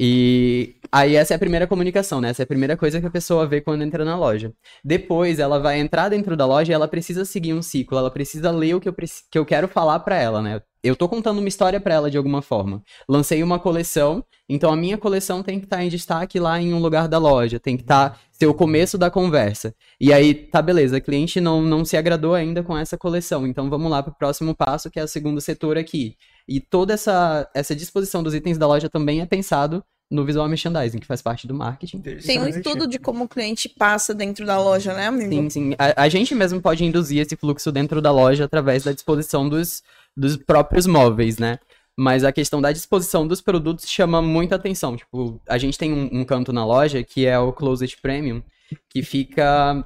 E 0.00 0.76
aí 0.92 1.16
essa 1.16 1.34
é 1.34 1.36
a 1.36 1.38
primeira 1.38 1.66
comunicação, 1.66 2.20
né? 2.20 2.30
Essa 2.30 2.42
é 2.42 2.44
a 2.44 2.46
primeira 2.46 2.76
coisa 2.76 3.00
que 3.00 3.06
a 3.06 3.10
pessoa 3.10 3.46
vê 3.48 3.60
quando 3.60 3.82
entra 3.82 4.04
na 4.04 4.16
loja. 4.16 4.52
Depois 4.84 5.40
ela 5.40 5.58
vai 5.58 5.80
entrar 5.80 6.08
dentro 6.08 6.36
da 6.36 6.46
loja 6.46 6.70
e 6.72 6.74
ela 6.74 6.86
precisa 6.86 7.24
seguir 7.24 7.52
um 7.52 7.62
ciclo, 7.62 7.98
ela 7.98 8.10
precisa 8.10 8.50
ler 8.52 8.74
o 8.74 8.80
que 8.80 8.88
eu, 8.88 8.94
que 8.94 9.38
eu 9.38 9.44
quero 9.44 9.66
falar 9.66 9.98
pra 10.00 10.16
ela, 10.16 10.40
né? 10.40 10.60
Eu 10.82 10.94
tô 10.94 11.08
contando 11.08 11.38
uma 11.38 11.48
história 11.48 11.80
pra 11.80 11.94
ela 11.94 12.10
de 12.10 12.16
alguma 12.16 12.40
forma. 12.40 12.82
Lancei 13.08 13.42
uma 13.42 13.58
coleção, 13.58 14.24
então 14.48 14.72
a 14.72 14.76
minha 14.76 14.96
coleção 14.96 15.42
tem 15.42 15.58
que 15.58 15.66
estar 15.66 15.84
em 15.84 15.88
destaque 15.88 16.38
lá 16.38 16.60
em 16.60 16.72
um 16.72 16.78
lugar 16.78 17.08
da 17.08 17.18
loja, 17.18 17.58
tem 17.58 17.76
que 17.76 17.82
estar 17.82 18.20
ser 18.30 18.46
o 18.46 18.54
começo 18.54 18.96
da 18.96 19.10
conversa. 19.10 19.74
E 20.00 20.12
aí, 20.12 20.32
tá 20.34 20.62
beleza, 20.62 20.98
a 20.98 21.00
cliente 21.00 21.40
não, 21.40 21.60
não 21.60 21.84
se 21.84 21.96
agradou 21.96 22.34
ainda 22.34 22.62
com 22.62 22.76
essa 22.78 22.96
coleção, 22.96 23.46
então 23.46 23.68
vamos 23.68 23.90
lá 23.90 24.02
pro 24.02 24.14
próximo 24.14 24.54
passo, 24.54 24.90
que 24.90 25.00
é 25.00 25.04
o 25.04 25.08
segundo 25.08 25.40
setor 25.40 25.76
aqui. 25.76 26.16
E 26.46 26.60
toda 26.60 26.94
essa, 26.94 27.50
essa 27.54 27.74
disposição 27.74 28.22
dos 28.22 28.34
itens 28.34 28.56
da 28.56 28.66
loja 28.66 28.88
também 28.88 29.20
é 29.20 29.26
pensado 29.26 29.84
no 30.10 30.24
visual 30.24 30.48
merchandising, 30.48 30.98
que 30.98 31.06
faz 31.06 31.20
parte 31.20 31.46
do 31.46 31.54
marketing. 31.54 32.00
Tem 32.00 32.40
um 32.40 32.48
estudo 32.48 32.86
de 32.86 32.98
como 32.98 33.24
o 33.24 33.28
cliente 33.28 33.68
passa 33.68 34.14
dentro 34.14 34.46
da 34.46 34.58
loja, 34.58 34.94
né, 34.94 35.06
amigo? 35.06 35.30
Sim, 35.30 35.50
sim. 35.50 35.74
A, 35.78 36.04
a 36.04 36.08
gente 36.08 36.34
mesmo 36.34 36.60
pode 36.60 36.84
induzir 36.84 37.20
esse 37.20 37.36
fluxo 37.36 37.70
dentro 37.70 38.00
da 38.00 38.10
loja 38.10 38.44
através 38.44 38.84
da 38.84 38.92
disposição 38.92 39.48
dos, 39.48 39.82
dos 40.16 40.36
próprios 40.36 40.86
móveis, 40.86 41.38
né? 41.38 41.58
Mas 41.96 42.24
a 42.24 42.32
questão 42.32 42.60
da 42.60 42.72
disposição 42.72 43.26
dos 43.26 43.40
produtos 43.40 43.88
chama 43.88 44.22
muita 44.22 44.54
atenção. 44.54 44.96
Tipo, 44.96 45.40
a 45.46 45.58
gente 45.58 45.76
tem 45.76 45.92
um, 45.92 46.20
um 46.20 46.24
canto 46.24 46.52
na 46.52 46.64
loja 46.64 47.02
que 47.02 47.26
é 47.26 47.38
o 47.38 47.52
Closet 47.52 47.96
Premium, 48.00 48.42
que 48.88 49.02
fica. 49.02 49.84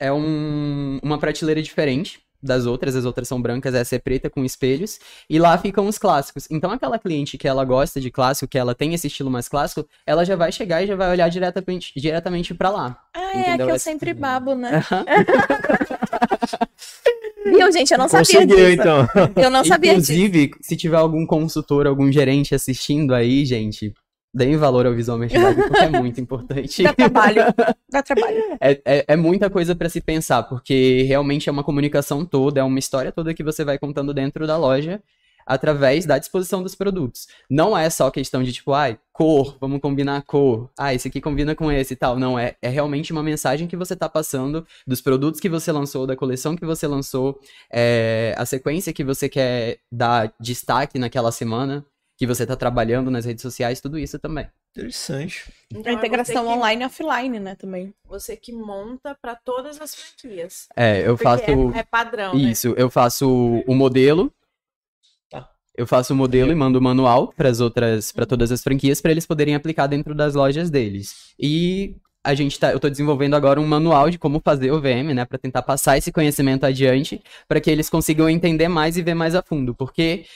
É 0.00 0.12
um, 0.12 1.00
uma 1.02 1.18
prateleira 1.18 1.60
diferente 1.60 2.20
das 2.42 2.66
outras, 2.66 2.94
as 2.94 3.04
outras 3.04 3.26
são 3.28 3.40
brancas, 3.42 3.74
essa 3.74 3.96
é 3.96 3.98
preta 3.98 4.30
com 4.30 4.44
espelhos, 4.44 4.98
e 5.28 5.38
lá 5.38 5.56
ficam 5.58 5.86
os 5.86 5.98
clássicos. 5.98 6.46
Então 6.50 6.70
aquela 6.70 6.98
cliente 6.98 7.36
que 7.36 7.48
ela 7.48 7.64
gosta 7.64 8.00
de 8.00 8.10
clássico, 8.10 8.48
que 8.48 8.56
ela 8.58 8.74
tem 8.74 8.94
esse 8.94 9.06
estilo 9.08 9.30
mais 9.30 9.48
clássico, 9.48 9.86
ela 10.06 10.24
já 10.24 10.36
vai 10.36 10.52
chegar 10.52 10.82
e 10.82 10.86
já 10.86 10.94
vai 10.96 11.10
olhar 11.10 11.28
diretamente, 11.28 11.92
diretamente 11.96 12.54
para 12.54 12.70
lá. 12.70 12.98
Ah, 13.14 13.20
é 13.36 13.40
Entendeu? 13.40 13.66
que 13.66 13.72
eu 13.72 13.76
Esse- 13.76 13.84
sempre 13.84 14.14
babo, 14.14 14.54
né? 14.54 14.84
Viu, 17.44 17.70
gente? 17.72 17.92
Eu 17.92 17.98
não 17.98 18.08
sabia 18.08 18.46
disso. 18.46 18.60
então. 18.70 19.08
Eu 19.36 19.50
não 19.50 19.64
sabia 19.64 19.94
disso. 19.96 20.12
Inclusive, 20.12 20.50
se 20.60 20.76
tiver 20.76 20.96
algum 20.96 21.26
consultor, 21.26 21.86
algum 21.86 22.10
gerente 22.12 22.54
assistindo 22.54 23.14
aí, 23.14 23.44
gente, 23.44 23.92
deem 24.32 24.56
valor 24.56 24.86
ao 24.86 24.94
visual 24.94 25.18
merchandising, 25.18 25.68
porque 25.68 25.84
é 25.84 25.90
muito 25.90 26.20
importante. 26.20 26.82
Dá 26.82 26.92
trabalho. 26.92 27.42
Dá 27.90 28.02
trabalho. 28.02 28.38
É, 28.60 28.80
é, 28.84 29.04
é 29.08 29.16
muita 29.16 29.48
coisa 29.48 29.74
pra 29.74 29.88
se 29.88 30.00
pensar, 30.00 30.42
porque 30.42 31.02
realmente 31.02 31.48
é 31.48 31.52
uma 31.52 31.62
comunicação 31.62 32.24
toda, 32.24 32.60
é 32.60 32.62
uma 32.62 32.78
história 32.78 33.12
toda 33.12 33.32
que 33.32 33.44
você 33.44 33.64
vai 33.64 33.78
contando 33.78 34.12
dentro 34.12 34.46
da 34.46 34.56
loja 34.56 35.00
através 35.48 36.04
da 36.04 36.18
disposição 36.18 36.62
dos 36.62 36.74
produtos. 36.74 37.26
Não 37.48 37.76
é 37.76 37.88
só 37.88 38.10
questão 38.10 38.42
de 38.42 38.52
tipo, 38.52 38.74
ai, 38.74 38.98
cor, 39.10 39.56
vamos 39.58 39.80
combinar 39.80 40.18
a 40.18 40.22
cor. 40.22 40.70
Ah, 40.78 40.92
esse 40.92 41.08
aqui 41.08 41.22
combina 41.22 41.54
com 41.54 41.72
esse 41.72 41.94
e 41.94 41.96
tal. 41.96 42.18
Não, 42.18 42.38
é, 42.38 42.54
é 42.60 42.68
realmente 42.68 43.12
uma 43.12 43.22
mensagem 43.22 43.66
que 43.66 43.76
você 43.76 43.96
tá 43.96 44.10
passando 44.10 44.66
dos 44.86 45.00
produtos 45.00 45.40
que 45.40 45.48
você 45.48 45.72
lançou, 45.72 46.06
da 46.06 46.14
coleção 46.14 46.54
que 46.54 46.66
você 46.66 46.86
lançou, 46.86 47.40
é, 47.72 48.34
a 48.36 48.44
sequência 48.44 48.92
que 48.92 49.02
você 49.02 49.26
quer 49.26 49.78
dar 49.90 50.30
destaque 50.38 50.98
naquela 50.98 51.32
semana, 51.32 51.82
que 52.18 52.26
você 52.26 52.44
tá 52.44 52.56
trabalhando 52.56 53.12
nas 53.12 53.24
redes 53.24 53.42
sociais, 53.42 53.80
tudo 53.80 53.96
isso 53.96 54.18
também. 54.18 54.48
Interessante. 54.76 55.44
Então, 55.70 55.92
a 55.92 55.94
integração 55.94 56.34
é 56.34 56.44
você 56.44 56.48
que, 56.48 56.58
online 56.58 56.82
e 56.82 56.86
offline, 56.86 57.38
né, 57.38 57.54
também. 57.54 57.94
Você 58.04 58.36
que 58.36 58.52
monta 58.52 59.16
pra 59.22 59.36
todas 59.36 59.80
as 59.80 59.94
franquias. 59.94 60.66
É, 60.76 61.02
eu 61.02 61.16
Porque 61.16 61.24
faço. 61.24 61.44
é, 61.44 61.78
é 61.78 61.82
padrão, 61.84 62.34
né? 62.34 62.40
Isso, 62.40 62.74
eu 62.76 62.90
faço 62.90 63.62
o 63.64 63.72
modelo. 63.72 64.32
Tá. 65.30 65.48
Eu 65.76 65.86
faço 65.86 66.12
o 66.12 66.16
modelo 66.16 66.50
e 66.50 66.56
mando 66.56 66.80
o 66.80 66.82
manual 66.82 67.32
para 67.32 67.48
as 67.48 67.60
outras, 67.60 68.10
para 68.10 68.26
todas 68.26 68.50
as 68.50 68.64
franquias, 68.64 69.00
para 69.00 69.12
eles 69.12 69.24
poderem 69.24 69.54
aplicar 69.54 69.86
dentro 69.86 70.12
das 70.12 70.34
lojas 70.34 70.70
deles. 70.70 71.32
E 71.38 71.94
a 72.24 72.34
gente 72.34 72.58
tá, 72.58 72.72
eu 72.72 72.80
tô 72.80 72.90
desenvolvendo 72.90 73.34
agora 73.34 73.60
um 73.60 73.66
manual 73.66 74.10
de 74.10 74.18
como 74.18 74.40
fazer 74.44 74.72
o 74.72 74.80
VM, 74.80 75.14
né, 75.14 75.24
para 75.24 75.38
tentar 75.38 75.62
passar 75.62 75.96
esse 75.96 76.10
conhecimento 76.10 76.66
adiante, 76.66 77.22
para 77.46 77.60
que 77.60 77.70
eles 77.70 77.88
consigam 77.88 78.28
entender 78.28 78.66
mais 78.66 78.96
e 78.96 79.02
ver 79.02 79.14
mais 79.14 79.36
a 79.36 79.42
fundo, 79.42 79.72
porque 79.72 80.26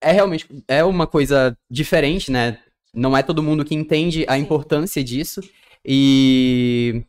é 0.00 0.12
realmente 0.12 0.46
é 0.66 0.84
uma 0.84 1.06
coisa 1.06 1.56
diferente, 1.70 2.30
né? 2.30 2.58
Não 2.94 3.16
é 3.16 3.22
todo 3.22 3.42
mundo 3.42 3.64
que 3.64 3.74
entende 3.74 4.24
a 4.28 4.36
importância 4.38 5.02
disso 5.02 5.40
e 5.84 7.02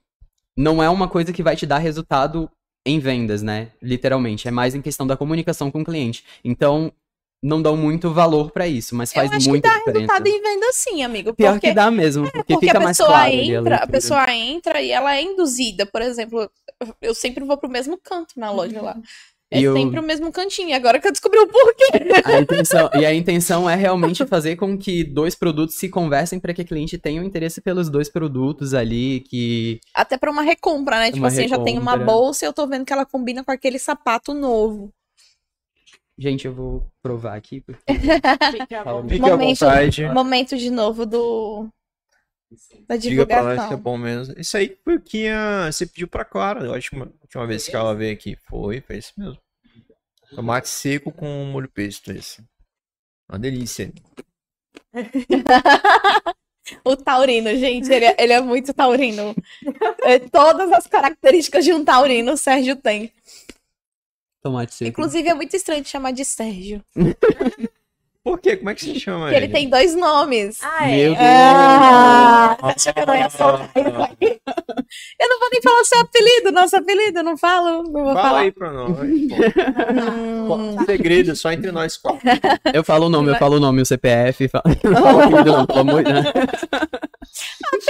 não 0.55 0.81
é 0.81 0.89
uma 0.89 1.07
coisa 1.07 1.33
que 1.33 1.43
vai 1.43 1.55
te 1.55 1.65
dar 1.65 1.79
resultado 1.79 2.49
em 2.85 2.99
vendas, 2.99 3.41
né? 3.41 3.69
Literalmente. 3.81 4.47
É 4.47 4.51
mais 4.51 4.75
em 4.75 4.81
questão 4.81 5.07
da 5.07 5.17
comunicação 5.17 5.71
com 5.71 5.81
o 5.81 5.85
cliente. 5.85 6.23
Então, 6.43 6.91
não 7.43 7.61
dão 7.61 7.75
muito 7.75 8.11
valor 8.11 8.51
pra 8.51 8.67
isso, 8.67 8.95
mas 8.95 9.11
faz 9.11 9.31
eu 9.31 9.37
acho 9.37 9.51
que 9.51 9.61
dá 9.61 9.69
diferença. 9.69 9.99
resultado 9.99 10.27
em 10.27 10.41
venda 10.41 10.65
sim, 10.73 11.03
amigo. 11.03 11.33
Pior 11.33 11.53
porque 11.53 11.69
que 11.69 11.73
dá 11.73 11.89
mesmo, 11.89 12.23
porque, 12.23 12.53
porque 12.53 12.67
fica 12.67 12.77
a 12.77 12.81
mais 12.81 12.97
claro. 12.97 13.31
entra, 13.31 13.55
a 13.55 13.61
leitura. 13.61 13.87
pessoa 13.87 14.31
entra 14.31 14.81
e 14.81 14.91
ela 14.91 15.15
é 15.15 15.21
induzida. 15.23 15.85
Por 15.85 16.01
exemplo, 16.01 16.49
eu 17.01 17.15
sempre 17.15 17.43
vou 17.43 17.57
pro 17.57 17.69
mesmo 17.69 17.97
canto 17.97 18.39
na 18.39 18.51
loja 18.51 18.81
lá. 18.81 18.97
É 19.53 19.59
E 19.59 19.63
eu- 19.63 19.75
sempre 19.75 19.99
o 19.99 20.03
mesmo 20.03 20.31
cantinho. 20.31 20.73
Agora 20.75 20.97
que 20.97 21.05
eu 21.07 21.11
descobri 21.11 21.37
o 21.39 21.45
porquê. 21.47 21.91
A 22.25 22.39
intenção, 22.39 22.89
e 22.95 23.05
a 23.05 23.13
intenção 23.13 23.69
é 23.69 23.75
realmente 23.75 24.25
fazer 24.25 24.55
com 24.55 24.77
que 24.77 25.03
dois 25.03 25.35
produtos 25.35 25.75
se 25.75 25.89
conversem 25.89 26.39
para 26.39 26.53
que 26.53 26.61
o 26.61 26.65
cliente 26.65 26.97
tenha 26.97 27.21
um 27.21 27.25
interesse 27.25 27.59
pelos 27.59 27.89
dois 27.89 28.07
produtos 28.07 28.73
ali, 28.73 29.19
que 29.29 29.81
Até 29.93 30.17
pra 30.17 30.31
uma 30.31 30.41
recompra, 30.41 30.97
né? 30.99 31.07
Tipo 31.07 31.19
Uma 31.19 31.27
assim, 31.27 31.43
eu 31.43 31.49
já 31.49 31.59
tenho 31.59 31.81
uma 31.81 31.91
recompra. 31.91 32.13
bolsa 32.13 32.45
e 32.45 32.47
eu 32.47 32.53
tô 32.53 32.65
vendo 32.65 32.85
que 32.85 32.93
ela 32.93 33.05
combina 33.05 33.43
com 33.43 33.51
aquele 33.51 33.77
sapato 33.77 34.33
novo. 34.33 34.89
gente, 36.17 36.45
eu 36.45 36.53
vou 36.53 36.87
provar 37.03 37.35
aqui. 37.35 37.59
porque-. 37.61 37.81
Fique 38.51 38.75
à 38.75 38.85
Momento- 38.85 39.59
vontade. 39.59 40.05
Momento 40.09 40.55
de 40.57 40.69
novo 40.69 41.05
do 41.05 41.67
da 42.87 42.97
Diga 42.97 43.25
pra 43.25 43.43
nós 43.43 43.45
que 43.45 43.51
é 43.51 43.55
divulgação. 43.55 43.77
bom 43.79 43.97
mesmo. 43.97 44.35
Isso 44.39 44.57
aí 44.57 44.77
foi 44.83 44.95
o 44.95 45.01
que 45.01 45.27
a- 45.27 45.71
você 45.71 45.85
pediu 45.85 46.07
pra 46.07 46.25
Clara. 46.25 46.65
Eu 46.65 46.73
acho 46.73 46.89
que 46.89 46.95
a 46.97 47.03
última 47.21 47.47
vez 47.47 47.67
que 47.67 47.75
ela 47.75 47.93
veio 47.95 48.13
aqui. 48.13 48.35
Foi, 48.47 48.81
foi 48.81 48.97
isso 48.97 49.13
mesmo. 49.17 49.37
Tomate 50.35 50.69
seco 50.69 51.11
com 51.11 51.25
molho 51.45 51.69
pesto, 51.69 52.11
esse. 52.11 52.43
Uma 53.29 53.39
delícia. 53.39 53.91
O 56.85 56.95
taurino, 56.95 57.49
gente, 57.57 57.91
ele 57.91 58.05
é, 58.05 58.15
ele 58.19 58.33
é 58.33 58.39
muito 58.39 58.71
taurino. 58.73 59.35
É, 60.03 60.19
todas 60.19 60.71
as 60.71 60.85
características 60.87 61.65
de 61.65 61.73
um 61.73 61.83
taurino 61.83 62.33
o 62.33 62.37
Sérgio 62.37 62.75
tem. 62.75 63.11
Tomate 64.41 64.73
seco. 64.75 64.89
Inclusive, 64.89 65.27
é 65.27 65.33
muito 65.33 65.55
estranho 65.55 65.81
de 65.83 65.89
chamar 65.89 66.11
de 66.11 66.23
Sérgio. 66.23 66.83
Por 68.23 68.39
quê? 68.39 68.55
Como 68.55 68.69
é 68.69 68.75
que 68.75 68.81
se 68.81 68.99
chama 68.99 69.25
Porque 69.25 69.35
ele 69.35 69.47
tem 69.47 69.67
dois 69.67 69.95
nomes. 69.95 70.59
Ah, 70.61 70.85
Meu 70.85 70.91
é. 70.91 71.15
Deus. 71.15 71.17
Ah, 71.19 72.57
você 72.61 72.89
achou 72.89 72.93
que 72.93 72.99
eu 72.99 73.05
não 73.07 73.15
ia 73.15 73.25
aqui? 73.25 74.41
Eu 75.19 75.29
não 75.29 75.39
vou 75.39 75.49
nem 75.51 75.61
falar 75.61 75.83
seu 75.85 75.99
apelido, 76.01 76.51
nosso 76.51 76.75
apelido, 76.75 77.19
eu 77.19 77.23
não 77.23 77.37
falo, 77.37 77.83
não 77.83 77.91
vou 77.91 78.13
Fala 78.13 78.21
falar. 78.21 78.39
aí 78.41 78.51
pra 78.51 78.71
nós. 78.71 78.91
Hum. 78.99 80.85
Segredo, 80.85 81.35
só 81.35 81.51
entre 81.51 81.71
nós 81.71 81.97
quatro. 81.97 82.21
Eu 82.73 82.83
falo 82.83 83.07
o 83.07 83.09
nome, 83.09 83.29
eu 83.31 83.35
falo 83.37 83.57
o 83.57 83.59
nome, 83.59 83.81
o 83.81 83.85
CPF. 83.85 84.47
Falo... 84.49 84.63
Fala 84.81 85.15
o 85.15 85.21
apelido, 85.21 85.51
não, 85.57 85.65
pelo 85.65 85.79
amor 85.79 86.03
de 86.03 86.13
Deus. 86.13 86.25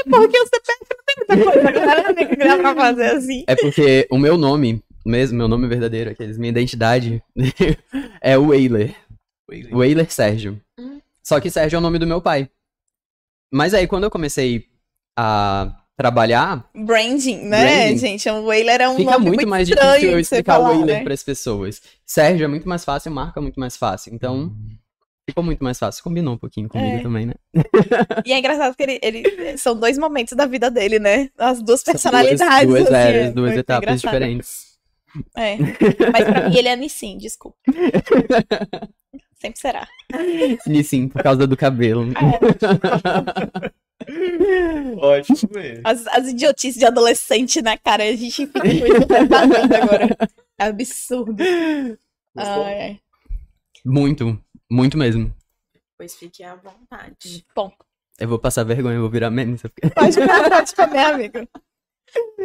porque 0.10 0.40
o 0.40 0.46
CPF 0.46 0.86
não 0.92 1.04
tem 1.06 1.16
muita 1.18 1.52
coisa, 1.52 1.70
a 1.70 1.72
galera 1.72 2.14
tem 2.14 2.28
que 2.28 2.36
criar 2.36 2.58
pra 2.58 2.76
fazer 2.76 3.06
assim. 3.18 3.44
É 3.48 3.56
porque 3.56 4.08
o 4.10 4.18
meu 4.18 4.38
nome, 4.38 4.82
mesmo, 5.06 5.38
meu 5.38 5.48
nome 5.48 5.68
verdadeiro, 5.68 6.12
aqueles, 6.12 6.38
minha 6.38 6.52
identidade, 6.52 7.22
é 8.22 8.38
o 8.38 8.54
Weiler. 9.52 9.76
Weiler 9.76 10.12
Sérgio. 10.12 10.62
Hum. 10.80 11.00
Só 11.24 11.40
que 11.40 11.50
Sérgio 11.52 11.76
é 11.78 11.80
o 11.80 11.82
nome 11.82 12.00
do 12.00 12.08
meu 12.08 12.22
pai. 12.22 12.50
Mas 13.54 13.74
aí, 13.74 13.86
quando 13.88 14.06
eu 14.06 14.12
comecei 14.12 14.66
a 15.18 15.76
trabalhar, 15.98 16.68
Branding, 16.74 17.44
né, 17.46 17.84
Branding. 17.86 17.98
gente? 17.98 18.30
O 18.30 18.46
Whaler 18.46 18.82
é 18.82 18.90
um 18.90 18.96
fica 18.96 19.12
nome 19.12 19.26
muito, 19.26 19.36
muito 19.38 19.50
mais 19.50 19.68
estranho 19.70 19.92
difícil 19.94 20.12
eu 20.14 20.20
explicar 20.20 20.54
falar, 20.56 20.70
o 20.72 20.78
Weiler 20.80 20.98
né? 21.00 21.04
para 21.04 21.14
as 21.14 21.22
pessoas. 21.24 21.82
Sérgio 22.06 22.46
é 22.46 22.48
muito 22.48 22.68
mais 22.68 22.84
fácil, 22.86 23.12
marca 23.12 23.40
muito 23.42 23.60
mais 23.60 23.76
fácil. 23.78 24.14
Então, 24.16 24.52
ficou 25.30 25.44
muito 25.44 25.64
mais 25.64 25.78
fácil. 25.78 26.04
Combinou 26.04 26.34
um 26.34 26.38
pouquinho 26.38 26.68
comigo 26.70 26.98
É. 26.98 27.02
também, 27.02 27.26
né? 27.28 27.34
E 28.26 28.34
é 28.34 28.40
engraçado 28.40 28.76
que 28.76 28.82
ele, 28.84 29.00
ele- 29.04 29.58
são 29.58 29.76
dois 29.78 29.98
momentos 29.98 30.36
da 30.36 30.46
vida 30.48 30.72
dele, 30.72 30.98
né? 30.98 31.30
As 31.38 31.62
duas 31.62 31.82
São 31.82 31.92
personalidades. 31.94 32.68
Duas, 32.68 32.84
duas 32.86 32.94
assim, 32.94 33.08
eras, 33.10 33.28
é 33.28 33.32
duas 33.32 33.48
muito 33.50 33.60
etapas 33.60 33.84
engraçado. 33.84 34.12
diferentes. 34.14 34.72
É. 35.36 35.58
Mas 36.14 36.24
pra 36.24 36.50
mim 36.50 36.58
ele 36.58 36.68
é 36.70 36.76
Nissin, 36.76 37.18
desculpa. 37.18 37.58
Sempre 39.42 39.60
será. 39.60 39.88
E 40.68 40.84
sim, 40.84 41.08
por 41.08 41.24
causa 41.24 41.48
do 41.48 41.58
cabelo. 41.58 42.06
Ótimo 44.98 45.50
mesmo. 45.52 45.82
As, 45.84 46.06
as 46.08 46.28
idiotices 46.28 46.78
de 46.80 46.86
adolescente, 46.86 47.60
né, 47.62 47.76
cara? 47.78 48.04
A 48.04 48.16
gente 48.16 48.46
fica 48.46 48.62
com 48.62 48.68
isso 48.68 49.08
pesado 49.08 49.56
agora. 49.76 50.18
É 50.60 50.66
absurdo. 50.66 51.36
Ai, 52.38 52.82
ai. 52.82 53.00
Muito, 53.84 54.40
muito 54.70 54.96
mesmo. 54.98 55.34
Pois 55.98 56.14
fique 56.16 56.44
à 56.44 56.56
vontade. 56.56 57.44
Bom, 57.56 57.72
Eu 58.20 58.28
vou 58.28 58.38
passar 58.38 58.64
vergonha, 58.64 58.96
eu 58.96 59.02
vou 59.02 59.10
virar 59.10 59.32
meme. 59.32 59.58
pode 59.58 60.14
ficar 60.14 60.50
pode 60.50 60.76
comer, 60.76 61.00
amigo. 61.06 61.48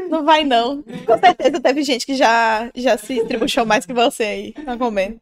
Não 0.09 0.24
vai, 0.24 0.44
não. 0.44 0.82
Com 0.82 1.18
certeza 1.18 1.60
teve 1.60 1.82
gente 1.82 2.06
que 2.06 2.14
já, 2.14 2.70
já 2.74 2.97
se 2.97 3.23
tribuchou 3.27 3.66
mais 3.66 3.85
que 3.85 3.93
você 3.93 4.23
aí, 4.23 4.52
tá 4.52 4.78
comendo. 4.78 5.20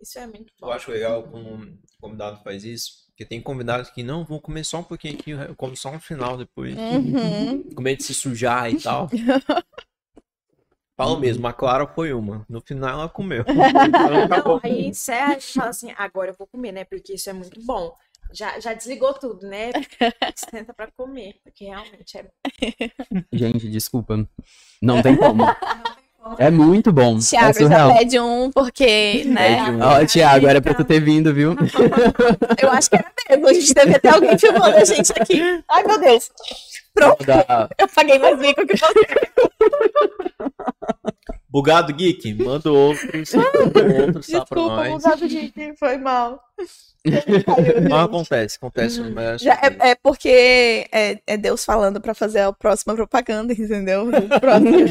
Isso 0.00 0.18
é 0.18 0.26
muito 0.26 0.52
bom. 0.60 0.66
Eu 0.66 0.72
acho 0.72 0.90
legal 0.90 1.22
quando 1.24 1.48
um 1.48 1.78
convidado 2.00 2.42
faz 2.42 2.64
isso. 2.64 3.06
Porque 3.08 3.24
tem 3.24 3.40
convidados 3.40 3.88
que 3.90 4.02
não, 4.02 4.24
vou 4.24 4.40
comer 4.40 4.62
só 4.64 4.80
um 4.80 4.84
pouquinho 4.84 5.14
aqui, 5.14 5.30
eu 5.30 5.56
como 5.56 5.74
só 5.74 5.90
no 5.90 5.98
final 5.98 6.36
depois. 6.36 6.76
Uhum. 6.76 7.62
Com 7.74 7.82
medo 7.82 7.98
de 7.98 8.04
se 8.04 8.12
sujar 8.12 8.70
e 8.70 8.78
tal. 8.78 9.08
Falo 10.96 11.18
mesmo, 11.18 11.46
a 11.46 11.52
Clara 11.52 11.86
foi 11.86 12.12
uma. 12.14 12.44
No 12.48 12.60
final 12.60 12.90
ela 12.90 13.08
comeu. 13.08 13.44
Então. 13.86 14.28
Não, 14.28 14.60
aí 14.62 14.86
encerra 14.86 15.36
e 15.36 15.40
fala 15.40 15.68
assim, 15.68 15.92
agora 15.96 16.30
eu 16.30 16.34
vou 16.36 16.46
comer, 16.46 16.72
né? 16.72 16.84
Porque 16.84 17.14
isso 17.14 17.28
é 17.28 17.32
muito 17.32 17.62
bom. 17.64 17.94
Já, 18.32 18.58
já 18.58 18.72
desligou 18.72 19.14
tudo, 19.14 19.46
né? 19.46 19.70
Senta 20.34 20.74
pra 20.74 20.90
comer, 20.90 21.38
porque 21.44 21.64
realmente 21.64 22.18
é 22.18 22.30
Gente, 23.32 23.68
desculpa. 23.68 24.28
Não 24.82 25.02
tem 25.02 25.16
como. 25.16 25.44
É 26.38 26.50
muito 26.50 26.92
bom. 26.92 27.16
é 27.16 27.20
Thiago, 27.20 27.68
já 27.68 27.94
pede 27.94 28.18
um, 28.20 28.50
porque, 28.50 29.24
né? 29.26 29.64
Pede 29.64 29.70
um. 29.76 29.80
Ó, 29.82 30.04
Thiago, 30.06 30.46
era 30.46 30.60
pra 30.60 30.74
tu 30.74 30.84
ter 30.84 31.00
vindo, 31.00 31.32
viu? 31.32 31.56
Eu 32.60 32.70
acho 32.70 32.90
que 32.90 32.96
era 32.96 33.10
mesmo. 33.30 33.48
A 33.48 33.52
gente 33.52 33.74
deve 33.74 33.98
ter 33.98 34.08
alguém 34.08 34.38
filmando 34.38 34.76
a 34.76 34.84
gente 34.84 35.12
aqui. 35.12 35.62
Ai, 35.68 35.82
meu 35.84 36.00
Deus. 36.00 36.30
Pronto, 36.96 37.24
Da- 37.24 37.68
eu 37.78 37.86
paguei 37.88 38.18
mais 38.18 38.38
mico 38.38 38.66
que 38.66 38.76
você. 38.76 38.86
Bugado 41.48 41.92
Geek, 41.94 42.34
manda 42.34 42.72
outros. 42.72 43.32
Manda 43.34 44.02
outros 44.02 44.26
só 44.26 44.44
pra 44.44 44.56
Desculpa, 44.56 44.76
nós. 44.76 44.88
mudado 44.90 45.28
de 45.28 45.74
foi 45.78 45.96
mal. 45.98 46.42
Não 47.88 48.00
acontece, 48.00 48.56
acontece. 48.56 49.00
Mas... 49.00 49.40
Já 49.40 49.54
é, 49.54 49.90
é 49.90 49.94
porque 49.94 50.88
é, 50.90 51.18
é 51.26 51.36
Deus 51.36 51.64
falando 51.64 52.00
pra 52.00 52.14
fazer 52.14 52.40
a 52.40 52.52
próxima 52.52 52.94
propaganda, 52.94 53.52
entendeu? 53.52 54.06
Próximo. 54.40 54.86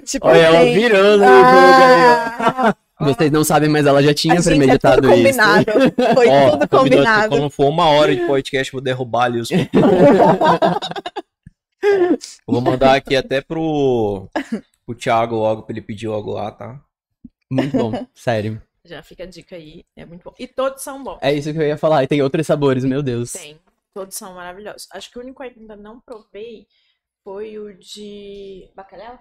tipo 0.06 0.26
Olha 0.26 0.38
ela 0.38 0.60
assim, 0.60 0.74
virando 0.74 1.22
o 1.22 1.26
jogo 1.26 1.46
aí, 1.46 2.02
ah, 2.38 2.74
Vocês 3.04 3.30
não 3.30 3.44
sabem, 3.44 3.68
mas 3.68 3.86
ela 3.86 4.02
já 4.02 4.12
tinha 4.14 4.34
a 4.34 4.36
gente 4.38 4.46
é 4.46 4.50
premeditado 4.50 5.02
tudo 5.02 5.14
isso. 5.14 5.22
combinado. 5.38 5.72
Foi 6.14 6.28
Ó, 6.28 6.50
tudo 6.50 6.68
combinou- 6.68 6.80
combinado. 7.04 7.28
Quando 7.36 7.50
for 7.50 7.68
uma 7.68 7.86
hora 7.90 8.14
de 8.14 8.26
podcast, 8.26 8.72
vou 8.72 8.80
derrubar 8.80 9.24
ali 9.24 9.40
os. 9.40 9.48
Vou 12.46 12.60
mandar 12.60 12.94
aqui 12.94 13.16
até 13.16 13.40
pro, 13.40 14.28
pro 14.86 14.94
Thiago 14.94 15.34
logo, 15.36 15.62
pra 15.62 15.72
ele 15.72 15.82
pedir 15.82 16.06
logo 16.08 16.32
lá, 16.32 16.50
tá? 16.52 16.80
Muito 17.50 17.76
bom, 17.76 18.06
sério. 18.14 18.62
Já 18.84 19.02
fica 19.02 19.24
a 19.24 19.26
dica 19.26 19.56
aí, 19.56 19.84
é 19.96 20.04
muito 20.04 20.22
bom. 20.24 20.32
E 20.38 20.46
todos 20.46 20.82
são 20.82 21.02
bons. 21.02 21.18
É 21.20 21.32
isso 21.32 21.52
que 21.52 21.58
eu 21.58 21.66
ia 21.66 21.76
falar. 21.76 22.02
E 22.02 22.06
tem 22.08 22.22
outros 22.22 22.46
sabores, 22.46 22.84
meu 22.84 23.02
Deus. 23.02 23.32
Tem. 23.32 23.58
Todos 23.94 24.16
são 24.16 24.34
maravilhosos. 24.34 24.88
Acho 24.92 25.10
que 25.10 25.18
o 25.18 25.22
único 25.22 25.42
que 25.42 25.58
ainda 25.58 25.76
não 25.76 26.00
provei 26.00 26.66
foi 27.22 27.58
o 27.58 27.76
de 27.78 28.68
bacalhau. 28.74 29.18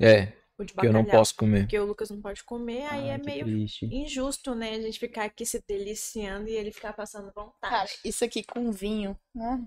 É, 0.00 0.28
O 0.62 0.66
de 0.66 0.74
que 0.74 0.86
eu 0.86 0.92
não 0.92 1.04
posso 1.04 1.34
comer. 1.36 1.60
Porque 1.62 1.78
o 1.78 1.84
Lucas 1.86 2.10
não 2.10 2.20
pode 2.20 2.42
comer, 2.44 2.84
aí 2.86 3.10
Ah, 3.10 3.14
é 3.14 3.18
meio 3.18 3.44
triste. 3.44 3.86
injusto, 3.86 4.54
né? 4.54 4.74
A 4.74 4.80
gente 4.80 4.98
ficar 4.98 5.24
aqui 5.24 5.44
se 5.46 5.62
deliciando 5.66 6.48
e 6.48 6.52
ele 6.52 6.72
ficar 6.72 6.92
passando 6.92 7.32
vontade. 7.34 7.72
Cara, 7.74 7.88
isso 8.04 8.24
aqui 8.24 8.42
com 8.42 8.70
vinho. 8.72 9.16
né? 9.34 9.62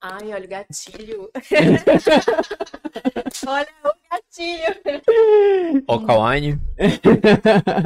Ai, 0.00 0.32
olha 0.32 0.44
o 0.44 0.48
gatilho. 0.48 1.30
olha 3.46 3.68
o 3.84 3.92
gatilho. 4.10 4.82
Alkaline, 5.86 6.58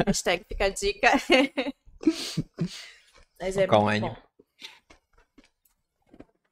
Hashtag 0.07 0.43
fica 0.47 0.65
a 0.65 0.69
dica. 0.69 1.11
Mas 3.39 3.55
é 3.57 3.65
Alkaline. 3.65 4.07
muito 4.07 4.15
bom. 4.15 4.27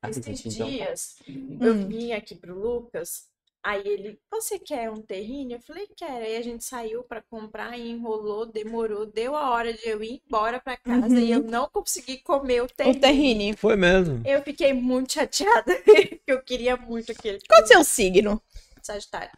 Esses 0.07 0.45
Então, 0.55 0.69
dias, 0.69 1.15
eu 1.27 1.73
Hum. 1.73 1.87
vim 1.87 2.11
aqui 2.13 2.35
pro 2.35 2.53
Lucas, 2.53 3.27
aí 3.65 3.81
ele, 3.87 4.19
você 4.31 4.59
quer 4.59 4.89
um 4.91 5.01
terrinho? 5.01 5.55
Eu 5.55 5.61
falei, 5.61 5.87
quero. 5.97 6.23
Aí 6.23 6.37
a 6.37 6.41
gente 6.41 6.63
saiu 6.63 7.03
pra 7.03 7.21
comprar 7.21 7.77
e 7.77 7.89
enrolou, 7.89 8.45
demorou, 8.45 9.05
deu 9.05 9.35
a 9.35 9.49
hora 9.49 9.73
de 9.73 9.87
eu 9.87 10.03
ir 10.03 10.21
embora 10.25 10.59
pra 10.59 10.77
casa 10.77 11.19
e 11.19 11.31
eu 11.31 11.41
não 11.43 11.67
consegui 11.69 12.19
comer 12.19 12.61
o 12.61 12.65
O 12.65 12.69
terrinho. 12.69 13.01
terrine. 13.01 13.57
foi 13.57 13.75
mesmo. 13.75 14.21
Eu 14.25 14.41
fiquei 14.43 14.71
muito 14.71 15.13
chateada, 15.13 15.75
porque 15.83 16.21
eu 16.27 16.41
queria 16.43 16.77
muito 16.77 17.11
aquele 17.11 17.39
Qual 17.47 17.63
o 17.63 17.67
seu 17.67 17.83
signo? 17.83 18.41
Sagitário. 18.81 19.31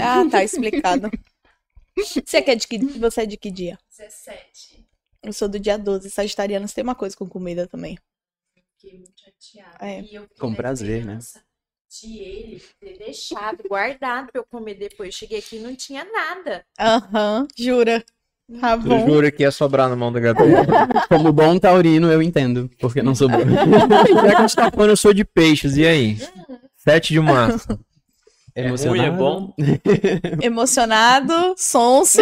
Ah, 0.00 0.24
tá 0.30 0.42
explicado. 0.44 1.10
Você, 2.24 2.38
é 2.38 2.54
de 2.54 2.66
que, 2.66 2.78
você 2.78 3.20
é 3.20 3.26
de 3.26 3.36
que 3.36 3.50
dia? 3.50 3.78
17. 3.90 4.88
Eu 5.22 5.32
sou 5.32 5.46
do 5.46 5.60
dia 5.60 5.76
12. 5.76 6.08
Sagitarianos 6.10 6.72
tem 6.72 6.82
uma 6.82 6.94
coisa 6.94 7.14
com 7.14 7.28
comida 7.28 7.66
também. 7.66 7.98
Fiquei 8.78 8.98
muito 8.98 9.12
chateada. 9.20 9.76
É. 9.84 10.00
E 10.00 10.14
eu 10.14 10.22
fiquei 10.22 10.38
Com 10.38 10.54
prazer, 10.54 11.04
né? 11.04 11.18
De 12.00 12.18
ele 12.18 12.62
ter 12.80 12.96
deixado 12.98 13.58
guardado 13.68 14.32
pra 14.32 14.40
eu 14.40 14.46
comer 14.50 14.74
depois. 14.74 15.14
Cheguei 15.14 15.40
aqui 15.40 15.56
e 15.56 15.60
não 15.60 15.74
tinha 15.76 16.04
nada. 16.10 16.64
Aham, 16.80 17.46
jura. 17.56 18.02
Tá 18.60 18.76
Tu 18.76 18.84
bom. 18.88 19.06
jura 19.06 19.30
que 19.30 19.42
ia 19.42 19.50
sobrar 19.50 19.88
na 19.88 19.96
mão 19.96 20.12
da 20.12 20.18
Gabriela? 20.20 20.66
Como 21.08 21.32
bom 21.32 21.58
taurino, 21.58 22.10
eu 22.10 22.22
entendo. 22.22 22.70
Porque 22.80 23.02
não 23.02 23.14
sobrou. 23.14 23.40
Já 23.44 24.04
que 24.30 24.36
a 24.36 24.40
gente 24.40 24.56
tá 24.56 24.70
falando, 24.70 24.90
eu 24.90 24.96
sou 24.96 25.12
de 25.14 25.24
peixes, 25.24 25.76
e 25.76 25.86
aí? 25.86 26.18
7 26.76 27.12
de 27.12 27.20
março. 27.20 27.66
É 28.54 28.68
ruim, 28.68 29.00
é 29.00 29.10
bom? 29.10 29.54
Emocionado, 30.42 31.54
sonso. 31.56 32.20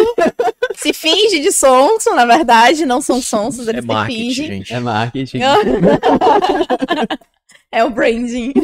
se 0.77 0.93
finge 0.93 1.41
de 1.41 1.51
sonso, 1.51 2.15
na 2.15 2.25
verdade, 2.25 2.85
não 2.85 3.01
são 3.01 3.21
sonsos, 3.21 3.67
É 3.67 3.71
eles 3.71 3.81
se 3.81 3.87
marketing, 3.87 4.17
fingem. 4.29 4.47
gente. 4.47 4.73
É 4.73 4.79
marketing. 4.79 5.39
É 7.71 7.83
o 7.83 7.89
branding. 7.89 8.53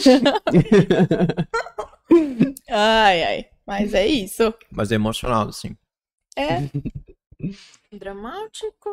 ai, 2.69 3.23
ai. 3.23 3.45
Mas 3.65 3.93
é 3.93 4.07
isso. 4.07 4.53
Mas 4.71 4.91
é 4.91 4.95
emocional, 4.95 5.47
assim. 5.49 5.75
É, 6.35 6.61
Dramático. 7.91 8.89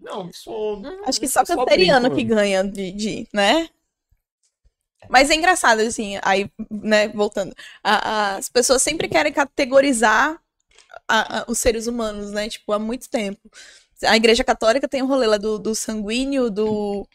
Não, 0.00 0.30
sou. 0.32 0.82
acho 1.06 1.20
que 1.20 1.28
só 1.28 1.40
Eu 1.40 1.46
só 1.46 1.64
canceriano 1.64 2.10
brinco. 2.10 2.28
que 2.28 2.34
ganha 2.34 2.64
de, 2.64 2.92
de, 2.92 3.28
né? 3.32 3.68
Mas 5.08 5.30
é 5.30 5.34
engraçado, 5.34 5.80
assim, 5.80 6.18
aí, 6.22 6.50
né, 6.70 7.08
voltando. 7.08 7.54
a- 7.82 8.32
a- 8.32 8.36
as 8.36 8.48
pessoas 8.48 8.82
sempre 8.82 9.06
querem 9.08 9.32
categorizar 9.32 10.40
a- 11.08 11.40
a- 11.40 11.44
os 11.48 11.58
seres 11.58 11.86
humanos, 11.86 12.32
né? 12.32 12.48
Tipo, 12.48 12.72
há 12.72 12.78
muito 12.78 13.08
tempo. 13.08 13.40
A 14.04 14.16
Igreja 14.16 14.42
Católica 14.42 14.88
tem 14.88 15.02
o 15.02 15.06
rolê 15.06 15.26
lá 15.26 15.36
do, 15.36 15.58
do 15.58 15.74
sanguíneo, 15.74 16.50
do. 16.50 17.06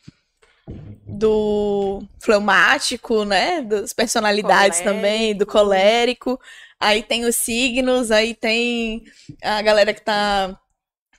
Do 1.07 2.01
fleumático, 2.19 3.25
né? 3.25 3.61
Das 3.61 3.93
personalidades 3.93 4.79
também, 4.81 5.35
do 5.35 5.45
colérico. 5.45 6.39
Aí 6.79 7.03
tem 7.03 7.25
os 7.25 7.35
signos, 7.35 8.11
aí 8.11 8.33
tem 8.33 9.03
a 9.41 9.61
galera 9.61 9.93
que 9.93 10.01
tá, 10.01 10.57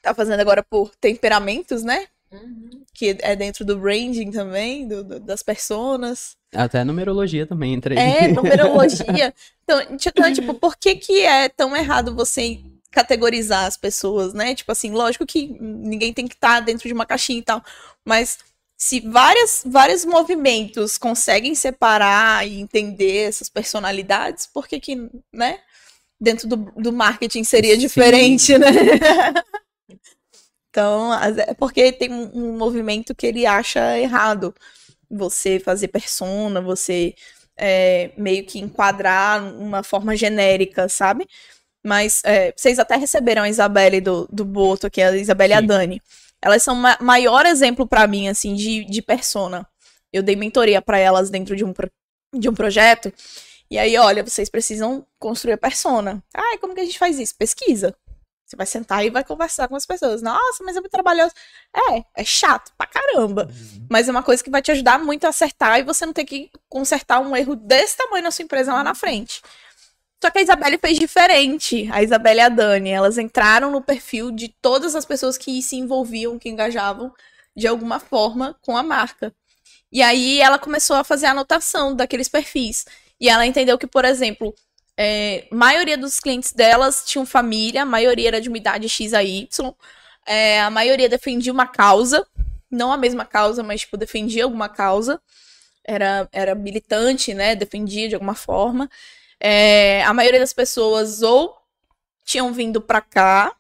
tá 0.03 0.15
fazendo 0.15 0.41
agora 0.41 0.63
por 0.63 0.91
temperamentos, 0.97 1.83
né? 1.83 2.07
Que 2.95 3.17
é 3.21 3.35
dentro 3.35 3.65
do 3.65 3.77
branding 3.79 4.31
também, 4.31 4.87
do, 4.87 5.03
do- 5.05 5.21
das 5.21 5.43
personas. 5.43 6.37
Até 6.55 6.81
a 6.81 6.85
numerologia 6.85 7.47
também 7.47 7.75
entra 7.75 7.95
aí. 7.99 8.25
É, 8.25 8.29
numerologia. 8.33 9.35
Então, 9.65 9.81
então, 9.91 10.33
tipo, 10.33 10.55
por 10.55 10.77
que 10.77 10.95
que 10.97 11.21
é 11.23 11.49
tão 11.49 11.77
errado 11.77 12.15
você 12.15 12.61
categorizar 12.91 13.67
as 13.67 13.77
pessoas, 13.77 14.33
né? 14.35 14.55
Tipo 14.55 14.73
assim, 14.73 14.91
lógico 14.91 15.25
que 15.27 15.57
ninguém 15.61 16.13
tem 16.13 16.27
que 16.27 16.35
estar 16.35 16.61
dentro 16.61 16.89
de 16.89 16.95
uma 16.95 17.07
caixinha 17.07 17.39
e 17.39 17.43
tal, 17.43 17.63
mas 18.05 18.39
se 18.83 18.99
várias, 19.01 19.63
vários 19.67 20.07
movimentos 20.07 20.97
conseguem 20.97 21.55
separar 21.55 22.49
e 22.49 22.59
entender 22.59 23.29
essas 23.29 23.51
personalidades, 23.51 24.47
por 24.47 24.67
que 24.67 24.81
que, 24.81 24.97
né? 25.31 25.61
Dentro 26.19 26.49
do, 26.49 26.57
do 26.57 26.91
marketing 26.91 27.45
seria 27.45 27.75
Sim. 27.75 27.81
diferente, 27.81 28.57
né? 28.57 28.67
Então, 30.73 31.13
é 31.13 31.53
porque 31.55 31.91
tem 31.91 32.13
um, 32.13 32.31
um 32.33 32.57
movimento 32.57 33.13
que 33.13 33.27
ele 33.27 33.45
acha 33.45 33.99
errado. 33.99 34.55
Você 35.11 35.59
fazer 35.59 35.89
persona, 35.89 36.61
você 36.61 37.13
é, 37.57 38.13
meio 38.17 38.47
que 38.47 38.61
enquadrar 38.61 39.43
uma 39.53 39.83
forma 39.83 40.15
genérica, 40.15 40.89
sabe? 40.89 41.27
Mas 41.85 42.23
é, 42.25 42.55
vocês 42.57 42.79
até 42.79 42.95
receberam 42.95 43.43
a 43.43 43.49
Isabelle 43.49 44.01
do, 44.01 44.29
do 44.31 44.45
Boto, 44.45 44.89
que 44.89 45.01
é 45.01 45.09
a 45.09 45.17
Isabelle 45.17 45.55
e 45.55 45.57
a. 45.57 45.61
Dani. 45.61 46.01
Elas 46.43 46.63
são 46.63 46.75
o 46.75 47.05
maior 47.05 47.47
exemplo 47.47 47.87
pra 47.87 48.07
mim, 48.07 48.29
assim, 48.29 48.55
de, 48.55 48.85
de 48.85 49.03
persona. 49.03 49.67
Eu 50.13 50.23
dei 50.23 50.37
mentoria 50.37 50.81
pra 50.81 50.99
elas 50.99 51.31
dentro 51.31 51.55
de 51.55 51.65
um, 51.65 51.73
de 52.35 52.49
um 52.49 52.55
projeto. 52.55 53.13
E 53.71 53.79
aí, 53.79 53.97
olha, 53.97 54.25
vocês 54.25 54.49
precisam 54.49 55.07
construir 55.19 55.53
a 55.53 55.59
persona. 55.59 56.23
Ai, 56.35 56.59
como 56.59 56.75
que 56.75 56.81
a 56.81 56.85
gente 56.85 56.99
faz 56.99 57.19
isso? 57.19 57.35
Pesquisa. 57.37 57.95
Você 58.51 58.57
vai 58.57 58.67
sentar 58.67 59.07
e 59.07 59.11
vai 59.11 59.23
conversar 59.23 59.69
com 59.69 59.77
as 59.77 59.87
pessoas. 59.87 60.23
Nossa, 60.23 60.65
mas 60.65 60.77
é 60.77 60.81
muito 60.81 60.91
trabalhoso. 60.91 61.33
É, 61.73 62.03
é 62.17 62.25
chato 62.25 62.73
pra 62.77 62.85
caramba. 62.85 63.49
Mas 63.89 64.09
é 64.09 64.11
uma 64.11 64.25
coisa 64.25 64.43
que 64.43 64.51
vai 64.51 64.61
te 64.61 64.73
ajudar 64.73 64.99
muito 64.99 65.25
a 65.25 65.29
acertar 65.29 65.79
e 65.79 65.85
você 65.85 66.05
não 66.05 66.13
ter 66.13 66.25
que 66.25 66.51
consertar 66.69 67.21
um 67.21 67.37
erro 67.37 67.55
desse 67.55 67.97
tamanho 67.97 68.25
na 68.25 68.33
sua 68.33 68.43
empresa 68.43 68.73
lá 68.73 68.83
na 68.83 68.93
frente. 68.93 69.41
Só 70.23 70.31
que 70.31 70.39
a 70.39 70.43
Isabelle 70.43 70.79
fez 70.79 70.99
diferente. 70.99 71.89
A 71.91 72.03
Isabelle 72.03 72.41
e 72.41 72.43
a 72.43 72.49
Dani, 72.49 72.91
elas 72.91 73.17
entraram 73.17 73.71
no 73.71 73.81
perfil 73.81 74.31
de 74.31 74.49
todas 74.49 74.95
as 74.95 75.05
pessoas 75.05 75.39
que 75.39 75.63
se 75.63 75.77
envolviam, 75.77 76.39
que 76.39 76.49
engajavam 76.49 77.13
de 77.57 77.67
alguma 77.67 77.99
forma 77.99 78.57
com 78.63 78.77
a 78.77 78.83
marca. 78.83 79.35
E 79.91 80.03
aí 80.03 80.41
ela 80.41 80.59
começou 80.59 80.97
a 80.97 81.05
fazer 81.05 81.27
a 81.27 81.31
anotação 81.33 81.95
daqueles 81.97 82.29
perfis. 82.29 82.85
E 83.19 83.29
ela 83.29 83.47
entendeu 83.47 83.79
que, 83.79 83.87
por 83.87 84.05
exemplo, 84.05 84.55
é, 84.97 85.47
maioria 85.51 85.97
dos 85.97 86.21
clientes 86.21 86.53
delas 86.53 87.03
tinham 87.07 87.25
família, 87.25 87.83
a 87.83 87.87
maioria 87.87 88.29
era 88.29 88.41
de 88.41 88.49
uma 88.49 88.59
idade 88.59 88.89
X 88.89 89.15
a 89.15 89.25
Y, 89.25 89.75
é, 90.27 90.61
a 90.61 90.71
maioria 90.71 91.09
defendia 91.09 91.53
uma 91.53 91.67
causa, 91.67 92.27
não 92.71 92.93
a 92.93 92.97
mesma 92.97 93.25
causa, 93.25 93.63
mas 93.63 93.81
tipo, 93.81 93.97
defendia 93.97 94.45
alguma 94.45 94.69
causa, 94.69 95.21
era, 95.85 96.29
era 96.33 96.55
militante, 96.55 97.35
né? 97.35 97.55
Defendia 97.57 98.09
de 98.09 98.15
alguma 98.15 98.35
forma. 98.35 98.89
É, 99.41 100.03
a 100.05 100.13
maioria 100.13 100.41
das 100.41 100.53
pessoas 100.53 101.23
ou 101.23 101.57
tinham 102.25 102.53
vindo 102.53 102.81
pra 102.81 103.01
cá 103.01 103.55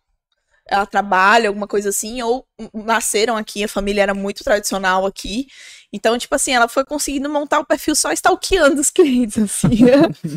a 0.70 0.86
trabalho, 0.86 1.48
alguma 1.48 1.66
coisa 1.66 1.88
assim, 1.88 2.22
ou 2.22 2.46
nasceram 2.72 3.36
aqui, 3.36 3.64
a 3.64 3.68
família 3.68 4.02
era 4.02 4.14
muito 4.14 4.44
tradicional 4.44 5.04
aqui. 5.04 5.48
Então, 5.92 6.16
tipo 6.16 6.32
assim, 6.36 6.52
ela 6.52 6.68
foi 6.68 6.84
conseguindo 6.84 7.28
montar 7.28 7.58
o 7.58 7.64
perfil 7.64 7.96
só 7.96 8.12
stalkeando 8.12 8.80
os 8.80 8.88
clientes, 8.92 9.36
assim. 9.38 9.78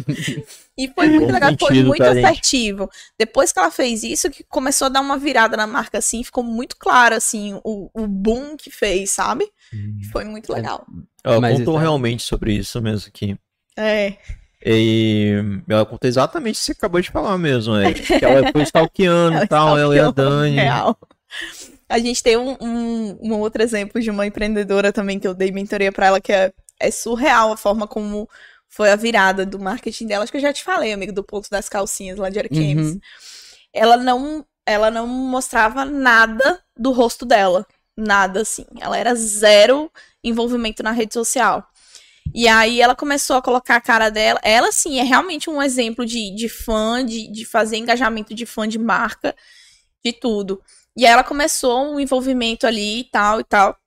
e 0.75 0.87
foi 0.89 1.07
muito 1.09 1.27
Bom 1.27 1.33
legal, 1.33 1.51
foi 1.59 1.83
muito 1.83 1.99
tá, 1.99 2.15
gente? 2.15 2.25
assertivo. 2.25 2.89
Depois 3.19 3.51
que 3.51 3.59
ela 3.59 3.69
fez 3.69 4.01
isso, 4.01 4.31
que 4.31 4.43
começou 4.45 4.87
a 4.87 4.89
dar 4.89 5.01
uma 5.01 5.19
virada 5.19 5.55
na 5.55 5.67
marca, 5.67 5.99
assim, 5.99 6.23
ficou 6.23 6.43
muito 6.43 6.77
claro, 6.77 7.13
assim, 7.13 7.59
o, 7.63 7.91
o 7.93 8.07
boom 8.07 8.57
que 8.57 8.71
fez, 8.71 9.11
sabe? 9.11 9.47
Foi 10.11 10.23
muito 10.23 10.51
legal. 10.51 10.87
Ela 11.23 11.39
Mas 11.39 11.59
contou 11.59 11.73
então- 11.75 11.81
realmente 11.81 12.23
sobre 12.23 12.53
isso 12.53 12.81
mesmo 12.81 13.07
aqui. 13.07 13.37
É. 13.77 14.17
E 14.65 15.35
ela 15.67 15.85
contou 15.85 16.07
exatamente 16.07 16.55
o 16.55 16.59
que 16.59 16.65
você 16.65 16.71
acabou 16.71 17.01
de 17.01 17.11
falar 17.11 17.37
mesmo. 17.37 17.75
É, 17.75 17.93
que 17.93 18.23
ela 18.23 18.49
foi 18.53 18.63
stalkeando 18.63 19.43
e 19.43 19.47
tal, 19.47 19.77
ela 19.77 19.95
e 19.95 19.99
a 19.99 20.09
Dani. 20.09 20.55
Real. 20.57 20.97
A 21.89 21.99
gente 21.99 22.23
tem 22.23 22.37
um, 22.37 22.55
um, 22.61 23.17
um 23.21 23.39
outro 23.39 23.61
exemplo 23.61 24.01
de 24.01 24.09
uma 24.09 24.25
empreendedora 24.25 24.91
também 24.93 25.19
que 25.19 25.27
eu 25.27 25.33
dei 25.33 25.51
mentoria 25.51 25.91
pra 25.91 26.07
ela, 26.07 26.21
que 26.21 26.31
é, 26.31 26.53
é 26.79 26.89
surreal 26.89 27.51
a 27.51 27.57
forma 27.57 27.87
como 27.87 28.29
foi 28.69 28.89
a 28.89 28.95
virada 28.95 29.45
do 29.45 29.59
marketing 29.59 30.07
dela. 30.07 30.23
Acho 30.23 30.31
que 30.31 30.37
eu 30.37 30.41
já 30.41 30.53
te 30.53 30.63
falei, 30.63 30.93
amigo, 30.93 31.11
do 31.11 31.23
ponto 31.23 31.49
das 31.49 31.69
calcinhas 31.69 32.17
lá 32.17 32.29
de 32.29 32.39
Arquemes. 32.39 32.93
Uhum. 32.93 32.99
Ela 33.73 33.97
não 33.97 34.45
ela 34.65 34.89
não 34.89 35.05
mostrava 35.05 35.83
nada 35.85 36.61
do 36.77 36.91
rosto 36.91 37.25
dela. 37.25 37.65
Nada, 37.95 38.41
assim. 38.41 38.65
Ela 38.79 38.97
era 38.97 39.13
zero 39.13 39.91
envolvimento 40.23 40.81
na 40.81 40.91
rede 40.91 41.13
social. 41.13 41.67
E 42.33 42.47
aí 42.47 42.81
ela 42.81 42.95
começou 42.95 43.35
a 43.35 43.41
colocar 43.41 43.75
a 43.75 43.81
cara 43.81 44.09
dela. 44.09 44.39
Ela, 44.43 44.71
sim, 44.71 44.99
é 44.99 45.03
realmente 45.03 45.49
um 45.49 45.61
exemplo 45.61 46.05
de, 46.05 46.35
de 46.35 46.47
fã, 46.49 47.03
de, 47.05 47.31
de 47.31 47.45
fazer 47.45 47.77
engajamento 47.77 48.33
de 48.33 48.45
fã 48.45 48.67
de 48.67 48.77
marca, 48.77 49.35
de 50.03 50.13
tudo. 50.13 50.61
E 50.95 51.05
aí 51.05 51.11
ela 51.11 51.23
começou 51.23 51.93
um 51.93 51.99
envolvimento 51.99 52.67
ali 52.67 52.99
e 53.01 53.03
tal 53.05 53.39
e 53.39 53.43
tal. 53.43 53.77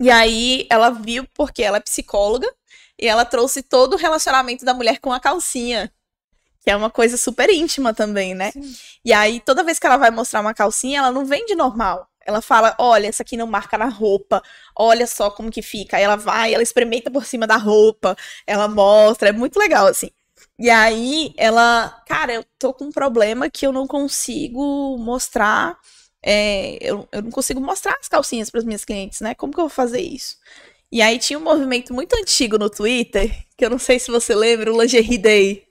E 0.00 0.10
aí 0.10 0.66
ela 0.70 0.90
viu, 0.90 1.26
porque 1.34 1.62
ela 1.62 1.78
é 1.78 1.80
psicóloga, 1.80 2.46
e 2.98 3.06
ela 3.06 3.24
trouxe 3.24 3.62
todo 3.62 3.94
o 3.94 3.96
relacionamento 3.96 4.64
da 4.64 4.74
mulher 4.74 4.98
com 5.00 5.12
a 5.12 5.20
calcinha. 5.20 5.92
Que 6.62 6.70
é 6.70 6.76
uma 6.76 6.90
coisa 6.90 7.16
super 7.16 7.48
íntima 7.50 7.94
também, 7.94 8.34
né? 8.34 8.52
E 9.04 9.12
aí, 9.12 9.40
toda 9.40 9.62
vez 9.62 9.78
que 9.78 9.86
ela 9.86 9.96
vai 9.96 10.10
mostrar 10.10 10.40
uma 10.40 10.54
calcinha, 10.54 10.98
ela 10.98 11.12
não 11.12 11.24
vende 11.24 11.54
normal. 11.54 12.08
Ela 12.26 12.42
fala, 12.42 12.74
olha, 12.78 13.06
essa 13.06 13.22
aqui 13.22 13.36
não 13.36 13.46
marca 13.46 13.78
na 13.78 13.86
roupa, 13.86 14.42
olha 14.76 15.06
só 15.06 15.30
como 15.30 15.50
que 15.50 15.62
fica. 15.62 15.96
Aí 15.96 16.02
ela 16.02 16.16
vai, 16.16 16.52
ela 16.52 16.62
experimenta 16.62 17.10
por 17.10 17.24
cima 17.24 17.46
da 17.46 17.56
roupa, 17.56 18.16
ela 18.46 18.68
mostra, 18.68 19.28
é 19.30 19.32
muito 19.32 19.58
legal, 19.58 19.86
assim. 19.86 20.10
E 20.58 20.70
aí, 20.70 21.32
ela, 21.36 22.02
cara, 22.06 22.32
eu 22.34 22.44
tô 22.58 22.72
com 22.74 22.86
um 22.86 22.92
problema 22.92 23.50
que 23.50 23.66
eu 23.66 23.72
não 23.72 23.86
consigo 23.86 24.96
mostrar, 24.98 25.78
é, 26.22 26.78
eu, 26.80 27.08
eu 27.12 27.22
não 27.22 27.30
consigo 27.30 27.60
mostrar 27.60 27.96
as 28.00 28.08
calcinhas 28.08 28.50
para 28.50 28.60
as 28.60 28.64
minhas 28.66 28.84
clientes, 28.84 29.20
né? 29.20 29.34
Como 29.34 29.52
que 29.52 29.60
eu 29.60 29.64
vou 29.64 29.70
fazer 29.70 30.00
isso? 30.00 30.36
E 30.90 31.02
aí 31.02 31.18
tinha 31.18 31.38
um 31.38 31.42
movimento 31.42 31.92
muito 31.94 32.14
antigo 32.16 32.58
no 32.58 32.70
Twitter, 32.70 33.30
que 33.56 33.64
eu 33.64 33.70
não 33.70 33.78
sei 33.78 33.98
se 33.98 34.10
você 34.10 34.34
lembra, 34.34 34.72
o 34.72 34.80
Lingerie 34.80 35.18
Day. 35.18 35.65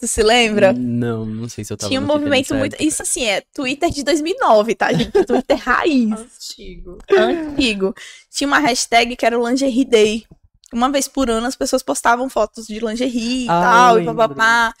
Tu 0.00 0.08
se 0.08 0.22
lembra? 0.22 0.72
Não, 0.72 1.26
não 1.26 1.46
sei 1.46 1.62
se 1.62 1.72
eu 1.72 1.76
tava 1.76 1.90
Tinha 1.90 2.00
um 2.00 2.06
movimento 2.06 2.54
muito. 2.54 2.74
Isso 2.82 3.02
assim, 3.02 3.24
é 3.24 3.42
Twitter 3.52 3.90
de 3.90 4.02
2009, 4.02 4.74
tá, 4.74 4.90
gente? 4.94 5.12
Twitter 5.26 5.58
raiz, 5.58 6.10
Antigo. 6.12 6.98
antigo. 7.12 7.94
Tinha 8.30 8.48
uma 8.48 8.58
hashtag 8.58 9.14
que 9.14 9.26
era 9.26 9.38
o 9.38 9.46
Lingerie 9.46 9.84
Day. 9.84 10.24
Uma 10.72 10.90
vez 10.90 11.06
por 11.06 11.28
ano 11.28 11.46
as 11.46 11.54
pessoas 11.54 11.82
postavam 11.82 12.30
fotos 12.30 12.66
de 12.66 12.78
lingerie 12.80 13.44
e 13.44 13.48
Ah, 13.50 13.60
tal, 13.60 14.00
e 14.00 14.04
papapá. 14.06 14.72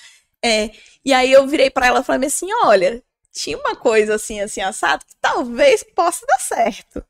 É. 0.42 0.70
E 1.04 1.12
aí 1.12 1.30
eu 1.30 1.46
virei 1.46 1.68
pra 1.68 1.86
ela 1.88 2.00
e 2.00 2.04
falei 2.04 2.26
assim: 2.28 2.46
olha, 2.64 3.02
tinha 3.30 3.58
uma 3.58 3.76
coisa 3.76 4.14
assim, 4.14 4.40
assim, 4.40 4.62
assado, 4.62 5.04
que 5.04 5.14
talvez 5.20 5.82
possa 5.94 6.24
dar 6.26 6.38
certo. 6.40 7.04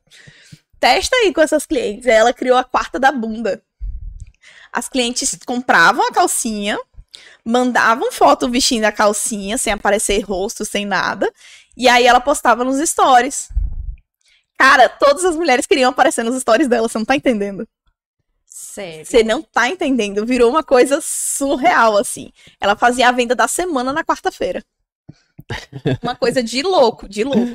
Testa 0.81 1.15
aí 1.15 1.33
com 1.33 1.39
essas 1.41 1.65
clientes. 1.65 2.05
Aí 2.07 2.13
ela 2.13 2.33
criou 2.33 2.57
a 2.57 2.63
quarta 2.65 2.99
da 2.99 3.11
bunda. 3.11 3.63
As 4.73 4.89
clientes 4.89 5.37
compravam 5.45 6.07
a 6.07 6.11
calcinha, 6.11 6.77
mandavam 7.45 8.11
foto 8.11 8.49
vestindo 8.49 8.85
a 8.85 8.91
calcinha, 8.91 9.57
sem 9.57 9.73
aparecer 9.73 10.21
rosto, 10.21 10.63
sem 10.65 10.85
nada. 10.85 11.31
E 11.75 11.87
aí 11.87 12.05
ela 12.05 12.19
postava 12.19 12.63
nos 12.63 12.77
stories. 12.89 13.49
Cara, 14.57 14.87
todas 14.87 15.25
as 15.25 15.35
mulheres 15.35 15.65
queriam 15.65 15.89
aparecer 15.89 16.23
nos 16.23 16.39
stories 16.39 16.67
dela, 16.67 16.87
você 16.87 16.97
não 16.97 17.05
tá 17.05 17.15
entendendo. 17.15 17.67
Sério. 18.45 19.05
Você 19.05 19.23
não 19.23 19.41
tá 19.41 19.67
entendendo. 19.69 20.25
Virou 20.25 20.49
uma 20.49 20.63
coisa 20.63 20.99
surreal, 21.01 21.97
assim. 21.97 22.31
Ela 22.59 22.75
fazia 22.75 23.09
a 23.09 23.11
venda 23.11 23.33
da 23.33 23.47
semana 23.47 23.91
na 23.91 24.03
quarta-feira. 24.03 24.63
Uma 26.01 26.15
coisa 26.15 26.41
de 26.41 26.61
louco, 26.61 27.09
de 27.09 27.23
louco. 27.23 27.51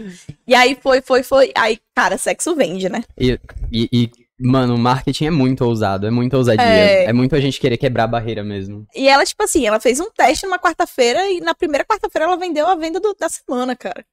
E 0.46 0.54
aí 0.54 0.76
foi, 0.82 1.00
foi, 1.00 1.22
foi. 1.22 1.52
Aí, 1.54 1.78
cara, 1.94 2.18
sexo 2.18 2.54
vende, 2.54 2.88
né? 2.88 3.02
E, 3.16 3.38
e, 3.72 3.88
e, 3.92 4.10
mano, 4.38 4.74
o 4.74 4.78
marketing 4.78 5.26
é 5.26 5.30
muito 5.30 5.64
ousado, 5.64 6.06
é 6.06 6.10
muita 6.10 6.36
ousadia. 6.36 6.64
É. 6.64 7.04
É, 7.04 7.12
muito 7.12 7.34
a 7.34 7.40
gente 7.40 7.58
querer 7.60 7.76
quebrar 7.76 8.04
a 8.04 8.08
barreira 8.08 8.42
mesmo. 8.44 8.86
E 8.94 9.08
ela, 9.08 9.24
tipo 9.24 9.42
assim, 9.42 9.66
ela 9.66 9.80
fez 9.80 9.98
um 10.00 10.10
teste 10.10 10.44
numa 10.46 10.58
quarta-feira 10.58 11.26
e 11.30 11.40
na 11.40 11.54
primeira 11.54 11.84
quarta-feira 11.84 12.26
ela 12.26 12.36
vendeu 12.36 12.66
a 12.66 12.74
venda 12.74 13.00
do- 13.00 13.16
da 13.18 13.28
semana, 13.28 13.74
cara. 13.76 14.04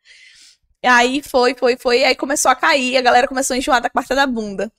Aí 0.85 1.21
foi, 1.21 1.55
foi, 1.55 1.77
foi, 1.77 1.99
e 1.99 2.03
aí 2.03 2.15
começou 2.15 2.51
a 2.51 2.55
cair, 2.55 2.97
a 2.97 3.01
galera 3.01 3.27
começou 3.27 3.53
a 3.53 3.57
enjoar 3.57 3.81
da 3.81 3.89
quarta 3.89 4.13
da 4.15 4.27
bunda. 4.27 4.71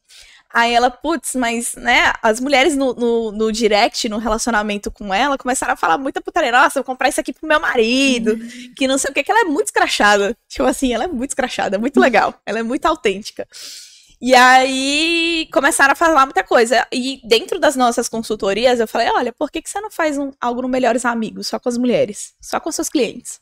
Aí 0.52 0.72
ela, 0.72 0.88
putz, 0.88 1.34
mas, 1.34 1.74
né, 1.74 2.12
as 2.22 2.38
mulheres 2.38 2.76
no, 2.76 2.94
no, 2.94 3.32
no 3.32 3.50
direct, 3.50 4.08
no 4.08 4.18
relacionamento 4.18 4.88
com 4.90 5.12
ela, 5.12 5.36
começaram 5.36 5.72
a 5.72 5.76
falar 5.76 5.98
muita 5.98 6.20
putaria. 6.20 6.52
Nossa, 6.52 6.78
eu 6.78 6.82
vou 6.84 6.94
comprar 6.94 7.08
isso 7.08 7.20
aqui 7.20 7.32
pro 7.32 7.48
meu 7.48 7.58
marido, 7.58 8.38
que 8.76 8.86
não 8.86 8.96
sei 8.96 9.10
o 9.10 9.14
que, 9.14 9.24
que 9.24 9.32
ela 9.32 9.40
é 9.40 9.44
muito 9.44 9.66
escrachada. 9.66 10.36
Tipo 10.48 10.64
assim, 10.68 10.92
ela 10.94 11.04
é 11.04 11.08
muito 11.08 11.30
escrachada, 11.30 11.74
é 11.74 11.78
muito 11.78 11.98
legal. 11.98 12.32
Ela 12.46 12.60
é 12.60 12.62
muito 12.62 12.86
autêntica. 12.86 13.48
E 14.20 14.34
aí 14.34 15.48
começaram 15.52 15.92
a 15.92 15.96
falar 15.96 16.24
muita 16.24 16.42
coisa. 16.42 16.86
E 16.92 17.20
dentro 17.24 17.58
das 17.58 17.76
nossas 17.76 18.08
consultorias, 18.08 18.80
eu 18.80 18.88
falei: 18.88 19.08
olha, 19.14 19.32
por 19.32 19.50
que, 19.50 19.60
que 19.60 19.68
você 19.70 19.80
não 19.80 19.90
faz 19.90 20.18
um, 20.18 20.30
algo 20.40 20.62
no 20.62 20.68
Melhores 20.68 21.04
Amigos, 21.04 21.48
só 21.48 21.58
com 21.58 21.68
as 21.68 21.76
mulheres, 21.76 22.34
só 22.40 22.60
com 22.60 22.70
seus 22.72 22.88
clientes? 22.88 23.40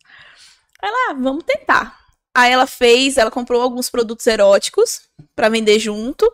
Ela, 0.82 1.10
ah, 1.10 1.14
vamos 1.14 1.44
tentar. 1.44 2.00
Aí 2.34 2.50
ela 2.50 2.66
fez, 2.66 3.18
ela 3.18 3.30
comprou 3.30 3.60
alguns 3.62 3.90
produtos 3.90 4.26
eróticos 4.26 5.02
para 5.36 5.48
vender 5.48 5.78
junto. 5.78 6.30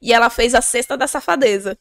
E 0.00 0.12
ela 0.12 0.30
fez 0.30 0.54
a 0.54 0.62
cesta 0.62 0.96
da 0.96 1.06
safadeza. 1.06 1.78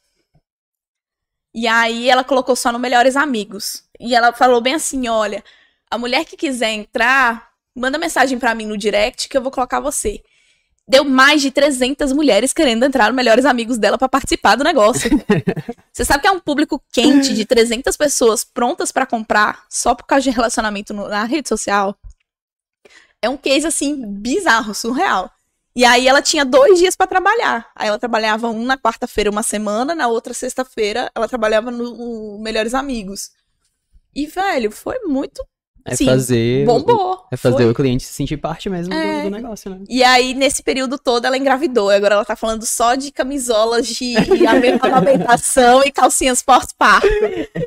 E 1.53 1.67
aí 1.67 2.09
ela 2.09 2.23
colocou 2.23 2.55
só 2.55 2.71
no 2.71 2.79
Melhores 2.79 3.15
Amigos. 3.15 3.83
E 3.99 4.15
ela 4.15 4.33
falou 4.33 4.61
bem 4.61 4.75
assim: 4.75 5.07
olha, 5.07 5.43
a 5.89 5.97
mulher 5.97 6.25
que 6.25 6.37
quiser 6.37 6.71
entrar, 6.71 7.51
manda 7.75 7.97
mensagem 7.97 8.39
para 8.39 8.55
mim 8.55 8.65
no 8.65 8.77
direct 8.77 9.27
que 9.29 9.37
eu 9.37 9.41
vou 9.41 9.51
colocar 9.51 9.79
você. 9.79 10.23
Deu 10.87 11.03
mais 11.05 11.41
de 11.41 11.51
300 11.51 12.11
mulheres 12.11 12.53
querendo 12.53 12.83
entrar 12.83 13.09
no 13.09 13.15
Melhores 13.15 13.45
Amigos 13.45 13.77
dela 13.77 13.97
para 13.97 14.09
participar 14.09 14.55
do 14.55 14.63
negócio. 14.63 15.09
Você 15.93 16.03
sabe 16.03 16.21
que 16.21 16.27
é 16.27 16.31
um 16.31 16.39
público 16.39 16.83
quente 16.91 17.33
de 17.33 17.45
300 17.45 17.95
pessoas 17.95 18.43
prontas 18.43 18.91
para 18.91 19.05
comprar 19.05 19.63
só 19.69 19.93
por 19.93 20.05
causa 20.05 20.23
de 20.23 20.31
relacionamento 20.31 20.93
no, 20.93 21.07
na 21.07 21.23
rede 21.23 21.47
social? 21.47 21.95
É 23.21 23.29
um 23.29 23.37
case 23.37 23.67
assim 23.67 24.05
bizarro, 24.05 24.73
surreal. 24.73 25.31
E 25.75 25.85
aí 25.85 26.07
ela 26.07 26.21
tinha 26.21 26.43
dois 26.43 26.79
dias 26.79 26.95
para 26.95 27.07
trabalhar. 27.07 27.69
Aí 27.75 27.87
ela 27.87 27.99
trabalhava 27.99 28.49
um 28.49 28.65
na 28.65 28.77
quarta-feira 28.77 29.29
uma 29.29 29.43
semana, 29.43 29.95
na 29.95 30.07
outra 30.07 30.33
sexta-feira 30.33 31.09
ela 31.15 31.27
trabalhava 31.27 31.71
no, 31.71 31.95
no 31.95 32.39
Melhores 32.39 32.73
Amigos. 32.73 33.31
E, 34.13 34.27
velho, 34.27 34.71
foi 34.71 34.99
muito 35.05 35.45
É 35.85 35.95
Sim, 35.95 36.05
fazer. 36.05 36.65
bombou. 36.65 37.25
É 37.31 37.37
fazer 37.37 37.55
Foi. 37.63 37.69
o 37.71 37.73
cliente 37.73 38.03
se 38.03 38.13
sentir 38.13 38.37
parte 38.37 38.69
mesmo 38.69 38.93
do- 38.93 38.99
É. 38.99 39.23
do, 39.23 39.29
negócio, 39.29 39.71
né? 39.71 39.79
E 39.89 40.03
aí, 40.03 40.33
nesse 40.33 40.61
período 40.61 40.97
todo, 40.99 41.25
ela 41.25 41.37
engravidou. 41.37 41.89
Agora 41.89 42.15
ela 42.15 42.25
tá 42.25 42.35
falando 42.35 42.65
só 42.65 42.95
de 42.95 43.11
camisolas 43.11 43.87
de 43.87 44.15
ame- 44.47 44.77
amamentação 44.81 45.81
e 45.85 45.91
calcinhas 45.91 46.41
pós-parto. 46.41 47.07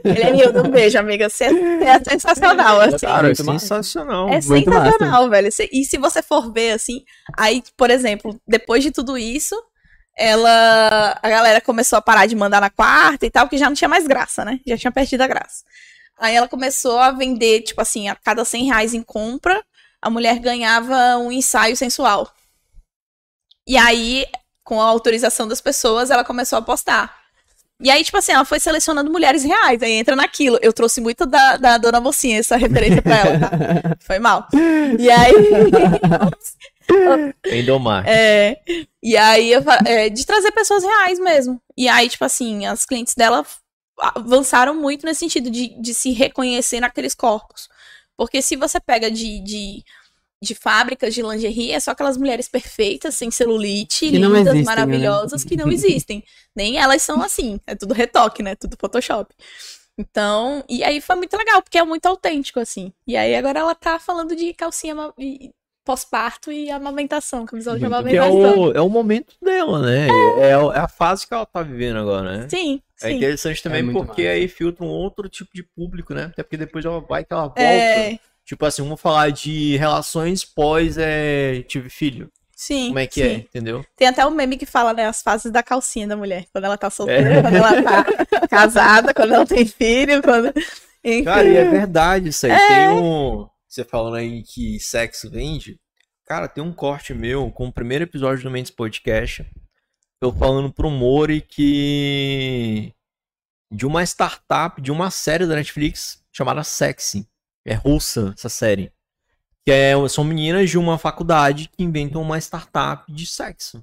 Elenildo, 0.05 0.67
um 0.67 0.71
beijo, 0.71 0.99
amiga. 0.99 1.29
Você 1.29 1.45
é, 1.45 1.49
é 1.49 1.99
sensacional, 2.11 2.81
assim. 2.81 3.07
Cara, 3.07 3.23
é 3.23 3.23
muito 3.29 3.45
massa. 3.45 3.59
sensacional. 3.67 4.29
É 4.29 4.41
muito 4.43 4.71
massa. 4.71 4.85
sensacional, 4.93 5.31
velho. 5.31 5.51
Cê- 5.53 5.69
E 5.73 5.85
se 5.85 5.97
você 5.99 6.23
for 6.23 6.53
ver, 6.53 6.73
assim, 6.73 7.03
aí, 7.37 7.63
por 7.77 7.91
exemplo, 7.91 8.39
depois 8.47 8.83
de 8.83 8.91
tudo 8.91 9.17
isso, 9.19 9.57
ela. 10.17 11.19
A 11.23 11.29
galera 11.29 11.61
começou 11.61 11.97
a 11.99 12.03
parar 12.03 12.27
de 12.27 12.37
mandar 12.37 12.61
na 12.61 12.71
quarta 12.71 13.27
e 13.27 13.31
tal, 13.31 13.47
porque 13.47 13.59
já 13.59 13.67
não 13.67 13.75
tinha 13.75 13.89
mais 13.89 14.07
graça, 14.07 14.45
né? 14.45 14.61
Já 14.67 14.77
tinha 14.77 14.93
perdido 14.93 15.23
a 15.23 15.27
graça. 15.27 15.65
Aí 16.19 16.35
ela 16.35 16.49
começou 16.49 16.99
a 16.99 17.11
vender, 17.11 17.63
tipo 17.63 17.81
assim, 17.81 18.09
a 18.09 18.15
cada 18.15 18.45
100 18.45 18.65
reais 18.67 18.95
em 18.95 19.03
compra, 19.03 19.63
a 20.01 20.11
mulher 20.11 20.39
ganhava 20.39 21.17
um 21.19 21.33
ensaio 21.33 21.77
sensual. 21.77 22.31
E 23.67 23.77
aí, 23.77 24.27
com 24.63 24.81
a 24.81 24.85
autorização 24.85 25.49
das 25.49 25.61
pessoas, 25.61 26.11
ela 26.11 26.25
começou 26.25 26.59
a 26.59 26.63
postar. 26.63 27.25
E 27.81 27.91
aí, 27.91 28.05
tipo 28.05 28.17
assim, 28.17 28.33
ela 28.33 28.45
foi 28.45 28.61
selecionando 28.61 29.11
mulheres 29.11 29.43
reais, 29.43 29.83
aí 29.83 29.93
entra 29.93 30.15
naquilo. 30.15 30.59
Eu 30.63 30.73
trouxe 30.73 31.01
muito 31.01 31.27
da, 31.27 31.57
da 31.57 31.77
Dona 31.77 32.01
Mocinha 32.01 32.39
essa 32.39 32.57
referência 32.57 33.03
pra 33.03 33.17
ela, 33.19 33.41
tá? 33.41 33.51
Foi 34.01 34.19
mal. 34.19 34.47
E 34.99 35.11
aí. 35.11 35.35
Endomar. 37.53 38.05
é, 38.07 38.61
e 39.03 39.17
aí, 39.17 39.53
eu 39.53 39.63
é, 39.87 40.09
de 40.09 40.25
trazer 40.25 40.53
pessoas 40.53 40.85
reais 40.85 41.19
mesmo. 41.19 41.61
E 41.77 41.89
aí, 41.89 42.09
tipo 42.09 42.25
assim, 42.25 42.65
as 42.65 42.87
clientes 42.87 43.15
dela 43.15 43.45
avançaram 43.99 44.75
muito 44.75 45.07
nesse 45.07 45.21
sentido 45.21 45.51
de, 45.51 45.69
de 45.81 45.95
se 45.95 46.13
reconhecer 46.13 46.81
naqueles 46.81 47.15
corpos. 47.15 47.69
Porque 48.17 48.41
se 48.43 48.57
você 48.57 48.81
pega 48.81 49.11
de, 49.11 49.41
de, 49.41 49.85
de 50.43 50.55
fábricas 50.55 51.15
de 51.15 51.23
lingerie, 51.23 51.73
é 51.73 51.81
só 51.81 51.91
aquelas 51.91 52.17
mulheres 52.17 52.49
perfeitas, 52.49 53.15
sem 53.15 53.31
celulite, 53.31 54.11
Que 54.11 54.19
lindas, 54.19 54.41
existem, 54.41 54.61
né? 54.61 54.65
maravilhosas, 54.65 55.45
que 55.45 55.57
não 55.57 55.71
existem. 55.71 56.23
Nem 56.55 56.79
elas 56.79 57.03
são 57.03 57.23
assim. 57.23 57.61
É 57.67 57.75
tudo 57.75 57.95
retoque, 57.95 58.43
né? 58.43 58.55
Tudo 58.55 58.77
Photoshop. 58.79 59.35
Então, 59.97 60.65
e 60.69 60.83
aí 60.83 61.01
foi 61.01 61.15
muito 61.17 61.37
legal, 61.37 61.63
porque 61.63 61.79
é 61.79 61.85
muito 61.85 62.07
autêntico, 62.07 62.59
assim. 62.59 62.93
E 63.07 63.17
aí 63.17 63.35
agora 63.35 63.61
ela 63.61 63.75
tá 63.75 63.99
falando 63.99 64.35
de 64.35 64.53
calcinha 64.53 64.95
e 65.19 65.53
pós-parto 65.85 66.51
e 66.51 66.71
amamentação, 66.71 67.45
camisola 67.45 67.77
de 67.77 67.81
Que 67.81 67.85
é 67.85 67.89
amamentação. 67.89 68.59
o, 68.61 68.73
é 68.73 68.81
o 68.81 68.89
momento 68.89 69.35
dela, 69.43 69.83
né? 69.83 70.09
É, 70.39 70.49
é 70.51 70.79
a 70.79 70.89
fase 70.89 71.27
que 71.27 71.35
ela 71.35 71.45
tá 71.47 71.63
vivendo 71.63 71.99
agora, 71.99 72.39
né? 72.39 72.49
Sim, 72.49 72.81
É 73.03 73.09
sim. 73.09 73.17
interessante 73.17 73.63
também 73.63 73.83
muito 73.83 74.05
porque 74.07 74.23
massa. 74.23 74.35
aí 74.35 74.49
filtra 74.49 74.85
um 74.85 74.89
outro 74.89 75.29
tipo 75.29 75.51
de 75.55 75.63
público, 75.63 76.15
né? 76.15 76.25
Até 76.33 76.43
porque 76.43 76.57
depois 76.57 76.85
ela 76.85 77.01
vai 77.01 77.25
que 77.25 77.33
ela 77.33 77.43
volta. 77.43 77.61
É, 77.63 78.19
Tipo 78.47 78.67
assim, 78.67 78.83
vamos 78.83 79.01
falar 79.01 79.31
de 79.31 79.77
relações 79.79 80.45
pós 80.45 80.97
é, 80.99 81.63
tive 81.67 81.89
filho. 81.89 82.31
sim. 82.55 82.89
Como 82.89 82.99
é 82.99 83.07
que 83.07 83.15
sim. 83.15 83.27
é, 83.27 83.35
entendeu? 83.37 83.83
Tem 83.97 84.07
até 84.07 84.27
um 84.27 84.31
meme 84.31 84.59
que 84.59 84.67
fala, 84.67 84.93
né, 84.93 85.07
as 85.07 85.23
fases 85.23 85.51
da 85.51 85.63
calcinha 85.63 86.07
da 86.07 86.15
mulher. 86.17 86.45
Quando 86.53 86.65
ela 86.65 86.77
tá 86.77 86.91
solteira, 86.91 87.35
É. 87.39 87.43
quando 87.43 87.55
ela 87.57 87.83
tá 87.83 88.05
casada, 88.49 89.15
quando 89.15 89.33
ela 89.35 89.47
tem 89.47 89.65
filho, 89.67 90.23
quando. 90.23 90.53
Enfim. 91.03 91.25
Cara, 91.25 91.45
e 91.49 91.57
é 91.57 91.65
verdade 91.71 92.29
isso 92.29 92.47
aí. 92.47 92.53
Tem 92.69 92.89
um. 92.91 93.47
Você 93.75 93.83
falando 93.83 94.15
aí 94.15 94.45
que 94.45 94.79
sexo 94.79 95.29
vende. 95.29 95.81
Cara, 96.25 96.47
tem 96.47 96.63
um 96.63 96.73
corte 96.73 97.13
meu 97.13 97.51
com 97.51 97.67
o 97.67 97.73
primeiro 97.73 98.05
episódio 98.05 98.45
do 98.45 98.51
Mendes 98.51 98.71
Podcast. 98.71 99.45
Eu 100.23 100.33
falando 100.33 100.73
pro 100.73 100.89
Mori 100.89 101.41
que. 101.41 102.95
De 103.73 103.85
uma 103.85 104.05
startup, 104.05 104.81
de 104.81 104.93
uma 104.93 105.11
série 105.11 105.45
da 105.45 105.57
Netflix 105.57 106.23
chamada 106.33 106.63
Sexy. 106.63 107.27
É 107.67 107.75
russa 107.75 108.33
essa 108.39 108.49
série. 108.49 108.93
Que 109.67 109.73
é, 109.73 110.09
são 110.09 110.23
meninas 110.23 110.71
de 110.71 110.79
uma 110.79 110.97
faculdade 110.97 111.69
que 111.77 111.83
inventam 111.83 112.23
uma 112.23 112.39
startup 112.39 113.13
de 113.13 113.27
sexo. 113.27 113.83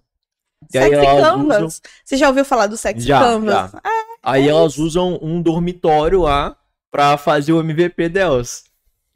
E 0.70 0.72
Sexy 0.72 1.02
Canvas. 1.02 1.58
usam- 1.64 1.82
Você 2.06 2.16
já 2.16 2.30
ouviu 2.30 2.46
falar 2.46 2.68
do 2.68 2.78
Sexy 2.78 3.06
Já, 3.06 3.20
Canvas? 3.20 3.72
já. 3.72 3.82
Aí 4.24 4.48
elas 4.48 4.78
usam 4.78 5.20
um 5.22 5.42
dormitório 5.42 6.22
lá 6.22 6.56
pra 6.90 7.18
fazer 7.18 7.52
o 7.52 7.60
MVP 7.60 8.08
delas. 8.08 8.71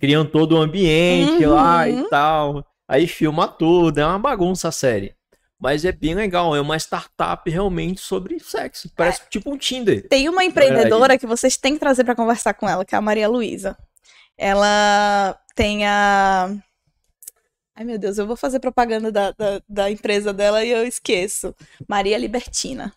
Criam 0.05 0.23
todo 0.23 0.51
o 0.51 0.61
ambiente 0.61 1.43
lá 1.47 1.87
Uhum. 1.87 1.99
e 2.01 2.09
tal. 2.09 2.65
Aí 2.87 3.07
filma 3.07 3.47
tudo, 3.47 3.97
é 3.99 4.05
uma 4.05 4.19
bagunça 4.19 4.67
a 4.67 4.71
série. 4.71 5.15
Mas 5.59 5.83
é 5.83 5.91
bem 5.91 6.13
legal, 6.13 6.55
é 6.55 6.61
uma 6.61 6.77
startup 6.77 7.49
realmente 7.49 7.99
sobre 8.01 8.39
sexo. 8.39 8.87
Parece 8.95 9.21
tipo 9.31 9.51
um 9.51 9.57
Tinder. 9.57 10.07
Tem 10.07 10.29
uma 10.29 10.43
empreendedora 10.45 11.17
que 11.17 11.25
vocês 11.25 11.57
têm 11.57 11.73
que 11.73 11.79
trazer 11.79 12.03
pra 12.03 12.13
conversar 12.15 12.53
com 12.53 12.69
ela, 12.69 12.85
que 12.85 12.93
é 12.93 12.97
a 12.99 13.01
Maria 13.01 13.27
Luísa. 13.27 13.75
Ela 14.37 15.35
tem 15.55 15.87
a. 15.87 16.55
Ai, 17.75 17.83
meu 17.83 17.97
Deus, 17.97 18.19
eu 18.19 18.27
vou 18.27 18.35
fazer 18.35 18.59
propaganda 18.59 19.11
da, 19.11 19.31
da, 19.31 19.59
da 19.67 19.89
empresa 19.89 20.31
dela 20.31 20.63
e 20.63 20.69
eu 20.69 20.85
esqueço. 20.85 21.55
Maria 21.87 22.15
Libertina. 22.19 22.93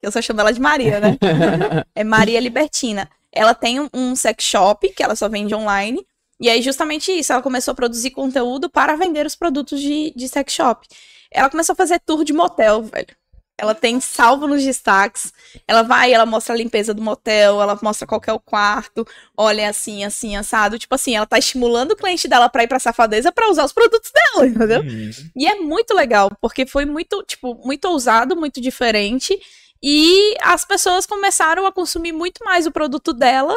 Eu 0.00 0.10
só 0.10 0.22
chamo 0.22 0.40
ela 0.40 0.52
de 0.54 0.60
Maria, 0.60 1.00
né? 1.00 1.18
é 1.94 2.02
Maria 2.02 2.40
Libertina. 2.40 3.10
Ela 3.30 3.52
tem 3.54 3.78
um, 3.80 3.88
um 3.92 4.16
sex 4.16 4.42
shop 4.42 4.88
que 4.94 5.02
ela 5.02 5.14
só 5.14 5.28
vende 5.28 5.54
online. 5.54 6.06
E 6.44 6.48
aí, 6.50 6.60
justamente 6.60 7.10
isso, 7.10 7.32
ela 7.32 7.40
começou 7.40 7.72
a 7.72 7.74
produzir 7.74 8.10
conteúdo 8.10 8.68
para 8.68 8.94
vender 8.96 9.24
os 9.24 9.34
produtos 9.34 9.80
de, 9.80 10.12
de 10.14 10.28
sex 10.28 10.52
shop. 10.52 10.86
Ela 11.32 11.48
começou 11.48 11.72
a 11.72 11.76
fazer 11.76 11.98
tour 12.00 12.22
de 12.22 12.34
motel, 12.34 12.82
velho. 12.82 13.16
Ela 13.56 13.74
tem 13.74 13.98
salvo 13.98 14.46
nos 14.46 14.62
destaques. 14.62 15.32
Ela 15.66 15.80
vai, 15.80 16.12
ela 16.12 16.26
mostra 16.26 16.54
a 16.54 16.58
limpeza 16.58 16.92
do 16.92 17.00
motel, 17.00 17.62
ela 17.62 17.78
mostra 17.82 18.06
qual 18.06 18.20
que 18.20 18.28
é 18.28 18.32
o 18.34 18.38
quarto, 18.38 19.06
olha 19.34 19.70
assim, 19.70 20.04
assim, 20.04 20.36
assado. 20.36 20.78
Tipo 20.78 20.94
assim, 20.96 21.16
ela 21.16 21.24
tá 21.24 21.38
estimulando 21.38 21.92
o 21.92 21.96
cliente 21.96 22.28
dela 22.28 22.50
pra 22.50 22.62
ir 22.62 22.68
pra 22.68 22.78
safadeza 22.78 23.32
pra 23.32 23.48
usar 23.48 23.64
os 23.64 23.72
produtos 23.72 24.12
dela, 24.12 24.46
entendeu? 24.46 24.82
Uhum. 24.82 25.10
E 25.34 25.46
é 25.46 25.54
muito 25.54 25.94
legal, 25.94 26.30
porque 26.42 26.66
foi 26.66 26.84
muito, 26.84 27.22
tipo, 27.22 27.54
muito 27.64 27.86
ousado, 27.86 28.36
muito 28.36 28.60
diferente. 28.60 29.34
E 29.82 30.36
as 30.42 30.62
pessoas 30.66 31.06
começaram 31.06 31.64
a 31.64 31.72
consumir 31.72 32.12
muito 32.12 32.44
mais 32.44 32.66
o 32.66 32.70
produto 32.70 33.14
dela 33.14 33.56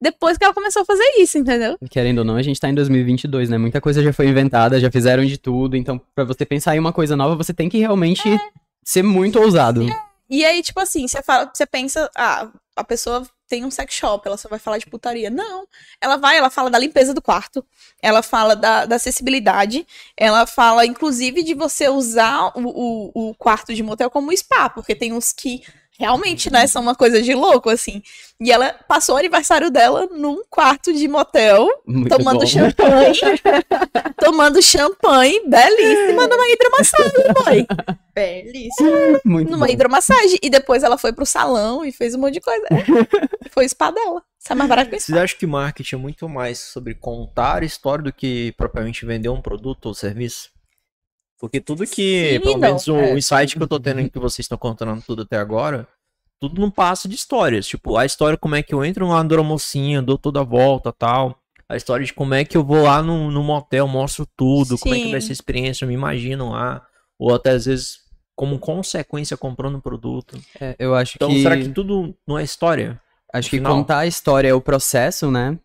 depois 0.00 0.38
que 0.38 0.44
ela 0.44 0.54
começou 0.54 0.82
a 0.82 0.84
fazer 0.84 1.04
isso, 1.18 1.38
entendeu? 1.38 1.76
Querendo 1.90 2.18
ou 2.18 2.24
não, 2.24 2.36
a 2.36 2.42
gente 2.42 2.60
tá 2.60 2.68
em 2.68 2.74
2022, 2.74 3.50
né? 3.50 3.58
Muita 3.58 3.80
coisa 3.80 4.02
já 4.02 4.12
foi 4.12 4.28
inventada, 4.28 4.78
já 4.78 4.90
fizeram 4.90 5.24
de 5.24 5.36
tudo. 5.36 5.76
Então, 5.76 6.00
pra 6.14 6.24
você 6.24 6.46
pensar 6.46 6.76
em 6.76 6.78
uma 6.78 6.92
coisa 6.92 7.16
nova, 7.16 7.34
você 7.34 7.52
tem 7.52 7.68
que 7.68 7.78
realmente 7.78 8.22
ser 8.84 9.02
muito 9.02 9.40
ousado. 9.40 9.86
E 10.30 10.44
aí, 10.44 10.62
tipo 10.62 10.78
assim, 10.78 11.08
você, 11.08 11.22
fala, 11.22 11.50
você 11.52 11.66
pensa, 11.66 12.10
ah, 12.14 12.48
a 12.76 12.84
pessoa 12.84 13.26
tem 13.48 13.64
um 13.64 13.70
sex 13.70 13.94
shop, 13.94 14.26
ela 14.26 14.36
só 14.36 14.48
vai 14.48 14.58
falar 14.58 14.78
de 14.78 14.86
putaria. 14.86 15.30
Não. 15.30 15.66
Ela 16.00 16.16
vai, 16.16 16.36
ela 16.36 16.50
fala 16.50 16.70
da 16.70 16.78
limpeza 16.78 17.14
do 17.14 17.22
quarto, 17.22 17.64
ela 18.00 18.22
fala 18.22 18.54
da, 18.54 18.84
da 18.84 18.96
acessibilidade, 18.96 19.86
ela 20.16 20.46
fala, 20.46 20.84
inclusive, 20.84 21.42
de 21.42 21.54
você 21.54 21.88
usar 21.88 22.52
o, 22.54 22.60
o, 22.60 23.30
o 23.30 23.34
quarto 23.34 23.74
de 23.74 23.82
motel 23.82 24.10
como 24.10 24.36
spa, 24.36 24.68
porque 24.68 24.94
tem 24.94 25.12
uns 25.12 25.32
que 25.32 25.62
realmente, 25.98 26.50
né, 26.50 26.66
são 26.66 26.80
uma 26.80 26.94
coisa 26.94 27.20
de 27.20 27.34
louco, 27.34 27.68
assim. 27.68 28.02
E 28.40 28.52
ela 28.52 28.72
passou 28.86 29.16
o 29.16 29.18
aniversário 29.18 29.70
dela 29.70 30.06
num 30.12 30.42
quarto 30.48 30.92
de 30.92 31.08
motel, 31.08 31.68
Muito 31.84 32.16
tomando 32.16 32.40
bom. 32.40 32.46
champanhe, 32.46 33.18
tomando 34.16 34.62
champanhe, 34.62 35.42
belíssima, 35.46 36.28
numa 36.28 36.48
hidromassagem, 36.48 37.12
foi. 37.44 37.66
Belíssima 38.14 39.20
Muito 39.24 39.50
numa 39.50 39.66
bom. 39.66 39.72
hidromassagem. 39.72 40.38
E 40.42 40.48
depois 40.48 40.82
ela 40.82 40.96
foi 40.96 41.12
pro 41.12 41.26
salão 41.26 41.84
e 41.84 41.90
fez 41.90 42.14
um 42.14 42.18
monte 42.18 42.34
de 42.34 42.40
coisa. 42.40 42.66
foi 43.50 43.66
o 43.66 43.68
spa 43.68 43.90
dela. 43.90 44.22
Sai 44.38 44.56
mais 44.56 44.68
barato 44.68 44.90
que 44.90 44.96
o 44.96 45.00
spa. 45.00 45.06
Vocês 45.06 45.18
acham 45.24 45.38
que 45.38 45.46
marketing 45.46 45.94
é 45.96 45.98
muito 45.98 46.28
mais 46.28 46.58
sobre 46.60 46.94
contar 46.94 47.62
história 47.64 48.04
do 48.04 48.12
que 48.12 48.52
propriamente 48.56 49.04
vender 49.04 49.28
um 49.28 49.40
produto 49.40 49.86
ou 49.86 49.94
serviço? 49.94 50.50
Porque 51.38 51.60
tudo 51.60 51.86
que, 51.86 52.32
Sim, 52.34 52.40
pelo 52.40 52.54
não, 52.54 52.60
menos 52.60 52.88
o 52.88 52.96
é. 52.96 53.16
insight 53.16 53.56
que 53.56 53.62
eu 53.62 53.68
tô 53.68 53.78
tendo 53.78 54.08
que 54.10 54.18
vocês 54.18 54.40
estão 54.40 54.58
contando 54.58 55.00
tudo 55.06 55.22
até 55.22 55.36
agora, 55.36 55.86
tudo 56.40 56.60
não 56.60 56.70
passa 56.70 57.08
de 57.08 57.14
histórias. 57.14 57.66
Tipo, 57.66 57.96
a 57.96 58.04
história 58.04 58.36
como 58.36 58.54
é 58.56 58.62
que 58.62 58.74
eu 58.74 58.84
entro 58.84 59.06
lá 59.06 59.22
na 59.22 59.42
mocinha, 59.42 60.02
dou 60.02 60.18
toda 60.18 60.40
a 60.40 60.44
volta 60.44 60.92
tal. 60.92 61.38
A 61.68 61.76
história 61.76 62.04
de 62.04 62.12
como 62.12 62.34
é 62.34 62.44
que 62.44 62.56
eu 62.56 62.64
vou 62.64 62.82
lá 62.82 63.02
no, 63.02 63.30
no 63.30 63.42
motel, 63.42 63.86
mostro 63.86 64.26
tudo, 64.36 64.78
como 64.78 64.94
é 64.94 64.98
que 64.98 65.10
vai 65.10 65.20
Sim. 65.20 65.26
ser 65.26 65.32
a 65.32 65.34
experiência, 65.34 65.84
eu 65.84 65.88
me 65.88 65.94
imagino 65.94 66.50
lá. 66.50 66.84
Ou 67.18 67.34
até 67.34 67.50
às 67.50 67.66
vezes, 67.66 67.98
como 68.34 68.58
consequência, 68.58 69.36
comprando 69.36 69.76
o 69.76 69.82
produto. 69.82 70.40
É, 70.60 70.74
eu 70.78 70.94
acho 70.94 71.14
Então, 71.16 71.28
que. 71.28 71.42
será 71.42 71.56
que 71.56 71.68
tudo 71.68 72.14
não 72.26 72.38
é 72.38 72.42
história? 72.42 73.00
Acho 73.32 73.50
que 73.50 73.60
contar 73.60 73.98
a 73.98 74.06
história 74.06 74.48
é 74.48 74.54
o 74.54 74.60
processo, 74.60 75.30
né? 75.30 75.58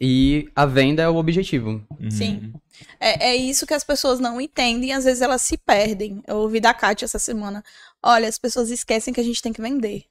E 0.00 0.48
a 0.56 0.64
venda 0.64 1.02
é 1.02 1.08
o 1.08 1.16
objetivo. 1.16 1.84
Sim. 2.10 2.52
É, 2.98 3.30
é 3.32 3.36
isso 3.36 3.66
que 3.66 3.74
as 3.74 3.84
pessoas 3.84 4.18
não 4.18 4.40
entendem, 4.40 4.92
às 4.92 5.04
vezes 5.04 5.20
elas 5.20 5.42
se 5.42 5.58
perdem. 5.58 6.22
Eu 6.26 6.38
ouvi 6.38 6.58
da 6.58 6.72
Kátia 6.72 7.04
essa 7.04 7.18
semana. 7.18 7.62
Olha, 8.02 8.26
as 8.26 8.38
pessoas 8.38 8.70
esquecem 8.70 9.12
que 9.12 9.20
a 9.20 9.24
gente 9.24 9.42
tem 9.42 9.52
que 9.52 9.60
vender. 9.60 10.04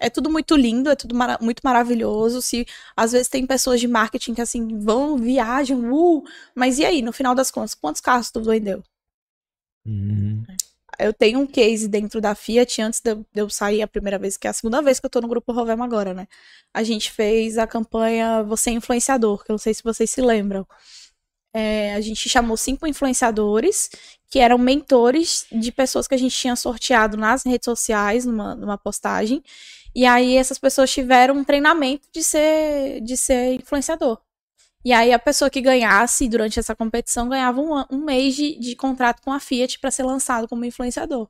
É 0.00 0.08
tudo 0.08 0.30
muito 0.30 0.54
lindo, 0.54 0.88
é 0.88 0.94
tudo 0.94 1.16
mara- 1.16 1.38
muito 1.40 1.60
maravilhoso. 1.64 2.40
Se 2.40 2.64
às 2.96 3.10
vezes 3.10 3.26
tem 3.28 3.44
pessoas 3.44 3.80
de 3.80 3.88
marketing 3.88 4.34
que 4.34 4.40
assim 4.40 4.78
vão, 4.78 5.16
viajam, 5.18 5.92
uh, 5.92 6.22
mas 6.54 6.78
e 6.78 6.84
aí, 6.84 7.02
no 7.02 7.12
final 7.12 7.34
das 7.34 7.50
contas, 7.50 7.74
quantos 7.74 8.00
carros 8.00 8.30
tu 8.30 8.40
vendeu? 8.40 8.84
Uhum. 9.84 10.44
Eu 10.98 11.12
tenho 11.12 11.40
um 11.40 11.46
case 11.46 11.88
dentro 11.88 12.20
da 12.20 12.34
Fiat 12.34 12.82
antes 12.82 13.00
de 13.00 13.16
eu, 13.34 13.48
sair 13.48 13.82
a 13.82 13.86
primeira 13.86 14.18
vez, 14.18 14.36
que 14.36 14.46
é 14.46 14.50
a 14.50 14.52
segunda 14.52 14.82
vez 14.82 14.98
que 14.98 15.06
eu 15.06 15.10
tô 15.10 15.20
no 15.20 15.28
grupo 15.28 15.52
Rovema 15.52 15.84
agora, 15.84 16.12
né? 16.12 16.26
A 16.74 16.82
gente 16.82 17.12
fez 17.12 17.56
a 17.56 17.66
campanha 17.66 18.42
Você 18.42 18.70
é 18.70 18.72
Influenciador, 18.74 19.44
que 19.44 19.50
eu 19.50 19.54
não 19.54 19.58
sei 19.58 19.74
se 19.74 19.82
vocês 19.82 20.10
se 20.10 20.20
lembram. 20.20 20.66
É, 21.54 21.94
a 21.94 22.00
gente 22.00 22.28
chamou 22.28 22.56
cinco 22.56 22.86
influenciadores 22.86 23.90
que 24.30 24.38
eram 24.38 24.58
mentores 24.58 25.46
de 25.50 25.72
pessoas 25.72 26.06
que 26.06 26.14
a 26.14 26.18
gente 26.18 26.36
tinha 26.36 26.54
sorteado 26.56 27.16
nas 27.16 27.44
redes 27.44 27.64
sociais, 27.64 28.24
numa, 28.24 28.54
numa 28.54 28.78
postagem. 28.78 29.42
E 29.94 30.04
aí 30.06 30.36
essas 30.36 30.58
pessoas 30.58 30.90
tiveram 30.90 31.36
um 31.36 31.44
treinamento 31.44 32.08
de 32.12 32.22
ser, 32.22 33.00
de 33.00 33.16
ser 33.16 33.54
influenciador. 33.54 34.20
E 34.88 34.92
aí 34.94 35.12
a 35.12 35.18
pessoa 35.18 35.50
que 35.50 35.60
ganhasse 35.60 36.26
durante 36.30 36.58
essa 36.58 36.74
competição 36.74 37.28
ganhava 37.28 37.60
um, 37.60 37.84
um 37.90 38.02
mês 38.06 38.34
de, 38.34 38.58
de 38.58 38.74
contrato 38.74 39.20
com 39.20 39.30
a 39.30 39.38
Fiat 39.38 39.78
para 39.78 39.90
ser 39.90 40.02
lançado 40.02 40.48
como 40.48 40.64
influenciador. 40.64 41.28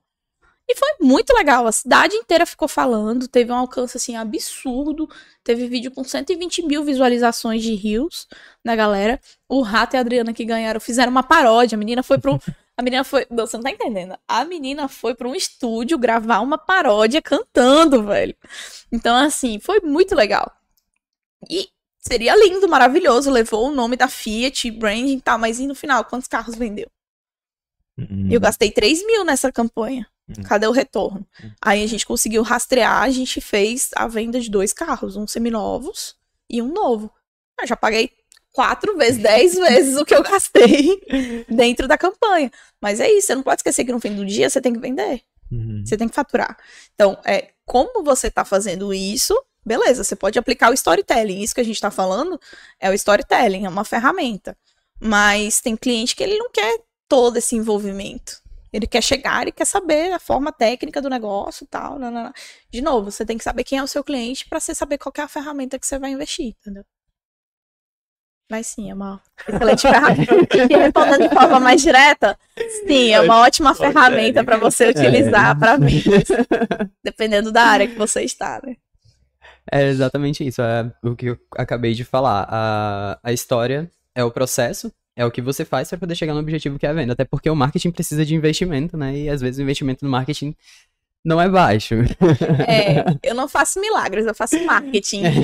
E 0.68 0.76
foi 0.76 0.88
muito 1.00 1.34
legal, 1.34 1.66
a 1.66 1.72
cidade 1.72 2.14
inteira 2.14 2.46
ficou 2.46 2.68
falando, 2.68 3.26
teve 3.26 3.50
um 3.50 3.56
alcance 3.56 3.96
assim 3.96 4.14
absurdo, 4.14 5.10
teve 5.42 5.66
vídeo 5.66 5.90
com 5.90 6.04
120 6.04 6.66
mil 6.66 6.84
visualizações 6.84 7.60
de 7.60 7.74
rios 7.74 8.28
da 8.64 8.76
galera. 8.76 9.20
O 9.48 9.60
Rato 9.60 9.94
e 9.94 9.96
a 9.96 10.00
Adriana 10.02 10.32
que 10.32 10.44
ganharam 10.44 10.78
fizeram 10.78 11.10
uma 11.10 11.24
paródia, 11.24 11.74
a 11.74 11.78
menina 11.80 12.04
foi 12.04 12.18
pro... 12.18 12.40
A 12.76 12.82
menina 12.82 13.02
foi... 13.02 13.26
Não, 13.28 13.44
você 13.44 13.56
não 13.56 13.64
tá 13.64 13.72
entendendo. 13.72 14.16
A 14.28 14.44
menina 14.44 14.86
foi 14.86 15.16
pra 15.16 15.26
um 15.26 15.34
estúdio 15.34 15.98
gravar 15.98 16.38
uma 16.38 16.58
paródia 16.58 17.20
cantando, 17.20 18.04
velho. 18.04 18.36
Então, 18.92 19.16
assim, 19.16 19.58
foi 19.58 19.80
muito 19.80 20.14
legal. 20.14 20.48
E 21.50 21.68
seria 21.98 22.34
lindo, 22.36 22.68
maravilhoso, 22.68 23.30
levou 23.30 23.68
o 23.68 23.74
nome 23.74 23.96
da 23.96 24.08
Fiat, 24.08 24.70
branding 24.70 25.16
e 25.16 25.20
tal, 25.20 25.38
mas 25.38 25.58
e 25.58 25.66
no 25.66 25.74
final, 25.74 26.04
quantos 26.04 26.28
carros 26.28 26.54
vendeu? 26.54 26.88
Uhum. 27.98 28.28
Eu 28.30 28.40
gastei 28.40 28.70
3 28.70 29.04
mil 29.04 29.24
nessa 29.24 29.50
campanha. 29.50 30.06
Hum. 30.28 30.42
Cadê 30.44 30.66
o 30.66 30.72
retorno? 30.72 31.26
Hum. 31.42 31.50
Aí 31.60 31.82
a 31.82 31.86
gente 31.86 32.06
conseguiu 32.06 32.42
rastrear, 32.42 33.02
a 33.02 33.10
gente 33.10 33.40
fez 33.40 33.90
a 33.96 34.06
venda 34.06 34.40
de 34.40 34.50
dois 34.50 34.72
carros, 34.72 35.16
um 35.16 35.26
seminovos 35.26 36.14
e 36.48 36.62
um 36.62 36.68
novo. 36.68 37.10
Eu 37.60 37.66
já 37.66 37.76
paguei 37.76 38.10
quatro 38.52 38.96
vezes, 38.96 39.22
dez 39.22 39.54
vezes 39.58 39.96
o 39.96 40.04
que 40.04 40.14
eu 40.14 40.22
gastei 40.22 41.00
dentro 41.48 41.88
da 41.88 41.98
campanha. 41.98 42.50
Mas 42.80 43.00
é 43.00 43.10
isso, 43.10 43.28
você 43.28 43.34
não 43.34 43.42
pode 43.42 43.60
esquecer 43.60 43.84
que 43.84 43.92
no 43.92 44.00
fim 44.00 44.14
do 44.14 44.24
dia 44.24 44.48
você 44.48 44.60
tem 44.60 44.72
que 44.72 44.80
vender, 44.80 45.22
Uhum. 45.50 45.82
você 45.84 45.96
tem 45.96 46.08
que 46.08 46.14
faturar. 46.14 46.58
Então, 46.94 47.18
é 47.24 47.52
como 47.64 48.04
você 48.04 48.30
tá 48.30 48.44
fazendo 48.44 48.92
isso, 48.92 49.34
beleza, 49.68 50.02
você 50.02 50.16
pode 50.16 50.38
aplicar 50.38 50.70
o 50.70 50.74
storytelling. 50.74 51.42
Isso 51.42 51.54
que 51.54 51.60
a 51.60 51.64
gente 51.64 51.80
tá 51.80 51.90
falando 51.90 52.40
é 52.80 52.90
o 52.90 52.94
storytelling, 52.94 53.66
é 53.66 53.68
uma 53.68 53.84
ferramenta. 53.84 54.56
Mas 55.00 55.60
tem 55.60 55.76
cliente 55.76 56.16
que 56.16 56.22
ele 56.22 56.36
não 56.38 56.50
quer 56.50 56.80
todo 57.06 57.36
esse 57.36 57.54
envolvimento. 57.54 58.42
Ele 58.72 58.86
quer 58.86 59.02
chegar 59.02 59.46
e 59.46 59.52
quer 59.52 59.64
saber 59.64 60.12
a 60.12 60.18
forma 60.18 60.52
técnica 60.52 61.00
do 61.00 61.08
negócio 61.08 61.64
e 61.64 61.66
tal. 61.68 61.98
não, 61.98 62.10
não, 62.10 62.24
não. 62.24 62.32
De 62.70 62.80
novo, 62.82 63.10
você 63.10 63.24
tem 63.24 63.38
que 63.38 63.44
saber 63.44 63.64
quem 63.64 63.78
é 63.78 63.82
o 63.82 63.86
seu 63.86 64.02
cliente 64.02 64.46
para 64.48 64.60
você 64.60 64.74
saber 64.74 64.98
qual 64.98 65.12
que 65.12 65.20
é 65.20 65.24
a 65.24 65.28
ferramenta 65.28 65.78
que 65.78 65.86
você 65.86 65.98
vai 65.98 66.10
investir, 66.10 66.54
entendeu? 66.60 66.84
Mas 68.50 68.66
sim, 68.66 68.90
é 68.90 68.94
uma 68.94 69.20
excelente 69.46 69.82
ferramenta. 69.88 70.56
E 70.70 70.76
respondendo 70.76 71.28
de 71.28 71.34
forma 71.34 71.60
mais 71.60 71.82
direta, 71.82 72.38
sim, 72.86 73.10
é 73.10 73.20
uma 73.20 73.40
ótima 73.40 73.74
ferramenta 73.74 74.42
para 74.42 74.56
você 74.56 74.88
utilizar 74.88 75.58
para 75.58 75.76
vendas. 75.76 76.28
Dependendo 77.04 77.52
da 77.52 77.62
área 77.62 77.86
que 77.86 77.94
você 77.94 78.22
está, 78.22 78.60
né? 78.64 78.76
É 79.72 79.88
exatamente 79.88 80.46
isso. 80.46 80.62
É 80.62 80.90
o 81.02 81.14
que 81.14 81.26
eu 81.26 81.38
acabei 81.56 81.94
de 81.94 82.04
falar. 82.04 82.46
A, 82.48 83.18
a 83.22 83.32
história 83.32 83.90
é 84.14 84.24
o 84.24 84.30
processo, 84.30 84.92
é 85.16 85.24
o 85.24 85.30
que 85.30 85.42
você 85.42 85.64
faz 85.64 85.88
para 85.88 85.98
poder 85.98 86.14
chegar 86.14 86.34
no 86.34 86.40
objetivo 86.40 86.78
que 86.78 86.86
é 86.86 86.90
a 86.90 86.92
venda. 86.92 87.12
Até 87.12 87.24
porque 87.24 87.50
o 87.50 87.56
marketing 87.56 87.90
precisa 87.90 88.24
de 88.24 88.34
investimento, 88.34 88.96
né? 88.96 89.16
E 89.16 89.28
às 89.28 89.40
vezes 89.40 89.58
o 89.58 89.62
investimento 89.62 90.04
no 90.04 90.10
marketing 90.10 90.54
não 91.24 91.40
é 91.40 91.48
baixo. 91.48 91.94
É, 92.66 93.04
eu 93.22 93.34
não 93.34 93.48
faço 93.48 93.80
milagres, 93.80 94.26
eu 94.26 94.34
faço 94.34 94.62
marketing. 94.64 95.22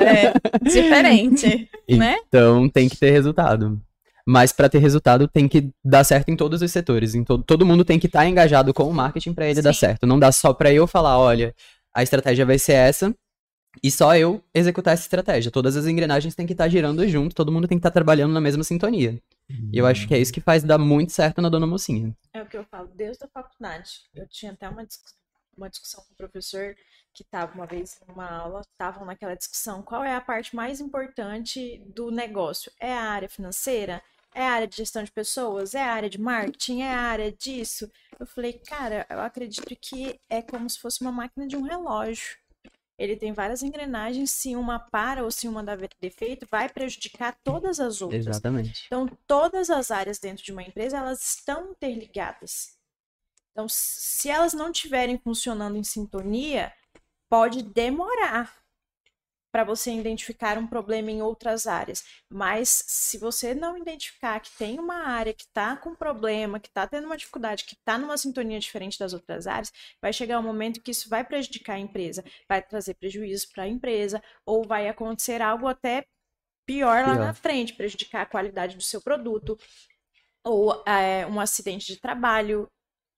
É 0.00 0.32
diferente, 0.62 1.68
né? 1.88 2.16
Então 2.28 2.68
tem 2.68 2.88
que 2.88 2.96
ter 2.96 3.10
resultado. 3.10 3.80
Mas 4.26 4.52
para 4.52 4.68
ter 4.68 4.78
resultado 4.78 5.28
tem 5.28 5.46
que 5.46 5.70
dar 5.84 6.02
certo 6.02 6.30
em 6.30 6.36
todos 6.36 6.62
os 6.62 6.72
setores. 6.72 7.14
Em 7.14 7.22
todo, 7.22 7.44
todo 7.44 7.66
mundo 7.66 7.84
tem 7.84 7.98
que 7.98 8.06
estar 8.06 8.26
engajado 8.26 8.74
com 8.74 8.84
o 8.84 8.94
marketing 8.94 9.32
para 9.32 9.46
ele 9.48 9.62
dar 9.62 9.72
Sim. 9.72 9.80
certo. 9.80 10.06
Não 10.06 10.18
dá 10.18 10.32
só 10.32 10.52
para 10.52 10.72
eu 10.72 10.86
falar, 10.86 11.18
olha, 11.18 11.54
a 11.94 12.02
estratégia 12.02 12.44
vai 12.44 12.58
ser 12.58 12.72
essa 12.72 13.14
e 13.82 13.90
só 13.90 14.16
eu 14.16 14.42
executar 14.54 14.94
essa 14.94 15.02
estratégia. 15.02 15.50
Todas 15.50 15.76
as 15.76 15.86
engrenagens 15.86 16.34
têm 16.34 16.46
que 16.46 16.52
estar 16.52 16.68
girando 16.68 17.06
junto, 17.08 17.34
todo 17.34 17.52
mundo 17.52 17.68
tem 17.68 17.78
que 17.78 17.80
estar 17.80 17.90
trabalhando 17.90 18.32
na 18.32 18.40
mesma 18.40 18.64
sintonia. 18.64 19.20
E 19.72 19.78
eu 19.78 19.86
acho 19.86 20.08
que 20.08 20.14
é 20.14 20.18
isso 20.18 20.32
que 20.32 20.40
faz 20.40 20.64
dar 20.64 20.78
muito 20.78 21.12
certo 21.12 21.40
na 21.40 21.48
Dona 21.48 21.66
Mocinha. 21.66 22.16
É 22.32 22.42
o 22.42 22.46
que 22.46 22.56
eu 22.56 22.64
falo 22.64 22.88
desde 22.94 23.24
a 23.24 23.28
faculdade. 23.28 24.00
Eu 24.14 24.26
tinha 24.28 24.52
até 24.52 24.68
uma, 24.68 24.84
uma 25.56 25.70
discussão 25.70 26.04
com 26.04 26.12
o 26.12 26.16
professor 26.16 26.74
que 27.14 27.22
estava 27.22 27.54
uma 27.54 27.66
vez 27.66 27.98
numa 28.06 28.28
aula, 28.28 28.60
estavam 28.60 29.06
naquela 29.06 29.34
discussão, 29.34 29.82
qual 29.82 30.04
é 30.04 30.14
a 30.14 30.20
parte 30.20 30.54
mais 30.54 30.80
importante 30.80 31.82
do 31.86 32.10
negócio? 32.10 32.70
É 32.78 32.92
a 32.92 33.04
área 33.04 33.28
financeira? 33.28 34.02
É 34.34 34.46
a 34.46 34.52
área 34.52 34.66
de 34.66 34.76
gestão 34.76 35.02
de 35.02 35.10
pessoas? 35.10 35.74
É 35.74 35.82
a 35.82 35.94
área 35.94 36.10
de 36.10 36.20
marketing? 36.20 36.82
É 36.82 36.94
a 36.94 37.00
área 37.00 37.32
disso? 37.32 37.90
Eu 38.20 38.26
falei, 38.26 38.52
cara, 38.52 39.06
eu 39.08 39.20
acredito 39.20 39.74
que 39.80 40.20
é 40.28 40.42
como 40.42 40.68
se 40.68 40.78
fosse 40.78 41.00
uma 41.00 41.10
máquina 41.10 41.46
de 41.46 41.56
um 41.56 41.62
relógio. 41.62 42.36
Ele 42.98 43.14
tem 43.14 43.32
várias 43.32 43.62
engrenagens, 43.62 44.30
se 44.30 44.56
uma 44.56 44.78
para 44.78 45.22
ou 45.22 45.30
se 45.30 45.46
uma 45.46 45.62
dá 45.62 45.76
defeito, 46.00 46.46
vai 46.50 46.68
prejudicar 46.68 47.38
todas 47.44 47.78
as 47.78 48.00
outras. 48.00 48.26
Exatamente. 48.26 48.84
Então, 48.86 49.06
todas 49.26 49.68
as 49.68 49.90
áreas 49.90 50.18
dentro 50.18 50.42
de 50.42 50.50
uma 50.50 50.62
empresa, 50.62 50.96
elas 50.96 51.22
estão 51.22 51.72
interligadas. 51.72 52.76
Então, 53.52 53.66
se 53.68 54.30
elas 54.30 54.54
não 54.54 54.70
estiverem 54.70 55.18
funcionando 55.18 55.76
em 55.76 55.84
sintonia, 55.84 56.72
pode 57.28 57.62
demorar 57.62 58.54
para 59.52 59.64
você 59.64 59.92
identificar 59.92 60.58
um 60.58 60.66
problema 60.66 61.10
em 61.10 61.22
outras 61.22 61.66
áreas. 61.66 62.04
Mas 62.30 62.84
se 62.86 63.18
você 63.18 63.54
não 63.54 63.78
identificar 63.78 64.40
que 64.40 64.50
tem 64.56 64.78
uma 64.78 65.06
área 65.06 65.32
que 65.32 65.44
está 65.44 65.76
com 65.76 65.94
problema, 65.94 66.60
que 66.60 66.68
está 66.68 66.86
tendo 66.86 67.06
uma 67.06 67.16
dificuldade, 67.16 67.64
que 67.64 67.74
está 67.74 67.96
numa 67.96 68.18
sintonia 68.18 68.58
diferente 68.58 68.98
das 68.98 69.12
outras 69.12 69.46
áreas, 69.46 69.72
vai 70.00 70.12
chegar 70.12 70.38
um 70.38 70.42
momento 70.42 70.82
que 70.82 70.90
isso 70.90 71.08
vai 71.08 71.24
prejudicar 71.24 71.74
a 71.74 71.78
empresa, 71.78 72.24
vai 72.48 72.60
trazer 72.60 72.94
prejuízo 72.94 73.50
para 73.52 73.64
a 73.64 73.68
empresa, 73.68 74.22
ou 74.44 74.66
vai 74.66 74.88
acontecer 74.88 75.40
algo 75.40 75.66
até 75.66 76.06
pior 76.66 77.06
lá 77.06 77.14
Pior. 77.14 77.26
na 77.26 77.34
frente, 77.34 77.74
prejudicar 77.74 78.22
a 78.22 78.26
qualidade 78.26 78.76
do 78.76 78.82
seu 78.82 79.00
produto, 79.00 79.58
ou 80.44 80.84
é, 80.86 81.26
um 81.26 81.40
acidente 81.40 81.86
de 81.86 82.00
trabalho, 82.00 82.68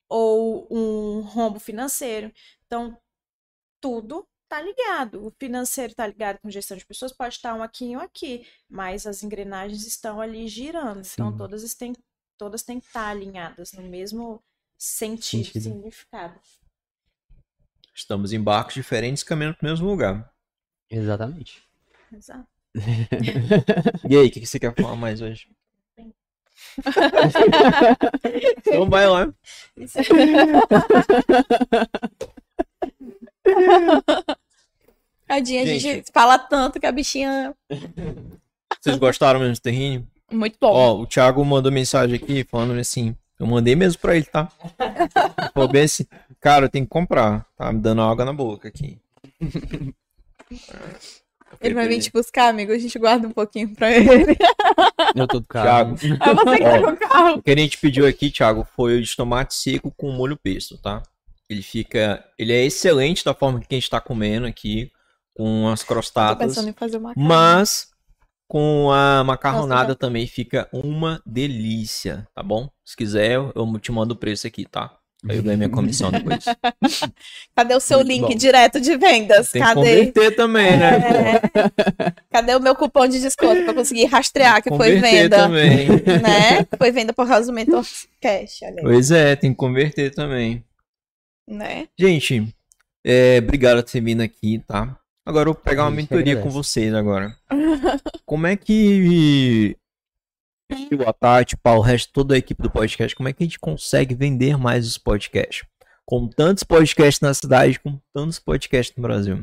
ou 0.09 0.67
um 0.71 1.21
rombo 1.21 1.59
financeiro. 1.59 2.33
Então, 2.67 2.97
tudo 3.81 4.27
tá 4.49 4.61
ligado. 4.61 5.27
O 5.27 5.31
financeiro 5.39 5.95
tá 5.95 6.07
ligado 6.07 6.39
com 6.41 6.51
gestão 6.51 6.77
de 6.77 6.87
pessoas, 6.87 7.13
pode 7.13 7.35
estar 7.35 7.55
um 7.55 7.63
aqui 7.63 7.93
e 7.93 7.97
um 7.97 8.01
aqui, 8.01 8.47
mas 8.69 9.07
as 9.07 9.23
engrenagens 9.23 9.87
estão 9.87 10.21
ali 10.21 10.49
girando. 10.49 11.07
Então, 11.07 11.31
Sim. 11.31 11.37
todas 11.37 11.75
têm, 11.75 11.93
todas 12.37 12.63
têm 12.63 12.81
que 12.81 12.87
estar 12.87 13.09
alinhadas 13.09 13.73
no 13.73 13.83
mesmo 13.83 14.43
sentido, 14.77 15.45
Sentido. 15.45 15.63
significado. 15.63 16.41
Estamos 17.95 18.33
em 18.33 18.41
barcos 18.41 18.75
diferentes 18.75 19.23
caminhando 19.23 19.57
pro 19.57 19.69
mesmo 19.69 19.87
lugar. 19.87 20.33
Exatamente. 20.89 21.63
Exato. 22.13 22.49
E 24.09 24.17
aí, 24.17 24.29
o 24.29 24.31
que, 24.31 24.41
que 24.41 24.47
você 24.47 24.59
quer 24.59 24.75
falar 24.75 24.97
mais 24.97 25.21
hoje? 25.21 25.51
então 28.59 28.89
vai 28.89 29.07
lá. 29.07 29.33
Tadinha, 35.27 35.63
a 35.63 35.67
gente 35.67 35.81
Gente. 35.81 36.11
fala 36.13 36.39
tanto 36.39 36.81
que 36.81 36.87
a 36.87 36.93
bichinha. 36.93 37.55
Vocês 38.81 38.97
gostaram 38.97 39.41
mesmo 39.41 39.55
do 39.55 39.61
terreno? 39.61 40.07
Muito 40.33 40.57
bom. 40.61 40.73
Ó, 40.73 41.01
o 41.01 41.07
Thiago 41.07 41.45
mandou 41.45 41.71
mensagem 41.73 42.17
aqui 42.17 42.45
falando 42.45 42.79
assim: 42.79 43.15
Eu 43.39 43.47
mandei 43.47 43.77
mesmo 43.77 44.01
pra 44.01 44.17
ele, 44.17 44.25
tá? 44.25 44.51
Falou 45.53 45.69
bem 45.69 45.83
assim, 45.85 46.07
cara, 46.41 46.65
eu 46.67 46.69
tenho 46.71 46.85
que 46.87 46.91
comprar. 46.91 47.47
Tá 47.57 47.73
me 47.73 47.81
dando 47.81 48.03
água 48.03 48.25
na 48.25 48.33
boca 48.33 48.69
aqui. 48.69 48.99
Ele 51.61 51.75
vai 51.75 51.89
vir 51.89 52.01
te 52.01 52.11
buscar, 52.13 52.49
amigo. 52.49 52.73
A 52.73 52.79
gente 52.79 52.99
guarda 52.99 53.27
um 53.27 53.33
pouquinho 53.33 53.75
pra 53.75 53.91
ele. 53.91 54.37
Eu 55.15 55.27
tô 55.27 55.41
do 55.41 55.47
carro. 55.47 55.95
Thiago, 55.97 56.19
É 56.23 56.35
você 56.35 56.57
que 56.59 56.65
tá 56.65 56.83
com 56.83 56.91
o 56.91 56.97
carro. 56.97 57.35
o 57.39 57.43
que 57.43 57.51
a 57.51 57.57
gente 57.57 57.79
pediu 57.79 58.07
aqui, 58.07 58.31
Thiago, 58.31 58.67
foi 58.77 58.99
o 58.99 59.03
de 59.03 59.17
tomate 59.17 59.55
seco 59.55 59.91
com 59.97 60.11
molho 60.13 60.37
pesto, 60.37 60.77
tá? 60.79 61.03
Ele 61.49 61.63
fica. 61.63 62.25
Ele 62.39 62.53
é 62.53 62.65
excelente 62.65 63.25
da 63.25 63.35
forma 63.35 63.61
que 63.61 63.67
a 63.71 63.75
gente 63.75 63.89
tá 63.91 64.01
comendo 64.01 64.47
aqui, 64.47 64.91
com 65.35 65.69
as 65.69 65.83
crostadas. 65.83 66.47
pensando 66.49 66.69
em 66.69 66.73
fazer 66.73 66.99
uma 66.99 67.15
carne. 67.15 67.29
Mas 67.29 67.89
com 68.47 68.91
a 68.91 69.23
macarronada 69.25 69.75
Nossa, 69.83 69.89
já- 69.93 69.95
também 69.97 70.27
fica 70.27 70.69
uma 70.73 71.23
delícia, 71.27 72.27
tá 72.35 72.43
bom? 72.43 72.69
Se 72.85 72.97
quiser, 72.97 73.33
eu 73.33 73.53
eu 73.55 73.79
te 73.79 73.93
mando 73.93 74.15
o 74.15 74.17
preço 74.17 74.47
aqui, 74.47 74.65
tá? 74.65 74.95
Aí 75.29 75.37
eu 75.37 75.43
ganho 75.43 75.59
minha 75.59 75.69
comissão 75.69 76.13
depois. 76.13 76.45
Cadê 77.57 77.75
o 77.75 77.81
seu 77.81 77.99
Muito 77.99 78.09
link 78.09 78.21
bom. 78.29 78.35
direto 78.37 78.81
de 78.81 78.97
vendas? 78.97 79.51
Tem 79.51 79.61
que 79.61 79.67
Cadê? 79.69 79.81
converter 79.81 80.37
também, 80.37 80.77
né? 80.79 80.91
É. 80.97 82.13
Cadê 82.31 82.55
o 82.55 82.61
meu 82.61 82.77
cupom 82.77 83.07
de 83.09 83.21
desconto 83.21 83.65
pra 83.65 83.75
conseguir 83.75 84.05
rastrear 84.05 84.63
que 84.63 84.69
foi 84.69 84.95
Converter 84.95 85.23
venda? 85.23 85.37
também. 85.37 85.89
Né? 85.89 86.67
Foi 86.79 86.93
venda 86.93 87.13
por 87.13 87.27
causa 87.27 87.47
do 87.47 87.53
Mentor 87.53 87.85
Cash, 88.21 88.61
olha 88.63 88.75
aí. 88.77 88.83
Pois 88.83 89.11
é, 89.11 89.35
tem 89.35 89.51
que 89.51 89.57
converter 89.57 90.15
também. 90.15 90.63
Né? 91.49 91.89
Gente, 91.99 92.55
é, 93.03 93.39
obrigado 93.39 93.83
por 93.83 93.91
ter 93.91 94.03
vindo 94.03 94.21
aqui, 94.21 94.59
tá? 94.67 94.99
Agora 95.25 95.49
eu 95.49 95.55
vou 95.55 95.63
pegar 95.63 95.83
A 95.83 95.87
uma 95.87 95.91
mentoria 95.97 96.41
com 96.43 96.51
vocês 96.51 96.93
agora. 96.93 97.35
Como 98.27 98.47
é 98.47 98.55
que 98.55 99.75
o 100.93 101.13
Tati, 101.15 101.55
o 101.55 101.59
Paulo, 101.59 101.81
o 101.81 101.83
resto, 101.83 102.13
toda 102.13 102.35
a 102.35 102.39
equipe 102.39 102.63
do 102.63 102.71
podcast, 102.71 103.17
como 103.17 103.27
é 103.27 103.33
que 103.33 103.43
a 103.43 103.47
gente 103.47 103.59
consegue 103.59 104.15
vender 104.15 104.59
mais 104.59 104.87
os 104.87 104.99
podcasts? 104.99 105.67
Com 106.05 106.29
tantos 106.29 106.63
podcasts 106.63 107.21
na 107.23 107.33
cidade, 107.33 107.81
com 107.81 107.99
tantos 108.15 108.39
podcasts 108.39 108.95
no 108.95 109.03
Brasil. 109.03 109.43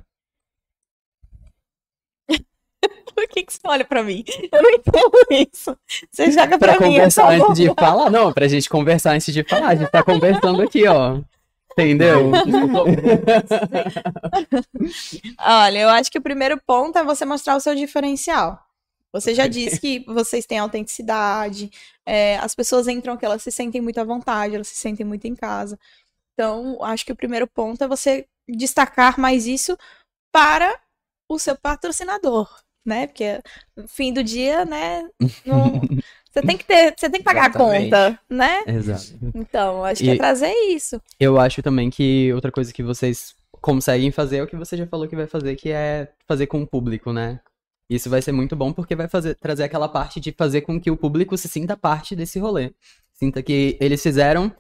Por 3.15 3.27
que, 3.27 3.44
que 3.44 3.53
você 3.53 3.60
olha 3.65 3.84
pra 3.86 4.03
mim? 4.03 4.23
Eu 4.52 4.61
não 4.61 4.69
entendo 4.72 5.11
isso. 5.52 5.76
Você 6.11 6.32
joga 6.32 6.60
pra, 6.60 6.76
Pra 6.76 6.86
mim. 6.88 6.94
conversar 6.94 7.34
é 7.34 7.40
só 7.40 7.45
antes 7.49 7.61
de 7.64 7.73
falar. 7.73 8.10
Não, 8.11 8.32
pra 8.32 8.48
gente 8.48 8.69
conversar 8.69 9.14
antes 9.14 9.34
de 9.34 9.44
falar. 9.44 9.69
A 9.69 9.76
gente 9.76 9.90
tá 9.90 10.03
conversando 10.03 10.61
aqui, 10.61 10.88
ó. 10.88 11.22
Entendeu? 11.77 12.31
Olha, 15.39 15.80
eu 15.80 15.89
acho 15.89 16.11
que 16.11 16.18
o 16.18 16.22
primeiro 16.22 16.60
ponto 16.65 16.97
é 16.97 17.03
você 17.03 17.26
mostrar 17.26 17.56
o 17.56 17.60
seu 17.60 17.76
diferencial. 17.76 18.64
Você 19.14 19.34
já 19.34 19.47
disse 19.47 19.80
que 19.80 19.99
vocês 20.07 20.45
têm 20.45 20.60
autenticidade, 20.60 21.72
é, 22.06 22.38
as 22.38 22.53
pessoas 22.53 22.88
entram 22.88 23.15
que 23.15 23.26
elas 23.26 23.41
se 23.41 23.52
sentem 23.52 23.80
muito 23.81 23.99
à 23.99 24.03
vontade, 24.03 24.56
elas 24.56 24.68
se 24.68 24.76
sentem 24.76 25.06
muito 25.06 25.26
em 25.26 25.35
casa. 25.35 25.80
Então, 26.34 26.77
acho 26.84 27.06
que 27.06 27.14
o 27.14 27.15
primeiro 27.15 27.47
ponto 27.47 27.81
é 27.84 27.88
você 27.88 28.26
destacar 28.47 29.18
mais 29.18 29.47
isso 29.47 29.77
para 30.34 30.77
o 31.31 31.39
seu 31.39 31.56
patrocinador, 31.57 32.49
né? 32.85 33.07
Porque 33.07 33.41
fim 33.88 34.11
do 34.11 34.22
dia, 34.22 34.65
né? 34.65 35.10
não- 35.45 35.81
você 36.36 36.45
tem 36.45 36.57
que 36.57 36.66
ter, 36.66 36.94
você 36.98 37.10
tem 37.10 37.20
que 37.22 37.24
pagar 37.26 37.49
Exatamente. 37.49 37.94
a 37.94 37.98
conta, 38.10 38.20
né? 38.30 38.64
Exato. 38.68 39.18
Então, 39.34 39.86
acho 39.86 40.03
que 40.03 40.10
é 40.10 40.16
E- 40.16 40.18
trazer 40.18 40.52
isso. 40.70 41.02
Eu 41.20 41.40
acho 41.40 41.64
também 41.64 41.90
que 41.90 42.32
outra 42.34 42.52
coisa 42.52 42.74
que 42.74 42.84
vocês 42.84 43.34
conseguem 43.62 44.12
fazer 44.12 44.38
é 44.38 44.44
o 44.44 44.48
que 44.48 44.56
você 44.56 44.76
já 44.76 44.86
falou 44.86 45.07
que 45.07 45.16
vai 45.16 45.28
fazer, 45.28 45.56
que 45.56 45.70
é 45.72 46.12
fazer 46.28 46.48
com 46.48 46.62
o 46.62 46.68
público, 46.68 47.14
né? 47.14 47.40
Isso 47.90 48.10
vai 48.10 48.22
ser 48.22 48.32
muito 48.32 48.56
bom 48.56 48.74
porque 48.74 48.95
vai 48.95 49.07
fazer, 49.07 49.36
trazer 49.36 49.64
aquela 49.64 49.88
parte 49.88 50.20
de 50.20 50.32
fazer 50.32 50.62
com 50.62 50.80
que 50.80 50.91
o 50.91 50.98
público 50.98 51.38
se 51.38 51.48
sinta 51.48 51.78
parte 51.78 52.16
desse 52.16 52.38
rolê. 52.40 52.74
Sinta 53.14 53.41
que 53.41 53.78
eles 53.80 54.02
fizeram, 54.03 54.52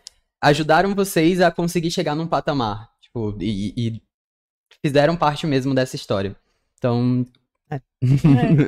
ajudaram 0.41 0.95
vocês 0.95 1.41
a 1.41 1.51
conseguir 1.51 1.91
chegar 1.91 2.15
num 2.15 2.27
patamar. 2.27 2.89
Tipo, 3.01 3.35
e, 3.41 3.73
e 3.75 4.01
fizeram 4.81 5.17
parte 5.17 5.45
mesmo 5.47 5.73
dessa 5.75 5.95
história. 5.95 6.35
Então, 6.77 7.25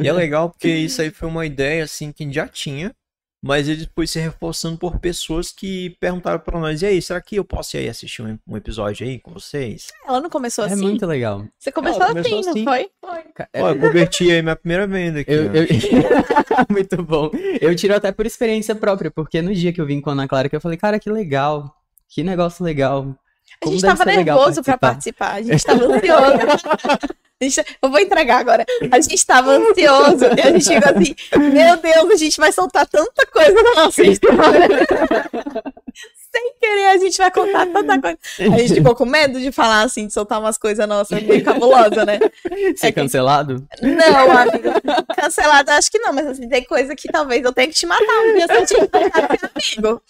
E 0.01 0.07
é 0.07 0.11
legal 0.13 0.49
porque 0.49 0.67
isso 0.69 1.01
aí 1.01 1.09
foi 1.11 1.27
uma 1.27 1.45
ideia 1.45 1.83
assim 1.83 2.11
que 2.11 2.23
a 2.23 2.25
gente 2.25 2.35
já 2.35 2.47
tinha, 2.47 2.93
mas 3.43 3.67
ele 3.69 3.87
foi 3.93 4.07
se 4.07 4.19
reforçando 4.19 4.77
por 4.77 4.97
pessoas 4.99 5.51
que 5.51 5.91
perguntaram 5.99 6.39
pra 6.39 6.59
nós: 6.59 6.81
e 6.81 6.85
aí, 6.87 7.01
será 7.01 7.21
que 7.21 7.35
eu 7.35 7.45
posso 7.45 7.77
ir 7.77 7.81
aí 7.81 7.89
assistir 7.89 8.23
um, 8.23 8.37
um 8.47 8.57
episódio 8.57 9.05
aí 9.07 9.19
com 9.19 9.31
vocês? 9.31 9.87
Ela 10.07 10.19
não 10.19 10.29
começou 10.29 10.65
é 10.65 10.73
assim. 10.73 10.81
muito 10.81 11.05
legal. 11.05 11.45
Você 11.59 11.71
começou, 11.71 12.01
Ela 12.01 12.09
começou 12.13 12.39
assim, 12.39 12.49
assim. 12.49 12.63
não 12.65 12.73
foi? 12.73 12.89
Ca- 13.35 13.49
Ó, 13.57 13.69
eu 13.69 13.79
converti 13.79 14.31
aí 14.31 14.41
minha 14.41 14.55
primeira 14.55 14.87
venda 14.87 15.19
aqui. 15.19 15.31
Eu, 15.31 15.53
eu- 15.53 15.67
Muito 16.69 17.03
bom. 17.03 17.29
Eu 17.61 17.75
tiro 17.75 17.95
até 17.95 18.11
por 18.11 18.25
experiência 18.25 18.73
própria, 18.73 19.11
porque 19.11 19.41
no 19.41 19.53
dia 19.53 19.71
que 19.71 19.79
eu 19.79 19.85
vim 19.85 20.01
com 20.01 20.09
a 20.09 20.13
Ana 20.13 20.27
Clara, 20.27 20.49
que 20.49 20.55
eu 20.55 20.61
falei, 20.61 20.77
cara, 20.77 20.99
que 20.99 21.09
legal. 21.09 21.71
Que 22.09 22.23
negócio 22.23 22.65
legal. 22.65 23.15
A 23.61 23.65
Como 23.65 23.73
gente 23.73 23.81
deve 23.83 23.97
tava 23.97 24.11
nervoso 24.11 24.63
pra 24.63 24.77
participar, 24.77 25.33
a 25.33 25.41
gente 25.43 25.63
tava 25.63 25.85
ansioso. 25.85 27.13
Gente- 27.41 27.77
eu 27.81 27.89
vou 27.89 27.99
entregar 27.99 28.39
agora. 28.39 28.65
A 28.91 28.99
gente 28.99 29.23
tava 29.25 29.51
ansioso 29.51 30.25
e 30.37 30.41
a 30.41 30.51
gente 30.51 30.65
chegou 30.65 30.89
assim: 30.89 31.15
Meu 31.53 31.77
Deus, 31.77 32.11
a 32.11 32.15
gente 32.15 32.37
vai 32.37 32.51
soltar 32.51 32.87
tanta 32.87 33.25
coisa 33.27 33.61
na 33.61 33.75
nossa 33.83 34.01
história. 34.03 34.67
Sem 36.29 36.53
querer, 36.59 36.85
a 36.87 36.97
gente 36.97 37.17
vai 37.17 37.31
contar 37.31 37.65
tanta 37.67 37.99
coisa. 37.99 38.17
A 38.39 38.57
gente 38.59 38.73
ficou 38.75 38.93
com 38.95 39.05
medo 39.05 39.39
de 39.39 39.51
falar 39.51 39.81
assim, 39.81 40.05
de 40.07 40.13
soltar 40.13 40.39
umas 40.39 40.57
coisas 40.57 40.87
nossas 40.87 41.23
meio 41.23 41.43
cabulosas, 41.43 42.05
né? 42.05 42.19
Ser 42.75 42.87
É 42.87 42.91
que- 42.91 42.93
cancelado? 42.93 43.65
Não, 43.81 44.31
amigo. 44.37 44.69
Cancelado, 45.15 45.71
acho 45.71 45.89
que 45.91 45.97
não, 45.99 46.13
mas 46.13 46.27
assim, 46.27 46.47
tem 46.49 46.63
coisa 46.63 46.95
que 46.95 47.07
talvez 47.07 47.43
eu 47.43 47.53
tenha 47.53 47.67
que 47.67 47.73
te 47.73 47.85
matar 47.85 48.19
um 48.21 48.33
dia 48.35 48.47
se 48.47 48.53
eu 48.53 48.65
te 48.65 49.77
amigo. 49.77 50.01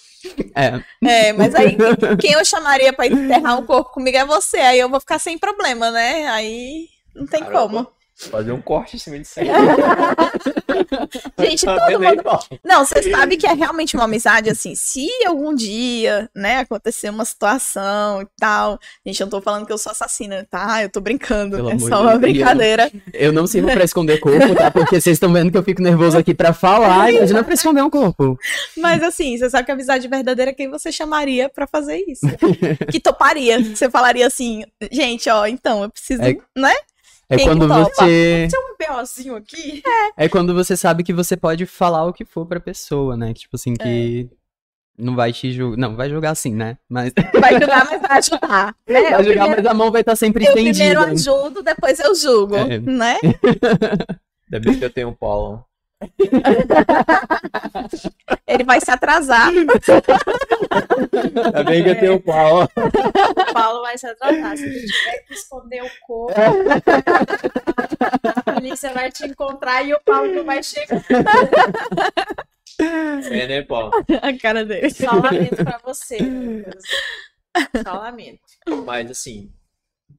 É. 0.55 0.81
É, 1.07 1.33
mas 1.33 1.53
aí 1.55 1.77
quem 2.19 2.33
eu 2.33 2.43
chamaria 2.43 2.91
pra 2.91 3.07
enterrar 3.07 3.59
um 3.59 3.65
corpo 3.65 3.91
comigo 3.91 4.17
é 4.17 4.25
você. 4.25 4.57
Aí 4.57 4.79
eu 4.79 4.89
vou 4.89 4.99
ficar 4.99 5.19
sem 5.19 5.37
problema, 5.37 5.91
né? 5.91 6.27
Aí 6.27 6.87
não 7.18 7.27
tem 7.27 7.41
Caramba. 7.41 7.60
como. 7.68 7.88
Fazer 8.19 8.52
um 8.52 8.60
corte 8.61 8.95
em 8.95 8.99
cima 8.99 9.19
disso 9.19 9.39
aí. 9.39 9.45
Gente, 11.39 11.65
Tá 11.65 11.76
todo 11.85 11.99
mundo. 12.02 12.23
Não, 12.64 12.84
você 12.85 13.03
sabe 13.11 13.38
que 13.38 13.45
é 13.45 13.53
realmente 13.53 13.95
uma 13.95 14.06
amizade 14.06 14.49
assim. 14.49 14.73
Se 14.76 15.07
algum 15.26 15.53
dia, 15.53 16.30
né, 16.35 16.57
acontecer 16.60 17.10
uma 17.11 17.26
situação 17.26 18.22
e 18.23 18.27
tal. 18.39 18.80
Gente, 19.06 19.22
eu 19.22 19.26
não 19.26 19.30
tô 19.31 19.41
falando 19.41 19.65
que 19.68 19.72
eu 19.72 19.77
sou 19.77 19.91
assassina, 19.91 20.48
tá? 20.49 20.81
Eu 20.81 20.89
tô 20.89 20.99
brincando. 20.99 21.57
Pelo 21.57 21.69
é 21.72 21.77
só 21.77 21.98
de 21.98 22.02
uma 22.02 22.10
Deus. 22.18 22.22
brincadeira. 22.22 22.91
Eu 23.14 23.31
não 23.31 23.45
sirvo 23.45 23.72
pra 23.72 23.84
esconder 23.84 24.19
corpo, 24.19 24.56
tá? 24.56 24.72
Porque 24.72 24.99
vocês 24.99 25.15
estão 25.15 25.31
vendo 25.31 25.52
que 25.52 25.57
eu 25.57 25.64
fico 25.64 25.81
nervoso 25.81 26.18
aqui 26.18 26.34
pra 26.34 26.53
falar. 26.53 27.11
Imagina 27.11 27.44
pra 27.44 27.53
esconder 27.53 27.84
um 27.84 27.89
corpo. 27.89 28.38
Mas 28.77 29.03
assim, 29.03 29.38
você 29.38 29.48
sabe 29.49 29.65
que 29.65 29.72
a 29.72 29.76
amizade 29.76 30.07
verdadeira 30.07 30.52
é 30.52 30.53
quem 30.56 30.69
você 30.69 30.91
chamaria 30.91 31.49
pra 31.49 31.68
fazer 31.68 32.03
isso. 32.07 32.26
que 32.91 32.99
toparia. 32.99 33.64
Você 33.64 33.89
falaria 33.91 34.26
assim, 34.26 34.64
gente, 34.91 35.30
ó, 35.30 35.45
então, 35.45 35.84
eu 35.84 35.89
preciso, 35.91 36.23
É- 36.23 36.35
né? 36.57 36.73
É 37.29 37.35
Quem 37.35 37.45
quando 37.47 37.67
topa? 37.67 37.89
você. 37.89 38.47
Um 38.53 38.93
BOzinho 38.95 39.35
aqui. 39.35 39.83
É 40.15 40.29
quando 40.29 40.53
você 40.53 40.77
sabe 40.77 41.03
que 41.03 41.11
você 41.13 41.35
pode 41.35 41.65
falar 41.65 42.05
o 42.05 42.13
que 42.13 42.23
for 42.23 42.45
pra 42.45 42.59
pessoa, 42.59 43.17
né? 43.17 43.33
Que, 43.33 43.41
tipo 43.41 43.55
assim, 43.55 43.73
que. 43.73 44.29
Não 44.97 45.15
vai 45.15 45.31
te 45.33 45.51
julgar. 45.51 45.77
Não, 45.77 45.95
vai 45.95 46.09
julgar 46.09 46.35
sim, 46.35 46.53
né? 46.55 46.77
Mas. 46.89 47.13
Vai 47.39 47.59
julgar, 47.59 47.85
mas 47.85 48.01
vai 48.01 48.17
ajudar. 48.17 48.75
Né? 48.87 49.01
Vai 49.01 49.13
Eu 49.13 49.23
julgar, 49.25 49.39
primeiro, 49.43 49.63
mas 49.63 49.65
a 49.65 49.73
mão 49.73 49.91
vai 49.91 50.01
estar 50.01 50.15
sempre 50.15 50.45
eu 50.47 50.53
primeiro 50.53 51.01
estendida. 51.01 51.11
ajudo, 51.11 51.61
depois 51.61 51.99
eu 51.99 52.15
julgo, 52.15 52.55
É. 52.55 52.79
né? 52.79 53.17
Ainda 54.51 54.59
bem 54.63 54.79
que 54.79 54.85
eu 54.85 54.89
tenho 54.89 55.09
um 55.09 55.13
Paulo. 55.13 55.63
Ele 58.48 58.64
vai 58.64 58.80
se 58.80 58.91
atrasar. 58.91 59.48
Ainda 59.48 59.74
bem 61.64 61.84
que 61.84 61.90
eu 61.90 61.99
tenho 61.99 62.14
um 62.15 62.19
Paulo. 62.19 62.69
O 62.76 63.53
Paulo 63.53 63.82
vai 63.82 63.98
se 63.98 64.06
atrasar. 64.07 64.57
Se 64.57 64.65
ele 64.65 64.86
tiver 64.86 65.18
que 65.28 65.34
esconder 65.34 65.84
o 65.84 65.90
corpo, 66.06 66.40
a 68.24 68.53
polícia 68.53 68.94
vai 68.94 69.11
te 69.11 69.26
encontrar 69.26 69.84
e 69.84 69.94
o 69.94 69.99
Paulo 70.02 70.34
não 70.34 70.45
vai 70.45 70.64
chegar. 70.64 71.03
É, 72.80 73.48
né, 73.48 73.64
Paulo? 73.64 73.91
A 74.22 74.38
cara 74.38 74.64
dele. 74.64 74.91
Só 74.91 75.11
lamento 75.11 75.56
pra 75.56 75.80
você, 75.84 76.18
Lucas. 76.18 76.84
Só 77.84 77.94
lamento. 77.94 78.41
Mas 78.86 79.10
assim, 79.10 79.52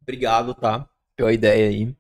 obrigado, 0.02 0.54
tá? 0.54 0.88
Pela 1.16 1.32
ideia 1.32 1.68
aí. 1.68 1.94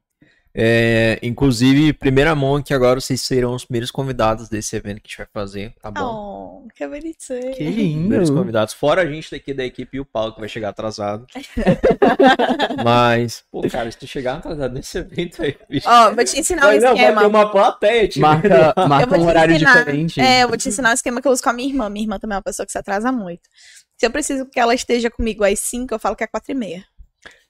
É, 0.60 1.20
inclusive, 1.22 1.92
primeira 1.92 2.34
mão 2.34 2.60
que 2.60 2.74
agora 2.74 3.00
vocês 3.00 3.20
serão 3.20 3.54
os 3.54 3.64
primeiros 3.64 3.92
convidados 3.92 4.48
desse 4.48 4.74
evento 4.74 5.00
que 5.00 5.06
a 5.06 5.08
gente 5.10 5.18
vai 5.18 5.26
fazer, 5.32 5.72
tá 5.80 5.88
bom? 5.88 6.64
Oh, 6.64 6.68
que 6.74 6.84
bonitinho. 6.84 7.54
Que 7.54 7.62
Primeiros 7.70 8.28
lindo. 8.28 8.40
convidados, 8.40 8.74
fora 8.74 9.02
a 9.02 9.06
gente 9.06 9.30
daqui 9.30 9.54
da 9.54 9.64
equipe 9.64 9.98
e 9.98 10.00
o 10.00 10.04
Paulo 10.04 10.34
que 10.34 10.40
vai 10.40 10.48
chegar 10.48 10.70
atrasado. 10.70 11.24
Mas, 12.84 13.44
pô, 13.52 13.62
cara, 13.68 13.88
se 13.88 13.98
tu 13.98 14.06
chegar 14.08 14.38
atrasado 14.38 14.74
nesse 14.74 14.98
evento 14.98 15.42
aí, 15.44 15.56
bicho. 15.70 15.88
Ó, 15.88 16.12
vou 16.12 16.24
te 16.24 16.40
ensinar 16.40 16.62
um 16.62 16.66
vai, 16.66 16.78
não, 16.80 16.88
vai 16.88 16.96
esquema. 16.96 17.20
ter 17.20 17.26
uma 17.28 17.50
plateia, 17.52 18.08
tipo. 18.08 18.26
Marca, 18.26 18.74
marca 18.88 19.16
um 19.16 19.26
horário 19.26 19.54
ensinar. 19.54 19.78
diferente. 19.78 20.20
É, 20.20 20.42
eu 20.42 20.48
vou 20.48 20.56
te 20.56 20.68
ensinar 20.68 20.90
um 20.90 20.94
esquema 20.94 21.22
que 21.22 21.28
eu 21.28 21.32
uso 21.32 21.42
com 21.42 21.50
a 21.50 21.52
minha 21.52 21.68
irmã. 21.68 21.88
Minha 21.88 22.04
irmã 22.04 22.18
também 22.18 22.34
é 22.34 22.38
uma 22.38 22.42
pessoa 22.42 22.66
que 22.66 22.72
se 22.72 22.78
atrasa 22.78 23.12
muito. 23.12 23.42
Se 23.96 24.04
eu 24.06 24.10
preciso 24.10 24.44
que 24.46 24.58
ela 24.58 24.74
esteja 24.74 25.08
comigo 25.08 25.44
às 25.44 25.58
5, 25.60 25.94
eu 25.94 25.98
falo 26.00 26.16
que 26.16 26.24
é 26.24 26.26
4 26.26 26.50
e 26.50 26.54
meia. 26.54 26.84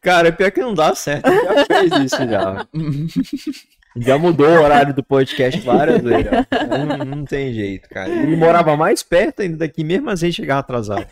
Cara, 0.00 0.28
é 0.28 0.30
pior 0.32 0.50
que 0.50 0.60
não 0.60 0.74
dá 0.74 0.94
certo. 0.94 1.28
Já 1.30 1.64
fez 1.66 1.92
isso 2.04 2.28
já. 2.28 2.66
Já 3.96 4.16
mudou 4.16 4.46
o 4.46 4.62
horário 4.62 4.94
do 4.94 5.02
podcast 5.02 5.58
várias 5.60 6.00
vezes. 6.00 6.26
Não, 6.68 7.04
não 7.04 7.24
tem 7.24 7.52
jeito, 7.52 7.88
cara. 7.88 8.08
Ele 8.08 8.36
morava 8.36 8.76
mais 8.76 9.02
perto 9.02 9.42
ainda 9.42 9.56
daqui, 9.56 9.82
mesmo 9.82 10.08
assim 10.08 10.30
chegava 10.30 10.60
atrasado. 10.60 11.04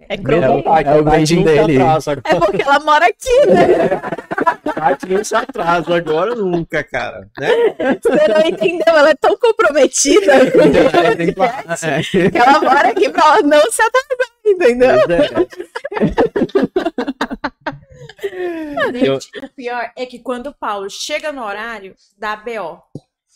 É. 0.00 0.16
Tati, 0.16 0.88
é 0.88 0.92
o 0.92 1.04
nunca 1.04 1.44
dele. 1.44 1.78
É 2.24 2.34
porque 2.34 2.62
ela 2.62 2.80
mora 2.80 3.06
aqui, 3.06 3.46
né? 3.46 4.00
Tati 4.74 5.06
não 5.06 5.24
se 5.24 5.34
atrasa 5.34 5.94
agora 5.96 6.34
nunca, 6.34 6.82
cara. 6.82 7.28
Né? 7.38 7.48
Você 8.02 8.28
não 8.28 8.40
entendeu? 8.46 8.84
Ela 8.88 9.10
é 9.10 9.14
tão 9.14 9.38
comprometida 9.38 10.50
com 10.50 10.58
o 10.58 11.34
podcast 11.34 12.18
É. 12.18 12.30
que 12.30 12.36
ela 12.38 12.60
mora 12.60 12.88
aqui 12.88 13.08
pra 13.08 13.24
ela 13.24 13.42
não 13.42 13.70
se 13.70 13.80
atrasar, 13.80 14.28
entendeu? 14.44 14.96
É. 18.22 19.08
Eu- 19.08 19.18
o 19.44 19.48
pior 19.54 19.92
é 19.96 20.06
que 20.06 20.18
quando 20.18 20.48
o 20.48 20.54
Paulo 20.54 20.88
chega 20.90 21.32
no 21.32 21.42
horário 21.44 21.94
da 22.18 22.36
BO, 22.36 22.82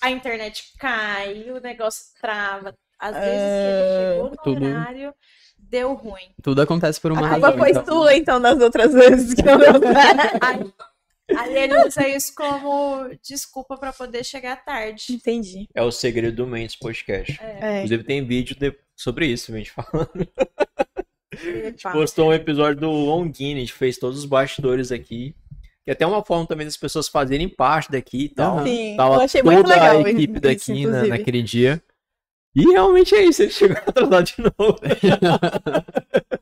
a 0.02 0.10
internet 0.10 0.72
cai, 0.78 1.50
o 1.50 1.60
negócio 1.60 2.06
trava. 2.20 2.74
Às 2.98 3.14
vezes 3.14 3.30
que 3.30 3.36
ele 3.36 4.12
chegou 4.14 4.30
no 4.30 4.36
tudo. 4.42 4.66
horário, 4.66 5.14
deu 5.58 5.92
ruim. 5.94 6.32
Tudo 6.42 6.62
acontece 6.62 7.00
por 7.00 7.12
uma 7.12 7.26
A 7.26 7.30
culpa 7.32 7.46
razão. 7.48 7.58
foi 7.58 7.70
então. 7.70 7.84
sua, 7.84 8.14
então, 8.14 8.40
das 8.40 8.60
outras 8.60 8.92
vezes 8.94 9.34
que 9.34 9.42
eu 9.42 9.58
não 9.58 9.64
Aí, 10.40 10.72
aí 11.36 11.56
ele 11.56 11.86
usa 11.86 12.06
isso 12.08 12.34
como 12.34 13.10
desculpa 13.22 13.76
pra 13.76 13.92
poder 13.92 14.24
chegar 14.24 14.56
tarde. 14.64 15.06
Entendi. 15.10 15.68
É 15.74 15.82
o 15.82 15.90
segredo 15.90 16.36
do 16.36 16.46
Mendes 16.46 16.76
Podcast. 16.76 17.38
É. 17.42 17.76
Inclusive 17.78 18.04
tem 18.04 18.24
vídeo 18.26 18.56
de- 18.56 18.76
sobre 18.96 19.26
isso, 19.26 19.52
a 19.52 19.56
gente 19.58 19.70
falando. 19.70 20.08
Fala, 21.80 21.94
Postou 21.94 22.28
um 22.28 22.32
episódio 22.32 22.80
do 22.80 22.90
Longini, 22.90 23.56
a 23.56 23.60
gente 23.60 23.72
fez 23.72 23.98
todos 23.98 24.18
os 24.18 24.24
bastidores 24.24 24.90
aqui. 24.92 25.34
E 25.86 25.90
até 25.90 26.06
uma 26.06 26.24
forma 26.24 26.46
também 26.46 26.66
das 26.66 26.76
pessoas 26.78 27.08
fazerem 27.08 27.46
parte 27.48 27.90
daqui 27.92 28.24
e 28.24 28.28
tal. 28.30 28.64
Sim, 28.64 28.94
Tava 28.96 29.16
eu 29.16 29.20
achei 29.20 29.42
toda 29.42 29.54
muito 29.54 29.68
legal. 29.68 29.98
a 29.98 30.10
equipe 30.10 30.32
isso, 30.32 30.40
daqui 30.40 30.72
na- 30.72 30.78
inclusive. 30.80 31.08
naquele 31.08 31.42
dia. 31.42 31.82
E 32.56 32.62
realmente 32.70 33.14
é 33.14 33.22
isso, 33.24 33.42
ele 33.42 33.50
chegou 33.50 33.76
atrasado 33.86 34.24
de 34.24 34.34
novo. 34.38 34.78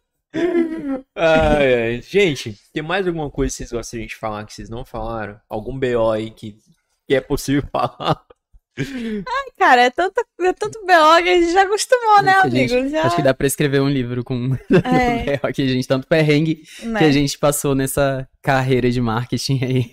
ai, 1.15 1.75
ai. 1.95 2.03
Gente, 2.03 2.57
tem 2.73 2.83
mais 2.83 3.07
alguma 3.07 3.31
coisa 3.31 3.51
que 3.53 3.59
vocês 3.59 3.73
gostariam 3.73 4.07
de 4.07 4.17
falar 4.17 4.45
que 4.45 4.53
vocês 4.55 4.69
não 4.71 4.85
falaram? 4.85 5.41
Algum 5.49 5.79
BO 5.79 6.11
aí 6.11 6.31
que, 6.31 6.57
que 7.09 7.15
é 7.15 7.21
possível 7.21 7.63
falar? 7.73 8.25
Cara, 9.59 9.83
é, 9.83 9.91
tanta, 9.91 10.25
é 10.41 10.53
tanto 10.53 10.81
BO 10.81 10.87
que 11.23 11.29
a 11.29 11.41
gente 11.41 11.53
já 11.53 11.63
acostumou, 11.63 12.23
né, 12.23 12.33
Nossa, 12.35 12.47
amigo? 12.49 12.69
gente, 12.69 12.91
já, 12.91 13.03
Acho 13.05 13.17
que 13.17 13.23
dá 13.23 13.35
pra 13.35 13.47
escrever 13.47 13.81
um 13.81 13.89
livro 13.89 14.25
com 14.25 14.55
é, 14.85 15.39
aqui, 15.43 15.69
gente, 15.69 15.87
tanto 15.87 16.07
perrengue 16.07 16.63
né? 16.83 16.99
que 16.99 17.05
a 17.05 17.13
gente 17.13 17.39
passou 17.39 17.75
nessa 17.75 18.29
carreira 18.41 18.91
de 18.91 19.01
marketing 19.01 19.61
aí. 19.65 19.91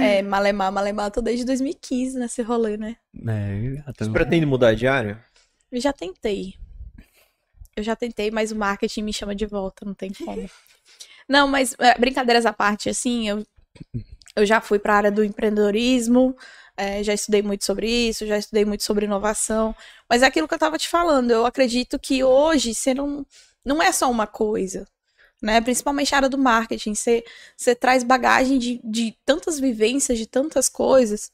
É, 0.00 0.22
Malemar, 0.22 0.70
Malemar, 0.70 1.10
tô 1.10 1.20
desde 1.20 1.44
2015 1.44 2.18
nesse 2.18 2.42
rolê, 2.42 2.76
né? 2.76 2.96
É, 3.26 3.60
Vocês 3.60 3.82
então- 4.02 4.12
pretendem 4.12 4.46
mudar 4.46 4.74
de 4.74 4.86
área? 4.86 5.24
Eu 5.72 5.80
já 5.80 5.92
tentei. 5.92 6.54
Eu 7.76 7.82
já 7.82 7.96
tentei, 7.96 8.30
mas 8.30 8.52
o 8.52 8.56
marketing 8.56 9.02
me 9.02 9.12
chama 9.12 9.34
de 9.34 9.46
volta, 9.46 9.84
não 9.84 9.94
tem 9.94 10.12
como. 10.12 10.48
Não, 11.28 11.48
mas 11.48 11.74
é, 11.80 11.98
brincadeiras 11.98 12.46
à 12.46 12.52
parte, 12.52 12.88
assim, 12.88 13.28
eu, 13.28 13.44
eu 14.36 14.46
já 14.46 14.60
fui 14.60 14.78
para 14.78 14.92
a 14.94 14.96
área 14.98 15.10
do 15.10 15.24
empreendedorismo, 15.24 16.36
é, 16.76 17.02
já 17.02 17.14
estudei 17.14 17.42
muito 17.42 17.64
sobre 17.64 17.88
isso, 17.88 18.26
já 18.26 18.38
estudei 18.38 18.64
muito 18.64 18.82
sobre 18.82 19.06
inovação, 19.06 19.74
mas 20.08 20.22
é 20.22 20.26
aquilo 20.26 20.48
que 20.48 20.54
eu 20.54 20.56
estava 20.56 20.78
te 20.78 20.88
falando, 20.88 21.30
eu 21.30 21.46
acredito 21.46 21.98
que 21.98 22.24
hoje 22.24 22.74
você 22.74 22.94
não, 22.94 23.24
não 23.64 23.82
é 23.82 23.92
só 23.92 24.10
uma 24.10 24.26
coisa, 24.26 24.86
né? 25.42 25.60
Principalmente 25.60 26.14
a 26.14 26.18
área 26.18 26.28
do 26.28 26.38
marketing, 26.38 26.94
você, 26.94 27.24
você 27.56 27.74
traz 27.74 28.02
bagagem 28.02 28.58
de, 28.58 28.80
de 28.82 29.16
tantas 29.24 29.60
vivências, 29.60 30.18
de 30.18 30.26
tantas 30.26 30.68
coisas. 30.68 31.30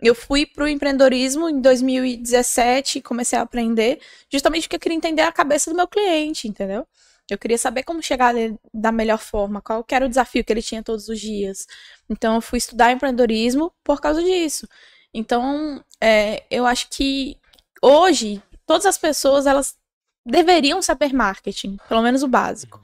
Eu 0.00 0.14
fui 0.14 0.46
pro 0.46 0.66
empreendedorismo 0.66 1.48
em 1.48 1.60
2017, 1.60 3.02
comecei 3.02 3.38
a 3.38 3.42
aprender, 3.42 4.00
justamente 4.32 4.62
porque 4.64 4.76
eu 4.76 4.80
queria 4.80 4.96
entender 4.96 5.22
a 5.22 5.32
cabeça 5.32 5.70
do 5.70 5.76
meu 5.76 5.86
cliente, 5.86 6.48
entendeu? 6.48 6.86
Eu 7.34 7.38
queria 7.38 7.58
saber 7.58 7.82
como 7.82 8.02
chegar 8.02 8.34
nele 8.34 8.58
da 8.72 8.92
melhor 8.92 9.18
forma, 9.18 9.60
qual 9.60 9.84
era 9.90 10.06
o 10.06 10.08
desafio 10.08 10.44
que 10.44 10.52
ele 10.52 10.62
tinha 10.62 10.82
todos 10.82 11.08
os 11.08 11.20
dias. 11.20 11.66
Então, 12.08 12.36
eu 12.36 12.40
fui 12.40 12.58
estudar 12.58 12.92
empreendedorismo 12.92 13.72
por 13.84 14.00
causa 14.00 14.22
disso. 14.22 14.68
Então, 15.12 15.84
é, 16.00 16.44
eu 16.50 16.66
acho 16.66 16.88
que 16.90 17.36
hoje, 17.82 18.42
todas 18.66 18.86
as 18.86 18.98
pessoas, 18.98 19.46
elas 19.46 19.76
deveriam 20.24 20.80
saber 20.82 21.12
marketing, 21.12 21.76
pelo 21.88 22.02
menos 22.02 22.22
o 22.22 22.28
básico. 22.28 22.80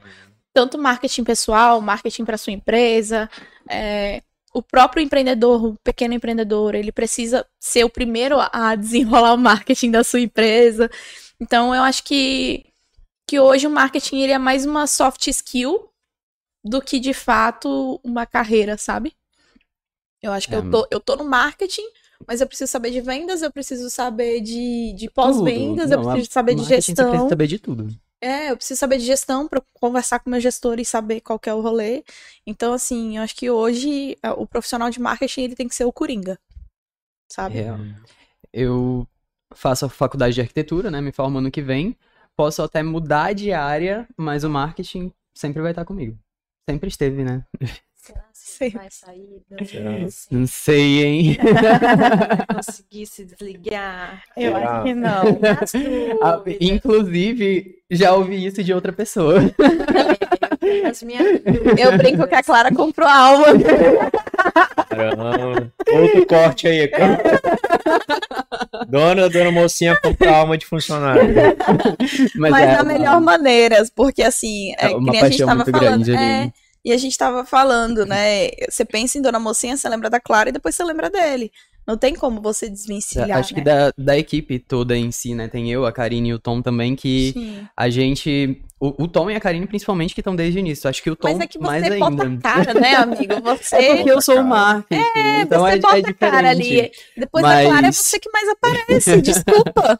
Tanto 0.52 0.78
marketing 0.78 1.24
pessoal, 1.24 1.80
marketing 1.80 2.24
para 2.24 2.38
sua 2.38 2.52
empresa, 2.52 3.28
é, 3.68 4.22
o 4.56 4.62
próprio 4.62 5.02
empreendedor, 5.02 5.64
o 5.66 5.76
pequeno 5.84 6.14
empreendedor, 6.14 6.74
ele 6.74 6.90
precisa 6.90 7.46
ser 7.60 7.84
o 7.84 7.90
primeiro 7.90 8.38
a 8.40 8.74
desenrolar 8.74 9.34
o 9.34 9.38
marketing 9.38 9.90
da 9.90 10.02
sua 10.02 10.20
empresa. 10.20 10.90
Então, 11.38 11.74
eu 11.74 11.82
acho 11.82 12.02
que, 12.02 12.64
que 13.26 13.40
hoje 13.40 13.66
o 13.66 13.70
marketing 13.70 14.20
ele 14.20 14.32
é 14.32 14.38
mais 14.38 14.64
uma 14.64 14.86
soft 14.86 15.26
skill 15.28 15.90
do 16.64 16.82
que, 16.82 17.00
de 17.00 17.14
fato, 17.14 18.00
uma 18.04 18.26
carreira, 18.26 18.76
sabe? 18.78 19.14
Eu 20.22 20.32
acho 20.32 20.48
que 20.48 20.54
É, 20.54 20.58
eu, 20.58 20.70
tô, 20.70 20.88
eu 20.90 21.00
tô 21.00 21.16
no 21.16 21.24
marketing, 21.24 21.86
mas 22.26 22.40
eu 22.40 22.46
preciso 22.46 22.70
saber 22.70 22.90
de 22.90 23.00
vendas, 23.00 23.42
eu 23.42 23.52
preciso 23.52 23.88
saber 23.90 24.40
de, 24.40 24.92
de 24.94 25.10
pós-vendas, 25.10 25.90
eu 25.90 25.98
preciso 25.98 26.32
saber 26.32 26.54
de 26.54 26.62
marketing 26.62 26.80
Você 26.82 26.94
gestão. 26.94 27.06
precisa 27.10 27.28
saber 27.28 27.46
de 27.46 27.58
tudo. 27.58 27.88
É, 28.20 28.50
eu 28.50 28.56
preciso 28.56 28.78
saber 28.80 28.98
de 28.98 29.04
gestão 29.04 29.46
para 29.46 29.62
conversar 29.74 30.18
com 30.20 30.30
meu 30.30 30.40
gestor 30.40 30.80
e 30.80 30.84
saber 30.84 31.20
qual 31.20 31.38
é 31.44 31.54
o 31.54 31.60
rolê. 31.60 32.02
Então, 32.46 32.72
assim, 32.72 33.18
eu 33.18 33.22
acho 33.22 33.36
que 33.36 33.50
hoje 33.50 34.16
é, 34.22 34.30
o 34.30 34.46
profissional 34.46 34.90
de 34.90 35.00
marketing 35.00 35.42
ele 35.42 35.56
tem 35.56 35.68
que 35.68 35.74
ser 35.74 35.84
o 35.84 35.92
coringa, 35.92 36.38
sabe? 37.30 37.54
Real. 37.54 37.78
Eu 38.52 39.06
faço 39.54 39.86
a 39.86 39.88
faculdade 39.88 40.34
de 40.34 40.40
arquitetura, 40.40 40.90
né? 40.90 41.00
Me 41.00 41.12
formo 41.12 41.38
ano 41.38 41.50
que 41.50 41.62
vem. 41.62 41.96
Posso 42.36 42.62
até 42.62 42.82
mudar 42.82 43.32
de 43.32 43.52
área, 43.52 44.06
mas 44.16 44.44
o 44.44 44.50
marketing 44.50 45.12
sempre 45.34 45.62
vai 45.62 45.72
estar 45.72 45.84
comigo. 45.84 46.18
Sempre 46.68 46.88
esteve, 46.88 47.24
né? 47.24 47.44
Que 48.06 48.12
Sim. 48.32 48.70
vai 48.70 48.88
sair? 48.90 49.42
Não 50.30 50.40
Não 50.40 50.46
sei, 50.46 51.04
hein? 51.04 51.38
conseguir 52.54 53.06
se 53.06 53.24
desligar. 53.24 54.22
Eu 54.36 54.52
Será? 54.52 54.70
acho 54.76 54.84
que 54.84 54.94
não. 54.94 55.22
Ah, 56.22 56.42
Inclusive, 56.60 57.76
já 57.90 58.14
ouvi 58.14 58.46
isso 58.46 58.62
de 58.62 58.72
outra 58.72 58.92
pessoa. 58.92 59.40
as 60.88 61.02
minhas 61.02 61.26
Eu 61.78 61.98
brinco 61.98 62.26
que 62.26 62.34
a 62.34 62.42
Clara 62.42 62.72
comprou 62.74 63.06
a 63.08 63.14
alma. 63.18 63.46
Caramba. 64.88 65.72
Outro 65.92 66.26
corte 66.26 66.68
aí. 66.68 66.90
Dona, 68.88 69.28
dona 69.28 69.50
mocinha 69.50 69.96
comprou 70.00 70.32
alma 70.32 70.56
de 70.56 70.66
funcionário. 70.66 71.34
Mas, 72.36 72.50
Mas 72.52 72.68
é 72.68 72.76
da 72.76 72.84
melhor 72.84 73.20
maneira, 73.20 73.84
porque 73.94 74.22
assim, 74.22 74.72
é, 74.78 74.86
É 74.86 74.88
que 74.90 74.94
uma 74.94 75.12
nem 75.12 75.20
a 75.22 75.28
gente 75.30 75.44
tava 75.44 75.64
falando. 75.64 76.04
grande. 76.04 76.14
É, 76.14 76.52
e 76.86 76.92
a 76.92 76.96
gente 76.96 77.18
tava 77.18 77.44
falando, 77.44 78.06
né? 78.06 78.46
Você 78.70 78.84
pensa 78.84 79.18
em 79.18 79.20
Dona 79.20 79.40
Mocinha, 79.40 79.76
você 79.76 79.88
lembra 79.88 80.08
da 80.08 80.20
Clara 80.20 80.50
e 80.50 80.52
depois 80.52 80.76
você 80.76 80.84
lembra 80.84 81.10
dele. 81.10 81.50
Não 81.84 81.96
tem 81.96 82.14
como 82.14 82.40
você 82.40 82.70
desvencilhar. 82.70 83.38
Acho 83.38 83.52
que 83.52 83.60
né? 83.60 83.64
da, 83.64 83.92
da 83.98 84.16
equipe 84.16 84.60
toda 84.60 84.96
em 84.96 85.10
si, 85.10 85.34
né? 85.34 85.48
Tem 85.48 85.68
eu, 85.68 85.84
a 85.84 85.90
Karine 85.90 86.28
e 86.28 86.34
o 86.34 86.38
Tom 86.38 86.62
também, 86.62 86.94
que 86.94 87.32
Sim. 87.32 87.66
a 87.76 87.88
gente. 87.88 88.62
O, 88.78 89.04
o 89.04 89.08
Tom 89.08 89.28
e 89.28 89.34
a 89.34 89.40
Karine, 89.40 89.66
principalmente, 89.66 90.14
que 90.14 90.20
estão 90.20 90.36
desde 90.36 90.58
o 90.58 90.60
início. 90.60 90.88
Acho 90.88 91.02
que 91.02 91.10
o 91.10 91.16
Tom 91.16 91.28
Mas 91.28 91.40
é 91.40 91.46
que 91.48 91.58
mais 91.58 91.84
você 91.84 91.98
bota 91.98 92.22
ainda. 92.22 92.48
a 92.48 92.54
cara, 92.54 92.74
né, 92.74 92.94
amigo? 92.94 93.34
Você. 93.42 93.76
É 93.76 93.96
porque 93.96 94.10
eu 94.12 94.22
sou 94.22 94.38
o 94.38 94.44
marketing. 94.44 95.02
É, 95.16 95.40
então 95.42 95.62
você 95.62 95.72
é, 95.72 95.78
bota 95.78 95.96
é 95.96 96.00
a 96.00 96.14
cara 96.14 96.54
diferente. 96.54 96.80
ali. 96.80 96.90
Depois 97.16 97.42
Mas- 97.42 97.64
da 97.64 97.70
Clara 97.70 97.86
é 97.88 97.92
você 97.92 98.20
que 98.20 98.30
mais 98.30 98.48
aparece. 98.48 99.22
Desculpa. 99.22 99.98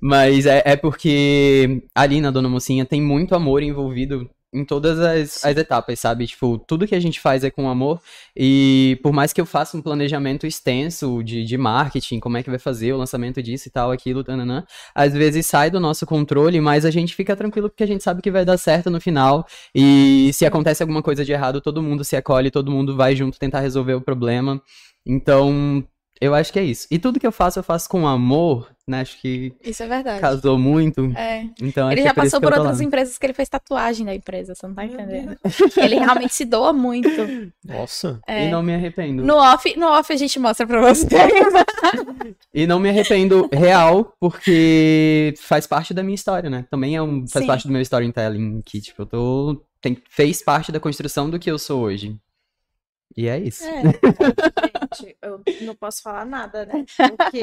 Mas 0.00 0.44
é, 0.46 0.62
é 0.64 0.76
porque 0.76 1.82
ali 1.94 2.20
na 2.20 2.30
Dona 2.30 2.48
Mocinha 2.50 2.84
tem 2.84 3.00
muito 3.00 3.34
amor 3.34 3.62
envolvido 3.62 4.28
em 4.56 4.64
todas 4.64 4.98
as, 4.98 5.44
as 5.44 5.56
etapas, 5.56 6.00
sabe? 6.00 6.26
Tipo, 6.26 6.58
tudo 6.58 6.86
que 6.86 6.94
a 6.94 7.00
gente 7.00 7.20
faz 7.20 7.44
é 7.44 7.50
com 7.50 7.68
amor. 7.68 8.00
E 8.34 8.98
por 9.02 9.12
mais 9.12 9.32
que 9.32 9.40
eu 9.40 9.46
faça 9.46 9.76
um 9.76 9.82
planejamento 9.82 10.46
extenso 10.46 11.22
de, 11.22 11.44
de 11.44 11.58
marketing, 11.58 12.18
como 12.18 12.36
é 12.36 12.42
que 12.42 12.48
vai 12.48 12.58
fazer 12.58 12.92
o 12.92 12.96
lançamento 12.96 13.42
disso 13.42 13.68
e 13.68 13.70
tal, 13.70 13.90
aquilo, 13.90 14.24
tananã, 14.24 14.64
às 14.94 15.12
vezes 15.12 15.46
sai 15.46 15.70
do 15.70 15.78
nosso 15.78 16.06
controle, 16.06 16.60
mas 16.60 16.84
a 16.84 16.90
gente 16.90 17.14
fica 17.14 17.36
tranquilo 17.36 17.68
porque 17.68 17.84
a 17.84 17.86
gente 17.86 18.02
sabe 18.02 18.22
que 18.22 18.30
vai 18.30 18.44
dar 18.44 18.56
certo 18.56 18.90
no 18.90 19.00
final. 19.00 19.46
E 19.74 20.30
se 20.32 20.46
acontece 20.46 20.82
alguma 20.82 21.02
coisa 21.02 21.24
de 21.24 21.32
errado, 21.32 21.60
todo 21.60 21.82
mundo 21.82 22.02
se 22.04 22.16
acolhe, 22.16 22.50
todo 22.50 22.70
mundo 22.70 22.96
vai 22.96 23.14
junto 23.14 23.38
tentar 23.38 23.60
resolver 23.60 23.94
o 23.94 24.00
problema. 24.00 24.60
Então, 25.06 25.86
eu 26.20 26.34
acho 26.34 26.52
que 26.52 26.58
é 26.58 26.64
isso. 26.64 26.86
E 26.90 26.98
tudo 26.98 27.20
que 27.20 27.26
eu 27.26 27.32
faço, 27.32 27.58
eu 27.58 27.62
faço 27.62 27.88
com 27.88 28.06
amor, 28.06 28.70
né? 28.86 29.00
Acho 29.00 29.20
que 29.20 29.52
Isso 29.62 29.82
é 29.82 29.88
verdade. 29.88 30.20
casou 30.20 30.58
muito. 30.58 31.12
É. 31.16 31.46
Então, 31.60 31.90
Ele 31.90 32.02
já 32.02 32.10
é 32.10 32.14
passou 32.14 32.40
por 32.40 32.52
outras 32.52 32.80
empresas 32.80 33.18
que 33.18 33.26
ele 33.26 33.32
fez 33.32 33.48
tatuagem 33.48 34.06
da 34.06 34.14
empresa, 34.14 34.54
você 34.54 34.66
não 34.66 34.74
tá 34.74 34.84
entendendo? 34.84 35.36
Ele 35.76 35.96
realmente 35.96 36.34
se 36.34 36.44
doa 36.44 36.72
muito. 36.72 37.08
Nossa. 37.64 38.20
É. 38.26 38.46
E 38.46 38.50
não 38.50 38.62
me 38.62 38.74
arrependo. 38.74 39.24
No 39.24 39.36
off, 39.36 39.76
no 39.76 39.86
off 39.86 40.12
a 40.12 40.16
gente 40.16 40.38
mostra 40.38 40.66
pra 40.66 40.80
vocês. 40.80 41.10
E 42.52 42.66
não 42.66 42.80
me 42.80 42.88
arrependo 42.88 43.48
real, 43.52 44.14
porque 44.18 45.34
faz 45.36 45.66
parte 45.66 45.92
da 45.92 46.02
minha 46.02 46.14
história, 46.14 46.48
né? 46.48 46.64
Também 46.70 46.96
é 46.96 47.02
um, 47.02 47.26
faz 47.28 47.44
Sim. 47.44 47.46
parte 47.46 47.66
do 47.66 47.72
meu 47.72 47.82
storytelling, 47.82 48.62
que, 48.64 48.80
tipo, 48.80 49.02
eu 49.02 49.06
tô. 49.06 49.62
Tem, 49.80 49.96
fez 50.08 50.42
parte 50.42 50.72
da 50.72 50.80
construção 50.80 51.28
do 51.28 51.38
que 51.38 51.50
eu 51.50 51.58
sou 51.58 51.82
hoje. 51.82 52.16
E 53.16 53.28
é 53.28 53.38
isso. 53.38 53.64
É. 53.64 53.82
Gente, 54.94 55.16
eu 55.22 55.40
não 55.62 55.74
posso 55.74 56.02
falar 56.02 56.26
nada, 56.26 56.66
né? 56.66 56.84
Porque 57.16 57.40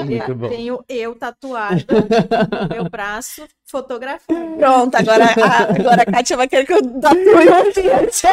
tenho 0.50 0.84
eu 0.88 1.16
tatuado 1.16 1.84
no 1.88 2.76
meu 2.76 2.90
braço, 2.90 3.48
fotografia. 3.66 4.36
Pronto, 4.58 4.95
agora, 4.95 5.26
a, 5.26 5.64
agora 5.74 6.02
a 6.04 6.06
Kátia 6.06 6.38
vai 6.38 6.48
querer 6.48 6.66
que 6.66 6.74
eu 6.74 7.00
tatue 7.02 7.50
um 7.50 7.72
diante. 7.72 8.28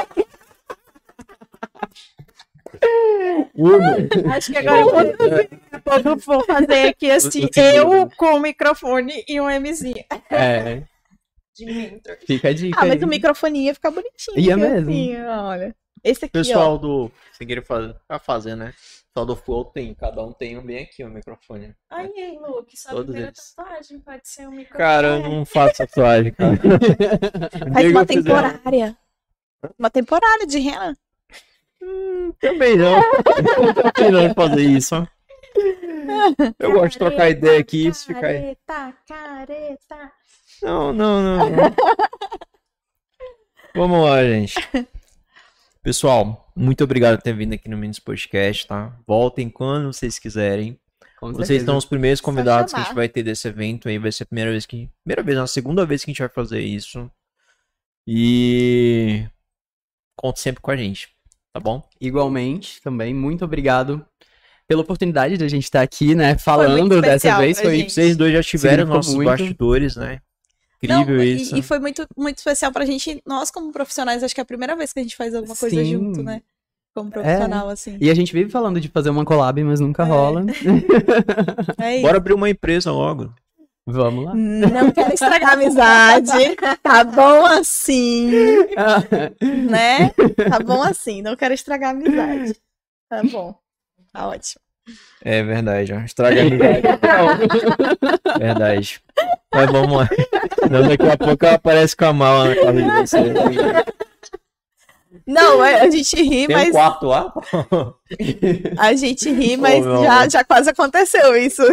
Acho 4.35 4.53
que 4.53 4.59
agora 4.59 4.81
eu 4.81 4.91
vou, 4.91 5.03
eu 6.11 6.17
vou 6.17 6.45
fazer 6.45 6.89
aqui 6.89 7.11
assim, 7.11 7.49
eu 7.57 8.09
com 8.17 8.35
o 8.37 8.41
microfone 8.41 9.25
e 9.29 9.41
um 9.41 9.49
Mzinho 9.61 10.05
É, 10.31 10.83
de 11.55 11.67
mentor. 11.67 12.17
fica 12.27 12.49
a 12.49 12.53
dica 12.55 12.79
Ah, 12.81 12.87
mas 12.87 12.99
aí. 12.99 13.05
o 13.05 13.09
microfone 13.09 13.65
ia 13.65 13.75
ficar 13.75 13.91
bonitinho. 13.91 14.39
Ia 14.39 14.57
mesmo. 14.57 14.91
assim, 14.91 15.17
olha. 15.23 15.75
Esse 16.03 16.25
aqui, 16.25 16.33
Pessoal 16.33 16.79
do. 16.79 17.11
Sem 17.33 17.47
querer 17.47 17.65
fazer, 17.65 17.95
tá 18.09 18.19
fazendo, 18.19 18.61
né? 18.61 18.75
Pessoal 19.09 19.27
do 19.27 19.37
Flow 19.37 19.65
tem, 19.65 19.95
cada 19.95 20.25
um 20.25 20.33
tem 20.33 20.57
um 20.57 20.63
bem 20.63 20.85
aqui 20.85 21.03
o 21.05 21.11
microfone. 21.11 21.75
Aí, 21.91 22.39
Luke, 22.41 22.77
sua 22.77 22.93
Todos 22.93 23.07
primeira 23.07 23.29
eles. 23.29 23.55
tatuagem 23.55 24.01
pode 24.01 24.29
ser 24.29 24.47
um 24.47 24.53
microfone. 24.53 24.79
Cara, 24.79 25.09
eu 25.09 25.29
não 25.29 25.45
faço 25.45 25.79
tatuagem, 25.79 26.33
cara. 26.33 26.53
ó. 26.53 27.73
Faz 27.75 27.91
uma 27.91 28.07
temporária. 28.07 28.97
Uma 29.79 29.91
temporária 29.91 30.47
de 30.47 30.59
rena. 30.59 30.97
Também 32.41 32.77
não. 32.77 32.97
Não 32.97 33.75
tô 33.75 33.81
afim 33.81 34.29
de 34.29 34.35
fazer 34.35 34.63
isso, 34.63 34.95
ó. 34.97 35.07
Eu 36.59 36.73
gosto 36.73 36.93
de 36.93 36.99
trocar 36.99 37.31
ideia 37.31 37.61
aqui 37.61 37.89
e 37.89 37.95
ficar 37.95 38.27
aí. 38.27 38.57
Careta, 38.67 38.97
careta. 39.07 40.13
Não, 40.63 40.93
não, 40.93 41.23
não. 41.23 41.51
não. 41.51 41.75
Vamos 43.75 44.05
lá, 44.05 44.23
gente. 44.25 44.55
Pessoal, 45.83 46.53
muito 46.55 46.85
obrigado 46.85 47.17
por 47.17 47.23
ter 47.23 47.35
vindo 47.35 47.55
aqui 47.55 47.67
no 47.67 47.77
Minis 47.77 47.99
Podcast, 47.99 48.67
tá? 48.67 48.95
Voltem 49.07 49.49
quando 49.49 49.93
vocês 49.93 50.19
quiserem. 50.19 50.79
Com 51.19 51.33
Vocês 51.33 51.49
certeza. 51.49 51.67
são 51.67 51.77
os 51.77 51.85
primeiros 51.85 52.21
convidados 52.21 52.73
que 52.73 52.81
a 52.81 52.83
gente 52.83 52.95
vai 52.95 53.09
ter 53.09 53.23
desse 53.23 53.47
evento 53.47 53.89
aí. 53.89 53.99
Vai 53.99 54.11
ser 54.11 54.23
a 54.23 54.27
primeira 54.27 54.51
vez 54.51 54.65
que. 54.65 54.89
Primeira 55.05 55.23
vez, 55.23 55.37
não, 55.37 55.45
a 55.45 55.47
segunda 55.47 55.85
vez 55.85 56.03
que 56.03 56.11
a 56.11 56.13
gente 56.13 56.19
vai 56.19 56.29
fazer 56.31 56.61
isso. 56.61 57.11
E. 58.07 59.27
Conte 60.17 60.41
sempre 60.41 60.63
com 60.63 60.71
a 60.71 60.77
gente, 60.77 61.09
tá 61.53 61.61
bom? 61.61 61.87
Igualmente, 62.01 62.81
também, 62.83 63.15
muito 63.15 63.45
obrigado 63.45 64.05
pela 64.69 64.83
oportunidade 64.83 65.37
de 65.37 65.45
a 65.45 65.49
gente 65.49 65.65
estar 65.65 65.83
aqui, 65.83 66.15
né, 66.15 66.37
falando 66.39 67.01
dessa 67.01 67.39
vez. 67.39 67.61
Foi. 67.61 67.89
Vocês 67.89 68.17
dois 68.17 68.33
já 68.33 68.43
tiveram 68.43 68.85
Significou 68.85 68.97
nossos 68.97 69.15
muito. 69.15 69.29
bastidores, 69.29 69.97
né? 69.97 70.21
Incrível 70.83 71.17
Não, 71.17 71.23
isso. 71.23 71.57
E, 71.57 71.59
e 71.59 71.63
foi 71.63 71.79
muito, 71.79 72.07
muito 72.17 72.39
especial 72.39 72.73
pra 72.73 72.85
gente, 72.87 73.23
nós 73.27 73.51
como 73.51 73.71
profissionais, 73.73 74.23
acho 74.23 74.35
que 74.35 74.41
é 74.41 74.43
a 74.43 74.47
primeira 74.47 74.75
vez 74.75 74.93
que 74.93 74.99
a 75.01 75.03
gente 75.03 75.17
faz 75.17 75.35
alguma 75.35 75.55
coisa 75.57 75.77
Sim. 75.77 75.93
junto, 75.93 76.23
né? 76.23 76.43
Como 76.95 77.11
profissional, 77.11 77.69
assim. 77.69 77.97
E 78.01 78.11
a 78.11 78.15
gente 78.15 78.33
vive 78.33 78.51
falando 78.51 78.81
de 78.81 78.89
fazer 78.89 79.11
uma 79.11 79.25
collab, 79.25 79.63
mas 79.63 79.79
nunca 79.79 80.03
É. 80.03 80.07
rola. 80.07 80.45
É 81.79 81.95
isso. 81.97 82.03
Bora 82.03 82.17
abrir 82.17 82.35
uma 82.35 82.51
empresa 82.51 82.91
logo. 82.91 83.33
Vamos 83.87 84.25
lá. 84.25 84.35
Não 84.35 84.91
quero 84.93 85.13
estragar 85.15 85.51
a 85.51 85.53
amizade. 85.55 86.57
Tá 86.83 87.05
bom 87.05 87.47
assim, 87.47 88.31
né? 89.69 90.11
Tá 90.49 90.59
bom 90.65 90.83
assim, 90.83 91.23
não 91.23 91.35
quero 91.37 91.55
estragar 91.55 91.91
a 91.91 91.93
amizade. 91.93 92.57
Tá 93.09 93.23
bom. 93.25 93.55
Tá 94.13 94.29
ótimo. 94.29 94.61
É 95.23 95.43
verdade, 95.43 95.93
ó. 95.93 96.01
Estraga 96.01 96.41
a 96.41 96.45
amizade. 96.47 96.83
verdade. 98.39 99.01
Mas 99.55 99.71
vamos 99.71 99.97
lá. 99.99 100.09
Não, 100.69 100.89
daqui 100.89 101.07
a 101.09 101.17
pouco 101.17 101.45
ela 101.47 101.55
aparece 101.55 101.97
com 101.97 102.05
a 102.07 102.13
mala 102.13 102.49
na 102.49 102.57
casa 102.57 102.73
de 102.73 102.83
vocês. 102.83 103.35
Não, 105.27 105.65
é- 105.65 105.81
a 105.83 105.91
gente 105.91 106.17
ri, 106.17 106.47
Tem 106.47 106.57
um 106.57 106.59
mas 106.59 106.71
quarto 106.73 107.07
lá? 107.07 107.33
a 108.79 108.95
gente 108.95 109.31
ri, 109.31 109.57
mas 109.57 109.85
meu 109.85 110.03
já, 110.03 110.29
já 110.29 110.45
quase 110.45 110.71
aconteceu 110.71 111.37
isso. 111.37 111.63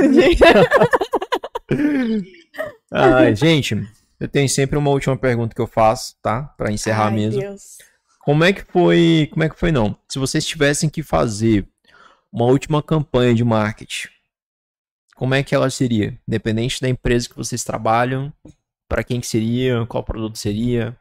Ai, 2.91 3.35
gente, 3.35 3.75
eu 4.19 4.27
tenho 4.27 4.47
sempre 4.49 4.77
uma 4.77 4.89
última 4.89 5.17
pergunta 5.17 5.55
que 5.55 5.61
eu 5.61 5.67
faço, 5.67 6.15
tá? 6.21 6.43
Pra 6.57 6.71
encerrar 6.71 7.07
Ai, 7.07 7.13
mesmo. 7.15 7.41
Deus. 7.41 7.77
Como 8.19 8.43
é 8.43 8.51
que 8.53 8.63
foi? 8.63 9.29
Como 9.31 9.43
é 9.43 9.49
que 9.49 9.57
foi 9.59 9.71
não? 9.71 9.97
Se 10.09 10.19
vocês 10.19 10.45
tivessem 10.45 10.89
que 10.89 11.01
fazer 11.03 11.65
uma 12.31 12.45
última 12.45 12.81
campanha 12.83 13.33
de 13.33 13.43
marketing, 13.43 14.07
como 15.15 15.33
é 15.33 15.41
que 15.43 15.55
ela 15.55 15.69
seria? 15.69 16.17
Independente 16.27 16.81
da 16.81 16.89
empresa 16.89 17.29
que 17.29 17.35
vocês 17.37 17.63
trabalham, 17.63 18.31
para 18.87 19.03
quem 19.03 19.19
que 19.19 19.27
seria, 19.27 19.85
qual 19.85 20.03
produto 20.03 20.37
seria? 20.37 20.97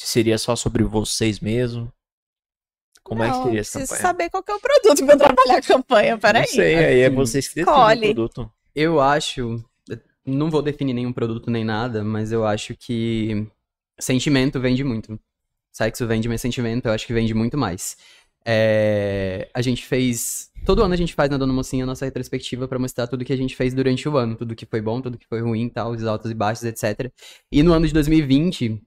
Se 0.00 0.06
seria 0.06 0.38
só 0.38 0.54
sobre 0.54 0.84
vocês 0.84 1.40
mesmo? 1.40 1.92
Como 3.02 3.22
é 3.22 3.30
que 3.30 3.36
Não, 3.36 3.44
seria 3.44 3.60
essa 3.60 3.78
preciso 3.78 3.96
campanha? 3.96 4.08
saber 4.08 4.30
qual 4.30 4.42
que 4.42 4.52
é 4.52 4.54
o 4.54 4.60
produto 4.60 5.04
pra 5.04 5.14
eu 5.14 5.18
trabalhar 5.18 5.58
a 5.58 5.62
campanha. 5.62 6.18
Peraí. 6.18 6.42
Não 6.42 6.48
sei, 6.48 6.74
aí 6.76 7.00
é 7.00 7.10
vocês 7.10 7.48
que 7.48 7.54
definem 7.54 8.10
o 8.10 8.14
produto. 8.14 8.52
Eu 8.74 9.00
acho, 9.00 9.64
não 10.24 10.50
vou 10.50 10.62
definir 10.62 10.92
nenhum 10.92 11.12
produto 11.12 11.50
nem 11.50 11.64
nada, 11.64 12.04
mas 12.04 12.32
eu 12.32 12.46
acho 12.46 12.76
que 12.76 13.46
sentimento 13.98 14.60
vende 14.60 14.84
muito. 14.84 15.18
Sexo 15.72 16.06
vende, 16.06 16.28
mas 16.28 16.40
sentimento 16.40 16.86
eu 16.86 16.92
acho 16.92 17.06
que 17.06 17.14
vende 17.14 17.32
muito 17.34 17.56
mais. 17.56 17.96
É, 18.50 19.46
a 19.52 19.60
gente 19.60 19.84
fez. 19.84 20.50
Todo 20.64 20.82
ano 20.82 20.94
a 20.94 20.96
gente 20.96 21.12
faz 21.14 21.28
na 21.30 21.36
Dona 21.36 21.52
Mocinha 21.52 21.84
a 21.84 21.86
nossa 21.86 22.06
retrospectiva 22.06 22.66
pra 22.66 22.78
mostrar 22.78 23.06
tudo 23.06 23.22
que 23.22 23.32
a 23.32 23.36
gente 23.36 23.54
fez 23.54 23.74
durante 23.74 24.08
o 24.08 24.16
ano, 24.16 24.34
tudo 24.36 24.54
que 24.54 24.64
foi 24.64 24.80
bom, 24.80 25.02
tudo 25.02 25.18
que 25.18 25.26
foi 25.26 25.42
ruim, 25.42 25.68
tal, 25.68 25.90
os 25.90 26.02
altos 26.04 26.30
e 26.30 26.34
baixos, 26.34 26.64
etc. 26.64 27.12
E 27.52 27.62
no 27.62 27.74
ano 27.74 27.86
de 27.86 27.92
2020. 27.92 28.80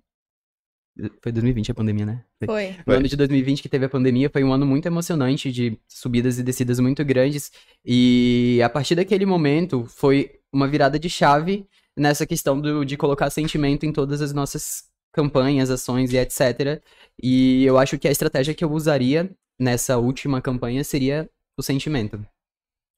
Foi 1.21 1.31
2020 1.31 1.71
a 1.71 1.75
pandemia, 1.75 2.05
né? 2.05 2.23
Foi. 2.39 2.47
Foi. 2.47 2.71
No 2.79 2.83
Foi. 2.85 2.95
ano 2.97 3.07
de 3.07 3.15
2020, 3.15 3.61
que 3.61 3.69
teve 3.69 3.85
a 3.85 3.89
pandemia, 3.89 4.29
foi 4.31 4.43
um 4.43 4.51
ano 4.51 4.65
muito 4.65 4.87
emocionante, 4.87 5.51
de 5.51 5.79
subidas 5.87 6.37
e 6.39 6.43
descidas 6.43 6.79
muito 6.79 7.05
grandes. 7.05 7.51
E 7.85 8.59
a 8.63 8.69
partir 8.69 8.95
daquele 8.95 9.25
momento, 9.25 9.85
foi 9.85 10.31
uma 10.51 10.67
virada 10.67 10.97
de 10.99 11.09
chave 11.09 11.65
nessa 11.95 12.25
questão 12.25 12.59
do- 12.59 12.83
de 12.83 12.97
colocar 12.97 13.29
sentimento 13.29 13.85
em 13.85 13.93
todas 13.93 14.21
as 14.21 14.33
nossas 14.33 14.83
campanhas, 15.11 15.69
ações 15.69 16.11
e 16.11 16.17
etc. 16.17 16.81
E 17.21 17.63
eu 17.63 17.77
acho 17.77 17.97
que 17.99 18.07
a 18.07 18.11
estratégia 18.11 18.53
que 18.53 18.63
eu 18.63 18.71
usaria 18.71 19.29
nessa 19.59 19.97
última 19.97 20.41
campanha 20.41 20.83
seria 20.83 21.29
o 21.57 21.63
sentimento. 21.63 22.25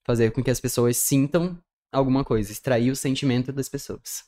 Fazer 0.06 0.32
com 0.32 0.44
que 0.44 0.52
as 0.52 0.60
pessoas 0.60 0.98
sintam 0.98 1.58
alguma 1.92 2.24
coisa, 2.24 2.52
extrair 2.52 2.92
o 2.92 2.96
sentimento 2.96 3.52
das 3.52 3.70
pessoas. 3.70 4.26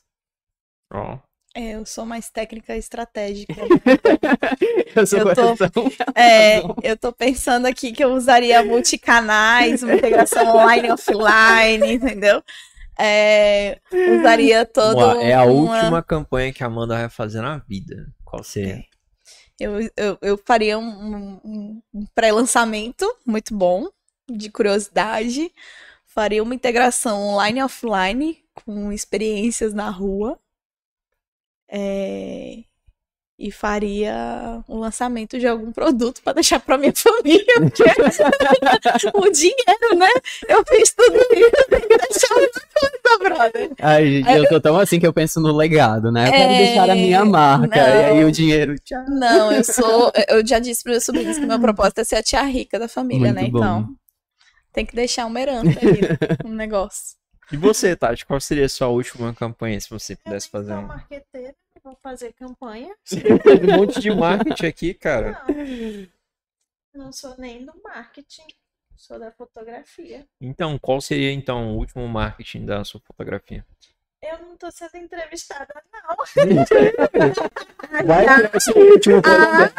Ó, 0.92 1.18
É, 1.54 1.70
eu 1.74 1.86
sou 1.86 2.04
mais 2.04 2.28
técnica 2.28 2.76
e 2.76 2.78
estratégica. 2.78 3.54
eu 4.94 5.06
sou 5.06 5.20
Eu 5.20 5.34
tô-. 5.34 5.90
É, 6.14 6.60
eu 6.82 6.96
tô 6.98 7.12
pensando 7.12 7.66
aqui 7.66 7.92
que 7.92 8.04
eu 8.04 8.12
usaria 8.12 8.62
multicanais, 8.62 9.82
uma 9.82 9.94
integração 9.94 10.46
online 10.48 10.88
e 10.88 10.92
offline, 10.92 11.94
entendeu? 11.94 12.42
É, 12.98 13.80
usaria 14.18 14.64
todo. 14.64 14.96
lá, 14.96 15.22
é 15.22 15.34
a 15.34 15.42
uma- 15.44 15.72
última 15.74 16.02
campanha 16.02 16.52
que 16.52 16.62
a 16.62 16.66
Amanda 16.66 16.94
vai 16.96 17.08
fazer 17.08 17.40
na 17.40 17.58
vida. 17.58 18.06
Qual 18.24 18.42
seria? 18.42 18.84
Eu, 19.58 19.80
eu, 19.96 20.18
eu 20.20 20.38
faria 20.44 20.78
um, 20.78 21.40
um- 21.44 21.82
um 21.94 22.06
pré-lançamento 22.14 23.04
muito 23.26 23.54
bom, 23.56 23.88
de 24.28 24.50
curiosidade. 24.50 25.50
Faria 26.06 26.42
uma 26.42 26.54
integração 26.54 27.20
online 27.22 27.60
e 27.60 27.62
offline, 27.62 28.44
com 28.64 28.90
experiências 28.92 29.72
na 29.74 29.90
rua. 29.90 30.38
É, 31.68 32.62
e 33.38 33.52
faria 33.52 34.62
um 34.66 34.78
lançamento 34.78 35.38
de 35.38 35.46
algum 35.46 35.70
produto 35.70 36.22
para 36.22 36.32
deixar 36.34 36.58
para 36.58 36.78
minha 36.78 36.92
família, 36.96 37.44
porque 37.60 37.82
o 39.14 39.30
dinheiro, 39.30 39.94
né? 39.96 40.08
Eu 40.48 40.64
fiz 40.66 40.94
tudo 40.94 41.16
isso, 41.16 41.68
tem 41.68 41.80
que 41.80 41.98
deixar 41.98 42.28
coisa, 42.34 43.18
brother. 43.18 43.70
Ai, 43.80 44.06
gente, 44.06 44.30
eu 44.30 44.48
tô 44.48 44.60
tão 44.60 44.78
assim 44.78 44.98
que 44.98 45.06
eu 45.06 45.12
penso 45.12 45.38
no 45.40 45.54
legado, 45.54 46.10
né? 46.10 46.28
Eu 46.28 46.32
quero 46.32 46.52
É, 46.52 46.58
deixar 46.58 46.90
a 46.90 46.94
minha 46.94 47.24
marca. 47.24 47.76
E 47.76 48.04
aí 48.06 48.20
não. 48.20 48.28
o 48.28 48.32
dinheiro. 48.32 48.74
Tchau. 48.80 49.04
Não, 49.08 49.52
eu 49.52 49.64
sou. 49.64 50.10
Eu 50.28 50.46
já 50.46 50.58
disse 50.58 50.82
para 50.82 50.92
meus 50.92 51.04
sobrinhos 51.04 51.38
que 51.38 51.44
meu 51.46 51.60
propósito 51.60 52.00
é 52.00 52.04
ser 52.04 52.16
a 52.16 52.22
tia 52.22 52.42
rica 52.42 52.78
da 52.78 52.88
família, 52.88 53.32
Muito 53.32 53.42
né? 53.42 53.50
bom. 53.50 53.58
Então, 53.58 53.88
tem 54.72 54.86
que 54.86 54.96
deixar 54.96 55.26
uma 55.26 55.40
herança 55.40 55.78
aí, 55.78 56.00
um 56.44 56.54
negócio. 56.54 57.16
E 57.52 57.56
você, 57.56 57.94
Tati, 57.94 58.26
qual 58.26 58.40
seria 58.40 58.66
a 58.66 58.68
sua 58.68 58.88
última 58.88 59.32
campanha, 59.32 59.80
se 59.80 59.88
você 59.88 60.16
pudesse 60.16 60.48
fazer 60.48 60.72
sou 60.72 60.80
um? 60.80 60.86
marqueteira, 60.86 61.54
vou 61.82 61.96
fazer 62.02 62.32
campanha. 62.32 62.92
Teve 63.08 63.72
um 63.72 63.76
monte 63.76 64.00
de 64.00 64.10
marketing 64.10 64.66
aqui, 64.66 64.92
cara. 64.94 65.44
Não, 66.92 67.04
não 67.04 67.12
sou 67.12 67.36
nem 67.38 67.64
do 67.64 67.72
marketing, 67.84 68.48
sou 68.96 69.20
da 69.20 69.30
fotografia. 69.30 70.26
Então, 70.40 70.76
qual 70.78 71.00
seria 71.00 71.32
então 71.32 71.74
o 71.74 71.76
último 71.76 72.08
marketing 72.08 72.66
da 72.66 72.82
sua 72.84 73.00
fotografia? 73.00 73.64
Eu 74.20 74.40
não 74.40 74.56
tô 74.56 74.68
sendo 74.72 74.96
entrevistada, 74.96 75.72
não. 75.92 76.16
Vai 78.06 78.50
que 78.50 78.56
esse 78.56 78.72
último 78.72 79.22
contrato. 79.22 79.74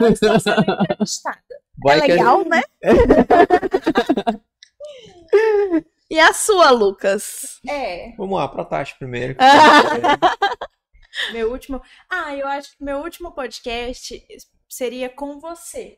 Não 0.00 0.10
estou 0.10 0.40
sendo 0.40 0.62
entrevistada. 0.62 1.62
Vai 1.78 1.98
é 1.98 2.00
que 2.00 2.08
legal, 2.08 2.44
né? 2.44 2.60
e 6.12 6.20
a 6.20 6.34
sua, 6.34 6.70
Lucas? 6.70 7.58
É, 7.66 8.14
Vamos 8.18 8.36
lá, 8.36 8.46
pra 8.46 8.66
Tati 8.66 8.94
primeiro. 8.98 9.34
meu 11.32 11.50
último. 11.50 11.80
Ah, 12.10 12.36
eu 12.36 12.46
acho 12.46 12.76
que 12.76 12.84
meu 12.84 12.98
último 12.98 13.32
podcast 13.32 14.22
seria 14.68 15.08
com 15.08 15.40
você. 15.40 15.96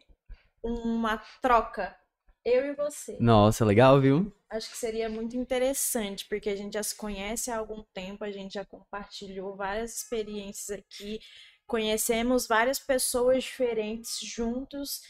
uma 0.62 1.20
troca. 1.42 1.96
Eu 2.44 2.64
e 2.66 2.74
você. 2.76 3.16
Nossa, 3.18 3.64
legal, 3.64 4.00
viu? 4.00 4.32
Acho 4.48 4.70
que 4.70 4.76
seria 4.76 5.08
muito 5.08 5.36
interessante, 5.36 6.26
porque 6.28 6.48
a 6.48 6.54
gente 6.54 6.74
já 6.74 6.82
se 6.84 6.94
conhece 6.94 7.50
há 7.50 7.56
algum 7.58 7.82
tempo, 7.92 8.22
a 8.22 8.30
gente 8.30 8.54
já 8.54 8.64
compartilhou 8.64 9.56
várias 9.56 9.96
experiências 9.96 10.78
aqui, 10.78 11.18
conhecemos 11.66 12.46
várias 12.46 12.78
pessoas 12.78 13.42
diferentes 13.42 14.20
juntos. 14.20 15.00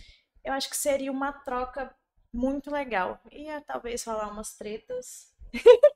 Eu 0.42 0.54
acho 0.54 0.70
que 0.70 0.76
seria 0.78 1.12
uma 1.12 1.30
troca 1.30 1.94
muito 2.34 2.70
legal. 2.70 3.20
Ia 3.30 3.60
talvez 3.60 4.02
falar 4.02 4.28
umas 4.28 4.56
tretas. 4.56 5.32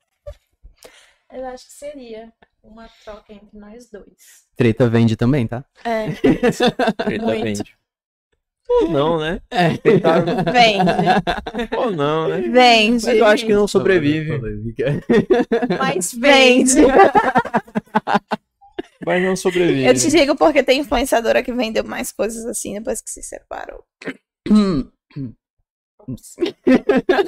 Eu 1.31 1.45
acho 1.45 1.67
que 1.67 1.73
seria 1.73 2.33
uma 2.63 2.89
troca 3.03 3.31
entre 3.31 3.59
nós 3.59 3.91
dois. 3.91 4.47
Treta 4.55 4.89
vende 4.89 5.15
também, 5.15 5.45
tá? 5.45 5.63
É, 5.83 6.07
Treta 7.05 7.25
Muito. 7.25 7.43
vende. 7.43 7.77
Ou 8.67 8.89
não, 8.89 9.19
né? 9.19 9.41
É. 9.49 9.69
Vende. 9.69 11.75
Ou 11.77 11.91
não, 11.91 12.29
né? 12.29 12.41
Vende. 12.41 13.05
Mas 13.05 13.17
eu 13.17 13.25
acho 13.25 13.45
que 13.45 13.53
não 13.53 13.67
sobrevive. 13.67 14.39
Mas 15.77 16.13
vende. 16.17 16.81
Mas 19.05 19.23
não 19.23 19.35
sobrevive. 19.35 19.85
Eu 19.85 19.93
te 19.93 20.09
digo 20.09 20.35
porque 20.35 20.63
tem 20.63 20.79
influenciadora 20.79 21.43
que 21.43 21.51
vendeu 21.51 21.83
mais 21.83 22.11
coisas 22.11 22.45
assim 22.45 22.75
depois 22.75 23.01
que 23.01 23.09
se 23.09 23.23
separou. 23.23 23.83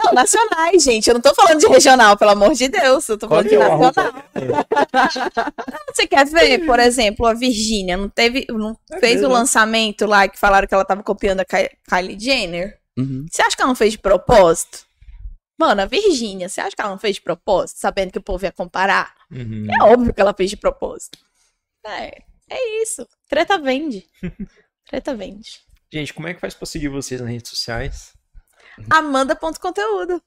Não, 0.04 0.14
nacionais, 0.14 0.84
gente. 0.84 1.08
Eu 1.08 1.14
não 1.16 1.22
tô 1.22 1.34
falando 1.36 1.60
de 1.60 1.68
regional, 1.68 2.18
pelo 2.18 2.32
amor 2.32 2.54
de 2.54 2.68
Deus. 2.68 3.08
Eu 3.10 3.18
tô 3.18 3.28
Qual 3.28 3.44
falando 3.44 3.50
de 3.50 3.56
é 3.56 3.60
o 3.68 3.78
nacional. 3.80 4.14
Você 5.94 6.08
quer 6.08 6.26
ver, 6.26 6.66
por 6.66 6.80
exemplo, 6.80 7.26
a 7.26 7.34
Virgínia 7.34 7.98
não 7.98 8.10
teve, 8.10 8.46
não 8.50 8.78
É 8.92 9.00
fez 9.00 9.16
mesmo? 9.16 9.30
o 9.30 9.32
lançamento 9.32 10.06
lá 10.06 10.28
que 10.28 10.40
falaram 10.40 10.68
que 10.68 10.74
ela 10.74 10.86
tava 10.86 11.04
copiando 11.04 11.42
a 11.42 11.46
Ky- 11.46 11.78
Kylie 11.90 12.20
Jenner? 12.20 12.80
Uhum. 12.98 13.26
Você 13.30 13.42
acha 13.42 13.56
que 13.56 13.62
ela 13.62 13.70
não 13.70 13.76
fez 13.76 13.92
de 13.94 14.00
propósito? 14.00 14.86
Mano, 15.60 15.82
a 15.82 15.86
Virgínia, 15.86 16.50
você 16.50 16.60
acha 16.60 16.76
que 16.76 16.82
ela 16.82 16.92
não 16.92 16.98
fez 16.98 17.16
de 17.16 17.22
propósito, 17.22 17.78
sabendo 17.80 18.12
que 18.12 18.18
o 18.18 18.24
povo 18.24 18.44
ia 18.46 18.52
comparar? 18.52 19.14
Uhum. 19.32 19.68
É 19.70 19.84
óbvio 19.84 20.14
que 20.14 20.20
ela 20.22 20.34
fez 20.34 20.50
de 20.50 20.58
propósito. 20.58 21.18
É, 21.86 22.22
é 22.50 22.82
isso. 22.82 23.08
Treta 23.30 23.58
vende. 23.60 24.06
Treta 24.90 25.14
vende. 25.16 25.60
Gente, 25.94 26.14
como 26.14 26.28
é 26.28 26.34
que 26.34 26.40
faz 26.40 26.54
pra 26.54 26.66
seguir 26.66 26.88
vocês 26.88 27.20
nas 27.22 27.30
redes 27.30 27.50
sociais? 27.50 28.14
Amanda.conteúdo. 28.90 30.22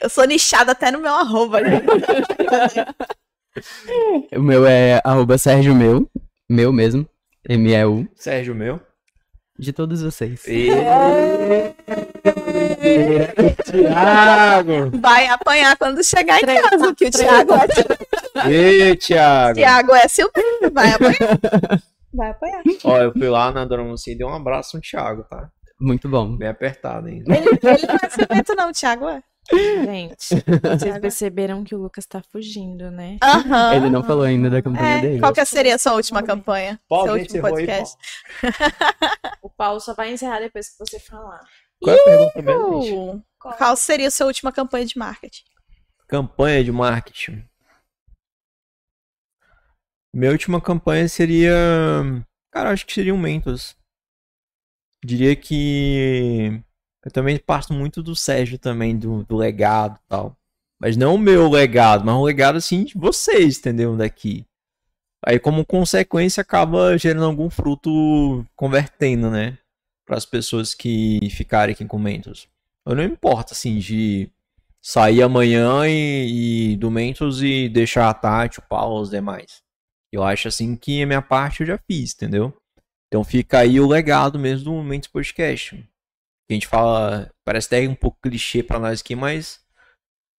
Eu 0.00 0.08
sou 0.08 0.24
nichada 0.24 0.72
até 0.72 0.90
no 0.90 0.98
meu 0.98 1.14
arroba. 1.14 1.60
né? 1.60 1.80
O 4.36 4.42
meu 4.42 4.66
é 4.66 5.00
arroba 5.04 5.38
Sérgio 5.38 5.76
Meu. 5.76 6.10
Meu 6.50 6.72
mesmo. 6.72 7.08
M-E-U. 7.48 8.04
Sérgio 8.16 8.52
meu. 8.52 8.80
De 9.56 9.72
todos 9.72 10.02
vocês. 10.02 10.42
Tiago! 13.64 14.90
Vai 15.00 15.26
apanhar 15.28 15.76
quando 15.76 16.02
chegar 16.02 16.42
em 16.42 16.46
casa, 16.46 16.94
que 16.94 17.06
o 17.06 17.10
Thiago 17.10 17.52
é, 17.54 18.50
Ei, 18.50 18.96
Tiago! 18.96 19.54
Thiago 19.54 19.94
é 19.94 20.08
seu 20.08 20.28
Vai 20.72 20.90
apanhar. 20.90 21.38
Vai 22.12 22.30
apanhar. 22.30 22.62
Ó, 22.84 22.98
eu 22.98 23.12
fui 23.12 23.28
lá 23.28 23.52
na 23.52 23.64
Dona 23.64 23.84
Mocinha 23.84 24.14
e 24.14 24.18
dei 24.18 24.26
um 24.26 24.34
abraço 24.34 24.76
no 24.76 24.82
Thiago, 24.82 25.24
tá? 25.24 25.48
Muito 25.84 26.08
bom. 26.08 26.36
Bem 26.36 26.48
apertado 26.48 27.08
ainda. 27.08 27.36
Ele, 27.36 27.48
ele 27.50 27.86
não 27.86 27.94
é 28.02 28.08
ciumento, 28.10 28.54
não, 28.54 28.72
Thiago 28.72 29.08
é. 29.08 29.22
Gente, 29.52 30.28
vocês 30.78 30.98
perceberam 30.98 31.62
que 31.62 31.74
o 31.74 31.78
Lucas 31.78 32.06
tá 32.06 32.22
fugindo, 32.32 32.90
né? 32.90 33.18
Aham. 33.22 33.74
Ele 33.74 33.90
não 33.90 34.02
falou 34.02 34.22
ainda 34.24 34.48
da 34.48 34.62
campanha 34.62 34.96
É, 34.96 35.00
dele. 35.02 35.20
qual 35.20 35.34
que 35.34 35.44
seria 35.44 35.74
a 35.74 35.78
sua 35.78 35.92
última 35.92 36.22
campanha? 36.22 36.80
Paulo, 36.88 37.04
Seu 37.12 37.20
último 37.20 37.46
aí, 37.46 37.52
podcast? 37.52 37.96
Paulo. 38.40 38.54
O 39.42 39.50
Paulo 39.50 39.80
só 39.80 39.92
vai 39.92 40.10
encerrar 40.14 40.40
depois 40.40 40.70
que 40.70 40.78
você 40.78 40.98
falar. 40.98 41.40
Qual 41.82 41.94
é 41.94 41.98
a 42.00 42.04
pergunta 42.04 42.42
mesmo, 42.42 42.82
gente? 42.82 43.24
Qual 43.58 43.76
seria 43.76 44.08
a 44.08 44.10
sua 44.10 44.26
última 44.28 44.50
campanha 44.50 44.86
de 44.86 44.98
marketing? 44.98 45.44
Campanha 46.08 46.64
de 46.64 46.72
marketing. 46.72 47.44
Minha 50.14 50.30
última 50.30 50.58
campanha 50.58 51.06
seria. 51.06 51.52
Cara, 52.50 52.70
acho 52.70 52.86
que 52.86 52.94
seria 52.94 53.14
um 53.14 53.18
Mentos. 53.18 53.76
Diria 55.04 55.36
que. 55.36 56.62
Eu 57.04 57.10
também 57.10 57.38
parto 57.38 57.74
muito 57.74 58.02
do 58.02 58.16
Sérgio 58.16 58.58
também, 58.58 58.96
do, 58.96 59.22
do 59.24 59.36
legado 59.36 59.96
e 59.96 60.08
tal. 60.08 60.36
Mas 60.80 60.96
não 60.96 61.16
o 61.16 61.18
meu 61.18 61.50
legado, 61.50 62.04
mas 62.04 62.14
um 62.14 62.22
legado 62.22 62.56
assim 62.56 62.84
de 62.84 62.96
vocês, 62.96 63.58
entendeu? 63.58 63.96
Daqui. 63.96 64.46
Aí, 65.26 65.38
como 65.38 65.64
consequência, 65.64 66.40
acaba 66.40 66.96
gerando 66.98 67.26
algum 67.26 67.50
fruto 67.50 68.44
convertendo, 68.56 69.30
né? 69.30 69.58
Para 70.06 70.16
as 70.16 70.26
pessoas 70.26 70.74
que 70.74 71.20
ficarem 71.30 71.74
aqui 71.74 71.84
com 71.84 71.98
Mentos. 71.98 72.48
Eu 72.86 72.94
não 72.94 73.04
me 73.04 73.10
importo, 73.10 73.52
assim, 73.52 73.78
de 73.78 74.30
sair 74.80 75.22
amanhã 75.22 75.86
e, 75.86 76.72
e 76.72 76.76
do 76.76 76.90
Mentos 76.90 77.42
e 77.42 77.68
deixar 77.68 78.08
a 78.08 78.14
Tati, 78.14 78.58
o 78.58 78.62
Paulo, 78.62 79.00
os 79.00 79.10
demais. 79.10 79.62
Eu 80.12 80.22
acho 80.22 80.48
assim 80.48 80.76
que 80.76 81.02
a 81.02 81.06
minha 81.06 81.22
parte 81.22 81.60
eu 81.60 81.66
já 81.66 81.78
fiz, 81.78 82.14
entendeu? 82.14 82.54
Então 83.14 83.22
fica 83.22 83.60
aí 83.60 83.78
o 83.78 83.86
legado 83.86 84.40
mesmo 84.40 84.64
do 84.64 84.82
Mentos 84.82 85.08
Podcast. 85.08 85.88
A 86.50 86.52
gente 86.52 86.66
fala, 86.66 87.30
parece 87.44 87.68
até 87.68 87.88
um 87.88 87.94
pouco 87.94 88.18
clichê 88.20 88.60
pra 88.60 88.80
nós 88.80 89.00
aqui, 89.00 89.14
mas 89.14 89.60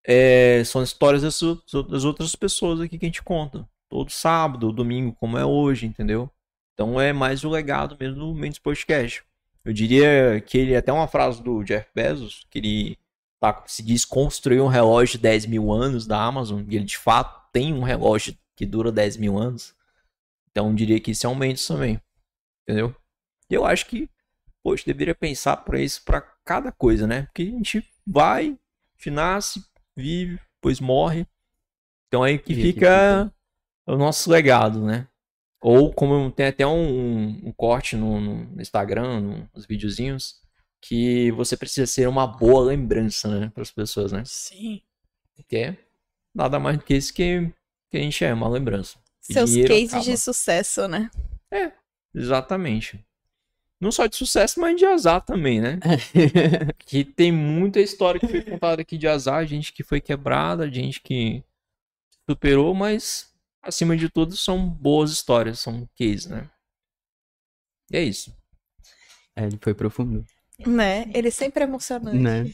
é, 0.06 0.62
são 0.66 0.84
histórias 0.84 1.22
das, 1.22 1.40
das 1.88 2.04
outras 2.04 2.36
pessoas 2.36 2.82
aqui 2.82 3.00
que 3.00 3.06
a 3.06 3.08
gente 3.08 3.24
conta. 3.24 3.66
Todo 3.90 4.12
sábado, 4.12 4.74
domingo, 4.74 5.16
como 5.18 5.38
é 5.38 5.46
hoje, 5.46 5.86
entendeu? 5.86 6.30
Então 6.74 7.00
é 7.00 7.14
mais 7.14 7.46
o 7.46 7.50
legado 7.50 7.96
mesmo 7.98 8.20
do 8.20 8.36
Mentos 8.36 8.60
Podcast. 8.60 9.24
Eu 9.64 9.72
diria 9.72 10.42
que 10.42 10.58
ele, 10.58 10.76
até 10.76 10.92
uma 10.92 11.08
frase 11.08 11.42
do 11.42 11.64
Jeff 11.64 11.88
Bezos, 11.96 12.46
que 12.50 12.60
ele 12.60 12.98
tá, 13.40 13.64
se 13.68 13.82
diz 13.84 14.04
construir 14.04 14.60
um 14.60 14.68
relógio 14.68 15.18
de 15.18 15.22
10 15.22 15.46
mil 15.46 15.72
anos 15.72 16.06
da 16.06 16.22
Amazon, 16.22 16.62
e 16.68 16.76
ele 16.76 16.84
de 16.84 16.98
fato 16.98 17.50
tem 17.54 17.74
um 17.74 17.84
relógio 17.84 18.38
que 18.54 18.66
dura 18.66 18.92
10 18.92 19.16
mil 19.16 19.38
anos. 19.38 19.74
Então 20.52 20.76
diria 20.76 21.00
que 21.00 21.12
isso 21.12 21.26
é 21.26 21.30
um 21.30 21.36
Mendes 21.36 21.66
também. 21.66 22.02
Entendeu? 22.68 22.96
E 23.50 23.54
eu 23.54 23.66
acho 23.66 23.86
que, 23.86 24.10
poxa, 24.64 24.84
deveria 24.86 25.16
pensar 25.16 25.58
para 25.58 25.80
isso 25.80 26.04
para 26.04 26.22
cada 26.44 26.72
coisa, 26.72 27.06
né? 27.06 27.24
Porque 27.24 27.44
a 27.44 27.46
gente 27.46 27.88
vai, 28.06 28.58
gente 28.98 29.12
nasce, 29.12 29.64
vive, 29.96 30.40
depois 30.56 30.80
morre. 30.80 31.28
Então 32.08 32.24
aí 32.24 32.38
que 32.40 32.54
fica 32.56 33.32
o 33.88 33.96
nosso 33.96 34.30
legado, 34.32 34.84
né? 34.84 35.08
Ou 35.62 35.92
como 35.94 36.32
tem 36.32 36.48
até 36.48 36.66
um, 36.66 36.72
um- 36.88 37.42
um 37.48 37.52
corte 37.52 37.96
no, 37.96 38.20
no 38.20 38.62
Instagram, 38.62 39.20
no- 39.22 39.50
nos 39.54 39.66
videozinhos, 39.66 40.42
que 40.82 41.32
você 41.32 41.58
precisa 41.58 41.88
ser 41.88 42.08
uma 42.08 42.28
boa 42.28 42.64
lembrança, 42.66 43.28
né, 43.40 43.50
para 43.52 43.64
as 43.64 43.72
pessoas, 43.72 44.12
né? 44.12 44.22
Sim. 44.26 44.82
Que 45.48 45.58
é 45.58 45.78
nada 46.34 46.60
mais 46.60 46.78
do 46.78 46.84
que 46.84 46.96
isso 46.96 47.12
que, 47.14 47.52
que 47.90 47.98
a 47.98 48.02
gente 48.02 48.24
é, 48.24 48.34
uma 48.34 48.48
lembrança. 48.48 48.98
Seus 49.20 49.50
cases 49.68 49.90
acaba. 49.90 50.04
de 50.04 50.18
sucesso, 50.18 50.88
né? 50.88 51.10
Exatamente. 52.16 53.06
Não 53.80 53.92
só 53.92 54.08
de 54.08 54.16
sucesso, 54.16 54.60
mas 54.60 54.78
de 54.78 54.86
azar 54.86 55.24
também, 55.24 55.60
né? 55.60 55.80
que 56.80 57.04
tem 57.04 57.32
muita 57.32 57.82
história 57.82 58.20
que 58.20 58.28
foi 58.28 58.42
contada 58.42 58.82
aqui 58.82 58.98
de 58.98 59.08
azar, 59.08 59.46
gente 59.46 59.74
que 59.74 59.84
foi 59.84 60.00
quebrada, 60.00 60.72
gente 60.72 61.02
que 61.02 61.44
superou, 62.28 62.74
mas 62.74 63.34
acima 63.62 63.98
de 63.98 64.10
tudo 64.10 64.36
são 64.38 64.68
boas 64.68 65.12
histórias, 65.12 65.60
são 65.60 65.88
cases, 65.98 66.28
né? 66.28 66.50
E 67.92 67.98
é 67.98 68.04
isso. 68.04 68.34
É, 69.36 69.46
ele 69.46 69.60
foi 69.62 69.74
profundo, 69.74 70.26
Né? 70.66 71.12
Ele 71.14 71.30
sempre 71.30 71.64
é 71.64 71.68
emocionante. 71.68 72.18
né? 72.18 72.46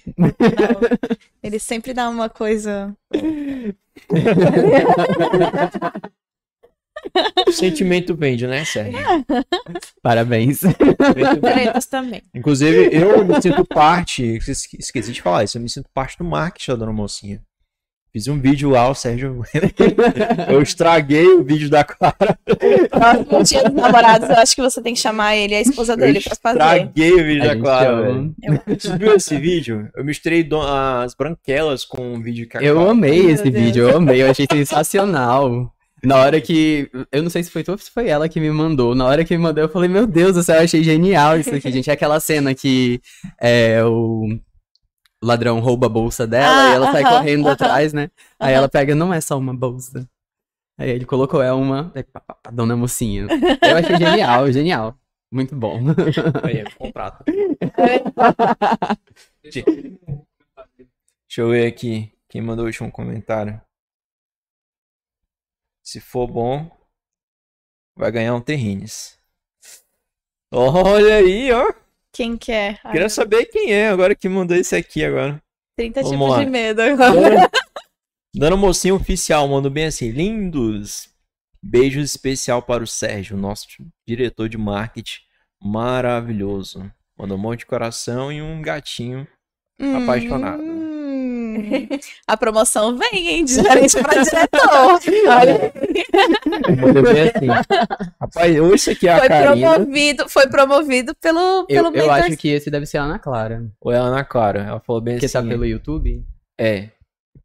Ele 1.44 1.60
sempre 1.60 1.94
dá 1.94 2.10
uma 2.10 2.30
coisa. 2.30 2.98
O 7.48 7.52
sentimento 7.52 8.16
vende, 8.16 8.46
né, 8.48 8.64
Sérgio? 8.66 9.00
Parabéns. 10.02 10.60
Tretas 11.42 11.86
também. 11.86 12.22
Inclusive, 12.34 12.90
eu 12.96 13.26
me 13.26 13.42
sinto 13.42 13.66
parte, 13.66 14.24
esque- 14.48 14.78
esqueci 14.80 15.12
de 15.12 15.22
falar 15.22 15.44
isso, 15.44 15.58
eu 15.58 15.62
me 15.62 15.70
sinto 15.70 15.90
parte 15.94 16.18
do 16.18 16.24
marketing 16.24 16.72
da 16.72 16.78
Dona 16.78 16.94
Mocinha. 16.94 17.42
Fiz 18.14 18.28
um 18.28 18.38
vídeo 18.38 18.70
lá, 18.72 18.90
o 18.90 18.94
Sérgio. 18.94 19.42
eu 20.52 20.62
estraguei 20.62 21.26
o 21.28 21.44
vídeo 21.46 21.70
da 21.70 21.82
Clara. 21.82 22.38
Próximo 22.90 23.44
dia 23.44 23.64
dos 23.64 23.74
namorados, 23.74 24.30
eu 24.30 24.36
acho 24.36 24.54
que 24.54 24.62
você 24.62 24.82
tem 24.82 24.94
que 24.94 25.00
chamar 25.00 25.38
ele 25.38 25.54
e 25.54 25.58
a 25.58 25.62
esposa 25.62 25.96
dele 25.96 26.18
eu 26.18 26.24
pra 26.24 26.36
fazer. 26.36 26.60
estraguei 26.60 27.14
o 27.14 27.24
vídeo 27.24 27.44
A 27.44 27.54
da 27.54 27.62
Clara, 27.62 28.02
velho. 28.02 28.36
Você 28.68 28.98
viu 28.98 29.16
esse 29.16 29.38
vídeo? 29.38 29.90
Eu 29.96 30.04
misturei 30.04 30.44
do- 30.44 30.62
as 30.62 31.14
branquelas 31.16 31.86
com 31.86 32.14
o 32.16 32.22
vídeo 32.22 32.50
que 32.50 32.58
a 32.58 32.62
Eu 32.62 32.82
amei 32.90 33.22
Meu 33.24 33.30
esse 33.30 33.50
Deus. 33.50 33.64
vídeo, 33.66 33.88
eu 33.90 33.96
amei, 33.98 34.22
eu 34.22 34.30
achei 34.30 34.46
sensacional. 34.52 35.74
Na 36.04 36.18
hora 36.18 36.42
que. 36.42 36.90
Eu 37.12 37.22
não 37.22 37.30
sei 37.30 37.44
se 37.44 37.52
foi 37.52 37.64
tu 37.64 37.72
ou 37.72 37.78
se 37.78 37.92
foi 37.92 38.08
ela 38.08 38.28
que 38.28 38.40
me 38.40 38.50
mandou. 38.52 38.96
Na 38.96 39.06
hora 39.06 39.24
que 39.24 39.36
me 39.38 39.44
mandou, 39.44 39.64
eu 39.64 39.70
falei, 39.70 39.88
meu 39.90 40.08
Deus 40.08 40.34
do 40.36 40.44
céu, 40.44 40.58
eu 40.58 40.64
achei 40.64 40.84
genial 40.84 41.40
isso 41.40 41.54
aqui, 41.54 41.72
gente. 41.72 41.90
É 41.90 41.94
aquela 41.94 42.20
cena 42.20 42.54
que 42.56 43.00
é, 43.40 43.84
o 43.86 44.28
ladrão 45.24 45.60
rouba 45.60 45.86
a 45.86 45.90
bolsa 45.90 46.26
dela 46.26 46.48
Ah, 46.48 46.70
e 46.70 46.74
ela 46.74 46.92
sai 46.92 47.04
aham, 47.04 47.18
correndo 47.18 47.46
aham. 47.46 47.54
atrás, 47.54 47.94
né? 47.94 48.10
Aí 48.40 48.54
Aham. 48.54 48.58
ela 48.58 48.70
pega, 48.70 48.96
não 48.96 49.14
é 49.14 49.22
só 49.22 49.38
uma 49.38 49.54
bolsa. 49.54 50.10
Aí 50.78 50.90
ele 50.90 51.06
colocou, 51.06 51.42
é 51.44 51.54
uma. 51.54 51.92
Aí, 51.94 52.02
pá, 52.04 52.20
pá, 52.20 52.34
pá, 52.34 52.50
Dona 52.50 52.76
Mocinha. 52.76 53.28
Eu 53.62 53.78
achei 53.78 53.96
genial, 53.98 54.52
genial. 54.52 54.98
Muito 55.32 55.56
bom. 55.56 55.80
Aí, 56.44 56.66
contrato. 56.78 57.24
Deixa 59.44 59.64
eu 61.38 61.50
ver 61.50 61.68
aqui. 61.68 62.12
Quem 62.28 62.42
mandou 62.42 62.66
o 62.66 62.68
último 62.68 62.92
comentário? 62.92 63.62
Se 65.84 66.00
for 66.00 66.28
bom, 66.28 66.70
vai 67.96 68.12
ganhar 68.12 68.36
um 68.36 68.42
Terrines. 68.42 69.18
Olha 70.52 71.16
aí, 71.16 71.52
ó. 71.52 71.74
Quem 72.12 72.38
quer? 72.38 72.80
Ai, 72.84 72.92
Queria 72.92 73.10
saber 73.10 73.46
quem 73.46 73.72
é 73.74 73.88
agora 73.90 74.14
que 74.14 74.28
mandou 74.28 74.56
esse 74.58 74.76
aqui 74.76 75.04
agora. 75.04 75.42
30 75.78 76.02
Vamos 76.02 76.18
tipos 76.18 76.30
lá. 76.30 76.44
de 76.44 76.50
medo. 76.50 76.82
Dando 78.36 78.58
mocinho 78.58 78.96
oficial, 78.96 79.48
mandou 79.48 79.72
bem 79.72 79.86
assim. 79.86 80.12
Lindos. 80.12 81.10
Beijos 81.64 82.04
especial 82.04 82.62
para 82.62 82.84
o 82.84 82.88
Sérgio, 82.88 83.38
nosso 83.38 83.68
diretor 84.06 84.50
de 84.50 84.58
marketing. 84.58 85.22
Maravilhoso. 85.64 86.92
Mandou 87.18 87.38
um 87.38 87.42
monte 87.42 87.60
de 87.60 87.66
coração 87.68 88.32
e 88.32 88.42
um 88.42 88.62
gatinho 88.62 89.28
apaixonado. 89.80 90.81
Hum. 91.60 91.88
A 92.28 92.38
promoção 92.38 92.98
vem, 92.98 93.28
hein? 93.30 93.46
De 93.46 93.54
gerente 93.54 94.02
para 94.02 94.22
diretor. 94.24 95.00
Olha, 95.28 95.72
bem 97.14 97.30
assim. 97.36 97.48
Rapaz, 98.20 98.56
aqui 98.90 99.08
é 99.08 99.14
a 99.14 99.20
foi 99.20 99.28
Karina, 99.28 99.74
promovido, 99.76 100.30
foi 100.30 100.48
promovido 100.48 101.16
pelo, 101.22 101.66
pelo 101.66 101.88
Eu, 101.90 101.94
eu 102.04 102.12
acho 102.12 102.38
que 102.38 102.50
esse 102.50 102.70
deve 102.70 102.86
ser 102.86 102.98
a 102.98 103.04
Ana 103.04 103.20
Clara. 103.20 103.66
ou 103.80 103.92
é 103.92 103.98
a 103.98 104.02
Ana 104.02 104.24
Clara. 104.24 104.62
Ela 104.62 104.80
falou 104.80 105.02
bem 105.02 105.18
Que 105.18 105.26
assim. 105.26 105.34
tá 105.34 105.44
pelo 105.44 105.66
YouTube. 105.66 106.24
É. 106.60 106.90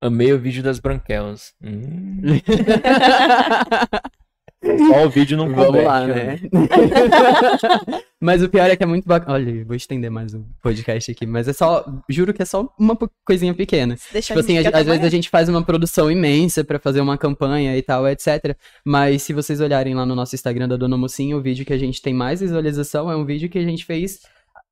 Amei 0.00 0.32
o 0.32 0.38
vídeo 0.38 0.62
das 0.62 0.78
branquelas. 0.78 1.52
Hum, 1.62 2.20
só 4.64 5.04
o 5.04 5.10
vídeo 5.10 5.36
não 5.36 5.48
Vamos 5.48 5.84
lá, 5.84 6.06
né? 6.06 6.40
mas 8.20 8.42
o 8.42 8.48
pior 8.48 8.70
é 8.70 8.76
que 8.76 8.82
é 8.82 8.86
muito 8.86 9.06
bacana. 9.06 9.34
Olha, 9.34 9.64
vou 9.64 9.76
estender 9.76 10.10
mais 10.10 10.34
um 10.34 10.44
podcast 10.62 11.10
aqui, 11.10 11.26
mas 11.26 11.46
é 11.46 11.52
só. 11.52 11.84
Juro 12.08 12.32
que 12.32 12.42
é 12.42 12.44
só 12.44 12.68
uma 12.78 12.96
coisinha 13.24 13.54
pequena. 13.54 13.96
Deixa 14.12 14.28
Tipo 14.28 14.40
assim, 14.40 14.58
às 14.58 14.86
vezes 14.86 15.04
a 15.04 15.08
gente 15.08 15.28
faz 15.28 15.48
uma 15.48 15.62
produção 15.62 16.10
imensa 16.10 16.64
pra 16.64 16.78
fazer 16.78 17.00
uma 17.00 17.18
campanha 17.18 17.76
e 17.76 17.82
tal, 17.82 18.08
etc. 18.08 18.56
Mas 18.84 19.22
se 19.22 19.32
vocês 19.32 19.60
olharem 19.60 19.94
lá 19.94 20.06
no 20.06 20.14
nosso 20.14 20.34
Instagram 20.34 20.68
da 20.68 20.76
Dona 20.76 20.96
Mocinha, 20.96 21.36
o 21.36 21.42
vídeo 21.42 21.64
que 21.64 21.72
a 21.72 21.78
gente 21.78 22.00
tem 22.00 22.14
mais 22.14 22.40
visualização 22.40 23.10
é 23.10 23.16
um 23.16 23.24
vídeo 23.24 23.48
que 23.48 23.58
a 23.58 23.64
gente 23.64 23.84
fez 23.84 24.20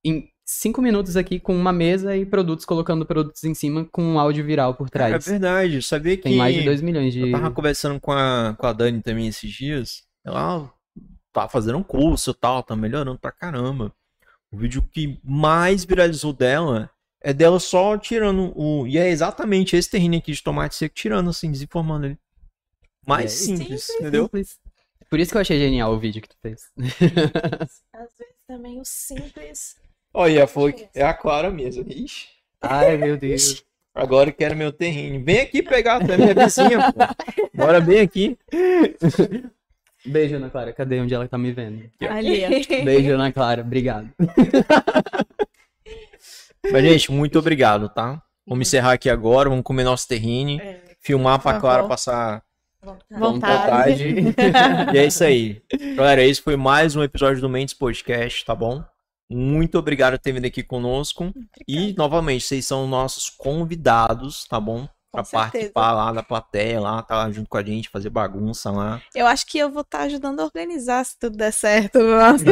em 0.05 0.29
cinco 0.45 0.83
minutos 0.83 1.17
aqui 1.17 1.41
com 1.41 1.57
uma 1.57 1.73
mesa 1.73 2.17
e 2.17 2.25
produtos, 2.27 2.65
colocando 2.65 3.07
produtos 3.07 3.43
em 3.45 3.55
cima 3.55 3.85
com 3.91 4.03
um 4.03 4.19
áudio 4.19 4.45
viral 4.45 4.75
por 4.75 4.87
É 4.89 4.91
trás. 4.91 5.27
verdade. 5.27 5.81
Sabia 5.83 6.17
que. 6.17 6.25
tem 6.25 6.37
mais 6.37 6.55
de 6.55 6.63
2 6.63 6.81
milhões 6.83 7.13
de. 7.13 7.21
Eu 7.21 7.33
tava 7.33 7.51
conversando 7.51 7.99
com 8.01 8.13
a, 8.13 8.55
com 8.59 8.67
a 8.67 8.73
Dani 8.73 9.01
também 9.03 9.27
esses 9.29 9.51
dias. 9.51 10.03
Ela 10.25 10.73
tá 11.33 11.49
fazendo 11.49 11.79
um 11.79 11.83
curso 11.83 12.31
e 12.31 12.35
tal, 12.35 12.63
tá 12.63 12.77
melhorando 12.77 13.19
pra 13.19 13.33
caramba. 13.33 13.93
O 14.53 14.57
vídeo 14.57 14.83
que 14.93 15.19
mais 15.25 15.85
viralizou 15.85 16.33
dela 16.33 16.89
é 17.21 17.33
dela 17.33 17.59
só 17.59 17.97
tirando 17.99 18.53
o. 18.57 18.87
E 18.87 18.99
é 18.99 19.09
exatamente 19.09 19.77
esse 19.77 19.91
terreno 19.91 20.17
aqui 20.17 20.33
de 20.33 20.43
tomate 20.43 20.75
seco, 20.77 20.95
tirando 20.95 21.31
assim, 21.31 21.51
desinformando 21.51 22.07
ele. 22.07 22.19
Mais 23.07 23.25
É, 23.25 23.29
simples, 23.29 23.91
entendeu? 23.91 24.25
Simples. 24.25 24.59
Por 25.11 25.21
isso 25.21 25.31
que 25.31 25.37
eu 25.37 25.41
achei 25.43 25.59
genial 25.59 25.93
o 25.93 25.99
vídeo 25.99 26.23
que 26.23 26.29
tu 26.29 26.37
fez. 26.41 26.71
Às 26.79 28.11
vezes 28.19 28.35
também 28.49 28.81
o 28.81 28.85
simples. 28.85 29.77
Olha, 30.17 30.47
foi 30.47 30.89
é 30.95 31.03
a 31.03 31.13
Clara 31.13 31.51
mesmo. 31.51 31.85
Ixi, 31.89 32.29
Ai, 32.63 32.97
meu 32.97 33.17
Deus. 33.17 33.65
agora 33.93 34.31
eu 34.31 34.35
quero 34.35 34.55
meu 34.57 34.71
terreno. 34.73 35.25
Vem 35.25 35.41
aqui 35.41 35.61
pegar, 35.61 35.99
tu 36.05 36.13
é 36.13 36.17
minha 36.17 36.33
vizinha, 36.35 36.93
pô. 36.93 37.01
Bora 37.53 37.81
bem 37.81 37.99
aqui. 38.01 38.39
Beijo, 40.07 40.37
Ana 40.37 40.51
Clara. 40.51 40.73
Cadê 40.73 41.01
onde 41.01 41.15
ela 41.15 41.27
tá 41.27 41.37
me 41.37 41.51
vendo? 41.51 41.91
Ali. 42.09 42.43
Beijo, 42.85 43.13
Ana 43.15 43.33
Clara. 43.33 43.63
Obrigado. 43.63 44.09
Mas, 46.71 46.83
gente, 46.85 47.11
muito 47.11 47.39
obrigado, 47.39 47.89
tá? 47.89 48.23
Vamos 48.47 48.69
encerrar 48.69 48.93
aqui 48.93 49.11
agora, 49.11 49.49
vamos 49.49 49.65
comer 49.65 49.85
nosso 49.85 50.07
terrine, 50.07 50.61
É, 50.61 50.81
filmar 51.01 51.41
pra 51.41 51.59
Clara 51.59 51.85
passar 51.85 52.43
Vontade. 53.11 54.15
vontade. 54.15 54.95
e 54.95 54.99
é 54.99 55.07
isso 55.07 55.25
aí. 55.25 55.63
Galera, 55.97 56.23
esse 56.23 56.43
foi 56.43 56.57
mais 56.57 56.95
um 56.95 57.03
episódio 57.03 57.41
do 57.41 57.49
Mendes 57.49 57.73
Podcast, 57.75 58.45
tá 58.45 58.55
bom? 58.55 58.85
Muito 59.31 59.79
obrigado 59.79 60.13
por 60.15 60.19
ter 60.19 60.33
vindo 60.33 60.47
aqui 60.47 60.63
conosco. 60.63 61.33
E, 61.67 61.95
novamente, 61.97 62.45
vocês 62.45 62.67
são 62.67 62.87
nossos 62.87 63.31
convidados, 63.31 64.47
tá 64.47 64.61
bom? 64.61 64.87
Pra 65.11 65.23
Com 65.23 65.31
certeza. 65.31 65.51
participar 65.51 65.93
lá 65.93 66.13
da 66.13 66.23
plateia, 66.25 66.81
lá, 66.81 67.01
tá 67.01 67.17
lá 67.17 67.31
junto 67.31 67.49
com 67.49 67.57
a 67.57 67.63
gente, 67.63 67.89
fazer 67.89 68.11
bagunça 68.11 68.73
lá. 68.73 69.01
Eu 69.15 69.29
acho 69.29 69.47
que 69.47 69.57
eu 69.59 69.71
vou 69.71 69.83
estar 69.83 70.01
ajudando 70.01 70.41
a 70.41 70.45
organizar 70.45 71.05
se 71.05 71.17
tudo 71.17 71.37
der 71.37 71.53
certo. 71.53 72.01
Nossa. 72.01 72.45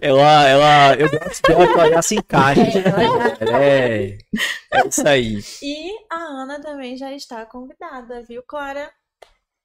Ela, 0.00 0.48
ela, 0.48 0.94
eu 0.94 1.08
gosto 1.10 1.42
dela 1.42 1.66
que 1.66 1.72
ela 1.72 1.90
já 1.90 2.02
se 2.02 2.16
encaixa. 2.16 2.82
É, 3.40 4.18
é 4.72 4.88
isso 4.88 5.08
aí. 5.08 5.40
E 5.62 5.92
a 6.10 6.16
Ana 6.16 6.60
também 6.60 6.96
já 6.96 7.12
está 7.12 7.46
convidada, 7.46 8.22
viu, 8.22 8.42
Clara? 8.42 8.90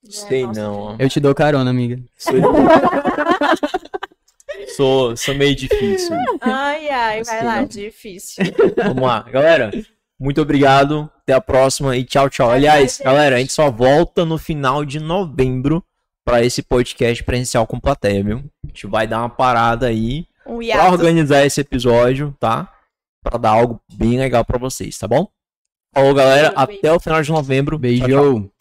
É 0.06 0.12
Sei 0.12 0.46
nossa 0.46 0.62
não, 0.62 0.80
ó. 0.80 0.96
Eu 1.00 1.10
te 1.10 1.20
dou 1.20 1.34
carona, 1.34 1.70
amiga. 1.70 2.00
Sou, 4.68 5.16
sou, 5.16 5.36
meio 5.36 5.56
difícil. 5.56 6.16
Ai, 6.42 6.90
ai, 6.90 7.24
vai 7.24 7.44
lá, 7.44 7.62
não. 7.62 7.68
difícil. 7.68 8.44
Vamos 8.78 9.04
lá, 9.04 9.22
galera. 9.22 9.72
Muito 10.20 10.42
obrigado. 10.42 11.10
Até 11.22 11.34
a 11.34 11.42
próxima 11.42 11.96
e 11.98 12.04
tchau, 12.04 12.30
tchau. 12.30 12.50
Aliás, 12.50 12.94
gente. 12.98 13.04
galera, 13.04 13.36
a 13.36 13.40
gente 13.40 13.54
só 13.54 13.70
volta 13.70 14.26
no 14.26 14.38
final 14.38 14.86
de 14.86 15.00
novembro 15.00 15.84
para 16.26 16.44
esse 16.44 16.62
podcast 16.62 17.24
presencial 17.24 17.68
com 17.68 17.80
plateia, 17.80 18.24
viu? 18.24 18.44
A 18.64 18.68
gente 18.68 18.88
vai 18.88 19.06
dar 19.08 19.20
uma 19.20 19.30
parada 19.30 19.88
aí 19.88 20.26
Um 20.46 20.60
para 20.60 20.92
organizar 20.92 21.46
esse 21.46 21.62
episódio, 21.62 22.36
tá? 22.40 22.72
Para 23.22 23.38
dar 23.38 23.52
algo 23.52 23.82
bem 23.94 24.18
legal 24.18 24.44
para 24.46 24.58
vocês, 24.58 24.98
tá 24.98 25.08
bom? 25.08 25.28
Falou, 25.94 26.14
galera. 26.14 26.50
Beijo, 26.50 26.66
beijo. 26.68 26.80
Até 26.80 26.94
o 26.94 27.00
final 27.00 27.22
de 27.22 27.32
novembro. 27.32 27.78
Tchau, 27.78 28.08
tchau. 28.08 28.34
Beijo. 28.34 28.54